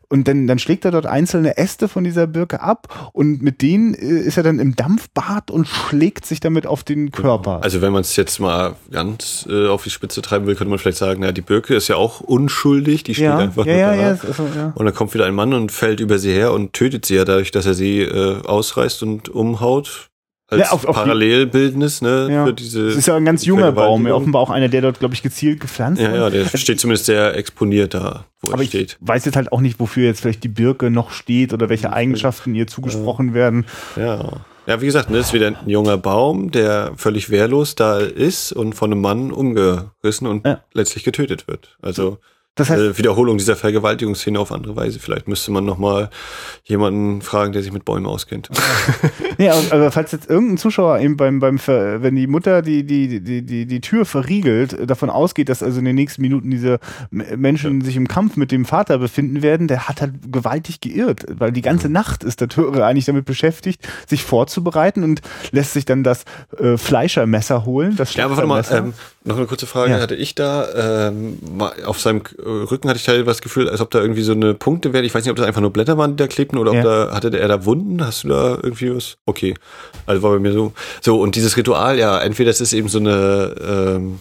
und 0.09 0.28
dann, 0.28 0.47
dann 0.47 0.59
schlägt 0.59 0.84
er 0.84 0.93
dort 0.93 1.07
einzelne 1.07 1.57
Äste 1.57 1.89
von 1.89 2.05
dieser 2.05 2.26
Birke 2.28 2.61
ab 2.61 3.11
und 3.12 3.43
mit 3.43 3.61
denen 3.61 3.95
äh, 3.95 4.20
ist 4.20 4.37
er 4.37 4.45
dann 4.45 4.61
im 4.61 4.76
Dampfbad 4.76 5.51
und 5.51 5.66
schlägt 5.66 6.26
sich 6.26 6.39
damit 6.39 6.66
auf 6.66 6.84
den 6.84 7.11
Körper. 7.11 7.61
Also 7.62 7.82
wenn 7.82 7.93
man 7.93 8.03
es 8.03 8.14
jetzt 8.14 8.39
mal 8.39 8.76
ganz 8.91 9.47
äh, 9.51 9.66
auf 9.66 9.82
die 9.82 9.91
Spitze 9.91 10.22
treiben 10.22 10.47
will, 10.47 10.55
könnte 10.55 10.70
man 10.70 10.78
vielleicht 10.78 10.99
sagen, 10.99 11.20
na, 11.22 11.32
die 11.32 11.41
Birke 11.41 11.74
ist 11.74 11.89
ja 11.89 11.97
auch 11.97 12.20
unschuldig, 12.20 13.03
die 13.03 13.14
steht 13.14 13.24
ja, 13.24 13.39
einfach 13.39 13.66
ja, 13.66 13.72
nur 13.72 13.80
ja, 13.80 13.91
da. 13.91 14.03
Ja, 14.03 14.09
also, 14.11 14.49
ja. 14.55 14.72
Und 14.76 14.87
dann 14.87 14.95
kommt 14.95 15.12
wieder 15.12 15.26
ein 15.26 15.34
Mann 15.34 15.53
und 15.53 15.72
fällt 15.72 15.99
über 15.99 16.18
sie 16.18 16.32
her 16.32 16.53
und 16.53 16.72
tötet 16.72 17.05
sie 17.05 17.16
ja 17.16 17.24
dadurch, 17.24 17.51
dass 17.51 17.66
er 17.66 17.74
sie 17.77 18.01
äh, 18.01 18.43
ausreißt 18.45 19.05
und 19.05 19.29
umhaut 19.29 20.11
als 20.49 20.61
ja, 20.61 20.70
auf, 20.70 20.85
auf 20.85 20.95
Parallelbildnis, 20.95 22.03
ne, 22.03 22.29
ja. 22.31 22.47
für 22.47 22.53
diese. 22.53 22.87
Das 22.87 22.97
ist 22.97 23.07
ja 23.07 23.16
ein 23.16 23.24
ganz 23.24 23.45
junger 23.45 23.72
Baum, 23.72 24.07
offenbar 24.07 24.43
auch 24.43 24.51
einer, 24.51 24.68
der 24.68 24.81
dort, 24.81 25.01
glaube 25.01 25.14
ich, 25.14 25.22
gezielt 25.22 25.59
gepflanzt 25.59 26.01
ja, 26.01 26.14
Ja, 26.14 26.31
der 26.31 26.45
also, 26.45 26.57
steht 26.57 26.79
zumindest 26.79 27.07
sehr 27.07 27.35
exponiert 27.37 27.95
da, 27.95 28.27
wo 28.41 28.53
aber 28.53 28.62
er 28.62 28.68
steht. 28.68 28.99
Ich 29.01 29.09
weiß 29.09 29.24
jetzt 29.24 29.35
halt 29.35 29.51
auch 29.51 29.61
nicht, 29.61 29.81
wofür 29.81 30.05
jetzt 30.05 30.20
vielleicht 30.20 30.45
die 30.45 30.49
Birke 30.49 30.91
noch 30.91 31.11
steht 31.11 31.53
oder 31.53 31.68
welche 31.68 31.93
Eigenschaften 31.93 32.55
ihr 32.55 32.68
zugesprochen 32.68 33.29
ja. 33.29 33.35
werden. 33.35 33.66
Ja. 33.97 34.45
Ja, 34.68 34.81
wie 34.81 34.87
gesagt, 34.87 35.11
ne, 35.11 35.18
ist 35.18 35.33
wieder 35.33 35.47
ein 35.47 35.57
junger 35.66 35.97
Baum, 35.97 36.51
der 36.51 36.93
völlig 36.97 37.31
wehrlos 37.31 37.77
da 37.77 37.99
ist 37.99 38.53
und 38.53 38.74
von 38.74 38.93
einem 38.93 39.01
Mann 39.01 39.31
umgerissen 39.31 40.27
und 40.27 40.45
ja. 40.45 40.61
letztlich 40.72 41.05
getötet 41.05 41.47
wird. 41.47 41.77
Also 41.81 42.18
das 42.57 42.70
heißt, 42.70 42.82
äh, 42.82 42.98
Wiederholung 42.98 43.36
dieser 43.36 43.54
Vergewaltigungsszene 43.54 44.40
auf 44.40 44.50
andere 44.50 44.74
Weise. 44.76 44.98
Vielleicht 44.98 45.28
müsste 45.28 45.52
man 45.52 45.66
noch 45.66 45.76
mal 45.76 46.09
jemanden 46.64 47.20
fragen, 47.20 47.52
der 47.52 47.62
sich 47.62 47.70
mit 47.70 47.84
Bäumen 47.84 48.07
auskennt. 48.07 48.48
nee, 49.38 49.50
aber, 49.50 49.62
aber, 49.72 49.90
falls 49.92 50.11
jetzt 50.12 50.30
irgendein 50.30 50.57
Zuschauer 50.57 50.98
eben 51.00 51.18
beim, 51.18 51.38
beim 51.38 51.59
Ver 51.59 52.02
wenn 52.02 52.16
die 52.16 52.26
Mutter 52.26 52.62
die, 52.62 52.84
die, 52.84 53.20
die, 53.20 53.42
die, 53.42 53.66
die 53.66 53.80
Tür 53.82 54.07
verriegelt, 54.07 54.88
davon 54.88 55.11
ausgeht, 55.11 55.50
dass 55.50 55.62
also 55.62 55.80
in 55.80 55.84
den 55.84 55.96
nächsten 55.96 56.22
Minuten 56.22 56.50
diese 56.50 56.78
Menschen 57.11 57.80
ja. 57.80 57.84
sich 57.84 57.96
im 57.96 58.09
Kampf 58.09 58.38
mit 58.38 58.50
dem 58.50 58.64
Vater 58.64 58.96
befinden 58.96 59.42
werden, 59.42 59.68
der 59.68 59.86
hat 59.86 60.00
halt 60.00 60.32
gewaltig 60.32 60.80
geirrt, 60.80 61.26
weil 61.28 61.52
die 61.52 61.62
ganze 61.62 61.88
ja. 61.88 61.92
Nacht 61.92 62.24
ist 62.24 62.40
der 62.40 62.48
Töre 62.48 62.86
eigentlich 62.86 63.04
damit 63.04 63.26
beschäftigt, 63.26 63.86
sich 64.07 64.24
vorzubereiten 64.24 65.04
und 65.04 65.20
lässt 65.50 65.74
sich 65.74 65.84
dann 65.84 66.02
das 66.02 66.24
äh, 66.59 66.78
Fleischermesser 66.78 67.66
holen. 67.66 67.96
Das 67.96 68.14
ja, 68.14 68.24
aber 68.24 68.38
warte 68.38 68.48
mal, 68.48 68.64
ähm, 68.70 68.94
noch 69.27 69.37
eine 69.37 69.47
kurze 69.47 69.66
Frage 69.66 69.93
ja. 69.93 70.01
hatte 70.01 70.14
ich 70.14 70.35
da. 70.35 71.09
Ähm, 71.09 71.39
auf 71.85 72.01
seinem 72.01 72.22
Rücken 72.39 72.89
hatte 72.89 72.99
ich 72.99 73.05
teilweise 73.05 73.24
das 73.24 73.43
Gefühl, 73.43 73.68
als 73.68 73.81
ob 73.81 73.91
da 73.91 74.01
irgendwie 74.01 74.22
so 74.22 74.33
eine 74.33 74.55
Punkte 74.55 74.93
wären. 74.93 75.05
Ich 75.05 75.14
weiß 75.14 75.24
nicht, 75.24 75.31
ob 75.31 75.37
das 75.37 75.47
einfach 75.47 75.61
nur 75.61 75.72
Blätter 75.72 75.99
waren, 75.99 76.12
die 76.12 76.16
da 76.16 76.29
klebten 76.29 76.59
oder 76.59 76.72
ja. 76.72 76.79
ob 76.79 76.85
da, 76.85 77.14
hatte 77.14 77.37
er 77.37 77.49
da 77.49 77.64
Wunden? 77.64 78.05
Hast 78.05 78.24
du 78.24 78.29
da 78.29 78.59
irgendwie 78.62 78.95
was? 78.95 79.16
Okay. 79.27 79.55
Also 80.07 80.22
war 80.22 80.31
bei 80.31 80.39
mir 80.39 80.53
so. 80.53 80.72
So, 81.01 81.20
und 81.20 81.35
dieses 81.35 81.57
Ritual, 81.57 81.99
ja, 81.99 82.18
entweder 82.20 82.51
es 82.51 82.61
ist 82.61 82.72
eben 82.72 82.89
so 82.89 82.99
eine 82.99 83.55
ähm, 83.61 84.20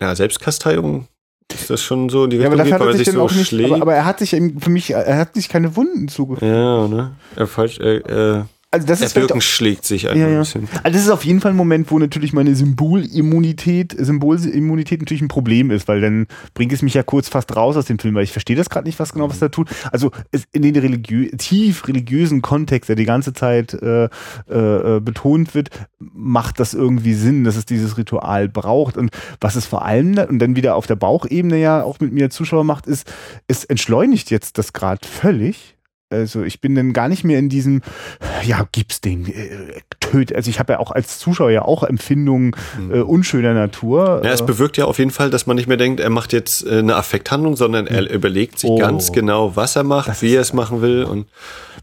ja, 0.00 0.14
Selbstkasteiung, 0.14 1.08
ist 1.52 1.70
das 1.70 1.82
schon 1.82 2.08
so 2.08 2.24
in 2.24 2.30
die 2.30 2.36
Richtung 2.36 2.58
ja, 2.58 2.64
aber 2.64 2.70
geht, 2.70 2.80
weil 2.80 2.88
er 2.88 2.96
sich 2.96 3.10
so 3.10 3.24
nicht, 3.28 3.48
schlägt? 3.48 3.72
Aber, 3.72 3.82
aber, 3.82 3.94
er 3.94 4.04
hat 4.04 4.18
sich 4.18 4.32
eben, 4.32 4.60
für 4.60 4.70
mich, 4.70 4.90
er 4.90 5.16
hat 5.16 5.34
sich 5.34 5.48
keine 5.48 5.76
Wunden 5.76 6.08
zugefügt. 6.08 6.42
Ja, 6.42 6.88
ne? 6.88 7.12
Er 7.36 7.46
falsch, 7.46 7.78
äh, 7.78 7.98
äh, 7.98 8.42
also 8.76 8.86
das 8.86 8.98
der 8.98 9.06
ist 9.06 9.14
Birken 9.14 9.40
schlägt 9.40 9.84
sich 9.84 10.08
einfach 10.08 10.20
ja, 10.20 10.28
ja. 10.28 10.34
ein 10.34 10.40
bisschen. 10.40 10.68
Also 10.82 10.96
das 10.96 11.02
ist 11.02 11.10
auf 11.10 11.24
jeden 11.24 11.40
Fall 11.40 11.52
ein 11.52 11.56
Moment, 11.56 11.90
wo 11.90 11.98
natürlich 11.98 12.32
meine 12.32 12.54
Symbolimmunität, 12.54 13.96
Symbolimmunität 13.98 15.00
natürlich 15.00 15.22
ein 15.22 15.28
Problem 15.28 15.70
ist, 15.70 15.88
weil 15.88 16.00
dann 16.00 16.26
bringt 16.54 16.72
es 16.72 16.82
mich 16.82 16.94
ja 16.94 17.02
kurz 17.02 17.28
fast 17.28 17.54
raus 17.56 17.76
aus 17.76 17.86
dem 17.86 17.98
Film, 17.98 18.14
weil 18.14 18.24
ich 18.24 18.32
verstehe 18.32 18.56
das 18.56 18.70
gerade 18.70 18.86
nicht, 18.86 18.98
was 18.98 19.12
genau 19.12 19.28
was 19.28 19.38
da 19.38 19.48
tut. 19.48 19.68
Also 19.90 20.10
in 20.52 20.62
den 20.62 20.76
religiö 20.76 21.28
tief 21.36 21.88
religiösen 21.88 22.42
Kontext, 22.42 22.88
der 22.88 22.96
die 22.96 23.04
ganze 23.04 23.32
Zeit 23.32 23.74
äh, 23.74 24.04
äh, 24.48 25.00
betont 25.00 25.54
wird, 25.54 25.70
macht 25.98 26.60
das 26.60 26.74
irgendwie 26.74 27.14
Sinn, 27.14 27.44
dass 27.44 27.56
es 27.56 27.64
dieses 27.64 27.96
Ritual 27.96 28.48
braucht. 28.48 28.96
Und 28.96 29.10
was 29.40 29.56
es 29.56 29.66
vor 29.66 29.84
allem 29.84 30.18
und 30.28 30.38
dann 30.38 30.56
wieder 30.56 30.76
auf 30.76 30.86
der 30.86 30.96
Bauchebene 30.96 31.58
ja 31.58 31.82
auch 31.82 32.00
mit 32.00 32.12
mir 32.12 32.30
Zuschauer 32.30 32.64
macht, 32.64 32.86
ist, 32.86 33.10
es 33.48 33.64
entschleunigt 33.64 34.30
jetzt 34.30 34.58
das 34.58 34.72
gerade 34.72 35.06
völlig 35.06 35.75
also 36.08 36.44
ich 36.44 36.60
bin 36.60 36.74
dann 36.74 36.92
gar 36.92 37.08
nicht 37.08 37.24
mehr 37.24 37.38
in 37.38 37.48
diesem, 37.48 37.82
ja, 38.44 38.66
gib's 38.70 39.00
den, 39.00 39.26
äh, 39.26 39.80
töt. 39.98 40.32
Also 40.34 40.50
ich 40.50 40.58
habe 40.58 40.74
ja 40.74 40.78
auch 40.78 40.92
als 40.92 41.18
Zuschauer 41.18 41.50
ja 41.50 41.62
auch 41.62 41.82
Empfindungen 41.82 42.52
mhm. 42.78 42.94
äh, 42.94 43.00
unschöner 43.00 43.54
Natur. 43.54 44.22
Ja, 44.24 44.30
es 44.30 44.44
bewirkt 44.44 44.76
ja 44.76 44.84
auf 44.84 44.98
jeden 44.98 45.10
Fall, 45.10 45.30
dass 45.30 45.46
man 45.46 45.56
nicht 45.56 45.66
mehr 45.66 45.76
denkt, 45.76 46.00
er 46.00 46.10
macht 46.10 46.32
jetzt 46.32 46.64
äh, 46.64 46.78
eine 46.78 46.96
Affekthandlung, 46.96 47.56
sondern 47.56 47.86
er 47.86 48.02
mhm. 48.02 48.08
überlegt 48.08 48.60
sich 48.60 48.70
oh. 48.70 48.78
ganz 48.78 49.12
genau, 49.12 49.56
was 49.56 49.76
er 49.76 49.84
macht, 49.84 50.22
wie 50.22 50.34
er 50.34 50.42
es 50.42 50.52
machen 50.52 50.80
will 50.80 51.04
und 51.04 51.26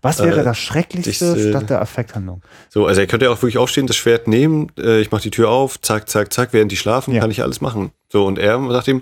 was 0.01 0.19
wäre 0.19 0.41
äh, 0.41 0.43
das 0.43 0.57
Schrecklichste 0.57 1.35
ich, 1.37 1.49
statt 1.49 1.69
der 1.69 1.81
Affekthandlung? 1.81 2.41
So, 2.69 2.85
also 2.85 3.01
er 3.01 3.07
könnte 3.07 3.25
ja 3.25 3.31
auch 3.31 3.41
wirklich 3.41 3.57
aufstehen, 3.57 3.87
das 3.87 3.95
Schwert 3.95 4.27
nehmen, 4.27 4.71
äh, 4.77 5.01
ich 5.01 5.11
mache 5.11 5.23
die 5.23 5.31
Tür 5.31 5.49
auf, 5.49 5.79
zack, 5.81 6.09
zack, 6.09 6.33
zack, 6.33 6.49
während 6.51 6.71
die 6.71 6.77
schlafen, 6.77 7.13
ja. 7.13 7.21
kann 7.21 7.31
ich 7.31 7.41
alles 7.41 7.61
machen. 7.61 7.91
So, 8.09 8.25
und 8.25 8.37
er 8.37 8.59
sagt 8.71 8.87
ihm, 8.87 9.01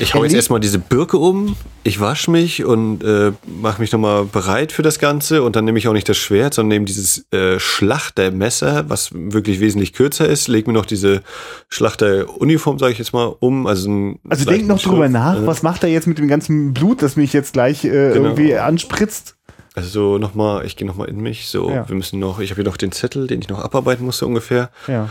ich 0.00 0.14
hau 0.14 0.24
jetzt 0.24 0.34
erstmal 0.34 0.58
diese 0.58 0.78
Birke 0.78 1.18
um, 1.18 1.56
ich 1.84 2.00
wasche 2.00 2.30
mich 2.32 2.64
und 2.64 3.02
äh, 3.04 3.32
mache 3.46 3.80
mich 3.80 3.92
nochmal 3.92 4.24
bereit 4.24 4.72
für 4.72 4.82
das 4.82 4.98
Ganze 4.98 5.42
und 5.42 5.54
dann 5.54 5.64
nehme 5.64 5.78
ich 5.78 5.86
auch 5.86 5.92
nicht 5.92 6.08
das 6.08 6.16
Schwert, 6.16 6.54
sondern 6.54 6.68
nehme 6.70 6.84
dieses 6.84 7.30
äh, 7.32 7.60
Schlachtermesser, 7.60 8.88
was 8.88 9.10
wirklich 9.12 9.60
wesentlich 9.60 9.92
kürzer 9.92 10.28
ist, 10.28 10.48
leg 10.48 10.66
mir 10.66 10.72
noch 10.72 10.86
diese 10.86 11.22
Schlachteruniform, 11.68 12.78
sage 12.78 12.92
ich 12.92 12.98
jetzt 12.98 13.12
mal, 13.12 13.34
um. 13.38 13.68
Also, 13.68 14.14
also 14.28 14.44
denk 14.44 14.66
noch 14.66 14.80
drüber 14.80 15.08
nach, 15.08 15.42
äh, 15.42 15.46
was 15.46 15.62
macht 15.62 15.84
er 15.84 15.90
jetzt 15.90 16.08
mit 16.08 16.18
dem 16.18 16.26
ganzen 16.26 16.74
Blut, 16.74 17.00
das 17.00 17.14
mich 17.14 17.32
jetzt 17.32 17.52
gleich 17.52 17.84
äh, 17.84 17.88
genau. 17.88 18.30
irgendwie 18.30 18.56
anspritzt? 18.56 19.36
Also 19.76 19.90
so 19.90 20.18
nochmal, 20.18 20.66
ich 20.66 20.74
gehe 20.74 20.88
nochmal 20.88 21.08
in 21.08 21.20
mich, 21.20 21.46
so, 21.46 21.70
ja. 21.70 21.88
wir 21.88 21.94
müssen 21.94 22.18
noch, 22.18 22.40
ich 22.40 22.50
habe 22.50 22.62
hier 22.62 22.68
noch 22.68 22.76
den 22.76 22.90
Zettel, 22.90 23.28
den 23.28 23.40
ich 23.40 23.48
noch 23.48 23.62
abarbeiten 23.62 24.04
musste 24.04 24.26
ungefähr. 24.26 24.70
Ja. 24.88 25.08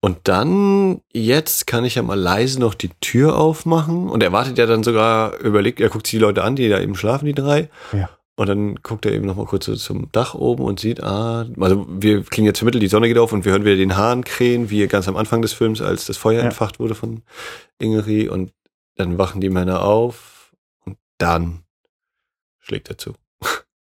Und 0.00 0.18
dann, 0.24 1.00
jetzt 1.12 1.66
kann 1.66 1.84
ich 1.84 1.96
ja 1.96 2.02
mal 2.02 2.18
leise 2.18 2.60
noch 2.60 2.74
die 2.74 2.90
Tür 3.00 3.36
aufmachen. 3.36 4.08
Und 4.08 4.22
er 4.22 4.32
wartet 4.32 4.56
ja 4.58 4.66
dann 4.66 4.84
sogar, 4.84 5.38
überlegt, 5.40 5.80
er 5.80 5.88
guckt 5.88 6.06
sich 6.06 6.18
die 6.18 6.24
Leute 6.24 6.44
an, 6.44 6.54
die 6.54 6.68
da 6.68 6.80
eben 6.80 6.94
schlafen, 6.94 7.26
die 7.26 7.34
drei. 7.34 7.68
Ja. 7.92 8.08
Und 8.36 8.48
dann 8.48 8.76
guckt 8.76 9.04
er 9.04 9.12
eben 9.12 9.26
noch 9.26 9.34
mal 9.34 9.46
kurz 9.46 9.64
so 9.64 9.74
zum 9.74 10.12
Dach 10.12 10.34
oben 10.34 10.62
und 10.62 10.78
sieht, 10.78 11.02
ah, 11.02 11.44
also 11.58 11.86
wir 11.90 12.22
kriegen 12.22 12.46
jetzt 12.46 12.62
Mittel, 12.62 12.80
die 12.80 12.86
Sonne 12.86 13.08
geht 13.08 13.18
auf 13.18 13.32
und 13.32 13.44
wir 13.44 13.50
hören 13.50 13.64
wieder 13.64 13.74
den 13.74 13.96
Hahn 13.96 14.22
krähen, 14.22 14.70
wie 14.70 14.86
ganz 14.86 15.08
am 15.08 15.16
Anfang 15.16 15.42
des 15.42 15.52
Films, 15.52 15.82
als 15.82 16.06
das 16.06 16.16
Feuer 16.16 16.38
ja. 16.38 16.44
entfacht 16.44 16.78
wurde 16.78 16.94
von 16.94 17.22
Ingeri. 17.80 18.28
Und 18.28 18.52
dann 18.94 19.18
wachen 19.18 19.40
die 19.40 19.50
Männer 19.50 19.82
auf 19.82 20.52
und 20.84 20.96
dann 21.18 21.64
schlägt 22.60 22.88
er 22.90 22.98
zu. 22.98 23.14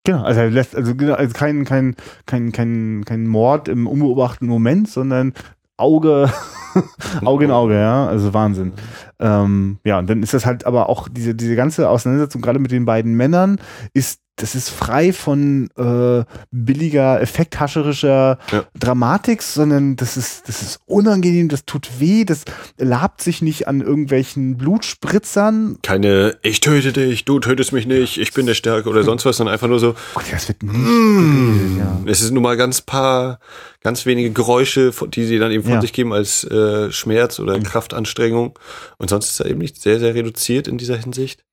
Genau, 0.05 0.23
also 0.23 0.39
er 0.39 0.49
lässt 0.49 0.75
also, 0.75 0.95
genau, 0.95 1.13
also 1.13 1.33
kein, 1.33 1.65
kein, 1.65 1.95
kein, 2.25 2.53
kein, 2.53 3.03
kein 3.05 3.27
Mord 3.27 3.67
im 3.67 3.85
unbeobachteten 3.85 4.47
Moment, 4.47 4.89
sondern 4.89 5.33
Auge, 5.79 6.31
Auge 7.25 7.45
in 7.45 7.51
Auge, 7.51 7.75
ja, 7.75 8.07
also 8.07 8.33
Wahnsinn. 8.33 8.73
Ähm, 9.19 9.79
ja, 9.83 9.99
und 9.99 10.09
dann 10.09 10.23
ist 10.23 10.33
das 10.33 10.45
halt 10.45 10.65
aber 10.65 10.89
auch 10.89 11.07
diese, 11.09 11.35
diese 11.35 11.55
ganze 11.55 11.89
Auseinandersetzung 11.89 12.41
gerade 12.41 12.59
mit 12.59 12.71
den 12.71 12.85
beiden 12.85 13.15
Männern 13.15 13.59
ist 13.93 14.21
das 14.41 14.55
ist 14.55 14.69
frei 14.69 15.11
von 15.11 15.69
äh, 15.77 16.23
billiger, 16.49 17.21
effekthascherischer 17.21 18.39
ja. 18.51 18.65
Dramatik, 18.73 19.43
sondern 19.43 19.97
das 19.97 20.15
ist, 20.15 20.47
das 20.47 20.61
ist 20.61 20.79
unangenehm, 20.85 21.49
das 21.49 21.65
tut 21.65 21.99
weh, 21.99 22.23
das 22.23 22.45
labt 22.77 23.21
sich 23.21 23.41
nicht 23.41 23.67
an 23.67 23.81
irgendwelchen 23.81 24.57
Blutspritzern. 24.57 25.77
Keine, 25.81 26.37
ich 26.41 26.61
töte 26.61 26.93
dich, 26.93 27.25
du 27.25 27.39
tötest 27.39 27.73
mich 27.73 27.85
nicht, 27.85 28.17
ich 28.17 28.33
bin 28.33 28.45
der 28.45 28.53
Stärke 28.53 28.89
oder 28.89 29.03
sonst 29.03 29.25
was, 29.25 29.37
sondern 29.37 29.53
einfach 29.53 29.67
nur 29.67 29.79
so. 29.79 29.95
Oh, 30.15 30.21
das 30.31 30.47
wird 30.47 30.63
nicht 30.63 30.73
mm, 30.73 31.77
ja. 31.79 32.01
Es 32.05 32.21
ist 32.21 32.31
nur 32.31 32.41
mal 32.41 32.55
ganz 32.55 32.81
paar, 32.81 33.39
ganz 33.81 34.05
wenige 34.05 34.31
Geräusche, 34.31 34.93
die 35.09 35.25
sie 35.25 35.37
dann 35.37 35.51
eben 35.51 35.63
von 35.63 35.73
ja. 35.73 35.81
sich 35.81 35.91
geben 35.91 36.13
als 36.13 36.45
äh, 36.45 36.91
Schmerz 36.91 37.39
oder 37.39 37.57
mhm. 37.57 37.63
Kraftanstrengung. 37.63 38.57
Und 38.97 39.09
sonst 39.09 39.31
ist 39.31 39.39
er 39.41 39.47
eben 39.47 39.59
nicht 39.59 39.81
sehr, 39.81 39.99
sehr 39.99 40.15
reduziert 40.15 40.69
in 40.69 40.77
dieser 40.77 40.95
Hinsicht. 40.95 41.43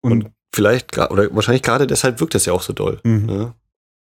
Und, 0.00 0.12
und 0.12 0.32
vielleicht 0.54 0.98
oder 0.98 1.34
wahrscheinlich 1.34 1.62
gerade 1.62 1.86
deshalb 1.86 2.20
wirkt 2.20 2.34
das 2.34 2.46
ja 2.46 2.52
auch 2.52 2.62
so 2.62 2.72
doll. 2.72 3.00
Mhm. 3.04 3.28
Ja. 3.28 3.54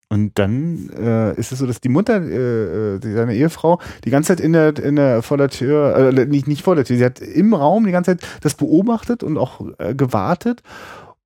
Und 0.08 0.38
dann 0.38 0.90
äh, 0.90 1.34
ist 1.34 1.50
es 1.50 1.58
so, 1.58 1.66
dass 1.66 1.80
die 1.80 1.88
Mutter, 1.88 2.22
äh, 2.22 2.96
äh 2.96 3.00
seine 3.00 3.34
Ehefrau, 3.34 3.80
die 4.04 4.10
ganze 4.10 4.28
Zeit 4.28 4.40
in 4.40 4.52
der, 4.52 4.78
in 4.78 4.96
der 4.96 5.22
vor 5.22 5.38
der 5.38 5.48
Tür, 5.48 5.96
äh, 5.96 6.26
nicht, 6.26 6.46
nicht 6.46 6.62
vor 6.62 6.76
der 6.76 6.84
Tür, 6.84 6.96
sie 6.96 7.04
hat 7.04 7.20
im 7.20 7.54
Raum 7.54 7.84
die 7.84 7.92
ganze 7.92 8.16
Zeit 8.16 8.28
das 8.42 8.54
beobachtet 8.54 9.22
und 9.22 9.38
auch 9.38 9.60
äh, 9.78 9.94
gewartet. 9.94 10.62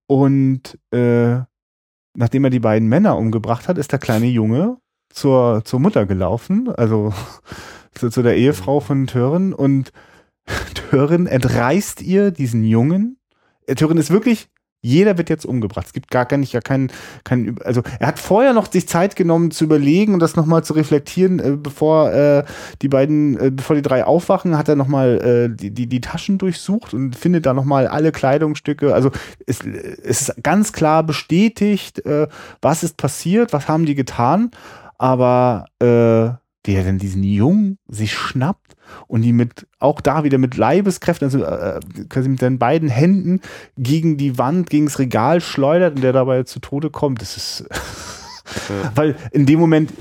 Und 0.07 0.79
äh, 0.91 1.39
nachdem 2.15 2.45
er 2.45 2.51
die 2.51 2.61
beiden 2.61 2.89
Männer 2.89 3.19
umgebracht 3.19 3.69
hat, 3.69 3.79
ist 3.79 3.93
der 3.93 3.99
kleine 3.99 4.27
Junge 4.27 4.79
zur, 5.11 5.63
zur 5.65 5.81
Mutter 5.81 6.07
gelaufen, 6.07 6.71
also 6.75 7.13
zu, 7.95 8.09
zu 8.11 8.23
der 8.23 8.37
Ehefrau 8.37 8.81
von 8.81 9.07
Tören. 9.07 9.53
Und 9.53 9.93
Tören 10.75 11.27
entreißt 11.27 12.01
ihr 12.01 12.31
diesen 12.31 12.65
Jungen. 12.65 13.19
Tören 13.77 13.99
ist 13.99 14.11
wirklich 14.11 14.49
Jeder 14.81 15.19
wird 15.19 15.29
jetzt 15.29 15.45
umgebracht. 15.45 15.87
Es 15.87 15.93
gibt 15.93 16.11
gar, 16.11 16.25
gar 16.25 16.37
nicht, 16.37 16.53
gar 16.53 16.63
keinen, 16.63 16.91
keinen, 17.25 17.61
also 17.63 17.83
er 17.99 18.07
hat 18.07 18.21
vorher 18.21 18.53
noch 18.53 18.71
sich 18.71 18.89
Zeit 18.89 19.17
genommen 19.17 19.51
zu 19.51 19.65
überlegen 19.65 20.15
und 20.15 20.21
das 20.21 20.37
nochmal 20.37 20.63
zu 20.63 20.73
reflektieren, 20.73 21.41
äh, 21.41 21.57
bevor 21.57 22.13
äh, 22.13 22.45
die 22.81 22.89
beiden, 22.89 23.39
äh, 23.41 23.51
bevor 23.51 23.75
die 23.75 23.83
drei 23.83 24.05
aufwachen, 24.05 24.57
hat 24.57 24.69
er 24.69 24.77
nochmal 24.77 25.51
äh, 25.51 25.57
die, 25.57 25.73
die, 25.73 25.89
die 25.89 26.01
Taschen 26.01 26.39
durchsucht 26.39 26.95
und 26.95 27.17
findet 27.17 27.47
da 27.47 27.55
nochmal 27.55 27.89
alle 27.89 28.13
Kleidungsstücke. 28.13 28.95
Also 28.95 29.11
es, 29.47 29.61
es 29.65 30.29
ist 30.29 30.43
ganz 30.45 30.73
klar 30.73 31.03
bestätigt, 31.03 32.05
äh, 32.07 32.29
was 32.63 32.85
ist 32.85 32.97
passiert, 32.97 33.53
was 33.53 33.67
haben 33.67 33.85
die 33.85 33.97
getan, 33.97 34.53
aber 34.97 35.67
äh, 35.81 36.39
der 36.69 36.85
dann 36.85 36.99
diesen 36.99 37.25
Jungen 37.25 37.79
sich 37.89 38.13
schnappt 38.13 38.77
und 39.07 39.23
die 39.23 39.33
mit, 39.33 39.67
auch 39.79 40.03
da 40.03 40.23
wieder 40.23 40.37
mit 40.37 40.55
Leibeskräften, 40.55 41.25
also 41.25 41.43
äh, 41.43 41.81
quasi 42.11 42.29
mit 42.29 42.41
seinen 42.41 42.59
beiden 42.59 42.91
Händen 42.91 43.41
gegen 43.79 44.19
die 44.19 44.37
Wand, 44.37 44.69
gegen 44.69 44.85
das 44.85 44.99
Regal 44.99 45.41
schleudert 45.41 45.97
und 45.97 46.03
der 46.03 46.13
dabei 46.13 46.43
zu 46.43 46.61
Tode 46.61 46.91
kommt. 46.91 47.23
Das 47.23 47.39
ist, 47.39 47.65
ja. 48.69 48.93
weil 48.95 49.17
in 49.33 49.47
dem 49.47 49.59
Moment 49.59 49.95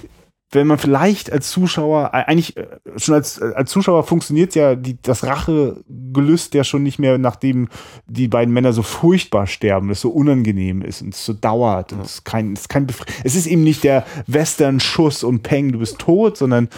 wenn 0.51 0.67
man 0.67 0.77
vielleicht 0.77 1.31
als 1.31 1.49
Zuschauer, 1.49 2.11
äh, 2.13 2.23
eigentlich 2.23 2.55
äh, 2.55 2.67
schon 2.95 3.15
als, 3.15 3.37
äh, 3.37 3.51
als 3.55 3.69
Zuschauer 3.69 4.03
funktioniert 4.03 4.55
ja 4.55 4.75
die, 4.75 4.97
das 5.01 5.25
Rachegelüst 5.25 6.53
ja 6.53 6.63
schon 6.63 6.83
nicht 6.83 6.99
mehr, 6.99 7.17
nachdem 7.17 7.67
die 8.07 8.27
beiden 8.27 8.53
Männer 8.53 8.71
so 8.71 8.81
furchtbar 8.81 9.47
sterben, 9.47 9.89
es 9.89 10.01
so 10.01 10.09
unangenehm 10.09 10.81
ist 10.81 11.01
und 11.01 11.13
es 11.13 11.25
so 11.25 11.33
dauert. 11.33 11.91
Und 11.91 12.01
es, 12.01 12.15
ist 12.15 12.25
kein, 12.25 12.53
es, 12.53 12.61
ist 12.61 12.69
kein 12.69 12.87
es 13.23 13.35
ist 13.35 13.47
eben 13.47 13.63
nicht 13.63 13.83
der 13.83 14.05
Western-Schuss 14.27 15.23
und 15.23 15.43
Peng, 15.43 15.73
du 15.73 15.79
bist 15.79 15.99
tot, 15.99 16.37
sondern 16.37 16.69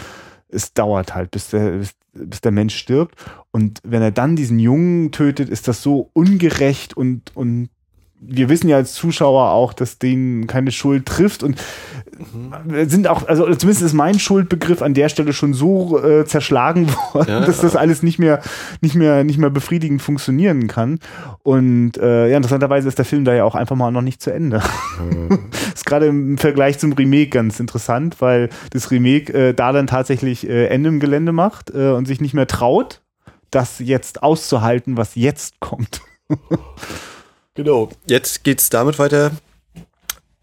es 0.48 0.74
dauert 0.74 1.14
halt, 1.14 1.30
bis 1.30 1.50
der, 1.50 1.78
bis, 1.78 1.94
bis 2.12 2.40
der 2.40 2.52
Mensch 2.52 2.74
stirbt. 2.74 3.14
Und 3.52 3.78
wenn 3.84 4.02
er 4.02 4.10
dann 4.10 4.34
diesen 4.34 4.58
Jungen 4.58 5.12
tötet, 5.12 5.48
ist 5.48 5.68
das 5.68 5.80
so 5.80 6.10
ungerecht 6.12 6.96
und, 6.96 7.36
und 7.36 7.68
wir 8.22 8.50
wissen 8.50 8.68
ja 8.68 8.76
als 8.76 8.92
Zuschauer 8.92 9.50
auch, 9.50 9.72
dass 9.72 9.98
denen 9.98 10.46
keine 10.46 10.72
Schuld 10.72 11.06
trifft 11.06 11.42
und 11.42 11.56
mhm. 12.18 12.88
sind 12.88 13.08
auch, 13.08 13.26
also 13.26 13.44
zumindest 13.54 13.82
ist 13.82 13.94
mein 13.94 14.18
Schuldbegriff 14.18 14.82
an 14.82 14.92
der 14.92 15.08
Stelle 15.08 15.32
schon 15.32 15.54
so 15.54 16.02
äh, 16.02 16.26
zerschlagen 16.26 16.88
worden, 17.12 17.28
ja, 17.28 17.40
dass 17.40 17.60
das 17.60 17.76
alles 17.76 18.02
nicht 18.02 18.18
mehr, 18.18 18.42
nicht 18.82 18.94
mehr, 18.94 19.24
nicht 19.24 19.38
mehr 19.38 19.48
befriedigend 19.48 20.02
funktionieren 20.02 20.68
kann. 20.68 20.98
Und 21.42 21.96
äh, 21.96 22.28
ja, 22.28 22.36
interessanterweise 22.36 22.88
ist 22.88 22.98
der 22.98 23.06
Film 23.06 23.24
da 23.24 23.32
ja 23.32 23.44
auch 23.44 23.54
einfach 23.54 23.76
mal 23.76 23.90
noch 23.90 24.02
nicht 24.02 24.20
zu 24.20 24.32
Ende. 24.32 24.62
Mhm. 24.98 25.38
ist 25.74 25.86
gerade 25.86 26.06
im 26.06 26.36
Vergleich 26.36 26.78
zum 26.78 26.92
Remake 26.92 27.30
ganz 27.30 27.58
interessant, 27.58 28.16
weil 28.20 28.50
das 28.70 28.90
Remake 28.90 29.32
äh, 29.32 29.54
da 29.54 29.72
dann 29.72 29.86
tatsächlich 29.86 30.46
äh, 30.46 30.66
Ende 30.66 30.90
im 30.90 31.00
Gelände 31.00 31.32
macht 31.32 31.70
äh, 31.74 31.92
und 31.92 32.06
sich 32.06 32.20
nicht 32.20 32.34
mehr 32.34 32.46
traut, 32.46 33.00
das 33.50 33.78
jetzt 33.78 34.22
auszuhalten, 34.22 34.98
was 34.98 35.14
jetzt 35.14 35.58
kommt. 35.60 36.02
Genau. 37.54 37.90
Jetzt 38.06 38.44
geht's 38.44 38.70
damit 38.70 38.98
weiter. 38.98 39.32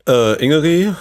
Äh, 0.08 0.44
Ingeri, 0.44 0.94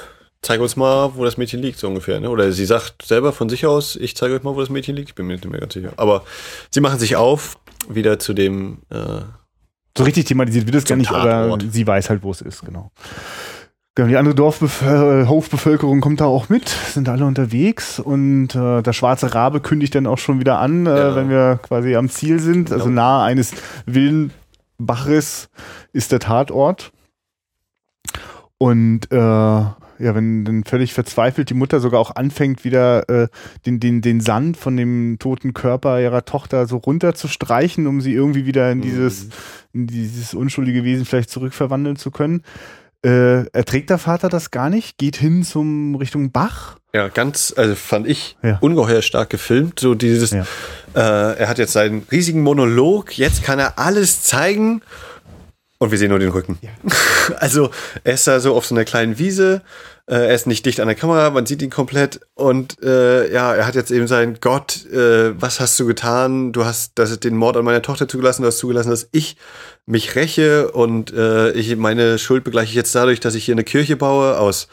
zeig 0.42 0.60
uns 0.60 0.76
mal, 0.76 1.12
wo 1.14 1.24
das 1.24 1.36
Mädchen 1.36 1.60
liegt, 1.60 1.78
so 1.78 1.88
ungefähr. 1.88 2.20
Ne? 2.20 2.30
Oder 2.30 2.52
sie 2.52 2.64
sagt 2.64 3.04
selber 3.04 3.32
von 3.32 3.48
sich 3.48 3.66
aus, 3.66 3.96
ich 3.96 4.16
zeige 4.16 4.34
euch 4.34 4.42
mal, 4.42 4.54
wo 4.54 4.60
das 4.60 4.70
Mädchen 4.70 4.94
liegt. 4.94 5.10
Ich 5.10 5.14
bin 5.14 5.26
mir 5.26 5.34
nicht 5.34 5.48
mehr 5.48 5.60
ganz 5.60 5.74
sicher. 5.74 5.92
Aber 5.96 6.24
sie 6.70 6.80
machen 6.80 6.98
sich 6.98 7.16
auf, 7.16 7.58
wieder 7.88 8.18
zu 8.18 8.32
dem. 8.32 8.78
Äh, 8.90 9.22
so 9.96 10.04
richtig 10.04 10.26
thematisiert 10.26 10.66
wird 10.66 10.76
es 10.76 10.84
gar 10.84 10.96
nicht, 10.96 11.08
Tatort. 11.08 11.62
aber 11.62 11.70
sie 11.70 11.86
weiß 11.86 12.10
halt, 12.10 12.22
wo 12.22 12.30
es 12.30 12.42
ist, 12.42 12.64
genau. 12.64 12.90
Genau, 13.94 14.08
die 14.08 14.16
andere 14.18 14.34
Dorfbevölkerung, 14.34 15.22
äh, 15.22 15.26
Hofbevölkerung 15.26 16.00
kommt 16.02 16.20
da 16.20 16.26
auch 16.26 16.50
mit, 16.50 16.68
sind 16.68 17.08
alle 17.08 17.24
unterwegs 17.24 17.98
und 17.98 18.54
äh, 18.54 18.82
der 18.82 18.92
schwarze 18.92 19.34
Rabe 19.34 19.60
kündigt 19.60 19.94
dann 19.94 20.06
auch 20.06 20.18
schon 20.18 20.38
wieder 20.38 20.58
an, 20.58 20.84
äh, 20.84 20.90
ja. 20.90 21.16
wenn 21.16 21.30
wir 21.30 21.58
quasi 21.62 21.96
am 21.96 22.10
Ziel 22.10 22.38
sind, 22.38 22.70
also 22.70 22.84
genau. 22.84 23.00
nahe 23.00 23.24
eines 23.24 23.52
wilden 23.86 24.32
Baches 24.78 25.48
ist 25.92 26.12
der 26.12 26.20
Tatort. 26.20 26.92
Und 28.58 29.12
äh, 29.12 29.16
ja, 29.98 30.14
wenn 30.14 30.44
dann 30.44 30.64
völlig 30.64 30.92
verzweifelt 30.92 31.50
die 31.50 31.54
Mutter 31.54 31.80
sogar 31.80 32.00
auch 32.00 32.14
anfängt, 32.16 32.64
wieder 32.64 33.08
äh, 33.08 33.28
den, 33.64 33.80
den, 33.80 34.02
den 34.02 34.20
Sand 34.20 34.56
von 34.56 34.76
dem 34.76 35.18
toten 35.18 35.54
Körper 35.54 36.00
ihrer 36.00 36.24
Tochter 36.24 36.66
so 36.66 36.76
runter 36.76 37.14
zu 37.14 37.28
streichen, 37.28 37.86
um 37.86 38.00
sie 38.00 38.12
irgendwie 38.12 38.46
wieder 38.46 38.70
in 38.70 38.82
dieses, 38.82 39.26
mhm. 39.26 39.30
in 39.72 39.86
dieses 39.86 40.34
unschuldige 40.34 40.84
Wesen 40.84 41.06
vielleicht 41.06 41.30
zurückverwandeln 41.30 41.96
zu 41.96 42.10
können. 42.10 42.42
Äh, 43.06 43.46
erträgt 43.52 43.90
der 43.90 43.98
Vater 43.98 44.28
das 44.28 44.50
gar 44.50 44.68
nicht, 44.68 44.98
geht 44.98 45.14
hin 45.14 45.44
zum 45.44 45.94
Richtung 45.94 46.32
Bach. 46.32 46.76
Ja, 46.92 47.06
ganz, 47.06 47.54
also 47.56 47.76
fand 47.76 48.08
ich 48.08 48.36
ja. 48.42 48.58
ungeheuer 48.60 49.00
stark 49.00 49.30
gefilmt. 49.30 49.78
So 49.78 49.94
dieses, 49.94 50.32
ja. 50.32 50.44
äh, 50.92 51.38
er 51.38 51.48
hat 51.48 51.58
jetzt 51.58 51.72
seinen 51.72 52.04
riesigen 52.10 52.40
Monolog, 52.42 53.16
jetzt 53.16 53.44
kann 53.44 53.60
er 53.60 53.78
alles 53.78 54.24
zeigen 54.24 54.82
und 55.78 55.90
wir 55.90 55.98
sehen 55.98 56.10
nur 56.10 56.18
den 56.18 56.30
Rücken. 56.30 56.58
Ja. 56.62 56.70
Also 57.38 57.70
er 58.04 58.14
ist 58.14 58.26
da 58.28 58.38
so 58.38 58.54
auf 58.54 58.66
so 58.66 58.74
einer 58.74 58.84
kleinen 58.84 59.18
Wiese, 59.18 59.62
äh, 60.06 60.14
er 60.14 60.34
ist 60.34 60.46
nicht 60.46 60.64
dicht 60.64 60.78
an 60.78 60.86
der 60.86 60.94
Kamera, 60.94 61.30
man 61.30 61.44
sieht 61.44 61.60
ihn 61.60 61.70
komplett 61.70 62.20
und 62.34 62.80
äh, 62.84 63.32
ja, 63.32 63.52
er 63.52 63.66
hat 63.66 63.74
jetzt 63.74 63.90
eben 63.90 64.06
sein 64.06 64.38
Gott, 64.40 64.86
äh, 64.86 65.40
was 65.40 65.58
hast 65.58 65.78
du 65.80 65.86
getan? 65.86 66.52
Du 66.52 66.64
hast 66.64 66.92
das, 66.94 67.18
den 67.18 67.34
Mord 67.34 67.56
an 67.56 67.64
meiner 67.64 67.82
Tochter 67.82 68.06
zugelassen, 68.06 68.42
du 68.42 68.48
hast 68.48 68.58
zugelassen, 68.58 68.90
dass 68.90 69.08
ich 69.10 69.36
mich 69.86 70.14
räche 70.14 70.70
und 70.70 71.12
äh, 71.12 71.50
ich 71.50 71.74
meine 71.76 72.18
Schuld 72.18 72.44
begleiche 72.44 72.70
ich 72.70 72.76
jetzt 72.76 72.94
dadurch, 72.94 73.18
dass 73.18 73.34
ich 73.34 73.44
hier 73.44 73.54
eine 73.54 73.64
Kirche 73.64 73.96
baue 73.96 74.38
aus 74.38 74.68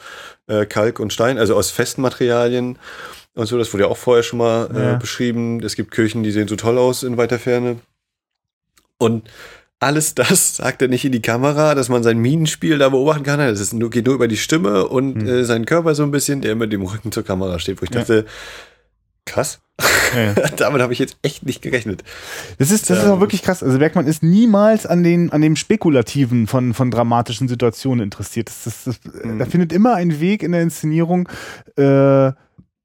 äh, 0.47 0.67
Kalk 0.67 0.99
und 0.99 1.11
Stein, 1.11 1.39
also 1.39 1.55
aus 1.55 1.71
festen 1.71 2.01
Materialien 2.01 2.77
und 3.33 3.47
so. 3.47 3.57
Das 3.57 3.73
wurde 3.73 3.85
ja 3.85 3.89
auch 3.89 3.97
vorher 3.97 4.23
schon 4.23 4.39
mal 4.39 4.69
äh, 4.73 4.79
ja. 4.79 4.95
beschrieben. 4.95 5.61
Es 5.63 5.75
gibt 5.75 5.91
Kirchen, 5.91 6.23
die 6.23 6.31
sehen 6.31 6.47
so 6.47 6.55
toll 6.55 6.77
aus 6.77 7.03
in 7.03 7.17
weiter 7.17 7.39
Ferne. 7.39 7.79
Und 8.97 9.27
alles 9.83 10.15
das 10.15 10.57
sagt 10.57 10.81
er 10.81 10.87
nicht 10.87 11.05
in 11.05 11.11
die 11.11 11.21
Kamera, 11.21 11.75
dass 11.75 11.89
man 11.89 12.03
sein 12.03 12.17
Minenspiel 12.17 12.77
da 12.77 12.89
beobachten 12.89 13.23
kann. 13.23 13.39
Das 13.39 13.59
ist 13.59 13.73
nur, 13.73 13.89
geht 13.89 14.05
nur 14.05 14.15
über 14.15 14.27
die 14.27 14.37
Stimme 14.37 14.87
und 14.87 15.21
hm. 15.21 15.27
äh, 15.27 15.43
seinen 15.43 15.65
Körper 15.65 15.95
so 15.95 16.03
ein 16.03 16.11
bisschen, 16.11 16.41
der 16.41 16.55
mit 16.55 16.73
dem 16.73 16.81
Rücken 16.83 17.11
zur 17.11 17.23
Kamera 17.23 17.59
steht, 17.59 17.81
wo 17.81 17.85
ich 17.85 17.91
ja. 17.91 17.99
dachte, 17.99 18.25
krass. 19.25 19.59
Ja. 20.15 20.33
Damit 20.57 20.81
habe 20.81 20.93
ich 20.93 20.99
jetzt 20.99 21.17
echt 21.23 21.45
nicht 21.45 21.61
gerechnet. 21.61 22.03
Das 22.59 22.71
ist, 22.71 22.89
das 22.89 22.99
ähm. 22.99 23.05
ist 23.05 23.11
auch 23.11 23.19
wirklich 23.19 23.41
krass. 23.41 23.63
Also 23.63 23.79
Bergmann 23.79 24.07
ist 24.07 24.23
niemals 24.23 24.85
an 24.85 25.03
den, 25.03 25.31
an 25.31 25.41
dem 25.41 25.55
Spekulativen 25.55 26.47
von, 26.47 26.73
von 26.73 26.91
dramatischen 26.91 27.47
Situationen 27.47 28.03
interessiert. 28.03 28.49
Das, 28.49 28.63
das, 28.63 28.83
das, 28.83 29.23
mhm. 29.23 29.39
Da 29.39 29.45
findet 29.45 29.73
immer 29.73 29.95
ein 29.95 30.19
Weg 30.19 30.43
in 30.43 30.51
der 30.51 30.61
Inszenierung, 30.61 31.27
äh, 31.75 32.31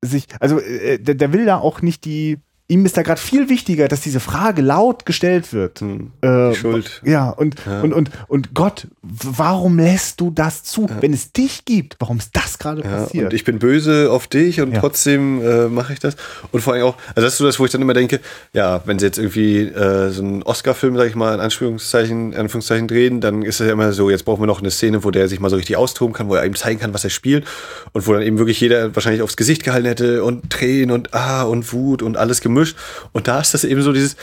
sich, 0.00 0.26
also 0.40 0.60
äh, 0.60 0.98
der, 0.98 1.16
der 1.16 1.32
will 1.32 1.44
da 1.44 1.58
auch 1.58 1.82
nicht 1.82 2.04
die, 2.04 2.38
ihm 2.68 2.84
ist 2.84 2.98
da 2.98 3.02
gerade 3.02 3.20
viel 3.20 3.48
wichtiger, 3.48 3.88
dass 3.88 4.02
diese 4.02 4.20
Frage 4.20 4.60
laut 4.60 5.06
gestellt 5.06 5.54
wird. 5.54 5.80
Hm, 5.80 6.12
äh, 6.20 6.54
Schuld. 6.54 7.00
Ja 7.02 7.30
und, 7.30 7.56
ja. 7.64 7.80
und 7.80 7.94
und 7.94 8.10
und 8.28 8.54
Gott, 8.54 8.86
warum 9.02 9.78
lässt 9.78 10.20
du 10.20 10.30
das 10.30 10.64
zu, 10.64 10.82
ja. 10.82 11.00
wenn 11.00 11.14
es 11.14 11.32
dich 11.32 11.64
gibt? 11.64 11.96
Warum 11.98 12.18
ist 12.18 12.36
das 12.36 12.58
gerade 12.58 12.82
ja, 12.82 12.88
passiert? 12.88 13.24
Und 13.24 13.32
ich 13.32 13.44
bin 13.44 13.58
böse 13.58 14.10
auf 14.10 14.26
dich 14.26 14.60
und 14.60 14.74
trotzdem 14.74 15.42
äh, 15.42 15.68
mache 15.68 15.94
ich 15.94 15.98
das. 15.98 16.16
Und 16.52 16.60
vor 16.60 16.74
allem 16.74 16.84
auch, 16.84 16.96
also 17.14 17.22
das 17.22 17.32
ist 17.32 17.38
so 17.38 17.46
das, 17.46 17.58
wo 17.58 17.64
ich 17.64 17.70
dann 17.70 17.80
immer 17.80 17.94
denke, 17.94 18.20
ja, 18.52 18.82
wenn 18.84 18.98
sie 18.98 19.06
jetzt 19.06 19.18
irgendwie 19.18 19.60
äh, 19.62 20.10
so 20.10 20.22
einen 20.22 20.42
Oscar-Film, 20.42 20.98
sag 20.98 21.06
ich 21.06 21.14
mal, 21.14 21.34
in 21.34 21.40
Anführungszeichen, 21.40 22.32
in 22.32 22.38
Anführungszeichen 22.38 22.86
drehen, 22.86 23.22
dann 23.22 23.42
ist 23.42 23.60
es 23.60 23.66
ja 23.66 23.72
immer 23.72 23.92
so, 23.92 24.10
jetzt 24.10 24.26
brauchen 24.26 24.42
wir 24.42 24.46
noch 24.46 24.60
eine 24.60 24.70
Szene, 24.70 25.04
wo 25.04 25.10
der 25.10 25.28
sich 25.28 25.40
mal 25.40 25.48
so 25.48 25.56
richtig 25.56 25.78
austoben 25.78 26.12
kann, 26.12 26.28
wo 26.28 26.34
er 26.34 26.44
eben 26.44 26.54
zeigen 26.54 26.80
kann, 26.80 26.92
was 26.92 27.04
er 27.04 27.10
spielt 27.10 27.46
und 27.94 28.06
wo 28.06 28.12
dann 28.12 28.22
eben 28.22 28.36
wirklich 28.36 28.60
jeder 28.60 28.94
wahrscheinlich 28.94 29.22
aufs 29.22 29.38
Gesicht 29.38 29.64
gehalten 29.64 29.86
hätte 29.86 30.22
und 30.22 30.50
Tränen 30.50 30.90
und 30.90 31.14
ah 31.14 31.44
und 31.44 31.72
Wut 31.72 32.02
und 32.02 32.18
alles 32.18 32.42
gemischt 32.42 32.57
gemischt. 32.58 32.76
Und 33.12 33.28
da 33.28 33.40
ist 33.40 33.54
das 33.54 33.64
eben 33.64 33.82
so 33.82 33.92
dieses, 33.92 34.16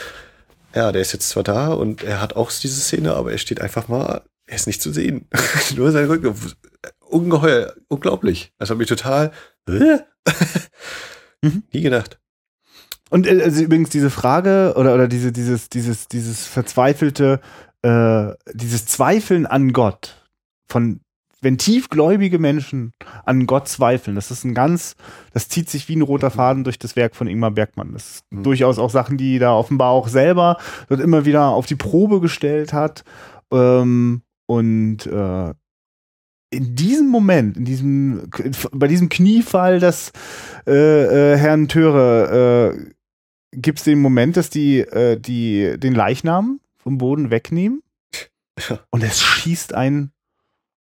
ja, 0.74 0.92
der 0.92 1.02
ist 1.02 1.12
jetzt 1.12 1.28
zwar 1.28 1.42
da 1.42 1.72
und 1.72 2.02
er 2.02 2.20
hat 2.20 2.36
auch 2.36 2.50
diese 2.52 2.80
Szene, 2.80 3.14
aber 3.14 3.32
er 3.32 3.38
steht 3.38 3.60
einfach 3.60 3.88
mal, 3.88 4.22
er 4.46 4.56
ist 4.56 4.66
nicht 4.66 4.82
zu 4.82 4.92
sehen. 4.92 5.28
Nur 5.76 5.90
sein 5.90 6.06
Rücken. 6.06 6.34
Ungeheuer, 7.00 7.74
unglaublich. 7.88 8.52
Das 8.58 8.70
hat 8.70 8.78
mich 8.78 8.88
total 8.88 9.32
mhm. 9.68 11.62
nie 11.72 11.80
gedacht. 11.80 12.18
Und 13.10 13.26
äh, 13.26 13.42
also 13.42 13.62
übrigens 13.62 13.90
diese 13.90 14.10
Frage 14.10 14.74
oder, 14.76 14.94
oder 14.94 15.08
diese, 15.08 15.32
dieses, 15.32 15.68
dieses, 15.68 16.08
dieses 16.08 16.46
verzweifelte, 16.46 17.40
äh, 17.82 18.32
dieses 18.52 18.86
Zweifeln 18.86 19.46
an 19.46 19.72
Gott 19.72 20.28
von 20.68 21.00
wenn 21.40 21.58
tiefgläubige 21.58 22.38
Menschen 22.38 22.92
an 23.24 23.46
Gott 23.46 23.68
zweifeln, 23.68 24.16
das 24.16 24.30
ist 24.30 24.44
ein 24.44 24.54
ganz, 24.54 24.96
das 25.32 25.48
zieht 25.48 25.68
sich 25.68 25.88
wie 25.88 25.96
ein 25.96 26.02
roter 26.02 26.30
Faden 26.30 26.64
durch 26.64 26.78
das 26.78 26.96
Werk 26.96 27.14
von 27.14 27.26
Ingmar 27.26 27.50
Bergmann. 27.50 27.92
Das 27.92 28.06
ist 28.06 28.24
mhm. 28.30 28.42
durchaus 28.42 28.78
auch 28.78 28.90
Sachen, 28.90 29.16
die 29.16 29.38
da 29.38 29.54
offenbar 29.54 29.90
auch 29.90 30.08
selber 30.08 30.58
dort 30.88 31.00
immer 31.00 31.24
wieder 31.24 31.48
auf 31.48 31.66
die 31.66 31.76
Probe 31.76 32.20
gestellt 32.20 32.72
hat. 32.72 33.04
Ähm, 33.52 34.22
und 34.46 35.06
äh, 35.06 35.54
in 36.50 36.74
diesem 36.74 37.08
Moment, 37.08 37.56
in 37.56 37.64
diesem, 37.64 38.30
bei 38.72 38.88
diesem 38.88 39.08
Kniefall 39.08 39.80
des 39.80 40.12
äh, 40.66 41.32
äh, 41.32 41.36
Herrn 41.36 41.68
Töre, 41.68 42.74
äh, 42.74 43.58
gibt 43.58 43.78
es 43.78 43.84
den 43.84 44.00
Moment, 44.00 44.36
dass 44.36 44.48
die, 44.50 44.78
äh, 44.80 45.18
die 45.20 45.78
den 45.78 45.94
Leichnam 45.94 46.60
vom 46.76 46.98
Boden 46.98 47.30
wegnehmen 47.30 47.82
und 48.90 49.02
es 49.02 49.20
schießt 49.20 49.74
ein 49.74 50.12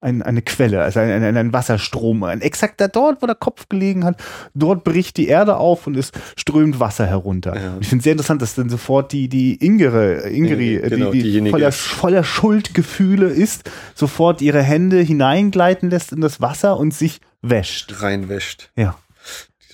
ein, 0.05 0.23
eine 0.23 0.43
Quelle, 0.43 0.83
also 0.83 1.01
ein, 1.01 1.25
ein, 1.25 1.37
ein 1.37 1.53
Wasserstrom. 1.53 2.23
Ein 2.25 2.43
exakter 2.43 2.89
dort, 2.89 3.23
wo 3.23 3.27
der 3.27 3.35
Kopf 3.35 3.69
gelegen 3.69 4.05
hat, 4.05 4.23
dort 4.55 4.85
bricht 4.85 5.17
die 5.17 5.29
Erde 5.29 5.57
auf 5.57 5.87
und 5.87 5.97
es 5.97 6.13
strömt 6.37 6.79
Wasser 6.79 7.07
herunter. 7.07 7.57
Ja. 7.57 7.77
Ich 7.81 7.89
finde 7.89 8.01
es 8.01 8.05
sehr 8.05 8.13
interessant, 8.13 8.43
dass 8.43 8.55
dann 8.55 8.69
sofort 8.69 9.13
die, 9.13 9.29
die 9.29 9.55
Ingere, 9.65 10.29
Ingeri, 10.29 10.77
ja, 10.77 10.89
genau, 10.89 11.11
die, 11.11 11.23
die 11.23 11.51
voller, 11.51 11.73
voller 11.73 12.25
Schuldgefühle 12.25 13.27
ist, 13.27 13.71
sofort 13.95 14.43
ihre 14.43 14.63
Hände 14.63 15.01
hineingleiten 15.01 15.91
lässt 15.91 16.13
in 16.13 16.21
das 16.21 16.41
Wasser 16.41 16.79
und 16.79 16.93
sich 16.93 17.21
wäscht. 17.41 18.03
Reinwäscht. 18.03 18.71
Ja 18.77 18.97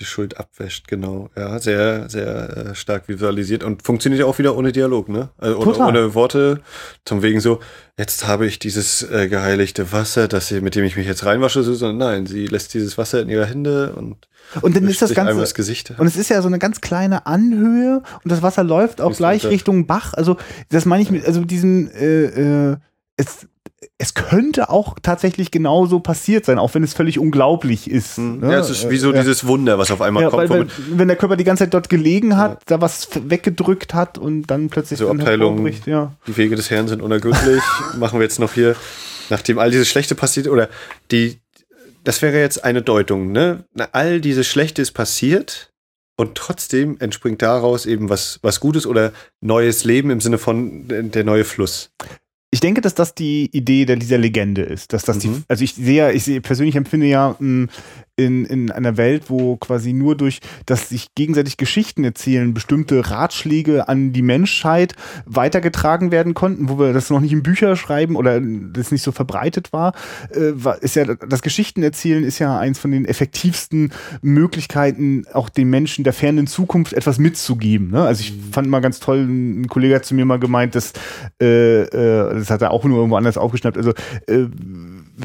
die 0.01 0.05
Schuld 0.07 0.39
abwäscht, 0.39 0.89
genau. 0.89 1.29
Ja, 1.37 1.59
sehr, 1.59 2.09
sehr 2.09 2.57
äh, 2.57 2.75
stark 2.75 3.09
visualisiert 3.09 3.63
und 3.63 3.83
funktioniert 3.83 4.21
ja 4.21 4.27
auch 4.27 4.39
wieder 4.39 4.57
ohne 4.57 4.73
Dialog, 4.73 5.09
ne? 5.09 5.29
Also 5.37 5.59
ohne, 5.59 5.79
ohne, 5.79 6.15
Worte, 6.15 6.61
zum 7.05 7.23
wegen 7.23 7.41
so, 7.41 7.61
jetzt 7.99 8.27
habe 8.27 8.47
ich 8.47 8.59
dieses 8.59 9.03
äh, 9.03 9.29
geheiligte 9.29 9.93
Wasser, 9.93 10.27
das 10.27 10.49
sie, 10.49 10.63
mit 10.63 10.75
dem 10.75 10.85
ich 10.85 10.97
mich 10.97 11.07
jetzt 11.07 11.25
reinwasche, 11.25 11.63
sondern 11.63 11.99
nein, 11.99 12.27
sie 12.27 12.47
lässt 12.47 12.73
dieses 12.73 12.97
Wasser 12.99 13.21
in 13.21 13.29
ihre 13.29 13.47
Hände 13.47 13.93
und 13.93 14.27
und 14.63 14.75
dann 14.75 14.89
ist 14.89 15.01
das 15.03 15.15
Ganze 15.15 15.39
das 15.39 15.55
Gesicht. 15.55 15.93
und 15.97 16.07
es 16.07 16.17
ist 16.17 16.31
ja 16.31 16.43
so 16.43 16.49
eine 16.49 16.59
ganz 16.59 16.81
kleine 16.81 17.27
Anhöhe 17.27 18.03
und 18.25 18.33
das 18.33 18.43
Wasser 18.43 18.65
läuft 18.65 19.01
auch 19.01 19.15
gleich 19.15 19.45
Richtung 19.45 19.87
Bach. 19.87 20.15
Also 20.15 20.39
das 20.71 20.87
meine 20.87 21.03
ich 21.03 21.11
mit 21.11 21.25
also 21.25 21.41
mit 21.41 21.51
diesem 21.51 21.89
äh, 21.91 22.71
äh, 22.73 22.77
es 23.17 23.47
es 23.97 24.13
könnte 24.15 24.69
auch 24.69 24.97
tatsächlich 25.03 25.51
genauso 25.51 26.01
passiert 26.01 26.45
sein, 26.45 26.59
auch 26.59 26.75
wenn 26.75 26.83
es 26.83 26.93
völlig 26.93 27.19
unglaublich 27.19 27.91
ist. 27.91 28.19
Mhm. 28.19 28.41
Ne? 28.41 28.53
Ja, 28.53 28.59
es 28.61 28.69
ist 28.69 28.91
wie 28.91 28.99
so 28.99 29.13
ja. 29.13 29.21
dieses 29.21 29.47
Wunder, 29.47 29.79
was 29.79 29.91
auf 29.91 30.03
einmal 30.03 30.25
ja, 30.25 30.31
kommt. 30.31 30.51
Weil, 30.51 30.67
wenn 30.91 31.09
der 31.09 31.17
Körper 31.17 31.37
die 31.37 31.45
ganze 31.45 31.65
Zeit 31.65 31.75
dort 31.75 31.89
gelegen 31.89 32.37
hat, 32.37 32.53
ja. 32.53 32.59
da 32.67 32.81
was 32.81 33.09
weggedrückt 33.15 33.95
hat 33.95 34.19
und 34.19 34.45
dann 34.45 34.69
plötzlich 34.69 34.99
so 34.99 35.09
dann 35.09 35.21
Abteilung, 35.21 35.67
ja. 35.87 36.13
die 36.27 36.37
Wege 36.37 36.57
des 36.57 36.71
Herrn 36.71 36.89
sind 36.89 37.01
unergründlich, 37.01 37.63
machen 37.99 38.19
wir 38.19 38.25
jetzt 38.25 38.39
noch 38.39 38.53
hier, 38.53 38.77
nachdem 39.31 39.59
all 39.59 39.71
dieses 39.71 39.89
Schlechte 39.89 40.15
passiert, 40.15 40.49
oder 40.49 40.69
die, 41.11 41.41
das 42.05 42.21
wäre 42.21 42.39
jetzt 42.39 42.65
eine 42.65 42.83
Deutung, 42.83 43.33
ne? 43.33 43.65
All 43.93 44.21
dieses 44.21 44.47
Schlechte 44.47 44.83
ist 44.83 44.93
passiert 44.93 45.73
und 46.17 46.35
trotzdem 46.35 46.99
entspringt 47.01 47.41
daraus 47.41 47.87
eben 47.87 48.11
was, 48.11 48.41
was 48.43 48.61
Gutes 48.61 48.87
oder 48.87 49.13
neues 49.41 49.85
Leben 49.85 50.11
im 50.11 50.21
Sinne 50.21 50.37
von 50.37 50.87
der 50.87 51.25
neue 51.25 51.45
Fluss 51.45 51.93
ich 52.51 52.61
denke, 52.61 52.81
dass 52.81 52.95
das 52.95 53.15
die 53.15 53.49
Idee 53.53 53.85
dieser 53.87 54.19
Legende 54.19 54.63
ist. 54.63 54.93
Dass 54.93 55.05
das 55.05 55.17
mhm. 55.17 55.21
die, 55.21 55.43
also 55.49 55.63
ich 55.63 55.75
sehe, 55.75 56.13
ich 56.13 56.25
sehe, 56.25 56.41
persönlich 56.41 56.75
empfinde 56.77 57.07
ja 57.07 57.37
mh, 57.39 57.69
in, 58.27 58.45
in 58.45 58.71
einer 58.71 58.97
Welt, 58.97 59.25
wo 59.29 59.57
quasi 59.57 59.93
nur 59.93 60.17
durch 60.17 60.41
das 60.67 60.89
sich 60.89 61.15
gegenseitig 61.15 61.57
Geschichten 61.57 62.05
erzählen, 62.05 62.55
bestimmte 62.55 63.11
Ratschläge 63.11 63.89
an 63.89 64.13
die 64.13 64.23
Menschheit 64.23 64.95
weitergetragen 65.27 66.11
werden 66.11 66.35
konnten, 66.35 66.69
wo 66.69 66.79
wir 66.79 66.93
das 66.93 67.11
noch 67.11 67.21
nicht 67.21 67.33
in 67.33 67.43
Bücher 67.43 67.77
schreiben 67.77 68.17
oder 68.17 68.41
das 68.41 68.93
nicht 68.93 69.03
so 69.03 69.13
verbreitet 69.13 69.73
war, 69.73 69.95
äh, 70.35 70.53
ist 70.81 70.97
ja 70.97 71.05
das 71.05 71.43
Geschichten 71.43 71.83
erzählen 71.83 72.25
ist 72.25 72.39
ja 72.39 72.59
eins 72.59 72.79
von 72.79 72.91
den 72.91 73.05
effektivsten 73.05 73.93
Möglichkeiten, 74.23 75.25
auch 75.33 75.49
den 75.49 75.71
Menschen 75.71 76.05
der 76.05 76.13
fernen 76.13 76.47
Zukunft 76.47 76.93
etwas 76.93 77.19
mitzugeben. 77.19 77.91
Ne? 77.91 78.03
Also 78.03 78.21
ich 78.21 78.33
fand 78.53 78.69
mal 78.69 78.81
ganz 78.81 79.01
toll, 79.01 79.21
ein 79.21 79.69
Kollege 79.69 79.95
hat 79.97 80.05
zu 80.05 80.15
mir 80.15 80.25
mal 80.25 80.39
gemeint, 80.39 80.75
dass 80.75 80.93
äh, 81.41 81.83
äh, 81.83 82.35
das 82.35 82.51
hat 82.51 82.63
er 82.63 82.71
auch 82.71 82.85
nur 82.85 82.99
irgendwo 82.99 83.17
anders 83.17 83.39
aufgeschnappt. 83.39 83.77
Also 83.77 83.93
äh, 84.27 84.47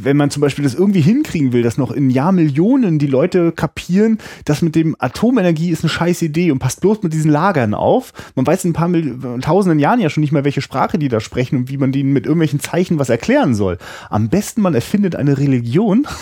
wenn 0.03 0.17
man 0.17 0.29
zum 0.29 0.41
Beispiel 0.41 0.63
das 0.63 0.73
irgendwie 0.73 1.01
hinkriegen 1.01 1.53
will, 1.53 1.61
dass 1.61 1.77
noch 1.77 1.91
in 1.91 2.09
Jahrmillionen 2.09 2.99
die 2.99 3.07
Leute 3.07 3.51
kapieren, 3.51 4.19
dass 4.45 4.61
mit 4.61 4.75
dem 4.75 4.95
Atomenergie 4.99 5.69
ist 5.69 5.83
eine 5.83 5.89
scheiß 5.89 6.21
Idee 6.21 6.51
und 6.51 6.59
passt 6.59 6.81
bloß 6.81 7.03
mit 7.03 7.13
diesen 7.13 7.31
Lagern 7.31 7.73
auf. 7.73 8.13
Man 8.35 8.45
weiß 8.45 8.65
in 8.65 8.71
ein 8.71 8.73
paar 8.73 8.87
Mil 8.87 9.17
tausenden 9.41 9.79
Jahren 9.79 9.99
ja 9.99 10.09
schon 10.09 10.21
nicht 10.21 10.31
mehr, 10.31 10.45
welche 10.45 10.61
Sprache 10.61 10.99
die 10.99 11.09
da 11.09 11.19
sprechen 11.19 11.57
und 11.57 11.69
wie 11.69 11.77
man 11.77 11.91
denen 11.91 12.13
mit 12.13 12.25
irgendwelchen 12.25 12.59
Zeichen 12.59 12.99
was 12.99 13.09
erklären 13.09 13.55
soll. 13.55 13.77
Am 14.09 14.29
besten 14.29 14.61
man 14.61 14.75
erfindet 14.75 15.15
eine 15.15 15.37
Religion. 15.37 16.07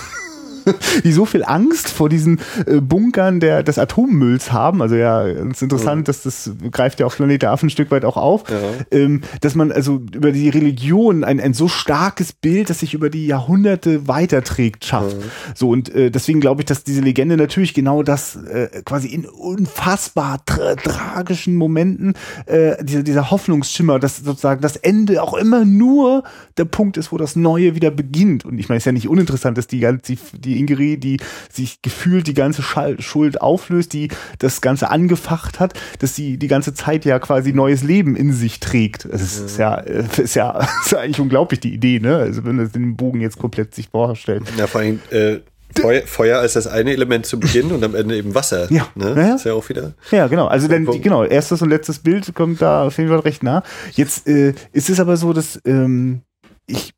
die 1.03 1.11
so 1.11 1.25
viel 1.25 1.43
Angst 1.43 1.89
vor 1.89 2.09
diesen 2.09 2.39
äh, 2.65 2.79
Bunkern 2.79 3.39
der, 3.39 3.63
des 3.63 3.77
Atommülls 3.77 4.51
haben. 4.51 4.81
Also 4.81 4.95
ja, 4.95 5.25
es 5.25 5.57
ist 5.57 5.61
interessant, 5.63 6.01
ja. 6.01 6.03
dass 6.13 6.23
das 6.23 6.51
greift 6.71 6.99
ja 6.99 7.05
auf 7.05 7.15
Planet 7.15 7.41
der 7.41 7.51
Affen 7.51 7.67
ein 7.67 7.69
Stück 7.69 7.91
weit 7.91 8.05
auch 8.05 8.17
auf, 8.17 8.43
ja. 8.49 8.57
ähm, 8.91 9.21
dass 9.41 9.55
man 9.55 9.71
also 9.71 10.01
über 10.13 10.31
die 10.31 10.49
Religion 10.49 11.23
ein, 11.23 11.39
ein 11.39 11.53
so 11.53 11.67
starkes 11.67 12.33
Bild, 12.33 12.69
das 12.69 12.79
sich 12.79 12.93
über 12.93 13.09
die 13.09 13.27
Jahrhunderte 13.27 14.07
weiterträgt, 14.07 14.85
schafft. 14.85 15.17
Ja. 15.17 15.27
So 15.55 15.69
und 15.69 15.93
äh, 15.93 16.11
deswegen 16.11 16.39
glaube 16.39 16.61
ich, 16.61 16.65
dass 16.65 16.83
diese 16.83 17.01
Legende 17.01 17.37
natürlich 17.37 17.73
genau 17.73 18.03
das 18.03 18.35
äh, 18.35 18.81
quasi 18.85 19.07
in 19.07 19.25
unfassbar 19.25 20.43
tra 20.45 20.75
tragischen 20.75 21.55
Momenten 21.55 22.13
äh, 22.45 22.83
dieser, 22.83 23.03
dieser 23.03 23.31
Hoffnungsschimmer, 23.31 23.99
dass 23.99 24.17
sozusagen 24.17 24.61
das 24.61 24.75
Ende 24.75 25.21
auch 25.21 25.33
immer 25.33 25.65
nur 25.65 26.23
der 26.57 26.65
Punkt 26.65 26.97
ist, 26.97 27.11
wo 27.11 27.17
das 27.17 27.35
Neue 27.35 27.75
wieder 27.75 27.91
beginnt. 27.91 28.45
Und 28.45 28.59
ich 28.59 28.69
meine, 28.69 28.77
es 28.77 28.83
ist 28.83 28.85
ja 28.85 28.91
nicht 28.91 29.09
uninteressant, 29.09 29.57
dass 29.57 29.67
die, 29.67 29.87
die, 30.07 30.17
die 30.37 30.52
die 30.53 30.59
Ingrid, 30.59 31.03
die 31.03 31.17
sich 31.51 31.81
gefühlt 31.81 32.27
die 32.27 32.33
ganze 32.33 32.63
Schuld 32.99 33.41
auflöst, 33.41 33.93
die 33.93 34.09
das 34.39 34.61
Ganze 34.61 34.89
angefacht 34.89 35.59
hat, 35.59 35.73
dass 35.99 36.15
sie 36.15 36.37
die 36.37 36.47
ganze 36.47 36.73
Zeit 36.73 37.05
ja 37.05 37.19
quasi 37.19 37.53
neues 37.53 37.83
Leben 37.83 38.15
in 38.15 38.33
sich 38.33 38.59
trägt. 38.59 39.05
Es 39.05 39.21
ist, 39.21 39.45
ist 39.45 39.57
ja, 39.57 39.75
ist 40.17 40.35
ja, 40.35 40.67
ist 40.85 40.95
eigentlich 40.95 41.19
unglaublich, 41.19 41.59
die 41.59 41.73
Idee, 41.73 41.99
ne? 41.99 42.17
Also 42.17 42.43
wenn 42.45 42.55
man 42.55 42.71
den 42.71 42.95
Bogen 42.95 43.21
jetzt 43.21 43.39
komplett 43.39 43.75
sich 43.75 43.89
vorstellt. 43.89 44.43
Ja, 44.57 44.67
vor 44.67 44.81
allem, 44.81 44.99
äh, 45.11 45.39
Feuer, 45.79 46.01
Feuer 46.05 46.39
als 46.39 46.53
das 46.53 46.67
eine 46.67 46.91
Element 46.91 47.25
zu 47.25 47.39
Beginn 47.39 47.71
und 47.71 47.83
am 47.83 47.95
Ende 47.95 48.15
eben 48.15 48.35
Wasser. 48.35 48.71
Ja. 48.71 48.87
Ne? 48.95 49.15
Ja, 49.17 49.35
ist 49.35 49.45
ja 49.45 49.53
auch 49.53 49.67
wieder. 49.69 49.93
Ja, 50.11 50.27
genau. 50.27 50.47
Also 50.47 50.67
dann, 50.67 50.85
genau, 51.01 51.23
erstes 51.23 51.61
und 51.61 51.69
letztes 51.69 51.99
Bild 51.99 52.33
kommt 52.35 52.61
da 52.61 52.85
auf 52.85 52.97
jeden 52.97 53.09
Fall 53.09 53.19
recht 53.19 53.43
nah. 53.43 53.63
Jetzt 53.91 54.27
äh, 54.27 54.53
ist 54.71 54.89
es 54.89 54.99
aber 54.99 55.17
so, 55.17 55.33
dass 55.33 55.59
ähm, 55.65 56.21
ich 56.67 56.93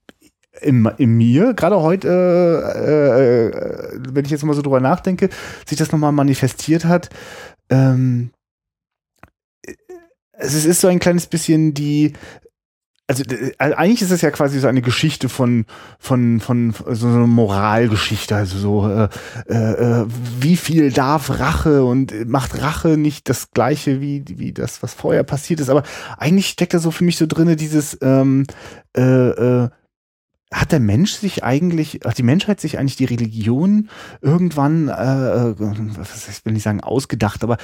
in, 0.62 0.86
in 0.98 1.18
mir, 1.18 1.54
gerade 1.54 1.82
heute, 1.82 2.08
äh, 2.76 3.48
äh, 3.48 4.00
wenn 4.14 4.26
ich 4.26 4.32
jetzt 4.32 4.44
mal 4.44 4.54
so 4.54 4.62
drüber 4.62 4.80
nachdenke, 4.80 5.30
sich 5.66 5.78
das 5.78 5.92
nochmal 5.92 6.12
manifestiert 6.12 6.86
hat. 6.86 7.10
Ähm, 7.70 8.32
es 10.38 10.66
ist 10.66 10.82
so 10.82 10.88
ein 10.88 11.00
kleines 11.00 11.28
bisschen 11.28 11.74
die, 11.74 12.14
also 13.08 13.24
äh, 13.24 13.54
eigentlich 13.58 14.02
ist 14.02 14.12
es 14.12 14.22
ja 14.22 14.32
quasi 14.32 14.60
so 14.60 14.68
eine 14.68 14.82
Geschichte 14.82 15.30
von 15.30 15.66
von 16.00 16.40
von 16.40 16.74
so 16.90 17.08
eine 17.08 17.28
Moralgeschichte, 17.28 18.36
also 18.36 18.58
so 18.58 18.88
äh, 18.90 19.54
äh, 19.54 20.06
wie 20.40 20.58
viel 20.58 20.92
darf 20.92 21.30
Rache 21.30 21.84
und 21.84 22.28
macht 22.28 22.62
Rache 22.62 22.98
nicht 22.98 23.30
das 23.30 23.52
gleiche 23.52 24.02
wie 24.02 24.24
wie 24.28 24.54
das 24.54 24.82
was 24.82 24.94
vorher 24.94 25.24
passiert 25.24 25.60
ist, 25.60 25.70
aber 25.70 25.84
eigentlich 26.18 26.48
steckt 26.48 26.74
da 26.74 26.80
so 26.80 26.92
für 26.92 27.04
mich 27.04 27.18
so 27.18 27.28
drinne 27.28 27.56
dieses 27.56 27.98
ähm, 28.02 28.46
äh, 28.98 29.02
äh, 29.02 29.70
hat 30.56 30.72
der 30.72 30.80
Mensch 30.80 31.14
sich 31.14 31.44
eigentlich, 31.44 32.00
hat 32.06 32.18
die 32.18 32.24
Menschheit 32.24 32.62
sich 32.62 32.80
eigentlich 32.80 32.96
die 32.96 33.06
Religion 33.06 33.90
irgendwann, 34.22 34.88
äh, 34.88 34.92
äh 34.92 35.56
was 35.60 36.46
will 36.46 36.56
ich 36.56 36.64
sagen, 36.64 36.80
ausgedacht, 36.80 37.44
aber 37.44 37.58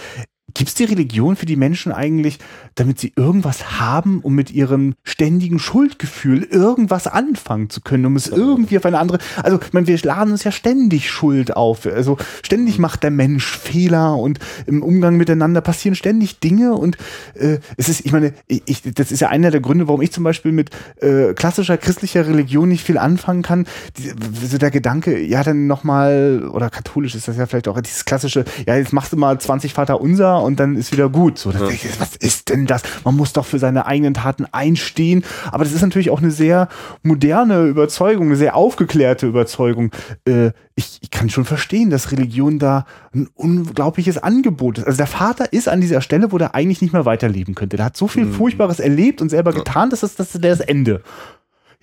Gibt 0.53 0.69
es 0.69 0.75
die 0.75 0.85
Religion 0.85 1.35
für 1.35 1.45
die 1.45 1.55
Menschen 1.55 1.91
eigentlich, 1.91 2.39
damit 2.75 2.99
sie 2.99 3.13
irgendwas 3.15 3.79
haben, 3.79 4.19
um 4.21 4.35
mit 4.35 4.51
ihrem 4.51 4.95
ständigen 5.03 5.59
Schuldgefühl 5.59 6.43
irgendwas 6.43 7.07
anfangen 7.07 7.69
zu 7.69 7.81
können, 7.81 8.05
um 8.05 8.15
es 8.15 8.27
irgendwie 8.27 8.77
auf 8.77 8.85
eine 8.85 8.99
andere. 8.99 9.19
Also, 9.43 9.59
ich 9.61 9.73
meine, 9.73 9.87
wir 9.87 9.97
laden 10.01 10.31
uns 10.31 10.43
ja 10.43 10.51
ständig 10.51 11.09
Schuld 11.09 11.55
auf. 11.55 11.85
Also 11.85 12.17
ständig 12.43 12.79
macht 12.79 13.03
der 13.03 13.11
Mensch 13.11 13.57
Fehler 13.57 14.17
und 14.17 14.39
im 14.65 14.83
Umgang 14.83 15.17
miteinander 15.17 15.61
passieren 15.61 15.95
ständig 15.95 16.39
Dinge 16.39 16.73
und 16.73 16.97
äh, 17.35 17.59
es 17.77 17.89
ist, 17.89 18.05
ich 18.05 18.11
meine, 18.11 18.33
ich, 18.47 18.81
das 18.81 19.11
ist 19.11 19.19
ja 19.19 19.29
einer 19.29 19.51
der 19.51 19.61
Gründe, 19.61 19.87
warum 19.87 20.01
ich 20.01 20.11
zum 20.11 20.23
Beispiel 20.23 20.51
mit 20.51 20.69
äh, 21.01 21.33
klassischer 21.33 21.77
christlicher 21.77 22.27
Religion 22.27 22.69
nicht 22.69 22.85
viel 22.85 22.97
anfangen 22.97 23.41
kann. 23.41 23.65
Die, 23.97 24.11
so 24.45 24.57
der 24.57 24.71
Gedanke, 24.71 25.19
ja, 25.19 25.43
dann 25.43 25.67
nochmal, 25.67 26.49
oder 26.51 26.69
katholisch 26.69 27.15
ist 27.15 27.27
das 27.27 27.37
ja 27.37 27.45
vielleicht 27.45 27.67
auch 27.67 27.79
dieses 27.81 28.05
klassische, 28.05 28.45
ja, 28.65 28.75
jetzt 28.75 28.93
machst 28.93 29.13
du 29.13 29.17
mal 29.17 29.39
20 29.39 29.73
Vater 29.73 30.01
unser 30.01 30.40
und 30.43 30.59
dann 30.59 30.75
ist 30.75 30.91
wieder 30.91 31.09
gut. 31.09 31.37
So, 31.37 31.51
ja. 31.51 31.67
ich, 31.69 31.99
was 31.99 32.15
ist 32.15 32.49
denn 32.49 32.65
das? 32.65 32.83
Man 33.03 33.15
muss 33.15 33.33
doch 33.33 33.45
für 33.45 33.59
seine 33.59 33.85
eigenen 33.85 34.13
Taten 34.13 34.45
einstehen. 34.51 35.23
Aber 35.51 35.63
das 35.63 35.73
ist 35.73 35.81
natürlich 35.81 36.09
auch 36.09 36.21
eine 36.21 36.31
sehr 36.31 36.67
moderne 37.03 37.65
Überzeugung, 37.65 38.27
eine 38.27 38.35
sehr 38.35 38.55
aufgeklärte 38.55 39.27
Überzeugung. 39.27 39.91
Äh, 40.25 40.51
ich, 40.75 40.99
ich 41.01 41.11
kann 41.11 41.29
schon 41.29 41.45
verstehen, 41.45 41.89
dass 41.89 42.11
Religion 42.11 42.59
da 42.59 42.85
ein 43.13 43.27
unglaubliches 43.35 44.17
Angebot 44.17 44.79
ist. 44.79 44.85
Also 44.85 44.97
der 44.97 45.07
Vater 45.07 45.53
ist 45.53 45.67
an 45.67 45.81
dieser 45.81 46.01
Stelle, 46.01 46.31
wo 46.31 46.37
der 46.37 46.55
eigentlich 46.55 46.81
nicht 46.81 46.93
mehr 46.93 47.05
weiterleben 47.05 47.55
könnte. 47.55 47.77
Der 47.77 47.85
hat 47.85 47.97
so 47.97 48.07
viel 48.07 48.25
mhm. 48.25 48.33
Furchtbares 48.33 48.79
erlebt 48.79 49.21
und 49.21 49.29
selber 49.29 49.53
getan, 49.53 49.89
dass 49.89 50.01
das, 50.01 50.15
das, 50.15 50.31
das 50.31 50.59
Ende 50.59 51.01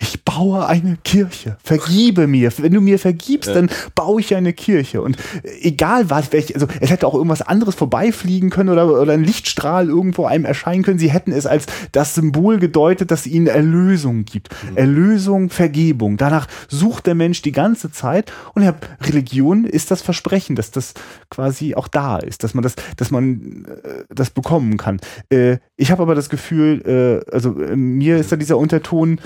ich 0.01 0.25
baue 0.25 0.67
eine 0.67 0.97
Kirche. 1.03 1.57
Vergibe 1.65 2.29
mir. 2.29 2.53
Wenn 2.59 2.73
du 2.73 2.81
mir 2.81 3.01
vergibst, 3.01 3.51
dann 3.51 3.69
baue 3.97 4.21
ich 4.21 4.37
eine 4.37 4.53
Kirche. 4.53 5.03
Und 5.03 5.17
egal 5.61 6.09
was, 6.09 6.33
welche, 6.33 6.55
also 6.55 6.69
es 6.81 6.91
hätte 6.91 7.07
auch 7.07 7.15
irgendwas 7.15 7.43
anderes 7.43 7.75
vorbeifliegen 7.75 8.49
können 8.51 8.69
oder, 8.69 8.89
oder 9.01 9.13
ein 9.13 9.25
Lichtstrahl 9.25 9.89
irgendwo 9.89 10.25
einem 10.25 10.45
erscheinen 10.45 10.85
können. 10.85 11.01
Sie 11.01 11.11
hätten 11.11 11.33
es 11.33 11.47
als 11.47 11.67
das 11.91 12.15
Symbol 12.15 12.59
gedeutet, 12.59 13.11
dass 13.11 13.27
ihnen 13.27 13.49
Erlösung 13.49 14.25
gibt. 14.25 14.51
Mhm. 14.71 14.77
Erlösung, 14.77 15.51
Vergebung. 15.51 16.17
Danach 16.17 16.47
sucht 16.69 17.07
der 17.07 17.17
Mensch 17.17 17.43
die 17.43 17.53
ganze 17.53 17.91
Zeit. 17.91 18.33
Und 18.55 18.63
ja, 18.63 18.75
Religion 19.01 19.65
ist 19.65 19.91
das 19.91 20.01
Versprechen, 20.01 20.55
dass 20.55 20.71
das 20.71 20.95
quasi 21.29 21.75
auch 21.75 21.89
da 21.89 22.19
ist, 22.19 22.45
dass 22.45 22.55
man 22.55 22.63
das, 22.63 22.77
dass 22.97 23.11
man 23.11 23.67
äh, 23.83 24.05
das 24.15 24.31
bekommen 24.31 24.77
kann. 24.77 25.01
Äh, 25.29 25.59
ich 25.77 25.91
habe 25.91 26.03
aber 26.03 26.15
das 26.15 26.29
Gefühl, 26.29 27.25
äh, 27.27 27.33
also 27.35 27.51
mir 27.51 28.19
ist 28.19 28.31
da 28.31 28.37
dieser 28.37 28.59
Unterton, 28.59 29.21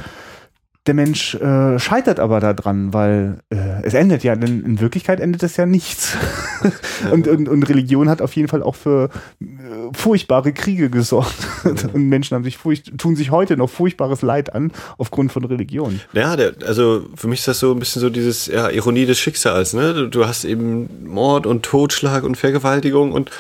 der 0.87 0.95
Mensch 0.95 1.35
äh, 1.37 1.79
scheitert 1.79 2.19
aber 2.19 2.41
daran, 2.41 2.93
weil 2.93 3.39
äh, 3.51 3.83
es 3.85 3.95
endet 3.95 4.25
ja, 4.25 4.35
denn 4.35 4.65
in 4.65 4.81
Wirklichkeit 4.81 5.21
endet 5.21 5.45
es 5.45 5.57
ja 5.57 5.65
nichts. 5.65 6.17
und, 7.13 7.29
und, 7.29 7.49
und 7.49 7.63
Religion 7.69 8.09
hat 8.09 8.21
auf 8.21 8.35
jeden 8.35 8.49
Fall 8.49 8.65
auch 8.65 8.75
für 8.75 9.09
äh, 9.41 9.47
furchtbare 9.93 10.53
Kriege 10.53 10.91
gesorgt. 10.91 11.37
und 11.65 12.09
Menschen 12.09 12.35
haben 12.35 12.43
sich 12.43 12.59
furcht, 12.59 12.99
tun 12.99 13.15
sich 13.15 13.31
heute 13.31 13.57
noch 13.57 13.71
furchtbares 13.71 14.23
Leid 14.23 14.55
an 14.55 14.73
aufgrund 14.99 15.31
von 15.31 15.45
Religion. 15.45 16.01
Ja, 16.15 16.35
der, 16.35 16.55
also 16.67 17.07
für 17.15 17.29
mich 17.29 17.41
ist 17.41 17.49
das 17.49 17.61
so 17.61 17.73
ein 17.73 17.79
bisschen 17.79 18.01
so 18.01 18.11
dieses 18.11 18.47
ja, 18.47 18.69
Ironie 18.69 19.07
des 19.07 19.21
Schicksals. 19.21 19.75
Ne? 19.75 19.95
Du, 19.95 20.09
du 20.09 20.27
hast 20.27 20.45
eben 20.45 21.07
Mord 21.07 21.47
und 21.47 21.63
Totschlag 21.63 22.25
und 22.25 22.37
Vergewaltigung 22.37 23.13
und 23.13 23.31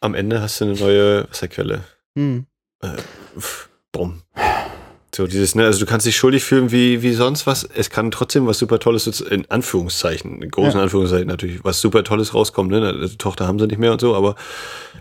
am 0.00 0.14
Ende 0.14 0.42
hast 0.42 0.60
du 0.60 0.66
eine 0.66 0.74
neue 0.74 1.26
Wasserquelle. 1.30 1.80
Hm. 2.14 2.44
Äh, 2.82 2.88
bumm. 3.92 4.20
So 5.14 5.28
dieses, 5.28 5.54
ne, 5.54 5.64
also 5.64 5.78
du 5.78 5.86
kannst 5.86 6.06
dich 6.06 6.16
schuldig 6.16 6.42
fühlen 6.42 6.72
wie, 6.72 7.02
wie 7.02 7.12
sonst 7.12 7.46
was. 7.46 7.62
Es 7.62 7.88
kann 7.88 8.10
trotzdem 8.10 8.46
was 8.46 8.58
super 8.58 8.80
Tolles, 8.80 9.20
in 9.20 9.48
Anführungszeichen, 9.48 10.42
in 10.42 10.50
großen 10.50 10.78
ja. 10.78 10.82
Anführungszeichen 10.82 11.28
natürlich, 11.28 11.64
was 11.64 11.80
super 11.80 12.02
Tolles 12.02 12.34
rauskommen, 12.34 12.72
ne? 12.72 12.86
Also, 12.86 13.08
die 13.08 13.18
Tochter 13.18 13.46
haben 13.46 13.58
sie 13.60 13.68
nicht 13.68 13.78
mehr 13.78 13.92
und 13.92 14.00
so, 14.00 14.16
aber 14.16 14.34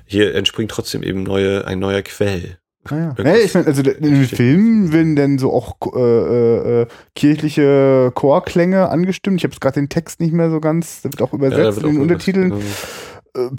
hier 0.05 0.35
entspringt 0.35 0.69
trotzdem 0.69 1.01
eben 1.01 1.23
neue, 1.23 1.65
ein 1.65 1.79
neuer 1.79 2.03
Quell. 2.03 2.59
Ah, 2.85 2.95
ja. 2.95 3.15
ja. 3.17 3.35
ich 3.37 3.53
meine, 3.55 3.65
also 3.65 3.81
in 3.81 4.03
den 4.03 4.25
Filmen 4.25 4.91
werden 4.93 5.15
dann 5.15 5.39
so 5.39 5.51
auch 5.51 5.77
äh, 5.95 5.99
äh, 5.99 6.81
äh, 6.81 6.87
kirchliche 7.15 8.11
Chorklänge 8.13 8.89
angestimmt. 8.89 9.37
Ich 9.37 9.45
habe 9.45 9.55
gerade 9.59 9.79
den 9.79 9.89
Text 9.89 10.19
nicht 10.19 10.33
mehr 10.33 10.51
so 10.51 10.59
ganz, 10.59 11.01
da 11.01 11.11
wird 11.11 11.21
auch 11.21 11.33
übersetzt 11.33 11.81
ja, 11.81 11.87
in 11.87 11.93
den 11.93 12.01
Untertiteln. 12.01 12.49
Genau. 12.49 13.47
Äh, 13.47 13.49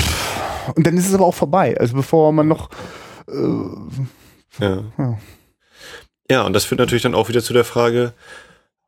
und 0.77 0.87
dann 0.87 0.97
ist 0.97 1.09
es 1.09 1.15
aber 1.15 1.27
auch 1.27 1.35
vorbei. 1.35 1.77
Also 1.81 1.97
bevor 1.97 2.33
man 2.33 2.47
noch 2.47 2.71
äh, 3.29 4.65
ja. 4.65 4.85
ja. 4.99 5.19
Ja, 6.31 6.43
und 6.43 6.53
das 6.53 6.65
führt 6.65 6.79
natürlich 6.79 7.03
dann 7.03 7.15
auch 7.15 7.29
wieder 7.29 7.43
zu 7.43 7.53
der 7.53 7.65
Frage, 7.65 8.13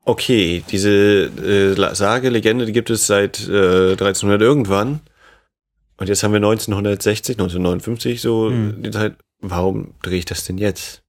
okay, 0.05 0.65
diese 0.71 0.91
äh, 1.25 1.95
Sage, 1.95 2.31
Legende, 2.31 2.65
die 2.65 2.73
gibt 2.73 2.91
es 2.91 3.07
seit 3.07 3.47
äh, 3.49 3.93
1300 3.93 4.41
irgendwann. 4.41 5.01
Und 5.99 6.09
jetzt 6.09 6.23
haben 6.23 6.33
wir 6.33 6.39
1960, 6.39 7.37
1959 7.37 8.21
so 8.21 8.49
hm. 8.49 8.83
die 8.83 8.91
Zeit. 8.91 9.17
Warum 9.41 9.95
drehe 10.03 10.19
ich 10.19 10.25
das 10.25 10.45
denn 10.45 10.57
jetzt? 10.57 11.03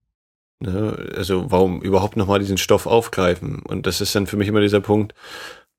Ne? 0.60 1.12
Also 1.16 1.50
warum 1.50 1.82
überhaupt 1.82 2.18
nochmal 2.18 2.40
diesen 2.40 2.58
Stoff 2.58 2.86
aufgreifen? 2.88 3.62
Und 3.62 3.88
das 3.88 4.02
ist 4.02 4.16
dann 4.16 4.28
für 4.28 4.38
mich 4.38 4.48
immer 4.48 4.62
dieser 4.62 4.82
Punkt, 4.82 5.14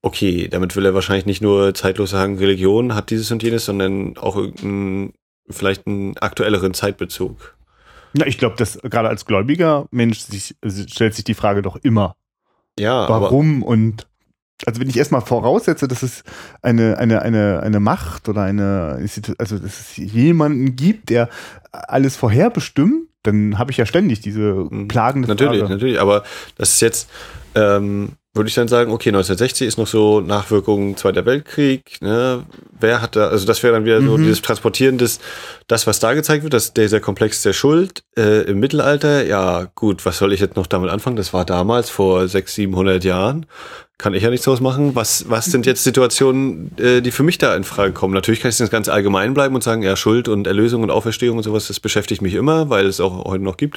okay, 0.02 0.48
damit 0.48 0.76
will 0.76 0.86
er 0.86 0.94
wahrscheinlich 0.94 1.26
nicht 1.26 1.42
nur 1.42 1.74
zeitlos 1.74 2.10
sagen, 2.10 2.38
Religion 2.38 2.94
hat 2.94 3.10
dieses 3.10 3.30
und 3.30 3.42
jenes, 3.42 3.64
sondern 3.64 4.16
auch 4.16 4.36
irgendeinen, 4.36 5.12
vielleicht 5.50 5.86
einen 5.86 6.16
aktuelleren 6.18 6.74
Zeitbezug. 6.74 7.56
Na, 8.18 8.26
ich 8.26 8.38
glaube, 8.38 8.56
dass 8.56 8.78
gerade 8.82 9.08
als 9.08 9.24
gläubiger 9.24 9.86
Mensch 9.90 10.18
sich, 10.20 10.56
stellt 10.88 11.14
sich 11.14 11.24
die 11.24 11.34
Frage 11.34 11.62
doch 11.62 11.76
immer. 11.76 12.16
Ja. 12.78 13.08
Warum 13.08 13.62
und 13.62 14.06
also 14.66 14.80
wenn 14.80 14.88
ich 14.88 14.96
erstmal 14.96 15.20
voraussetze, 15.20 15.86
dass 15.86 16.02
es 16.02 16.24
eine, 16.62 16.98
eine, 16.98 17.22
eine, 17.22 17.60
eine 17.62 17.80
Macht 17.80 18.28
oder 18.28 18.42
eine, 18.42 18.98
also 19.38 19.58
dass 19.58 19.80
es 19.80 19.96
jemanden 19.96 20.74
gibt, 20.74 21.10
der 21.10 21.28
alles 21.70 22.16
vorherbestimmt, 22.16 23.08
dann 23.22 23.58
habe 23.58 23.70
ich 23.70 23.76
ja 23.76 23.86
ständig 23.86 24.20
diese 24.20 24.66
mhm. 24.68 24.88
plagende 24.88 25.28
natürlich, 25.28 25.60
Frage. 25.60 25.74
Natürlich, 25.74 25.98
natürlich, 25.98 26.00
aber 26.00 26.24
das 26.56 26.72
ist 26.72 26.80
jetzt, 26.80 27.10
ähm, 27.54 28.12
würde 28.34 28.48
ich 28.48 28.54
dann 28.54 28.68
sagen, 28.68 28.92
okay, 28.92 29.08
1960 29.08 29.66
ist 29.66 29.78
noch 29.78 29.86
so 29.86 30.20
Nachwirkungen 30.20 30.96
Zweiter 30.96 31.24
Weltkrieg, 31.26 32.00
ne? 32.00 32.44
Wer 32.78 33.02
hat 33.02 33.16
da, 33.16 33.28
also 33.28 33.46
das 33.46 33.62
wäre 33.62 33.72
dann 33.72 33.84
wieder 33.84 34.00
mhm. 34.00 34.06
so 34.06 34.16
dieses 34.18 34.42
Transportieren 34.42 34.98
des, 34.98 35.18
das, 35.66 35.86
was 35.86 35.98
da 35.98 36.14
gezeigt 36.14 36.42
wird, 36.44 36.54
das, 36.54 36.72
dieser 36.74 37.00
Komplex 37.00 37.42
der 37.42 37.52
Schuld 37.52 38.02
äh, 38.16 38.42
im 38.42 38.60
Mittelalter, 38.60 39.24
ja 39.24 39.66
gut, 39.74 40.04
was 40.06 40.18
soll 40.18 40.32
ich 40.32 40.40
jetzt 40.40 40.56
noch 40.56 40.66
damit 40.66 40.90
anfangen? 40.90 41.16
Das 41.16 41.32
war 41.32 41.44
damals 41.44 41.90
vor 41.90 42.28
600, 42.28 42.68
700 42.68 43.04
Jahren. 43.04 43.46
Kann 43.98 44.14
ich 44.14 44.22
ja 44.22 44.30
nichts 44.30 44.44
draus 44.44 44.60
machen. 44.60 44.94
Was, 44.94 45.28
was 45.28 45.46
sind 45.46 45.66
jetzt 45.66 45.82
Situationen, 45.82 46.70
äh, 46.78 47.00
die 47.00 47.10
für 47.10 47.24
mich 47.24 47.38
da 47.38 47.56
in 47.56 47.64
Frage 47.64 47.92
kommen? 47.92 48.14
Natürlich 48.14 48.40
kann 48.40 48.50
ich 48.50 48.56
das 48.56 48.70
ganz 48.70 48.88
allgemein 48.88 49.34
bleiben 49.34 49.56
und 49.56 49.64
sagen, 49.64 49.82
ja, 49.82 49.96
Schuld 49.96 50.28
und 50.28 50.46
Erlösung 50.46 50.84
und 50.84 50.90
Auferstehung 50.90 51.38
und 51.38 51.42
sowas, 51.42 51.66
das 51.66 51.80
beschäftigt 51.80 52.22
mich 52.22 52.34
immer, 52.34 52.70
weil 52.70 52.86
es 52.86 53.00
auch 53.00 53.24
heute 53.24 53.42
noch 53.42 53.56
gibt. 53.56 53.76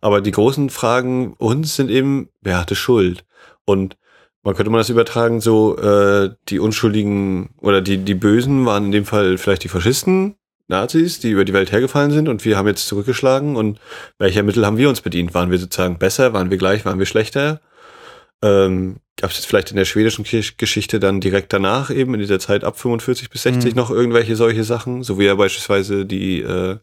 Aber 0.00 0.22
die 0.22 0.30
großen 0.30 0.70
Fragen 0.70 1.34
uns 1.36 1.76
sind 1.76 1.90
eben, 1.90 2.30
wer 2.40 2.58
hatte 2.58 2.76
Schuld? 2.76 3.24
Und 3.68 3.98
man 4.42 4.54
könnte 4.54 4.70
man 4.70 4.80
das 4.80 4.88
übertragen, 4.88 5.42
so 5.42 5.76
äh, 5.76 6.30
die 6.48 6.58
Unschuldigen 6.58 7.50
oder 7.60 7.82
die, 7.82 7.98
die 7.98 8.14
Bösen 8.14 8.64
waren 8.64 8.86
in 8.86 8.92
dem 8.92 9.04
Fall 9.04 9.36
vielleicht 9.36 9.62
die 9.64 9.68
Faschisten, 9.68 10.36
Nazis, 10.68 11.20
die 11.20 11.30
über 11.30 11.44
die 11.44 11.52
Welt 11.52 11.70
hergefallen 11.70 12.10
sind 12.10 12.28
und 12.28 12.44
wir 12.46 12.56
haben 12.56 12.66
jetzt 12.66 12.88
zurückgeschlagen 12.88 13.56
und 13.56 13.78
welcher 14.18 14.42
Mittel 14.42 14.64
haben 14.64 14.78
wir 14.78 14.88
uns 14.88 15.02
bedient? 15.02 15.34
Waren 15.34 15.50
wir 15.50 15.58
sozusagen 15.58 15.98
besser, 15.98 16.32
waren 16.32 16.50
wir 16.50 16.56
gleich, 16.56 16.86
waren 16.86 16.98
wir 16.98 17.06
schlechter? 17.06 17.60
Ähm, 18.42 18.96
Gab 19.16 19.32
es 19.32 19.36
jetzt 19.36 19.46
vielleicht 19.46 19.70
in 19.70 19.76
der 19.76 19.84
schwedischen 19.84 20.24
Geschichte 20.24 21.00
dann 21.00 21.20
direkt 21.20 21.52
danach 21.52 21.90
eben 21.90 22.14
in 22.14 22.20
dieser 22.20 22.38
Zeit 22.38 22.64
ab 22.64 22.78
45 22.78 23.28
bis 23.28 23.42
60 23.42 23.72
mhm. 23.72 23.76
noch 23.76 23.90
irgendwelche 23.90 24.36
solche 24.36 24.64
Sachen, 24.64 25.02
so 25.02 25.18
wie 25.18 25.24
ja 25.24 25.34
beispielsweise 25.34 26.06
die 26.06 26.40
äh, 26.40 26.76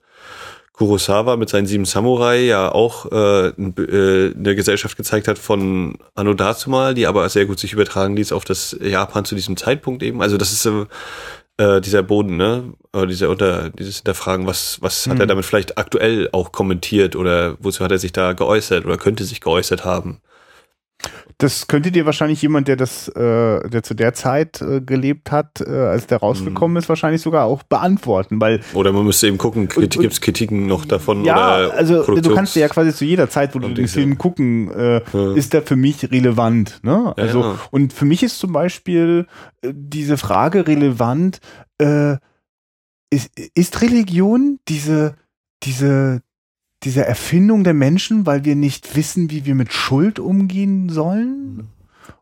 Kurosawa 0.77 1.37
mit 1.37 1.49
seinen 1.49 1.67
sieben 1.67 1.85
Samurai 1.85 2.43
ja 2.43 2.71
auch 2.71 3.09
äh, 3.11 3.47
äh, 3.47 4.33
eine 4.35 4.55
Gesellschaft 4.55 4.97
gezeigt 4.97 5.27
hat 5.27 5.39
von 5.39 5.97
Anno 6.15 6.33
dazumal, 6.33 6.93
die 6.93 7.07
aber 7.07 7.27
sehr 7.29 7.45
gut 7.45 7.59
sich 7.59 7.73
übertragen 7.73 8.15
ließ 8.15 8.33
auf 8.33 8.43
das 8.43 8.75
Japan 8.81 9.23
zu 9.23 9.35
diesem 9.35 9.55
Zeitpunkt 9.55 10.03
eben. 10.03 10.21
Also 10.21 10.35
das 10.37 10.51
ist 10.51 10.65
äh, 10.65 10.85
äh 11.77 11.81
dieser 11.81 12.03
Boden, 12.03 12.35
ne? 12.35 12.73
Oder 12.93 13.07
dieser 13.07 13.29
unter 13.29 13.69
dieses 13.69 13.97
Hinterfragen, 13.97 14.47
was 14.47 14.81
was 14.81 15.05
mhm. 15.05 15.11
hat 15.11 15.19
er 15.19 15.25
mhm. 15.25 15.29
damit 15.29 15.45
vielleicht 15.45 15.77
aktuell 15.77 16.29
auch 16.33 16.51
kommentiert 16.51 17.15
oder 17.15 17.55
wozu 17.59 17.83
hat 17.83 17.91
er 17.91 17.99
sich 17.99 18.11
da 18.11 18.33
geäußert 18.33 18.85
oder 18.85 18.97
könnte 18.97 19.23
sich 19.23 19.39
geäußert 19.39 19.85
haben? 19.85 20.19
Das 21.37 21.67
könnte 21.67 21.91
dir 21.91 22.05
wahrscheinlich 22.05 22.41
jemand, 22.41 22.67
der 22.67 22.77
das, 22.77 23.09
äh, 23.09 23.69
der 23.69 23.83
zu 23.83 23.93
der 23.93 24.13
Zeit 24.13 24.61
äh, 24.61 24.79
gelebt 24.79 25.31
hat, 25.31 25.59
äh, 25.59 25.69
als 25.69 26.07
der 26.07 26.19
rausgekommen 26.19 26.73
mhm. 26.73 26.77
ist, 26.77 26.89
wahrscheinlich 26.89 27.21
sogar 27.21 27.45
auch 27.45 27.63
beantworten, 27.63 28.39
weil 28.39 28.61
oder 28.73 28.93
man 28.93 29.05
müsste 29.05 29.27
eben 29.27 29.37
gucken, 29.37 29.67
gibt 29.67 29.97
es 29.97 30.21
Kritiken 30.21 30.65
noch 30.65 30.85
davon? 30.85 31.25
Ja, 31.25 31.57
oder 31.57 31.73
also 31.73 31.95
Produktions 32.03 32.27
du 32.27 32.35
kannst 32.35 32.55
ja 32.55 32.67
quasi 32.69 32.93
zu 32.93 33.03
jeder 33.03 33.29
Zeit, 33.29 33.53
wo 33.53 33.59
du 33.59 33.69
den 33.69 33.87
Film 33.87 34.17
gucken, 34.17 34.71
äh, 34.71 35.01
ja. 35.11 35.33
ist 35.33 35.53
der 35.53 35.61
für 35.61 35.75
mich 35.75 36.09
relevant. 36.09 36.79
Ne? 36.83 37.13
Also 37.17 37.41
ja, 37.41 37.51
ja. 37.51 37.59
und 37.71 37.91
für 37.91 38.05
mich 38.05 38.23
ist 38.23 38.39
zum 38.39 38.53
Beispiel 38.53 39.27
äh, 39.61 39.73
diese 39.73 40.17
Frage 40.17 40.67
relevant: 40.67 41.39
äh, 41.79 42.15
ist, 43.09 43.31
ist 43.55 43.81
Religion 43.81 44.59
diese 44.67 45.15
diese 45.63 46.21
diese 46.85 47.05
Erfindung 47.05 47.63
der 47.63 47.73
Menschen, 47.73 48.25
weil 48.25 48.45
wir 48.45 48.55
nicht 48.55 48.95
wissen, 48.95 49.31
wie 49.31 49.45
wir 49.45 49.55
mit 49.55 49.73
Schuld 49.73 50.19
umgehen 50.19 50.89
sollen? 50.89 51.67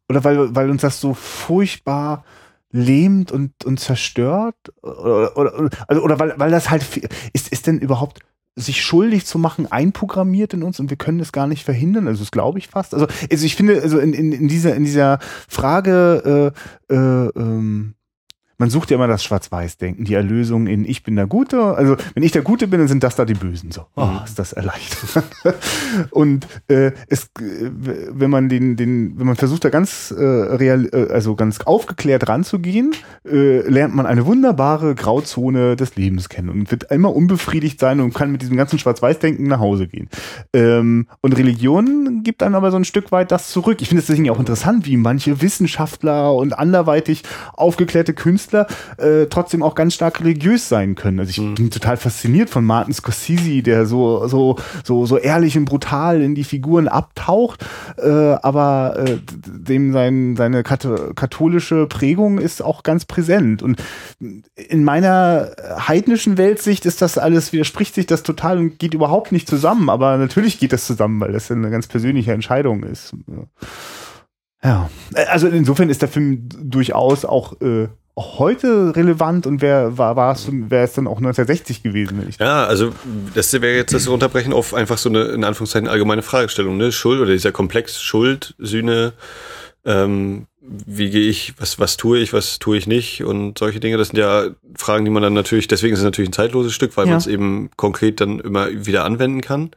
Oder 0.09 0.23
weil, 0.23 0.55
weil 0.55 0.69
uns 0.69 0.81
das 0.81 0.99
so 0.99 1.13
furchtbar 1.13 2.23
lähmt 2.71 3.31
und, 3.31 3.65
und 3.65 3.79
zerstört? 3.79 4.55
Oder, 4.81 5.37
oder, 5.37 5.69
also, 5.87 6.01
oder 6.01 6.19
weil, 6.19 6.33
weil 6.37 6.51
das 6.51 6.69
halt, 6.69 6.85
ist, 7.33 7.49
ist 7.49 7.67
denn 7.67 7.79
überhaupt 7.79 8.21
sich 8.55 8.83
schuldig 8.83 9.25
zu 9.25 9.39
machen 9.39 9.71
einprogrammiert 9.71 10.53
in 10.53 10.63
uns 10.63 10.79
und 10.79 10.89
wir 10.89 10.97
können 10.97 11.19
es 11.19 11.31
gar 11.31 11.47
nicht 11.47 11.63
verhindern. 11.63 12.07
Also 12.07 12.21
das 12.21 12.31
glaube 12.31 12.59
ich 12.59 12.67
fast. 12.67 12.93
Also, 12.93 13.07
also 13.31 13.45
ich 13.45 13.55
finde, 13.55 13.81
also 13.81 13.99
in, 13.99 14.13
in, 14.13 14.31
in 14.31 14.47
dieser 14.47 14.75
in 14.75 14.83
dieser 14.83 15.19
Frage 15.47 16.53
äh, 16.89 16.93
äh, 16.93 17.29
ähm, 17.35 17.95
man 18.63 18.69
sucht 18.69 18.91
ja 18.91 18.95
immer 18.95 19.07
das 19.07 19.25
Schwarz-Weiß-Denken, 19.25 20.05
die 20.05 20.13
Erlösung 20.13 20.67
in 20.67 20.85
ich 20.85 21.03
bin 21.03 21.17
der 21.17 21.27
Gute. 21.27 21.61
Also 21.75 21.97
wenn 22.13 22.23
ich 22.23 22.31
der 22.31 22.43
Gute 22.43 22.69
bin, 22.69 22.79
dann 22.79 22.87
sind 22.87 23.03
das 23.03 23.17
da 23.17 23.25
die 23.25 23.33
Bösen. 23.33 23.71
So, 23.71 23.87
oh, 23.97 24.07
ist 24.23 24.39
das 24.39 24.53
erleichtert. 24.53 25.25
und 26.11 26.47
äh, 26.69 26.93
es, 27.09 27.29
wenn 27.35 28.29
man 28.29 28.47
den, 28.47 28.77
den, 28.77 29.19
wenn 29.19 29.27
man 29.27 29.35
versucht, 29.35 29.65
da 29.65 29.69
ganz 29.69 30.11
äh, 30.17 30.23
real, 30.23 30.87
äh, 30.93 31.11
also 31.11 31.35
ganz 31.35 31.59
aufgeklärt 31.59 32.29
ranzugehen, 32.29 32.95
äh, 33.29 33.67
lernt 33.69 33.95
man 33.95 34.05
eine 34.05 34.25
wunderbare 34.25 34.95
Grauzone 34.95 35.75
des 35.75 35.97
Lebens 35.97 36.29
kennen 36.29 36.47
und 36.47 36.71
wird 36.71 36.89
immer 36.89 37.13
unbefriedigt 37.13 37.81
sein 37.81 37.99
und 37.99 38.13
kann 38.13 38.31
mit 38.31 38.43
diesem 38.43 38.55
ganzen 38.55 38.79
Schwarz-Weiß-Denken 38.79 39.45
nach 39.45 39.59
Hause 39.59 39.87
gehen. 39.87 40.07
Ähm, 40.53 41.07
und 41.19 41.37
Religion 41.37 42.23
gibt 42.23 42.41
dann 42.41 42.55
aber 42.55 42.71
so 42.71 42.77
ein 42.77 42.85
Stück 42.85 43.11
weit 43.11 43.29
das 43.33 43.49
zurück. 43.49 43.81
Ich 43.81 43.89
finde 43.89 43.99
es 43.99 44.07
deswegen 44.07 44.29
auch 44.29 44.39
interessant, 44.39 44.85
wie 44.85 44.95
manche 44.95 45.41
Wissenschaftler 45.41 46.33
und 46.33 46.57
anderweitig 46.57 47.23
aufgeklärte 47.57 48.13
Künstler 48.13 48.52
Künstler 48.53 48.67
äh, 48.97 49.27
trotzdem 49.27 49.63
auch 49.63 49.75
ganz 49.75 49.93
stark 49.93 50.19
religiös 50.21 50.69
sein 50.69 50.95
können. 50.95 51.19
Also 51.19 51.29
ich 51.29 51.39
mhm. 51.39 51.55
bin 51.55 51.69
total 51.71 51.97
fasziniert 51.97 52.49
von 52.49 52.63
Martin 52.65 52.93
Scorsese, 52.93 53.63
der 53.63 53.85
so 53.85 54.27
so 54.27 54.57
so 54.83 55.05
so 55.05 55.17
ehrlich 55.17 55.57
und 55.57 55.65
brutal 55.65 56.21
in 56.21 56.35
die 56.35 56.43
Figuren 56.43 56.87
abtaucht, 56.87 57.65
äh, 57.97 58.09
aber 58.09 58.95
äh, 58.97 59.17
dem 59.47 59.93
sein 59.93 60.35
seine 60.35 60.63
katholische 60.63 61.87
Prägung 61.87 62.37
ist 62.37 62.61
auch 62.61 62.83
ganz 62.83 63.05
präsent 63.05 63.63
und 63.63 63.81
in 64.55 64.83
meiner 64.83 65.51
heidnischen 65.87 66.37
Weltsicht 66.37 66.85
ist 66.85 67.01
das 67.01 67.17
alles 67.17 67.53
widerspricht 67.53 67.95
sich 67.95 68.05
das 68.05 68.23
total 68.23 68.57
und 68.57 68.79
geht 68.79 68.93
überhaupt 68.93 69.31
nicht 69.31 69.47
zusammen, 69.47 69.89
aber 69.89 70.17
natürlich 70.17 70.59
geht 70.59 70.73
das 70.73 70.85
zusammen, 70.85 71.19
weil 71.19 71.31
das 71.31 71.51
eine 71.51 71.69
ganz 71.69 71.87
persönliche 71.87 72.33
Entscheidung 72.33 72.83
ist. 72.83 73.13
Ja, 74.63 74.89
also 75.27 75.49
insofern 75.49 75.89
ist 75.89 76.01
der 76.01 76.09
Film 76.09 76.47
durchaus 76.57 77.25
auch 77.25 77.59
äh, 77.59 77.89
heute 78.17 78.95
relevant 78.95 79.47
und 79.47 79.61
wer 79.61 79.97
war, 79.97 80.15
war 80.15 80.33
es, 80.33 80.47
wäre 80.51 80.83
es 80.83 80.93
dann 80.93 81.07
auch 81.07 81.17
1960 81.17 81.81
gewesen? 81.81 82.19
Wenn 82.21 82.29
ich 82.29 82.37
ja, 82.37 82.65
also 82.65 82.91
das 83.33 83.51
wäre 83.53 83.75
jetzt 83.75 83.93
das 83.93 84.07
Runterbrechen 84.07 84.53
auf 84.53 84.73
einfach 84.73 84.97
so 84.97 85.09
eine, 85.09 85.23
in 85.25 85.43
Anführungszeichen, 85.43 85.87
allgemeine 85.87 86.21
Fragestellung, 86.21 86.77
ne? 86.77 86.91
Schuld 86.91 87.19
oder 87.19 87.31
dieser 87.31 87.51
Komplex, 87.51 88.01
Schuld, 88.01 88.55
Sühne, 88.59 89.13
ähm, 89.85 90.45
wie 90.61 91.09
gehe 91.09 91.27
ich, 91.29 91.55
was, 91.57 91.79
was 91.79 91.97
tue 91.97 92.19
ich, 92.19 92.33
was 92.33 92.59
tue 92.59 92.77
ich 92.77 92.87
nicht 92.87 93.23
und 93.23 93.57
solche 93.57 93.79
Dinge, 93.79 93.97
das 93.97 94.09
sind 94.09 94.19
ja 94.19 94.45
Fragen, 94.75 95.03
die 95.03 95.11
man 95.11 95.23
dann 95.23 95.33
natürlich, 95.33 95.67
deswegen 95.67 95.93
ist 95.93 95.99
es 95.99 96.05
natürlich 96.05 96.29
ein 96.29 96.33
zeitloses 96.33 96.73
Stück, 96.73 96.95
weil 96.95 97.05
ja. 97.05 97.11
man 97.11 97.19
es 97.19 97.27
eben 97.27 97.69
konkret 97.75 98.21
dann 98.21 98.39
immer 98.39 98.69
wieder 98.85 99.03
anwenden 99.03 99.41
kann. 99.41 99.71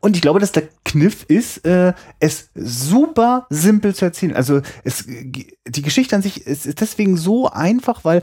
Und 0.00 0.16
ich 0.16 0.22
glaube, 0.22 0.40
dass 0.40 0.52
der 0.52 0.68
Kniff 0.84 1.24
ist, 1.24 1.64
äh, 1.66 1.92
es 2.20 2.50
super 2.54 3.46
simpel 3.50 3.94
zu 3.94 4.04
erzählen. 4.04 4.36
Also 4.36 4.60
es, 4.84 5.06
die 5.06 5.82
Geschichte 5.82 6.16
an 6.16 6.22
sich 6.22 6.46
ist, 6.46 6.66
ist 6.66 6.80
deswegen 6.80 7.16
so 7.16 7.48
einfach, 7.48 8.04
weil 8.04 8.22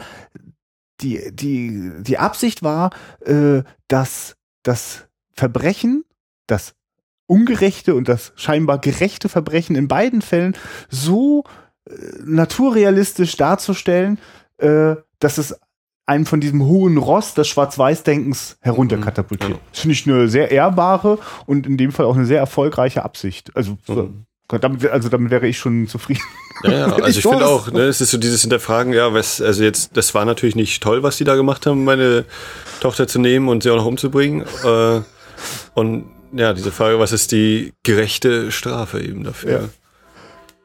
die, 1.02 1.32
die, 1.34 1.92
die 2.00 2.18
Absicht 2.18 2.64
war, 2.64 2.92
äh, 3.26 3.64
dass 3.88 4.36
das 4.64 5.08
Verbrechen, 5.34 6.06
das 6.48 6.76
ungerechte 7.26 7.96
und 7.96 8.08
das 8.10 8.34
scheinbar 8.36 8.80
gerechte 8.80 9.30
Verbrechen 9.30 9.76
in 9.76 9.88
beiden 9.88 10.22
Fällen 10.22 10.56
so 10.90 11.46
äh, 11.90 11.94
naturrealistisch 12.24 13.38
darzustellen, 13.38 14.20
äh, 14.58 14.96
dass 15.20 15.38
es 15.38 15.56
einen 16.06 16.26
von 16.26 16.42
diesem 16.42 16.64
hohen 16.66 16.98
Ross 16.98 17.34
des 17.34 17.48
Schwarz-Weiß-Denkens 17.48 18.58
herunterkatapultiert. 18.62 19.52
Mhm. 19.52 19.60
Das 19.72 19.80
finde 19.82 19.94
ich 19.94 20.08
eine 20.08 20.28
sehr 20.28 20.52
ehrbare 20.52 21.20
und 21.46 21.68
in 21.68 21.78
dem 21.78 21.92
Fall 21.92 22.06
auch 22.06 22.16
eine 22.16 22.26
sehr 22.26 22.40
erfolgreiche 22.40 23.04
Absicht. 23.04 23.56
Also, 23.56 23.78
mhm. 23.88 24.26
damit, 24.48 24.86
also 24.88 25.10
damit 25.10 25.32
wäre 25.32 25.48
ich 25.48 25.58
schon 25.58 25.88
zufrieden. 25.88 26.22
Ja, 26.64 26.72
ja. 26.72 26.86
also 26.96 27.20
ich 27.20 27.26
finde 27.26 27.48
auch, 27.48 27.72
ne, 27.72 27.82
es 27.82 28.02
ist 28.02 28.12
so 28.12 28.18
dieses 28.18 28.42
Hinterfragen, 28.42 28.94
ja, 28.94 29.14
was, 29.14 29.42
also 29.42 29.64
jetzt, 29.64 29.96
das 29.96 30.14
war 30.14 30.26
natürlich 30.26 30.56
nicht 30.56 30.82
toll, 30.84 31.04
was 31.04 31.18
die 31.18 31.24
da 31.24 31.36
gemacht 31.36 31.66
haben, 31.66 31.84
meine 31.84 32.26
Tochter 32.82 33.08
zu 33.08 33.20
nehmen 33.20 33.48
und 33.48 33.64
sie 33.64 33.70
auch 33.70 33.78
noch 33.78 33.86
umzubringen. 33.86 34.46
Äh, 34.64 35.02
und 35.74 36.06
ja, 36.34 36.54
diese 36.54 36.72
Frage, 36.72 37.00
was 37.00 37.12
ist 37.12 37.32
die 37.32 37.74
gerechte 37.84 38.52
Strafe 38.52 39.02
eben 39.02 39.24
dafür? 39.24 39.70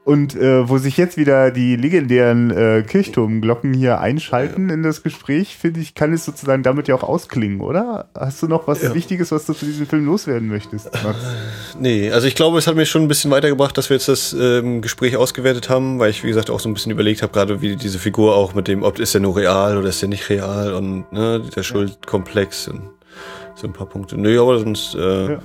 Und 0.06 0.36
äh, 0.36 0.68
wo 0.68 0.78
sich 0.78 0.96
jetzt 0.98 1.16
wieder 1.16 1.50
die 1.50 1.74
legendären 1.74 2.52
äh, 2.52 2.84
Kirchturmglocken 2.86 3.74
hier 3.74 3.98
einschalten 3.98 4.70
in 4.70 4.84
das 4.84 5.02
Gespräch, 5.02 5.56
finde 5.56 5.80
ich, 5.80 5.96
kann 5.96 6.12
es 6.12 6.24
sozusagen 6.24 6.62
damit 6.62 6.86
ja 6.86 6.94
auch 6.94 7.02
ausklingen, 7.02 7.60
oder? 7.60 8.06
Hast 8.16 8.40
du 8.40 8.46
noch 8.46 8.68
was 8.68 8.82
ja. 8.82 8.94
Wichtiges, 8.94 9.32
was 9.32 9.46
du 9.46 9.52
zu 9.52 9.66
diesem 9.66 9.84
Film 9.88 10.06
loswerden 10.06 10.46
möchtest, 10.46 10.92
Max? 11.02 11.18
Nee, 11.80 12.12
also 12.12 12.28
ich 12.28 12.36
glaube, 12.36 12.56
es 12.58 12.68
hat 12.68 12.76
mir 12.76 12.86
schon 12.86 13.02
ein 13.02 13.08
bisschen 13.08 13.32
weitergebracht, 13.32 13.76
dass 13.76 13.90
wir 13.90 13.96
jetzt 13.96 14.06
das 14.06 14.32
ähm, 14.32 14.80
Gespräch 14.80 15.16
ausgewertet 15.16 15.68
haben, 15.68 15.98
weil 15.98 16.10
ich, 16.10 16.22
wie 16.22 16.28
gesagt, 16.28 16.50
auch 16.50 16.60
so 16.60 16.68
ein 16.68 16.74
bisschen 16.74 16.92
überlegt 16.92 17.22
habe, 17.22 17.32
gerade 17.32 17.60
wie 17.60 17.74
diese 17.74 17.98
Figur 17.98 18.36
auch 18.36 18.54
mit 18.54 18.68
dem, 18.68 18.84
ob 18.84 19.00
ist 19.00 19.12
er 19.12 19.20
nur 19.20 19.34
real 19.34 19.76
oder 19.76 19.88
ist 19.88 20.04
er 20.04 20.08
nicht 20.08 20.28
real 20.28 20.72
und 20.74 21.10
ne, 21.10 21.42
der 21.56 21.64
Schuldkomplex 21.64 22.68
und 22.68 22.82
so 23.56 23.66
ein 23.66 23.72
paar 23.72 23.88
Punkte. 23.88 24.16
Nö, 24.16 24.40
aber 24.40 24.60
sonst 24.60 24.94
äh, 24.94 25.32
ja. 25.32 25.38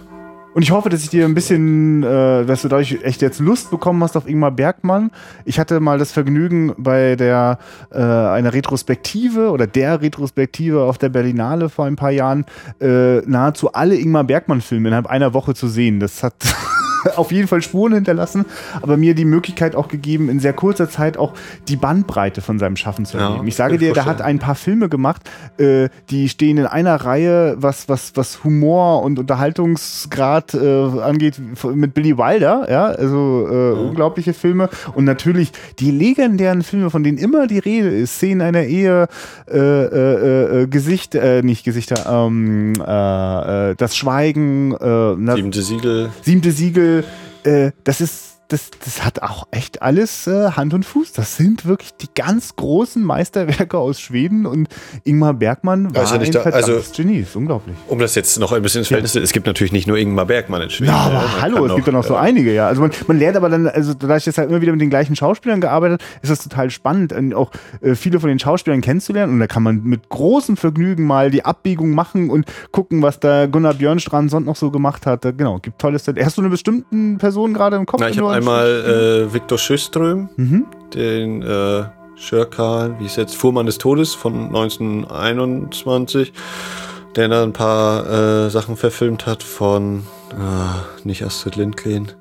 Und 0.54 0.64
ich 0.64 0.72
hoffe, 0.72 0.90
dass 0.90 1.04
ich 1.04 1.10
dir 1.10 1.26
ein 1.26 1.34
bisschen, 1.34 2.04
äh, 2.04 2.46
dass 2.46 2.64
du 2.64 2.68
dadurch 2.68 3.00
echt 3.04 3.22
jetzt 3.22 3.40
Lust 3.40 3.72
bekommen 3.72 4.04
hast 4.04 4.18
auf 4.18 4.28
Ingmar 4.28 4.52
Bergmann. 4.52 5.12
Ich 5.46 5.60
hatte 5.60 5.80
mal 5.80 5.98
das 5.98 6.12
Vergnügen 6.12 6.74
bei 6.78 7.16
der 7.16 7.58
äh, 7.90 7.98
einer 7.98 8.54
Retrospektive 8.54 9.52
oder 9.52 9.66
der 9.66 10.02
Retrospektive 10.02 10.84
auf 10.84 10.98
der 10.98 11.10
Berlinale 11.10 11.70
vor 11.70 11.86
ein 11.86 11.96
paar 11.96 12.12
Jahren 12.12 12.46
äh, 12.82 13.20
nahezu 13.20 13.72
alle 13.72 13.96
Ingmar 13.96 14.26
Bergmann-Filme 14.26 14.90
innerhalb 14.90 15.08
einer 15.08 15.34
Woche 15.34 15.54
zu 15.54 15.70
sehen. 15.70 16.02
Das 16.02 16.22
hat 16.22 16.36
auf 17.16 17.32
jeden 17.32 17.48
Fall 17.48 17.62
Spuren 17.62 17.94
hinterlassen, 17.94 18.46
aber 18.82 18.98
mir 18.98 19.16
die 19.16 19.26
Möglichkeit 19.26 19.76
auch 19.76 19.88
gegeben, 19.88 20.30
in 20.30 20.40
sehr 20.40 20.54
kurzer 20.54 20.90
Zeit 20.90 21.18
auch 21.18 21.34
die 21.68 21.76
Bandbreite 21.76 22.42
von 22.42 22.60
seinem 22.60 22.76
Schaffen 22.76 23.06
zu 23.06 23.18
erleben. 23.18 23.44
Ja, 23.44 23.48
ich 23.48 23.56
sage 23.56 23.78
dir, 23.78 23.94
der 23.94 24.06
hat 24.06 24.22
ein 24.22 24.40
paar 24.40 24.56
Filme 24.56 24.90
gemacht, 24.90 25.22
äh, 25.58 25.90
die 26.10 26.30
stehen 26.30 26.58
in 26.58 26.66
einer 26.66 26.96
Reihe, 26.96 27.56
was, 27.58 27.90
was, 27.90 28.14
was 28.16 28.44
Humor 28.44 29.04
und 29.04 29.20
Unterhaltungsgrad 29.20 30.54
äh, 30.54 31.02
angeht, 31.02 31.42
mit 31.74 31.94
Billy 31.94 32.18
Wilder, 32.18 32.68
ja, 32.70 32.86
also 32.86 33.48
äh, 33.50 33.54
ja. 33.54 33.80
unglaubliche 33.80 34.34
Filme 34.34 34.70
und 34.96 35.06
natürlich 35.06 35.52
die 35.80 35.92
legendären 35.92 36.62
Filme, 36.64 36.90
von 36.90 37.04
denen 37.04 37.18
immer 37.18 37.48
die 37.48 37.60
Rede 37.60 37.90
ist, 37.90 38.16
Szenen 38.16 38.42
einer 38.42 38.64
Ehe, 38.64 39.08
äh, 39.50 39.58
äh, 39.58 40.62
äh, 40.64 40.68
Gesicht, 40.68 41.16
äh, 41.16 41.42
nicht 41.42 41.64
Gesichter, 41.64 42.06
ähm, 42.10 42.74
äh, 42.76 43.72
äh, 43.72 43.76
das 43.76 43.96
Schweigen, 43.96 44.72
Siebente 44.72 45.62
Siegel. 45.62 46.10
Siebente 46.22 46.52
Siegel, 46.52 46.91
äh, 47.44 47.72
das 47.84 48.02
ist 48.02 48.31
das, 48.52 48.70
das 48.84 49.06
hat 49.06 49.22
auch 49.22 49.48
echt 49.52 49.82
alles 49.82 50.28
äh, 50.28 50.52
Hand 50.52 50.74
und 50.74 50.86
Fuß. 50.86 51.14
Das 51.14 51.38
sind 51.38 51.66
wirklich 51.66 51.94
die 51.96 52.10
ganz 52.14 52.56
großen 52.58 53.02
Meisterwerke 53.02 53.78
aus 53.78 54.02
Schweden 54.02 54.46
und 54.46 54.68
Ingmar 55.06 55.34
Bergmann 55.34 55.96
war 55.96 56.02
also 56.02 56.16
ein 56.16 56.32
da, 56.32 56.42
also, 56.42 56.82
Genie. 56.94 57.20
ist 57.20 57.36
unglaublich. 57.36 57.76
Um 57.88 58.00
das 58.00 58.14
jetzt 58.16 58.38
noch 58.40 58.52
ein 58.52 58.62
bisschen 58.62 58.80
ins 58.80 58.90
Verhältnis 58.90 59.14
ja. 59.14 59.22
es 59.22 59.32
gibt 59.32 59.48
natürlich 59.48 59.72
nicht 59.72 59.88
nur 59.88 59.98
Ingmar 59.98 60.26
Bergmann 60.26 60.62
in 60.64 60.70
Schweden. 60.70 60.92
Ja, 60.92 60.98
aber 60.98 61.14
ja, 61.14 61.42
hallo, 61.42 61.66
es 61.66 61.76
gibt 61.76 61.88
ja 61.88 61.94
noch 61.94 62.04
so 62.04 62.16
einige, 62.16 62.54
ja. 62.54 62.68
Also 62.68 62.82
man, 62.82 62.92
man 63.08 63.20
lernt 63.20 63.38
aber 63.38 63.48
dann, 63.48 63.68
also 63.68 63.94
da 63.94 64.18
ich 64.18 64.26
jetzt 64.26 64.38
halt 64.38 64.50
immer 64.50 64.60
wieder 64.60 64.74
mit 64.74 64.82
den 64.82 64.90
gleichen 64.90 65.16
Schauspielern 65.16 65.62
gearbeitet, 65.62 66.04
ist 66.22 66.30
das 66.30 66.44
total 66.44 66.70
spannend, 66.72 67.14
auch 67.34 67.52
äh, 67.82 67.96
viele 67.96 68.20
von 68.20 68.28
den 68.28 68.40
Schauspielern 68.40 68.82
kennenzulernen 68.82 69.34
und 69.34 69.40
da 69.40 69.48
kann 69.48 69.64
man 69.64 69.82
mit 69.84 70.10
großem 70.10 70.58
Vergnügen 70.58 71.06
mal 71.06 71.32
die 71.32 71.46
Abbiegung 71.46 71.92
machen 71.92 72.30
und 72.30 72.46
gucken, 72.72 73.02
was 73.02 73.22
da 73.22 73.46
Gunnar 73.46 73.76
Björnstrand 73.76 74.30
sonst 74.30 74.46
noch 74.46 74.58
so 74.58 74.72
gemacht 74.72 75.06
hat. 75.06 75.22
Genau, 75.22 75.60
gibt 75.60 75.80
tolles. 75.80 76.06
Hast 76.06 76.38
du 76.38 76.42
eine 76.42 76.50
bestimmte 76.50 77.18
Person 77.18 77.54
gerade 77.54 77.78
im 77.78 77.86
Kopf? 77.86 78.02
Na, 78.02 78.10
ich 78.10 78.20
habe 78.20 78.41
einmal 78.42 79.28
äh, 79.30 79.34
Viktor 79.34 79.58
Sjöström, 79.58 80.30
mhm. 80.36 80.66
den 80.94 81.44
äh, 81.44 81.84
Schörkal, 82.16 83.00
wie 83.00 83.06
ist 83.06 83.18
jetzt, 83.18 83.36
Fuhrmann 83.36 83.68
des 83.68 83.78
Todes 83.78 84.16
von 84.16 84.48
1921, 84.48 86.34
der 87.16 87.28
dann 87.28 87.50
ein 87.50 87.54
paar 87.54 88.46
äh, 88.46 88.50
Sachen 88.50 88.78
verfilmt 88.78 89.28
hat 89.28 89.44
von, 89.44 90.04
äh, 90.32 91.08
nicht 91.08 91.24
Astrid 91.24 91.56
Lindgren, 91.56 92.12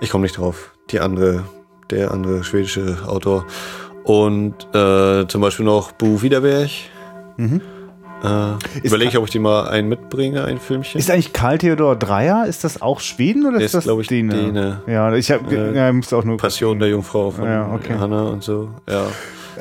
ich 0.00 0.10
komme 0.10 0.22
nicht 0.22 0.36
drauf, 0.36 0.72
die 0.90 1.00
andere, 1.00 1.44
der 1.90 2.10
andere 2.10 2.44
schwedische 2.44 2.98
Autor. 3.06 3.46
Und 4.04 4.54
äh, 4.74 5.26
zum 5.26 5.40
Beispiel 5.40 5.64
noch 5.64 5.92
Bu 5.92 6.20
Wiederberg. 6.20 6.70
Mhm. 7.38 7.62
Äh, 8.24 8.78
Überlege 8.82 9.10
ich, 9.10 9.18
ob 9.18 9.24
ich 9.26 9.30
die 9.30 9.38
mal 9.38 9.68
einen 9.68 9.88
mitbringe, 9.88 10.44
ein 10.44 10.58
Filmchen. 10.58 10.98
Ist 10.98 11.10
eigentlich 11.10 11.34
Karl 11.34 11.58
Theodor 11.58 11.94
Dreier, 11.94 12.46
ist 12.46 12.64
das 12.64 12.80
auch 12.80 13.00
Schweden 13.00 13.44
oder 13.44 13.58
der 13.58 13.66
ist 13.66 13.74
das 13.74 13.84
glaube 13.84 14.00
ich, 14.00 14.08
Däne? 14.08 14.34
Däne? 14.34 14.80
Ja, 14.86 15.12
ich 15.12 15.30
habe 15.30 15.54
äh, 15.54 15.76
ja, 15.76 15.92
muss 15.92 16.12
auch 16.12 16.24
nur 16.24 16.38
Passion 16.38 16.78
der 16.78 16.88
Jungfrau 16.88 17.30
von 17.30 17.44
ja, 17.44 17.70
okay. 17.70 17.94
Hanna 17.98 18.22
und 18.22 18.42
so. 18.42 18.70
Ja. 18.88 19.04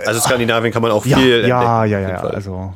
Also 0.06 0.22
Skandinavien 0.22 0.72
kann 0.72 0.82
man 0.82 0.92
auch 0.92 1.04
viel 1.04 1.42
ja, 1.42 1.48
Ja, 1.48 1.86
ja, 1.86 2.00
ja, 2.00 2.18
also 2.22 2.74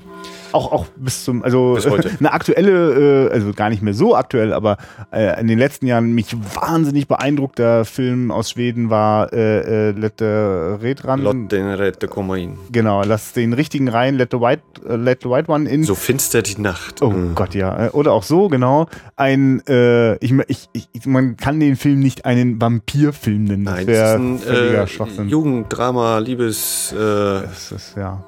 auch, 0.52 0.72
auch 0.72 0.86
bis 0.95 1.24
zum, 1.24 1.44
also 1.44 1.76
bis 1.76 1.88
eine 2.19 2.32
aktuelle, 2.32 3.28
äh, 3.28 3.34
also 3.34 3.53
gar 3.53 3.69
nicht 3.69 3.82
mehr 3.82 3.94
so 3.94 4.15
aktuell, 4.15 4.53
aber 4.53 4.78
äh, 5.11 5.40
in 5.40 5.48
den 5.48 5.60
letzten 5.60 5.88
Jahren 5.88 6.14
mich 6.14 6.36
wahnsinnig 6.56 7.07
beeindruckter 7.07 7.86
Film 7.86 8.32
aus 8.32 8.52
Schweden 8.52 8.90
war 8.90 9.32
äh, 9.34 9.90
äh, 9.90 9.91
Let 9.91 10.15
the 10.19 10.26
Red 10.26 11.06
Run. 11.06 11.22
Lott 11.22 11.52
den 11.52 11.68
Räte 11.68 12.07
komma 12.07 12.38
in. 12.38 12.57
Genau, 12.72 13.03
lass 13.03 13.34
den 13.34 13.53
richtigen 13.53 13.90
rein, 13.90 14.15
Let 14.15 14.30
the 14.32 14.40
White, 14.40 14.64
uh, 14.88 14.95
Let 14.95 15.24
the 15.24 15.30
White 15.30 15.52
One 15.52 15.69
in. 15.69 15.84
So 15.84 15.95
finster 15.95 16.41
die 16.41 16.60
Nacht. 16.61 17.02
Oh 17.02 17.10
mhm. 17.10 17.36
Gott, 17.36 17.56
ja. 17.56 17.88
Äh, 17.88 17.90
oder 17.90 18.14
auch 18.14 18.24
so, 18.24 18.48
genau. 18.48 18.88
Ein, 19.15 19.61
äh, 19.68 20.15
ich, 20.18 20.34
ich, 20.48 20.69
ich, 20.91 21.06
man 21.06 21.38
kann 21.38 21.60
den 21.60 21.76
Film 21.76 21.99
nicht 21.99 22.26
einen 22.26 22.60
Vampirfilm 22.61 23.44
nennen. 23.44 23.65
Das 23.65 23.76
Nein, 23.76 23.88
das 23.88 23.98
ist 23.98 24.49
ein 24.49 24.56
äh, 24.56 24.88
Schwachsinn. 24.88 25.30
Jugenddrama, 25.30 26.19
Liebes. 26.19 26.94
Äh, 26.94 26.98
das 26.98 27.72
ist, 27.72 27.95
ja. 27.98 28.24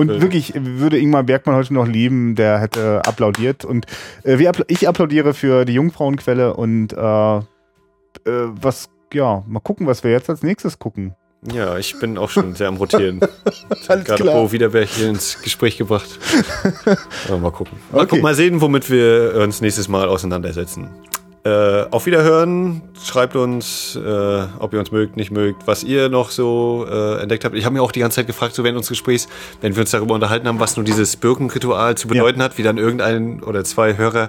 Und 0.00 0.20
wirklich, 0.20 0.54
würde 0.56 0.98
Ingmar 0.98 1.22
Bergmann 1.22 1.56
heute 1.56 1.74
noch 1.74 1.86
leben, 1.86 2.34
der 2.34 2.58
hätte 2.58 3.02
applaudiert. 3.04 3.64
Und 3.64 3.86
äh, 4.24 4.38
wir, 4.38 4.52
ich 4.68 4.88
applaudiere 4.88 5.34
für 5.34 5.64
die 5.64 5.74
Jungfrauenquelle 5.74 6.54
und 6.54 6.92
äh, 6.92 7.38
äh, 7.38 7.42
was, 8.24 8.88
ja, 9.12 9.44
mal 9.46 9.60
gucken, 9.60 9.86
was 9.86 10.04
wir 10.04 10.10
jetzt 10.10 10.30
als 10.30 10.42
nächstes 10.42 10.78
gucken. 10.78 11.14
Ja, 11.52 11.78
ich 11.78 11.98
bin 11.98 12.18
auch 12.18 12.28
schon 12.28 12.54
sehr 12.54 12.68
am 12.68 12.76
Rotieren. 12.76 13.20
Ich 13.82 13.88
habe 13.88 14.04
gerade 14.04 14.24
Bo 14.24 14.52
Wiederberg 14.52 14.88
hier 14.88 15.08
ins 15.08 15.40
Gespräch 15.42 15.78
gebracht. 15.78 16.18
Mal 17.28 17.50
gucken. 17.50 17.78
Mal, 17.90 18.00
okay. 18.00 18.06
gucken. 18.06 18.22
mal 18.22 18.34
sehen, 18.34 18.60
womit 18.60 18.90
wir 18.90 19.34
uns 19.42 19.60
nächstes 19.60 19.88
Mal 19.88 20.06
auseinandersetzen. 20.08 20.90
Äh, 21.42 21.86
auf 21.90 22.04
Wiederhören. 22.04 22.82
Schreibt 23.02 23.34
uns, 23.34 23.96
äh, 23.96 24.42
ob 24.58 24.74
ihr 24.74 24.78
uns 24.78 24.92
mögt, 24.92 25.16
nicht 25.16 25.30
mögt, 25.30 25.66
was 25.66 25.82
ihr 25.82 26.10
noch 26.10 26.30
so 26.30 26.86
äh, 26.86 27.22
entdeckt 27.22 27.46
habt. 27.46 27.54
Ich 27.54 27.64
habe 27.64 27.72
mir 27.72 27.82
auch 27.82 27.92
die 27.92 28.00
ganze 28.00 28.16
Zeit 28.16 28.26
gefragt, 28.26 28.54
so 28.54 28.62
während 28.62 28.76
unseres 28.76 28.98
Gesprächs, 28.98 29.26
wenn 29.62 29.74
wir 29.74 29.80
uns 29.80 29.90
darüber 29.90 30.14
unterhalten 30.14 30.46
haben, 30.46 30.60
was 30.60 30.76
nur 30.76 30.84
dieses 30.84 31.16
Birkenritual 31.16 31.96
zu 31.96 32.08
bedeuten 32.08 32.40
ja. 32.40 32.44
hat, 32.44 32.58
wie 32.58 32.62
dann 32.62 32.76
irgendein 32.76 33.42
oder 33.42 33.64
zwei 33.64 33.96
Hörer 33.96 34.28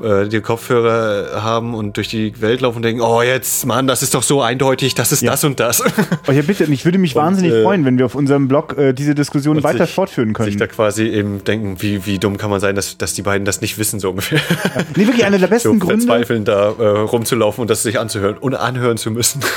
äh, 0.00 0.28
die 0.28 0.40
Kopfhörer 0.40 1.42
haben 1.42 1.74
und 1.74 1.96
durch 1.96 2.08
die 2.08 2.40
Welt 2.40 2.60
laufen 2.60 2.76
und 2.76 2.82
denken, 2.82 3.02
oh 3.02 3.22
jetzt, 3.22 3.66
Mann, 3.66 3.86
das 3.86 4.02
ist 4.02 4.14
doch 4.14 4.22
so 4.22 4.42
eindeutig, 4.42 4.94
das 4.94 5.12
ist 5.12 5.22
ja. 5.22 5.30
das 5.30 5.44
und 5.44 5.60
das. 5.60 5.82
Oh 6.26 6.32
ja, 6.32 6.42
bitte, 6.42 6.64
ich 6.64 6.84
würde 6.84 6.98
mich 6.98 7.16
und, 7.16 7.22
wahnsinnig 7.22 7.52
äh, 7.52 7.62
freuen, 7.62 7.84
wenn 7.84 7.98
wir 7.98 8.06
auf 8.06 8.14
unserem 8.14 8.48
Blog 8.48 8.76
äh, 8.76 8.92
diese 8.92 9.14
Diskussion 9.14 9.62
weiter 9.62 9.86
sich, 9.86 9.94
fortführen 9.94 10.32
können. 10.32 10.50
Sich 10.50 10.58
da 10.58 10.66
quasi 10.66 11.04
eben 11.04 11.44
denken, 11.44 11.80
wie, 11.80 12.06
wie 12.06 12.18
dumm 12.18 12.36
kann 12.36 12.50
man 12.50 12.60
sein, 12.60 12.74
dass, 12.74 12.98
dass 12.98 13.14
die 13.14 13.22
beiden 13.22 13.44
das 13.44 13.60
nicht 13.60 13.78
wissen, 13.78 14.00
so 14.00 14.10
ungefähr. 14.10 14.38
Ja. 14.38 14.82
Nee, 14.96 15.06
wirklich 15.06 15.24
einer 15.24 15.38
der 15.38 15.46
besten 15.48 15.80
so 15.80 15.86
Gründe. 15.86 16.06
Verzweifeln, 16.06 16.44
da 16.44 16.72
äh, 16.78 16.86
rumzulaufen 17.00 17.62
und 17.62 17.70
das 17.70 17.82
sich 17.82 17.98
anzuhören 17.98 18.36
und 18.38 18.54
anhören 18.54 18.96
zu 18.96 19.10
müssen. 19.10 19.40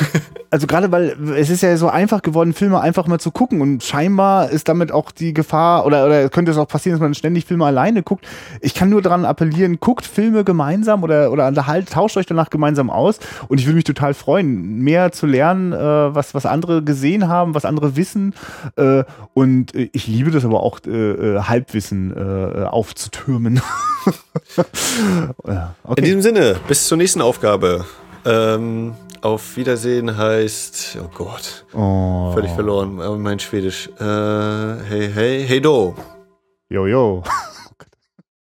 Also 0.53 0.67
gerade, 0.67 0.91
weil 0.91 1.15
es 1.37 1.49
ist 1.49 1.63
ja 1.63 1.77
so 1.77 1.87
einfach 1.87 2.21
geworden, 2.21 2.51
Filme 2.51 2.81
einfach 2.81 3.07
mal 3.07 3.19
zu 3.19 3.31
gucken 3.31 3.61
und 3.61 3.83
scheinbar 3.83 4.49
ist 4.49 4.67
damit 4.67 4.91
auch 4.91 5.11
die 5.11 5.33
Gefahr 5.33 5.85
oder, 5.85 6.05
oder 6.05 6.27
könnte 6.27 6.51
es 6.51 6.57
auch 6.57 6.67
passieren, 6.67 6.99
dass 6.99 7.01
man 7.01 7.13
ständig 7.13 7.45
Filme 7.45 7.65
alleine 7.65 8.03
guckt. 8.03 8.27
Ich 8.59 8.73
kann 8.73 8.89
nur 8.89 9.01
daran 9.01 9.23
appellieren, 9.23 9.79
guckt 9.79 10.05
Filme 10.05 10.30
gemeinsam 10.43 11.03
oder, 11.03 11.31
oder 11.31 11.67
halt, 11.67 11.89
tauscht 11.89 12.17
euch 12.17 12.25
danach 12.25 12.49
gemeinsam 12.49 12.89
aus. 12.89 13.19
Und 13.47 13.59
ich 13.59 13.65
würde 13.65 13.75
mich 13.75 13.83
total 13.83 14.13
freuen, 14.13 14.79
mehr 14.79 15.11
zu 15.11 15.25
lernen, 15.25 15.73
äh, 15.73 15.77
was, 15.77 16.33
was 16.33 16.45
andere 16.45 16.83
gesehen 16.83 17.27
haben, 17.27 17.53
was 17.53 17.65
andere 17.65 17.95
wissen. 17.95 18.33
Äh, 18.75 19.03
und 19.33 19.73
ich 19.75 20.07
liebe 20.07 20.31
das 20.31 20.45
aber 20.45 20.63
auch, 20.63 20.79
äh, 20.85 20.89
äh 20.89 21.41
Halbwissen 21.41 22.15
äh, 22.15 22.63
aufzutürmen. 22.63 23.61
okay. 24.57 25.97
In 25.97 26.03
diesem 26.03 26.21
Sinne, 26.21 26.55
bis 26.67 26.87
zur 26.87 26.97
nächsten 26.97 27.21
Aufgabe. 27.21 27.85
Ähm, 28.25 28.93
auf 29.21 29.55
Wiedersehen 29.55 30.17
heißt, 30.17 30.97
oh 31.03 31.09
Gott, 31.15 31.65
oh. 31.73 32.31
völlig 32.33 32.51
verloren, 32.51 32.95
mein 33.21 33.39
Schwedisch. 33.39 33.89
Äh, 33.99 34.03
hey, 34.03 35.11
hey, 35.13 35.45
hey 35.47 35.61
do. 35.61 35.95
Jo, 36.69 36.87
jo. 36.87 37.23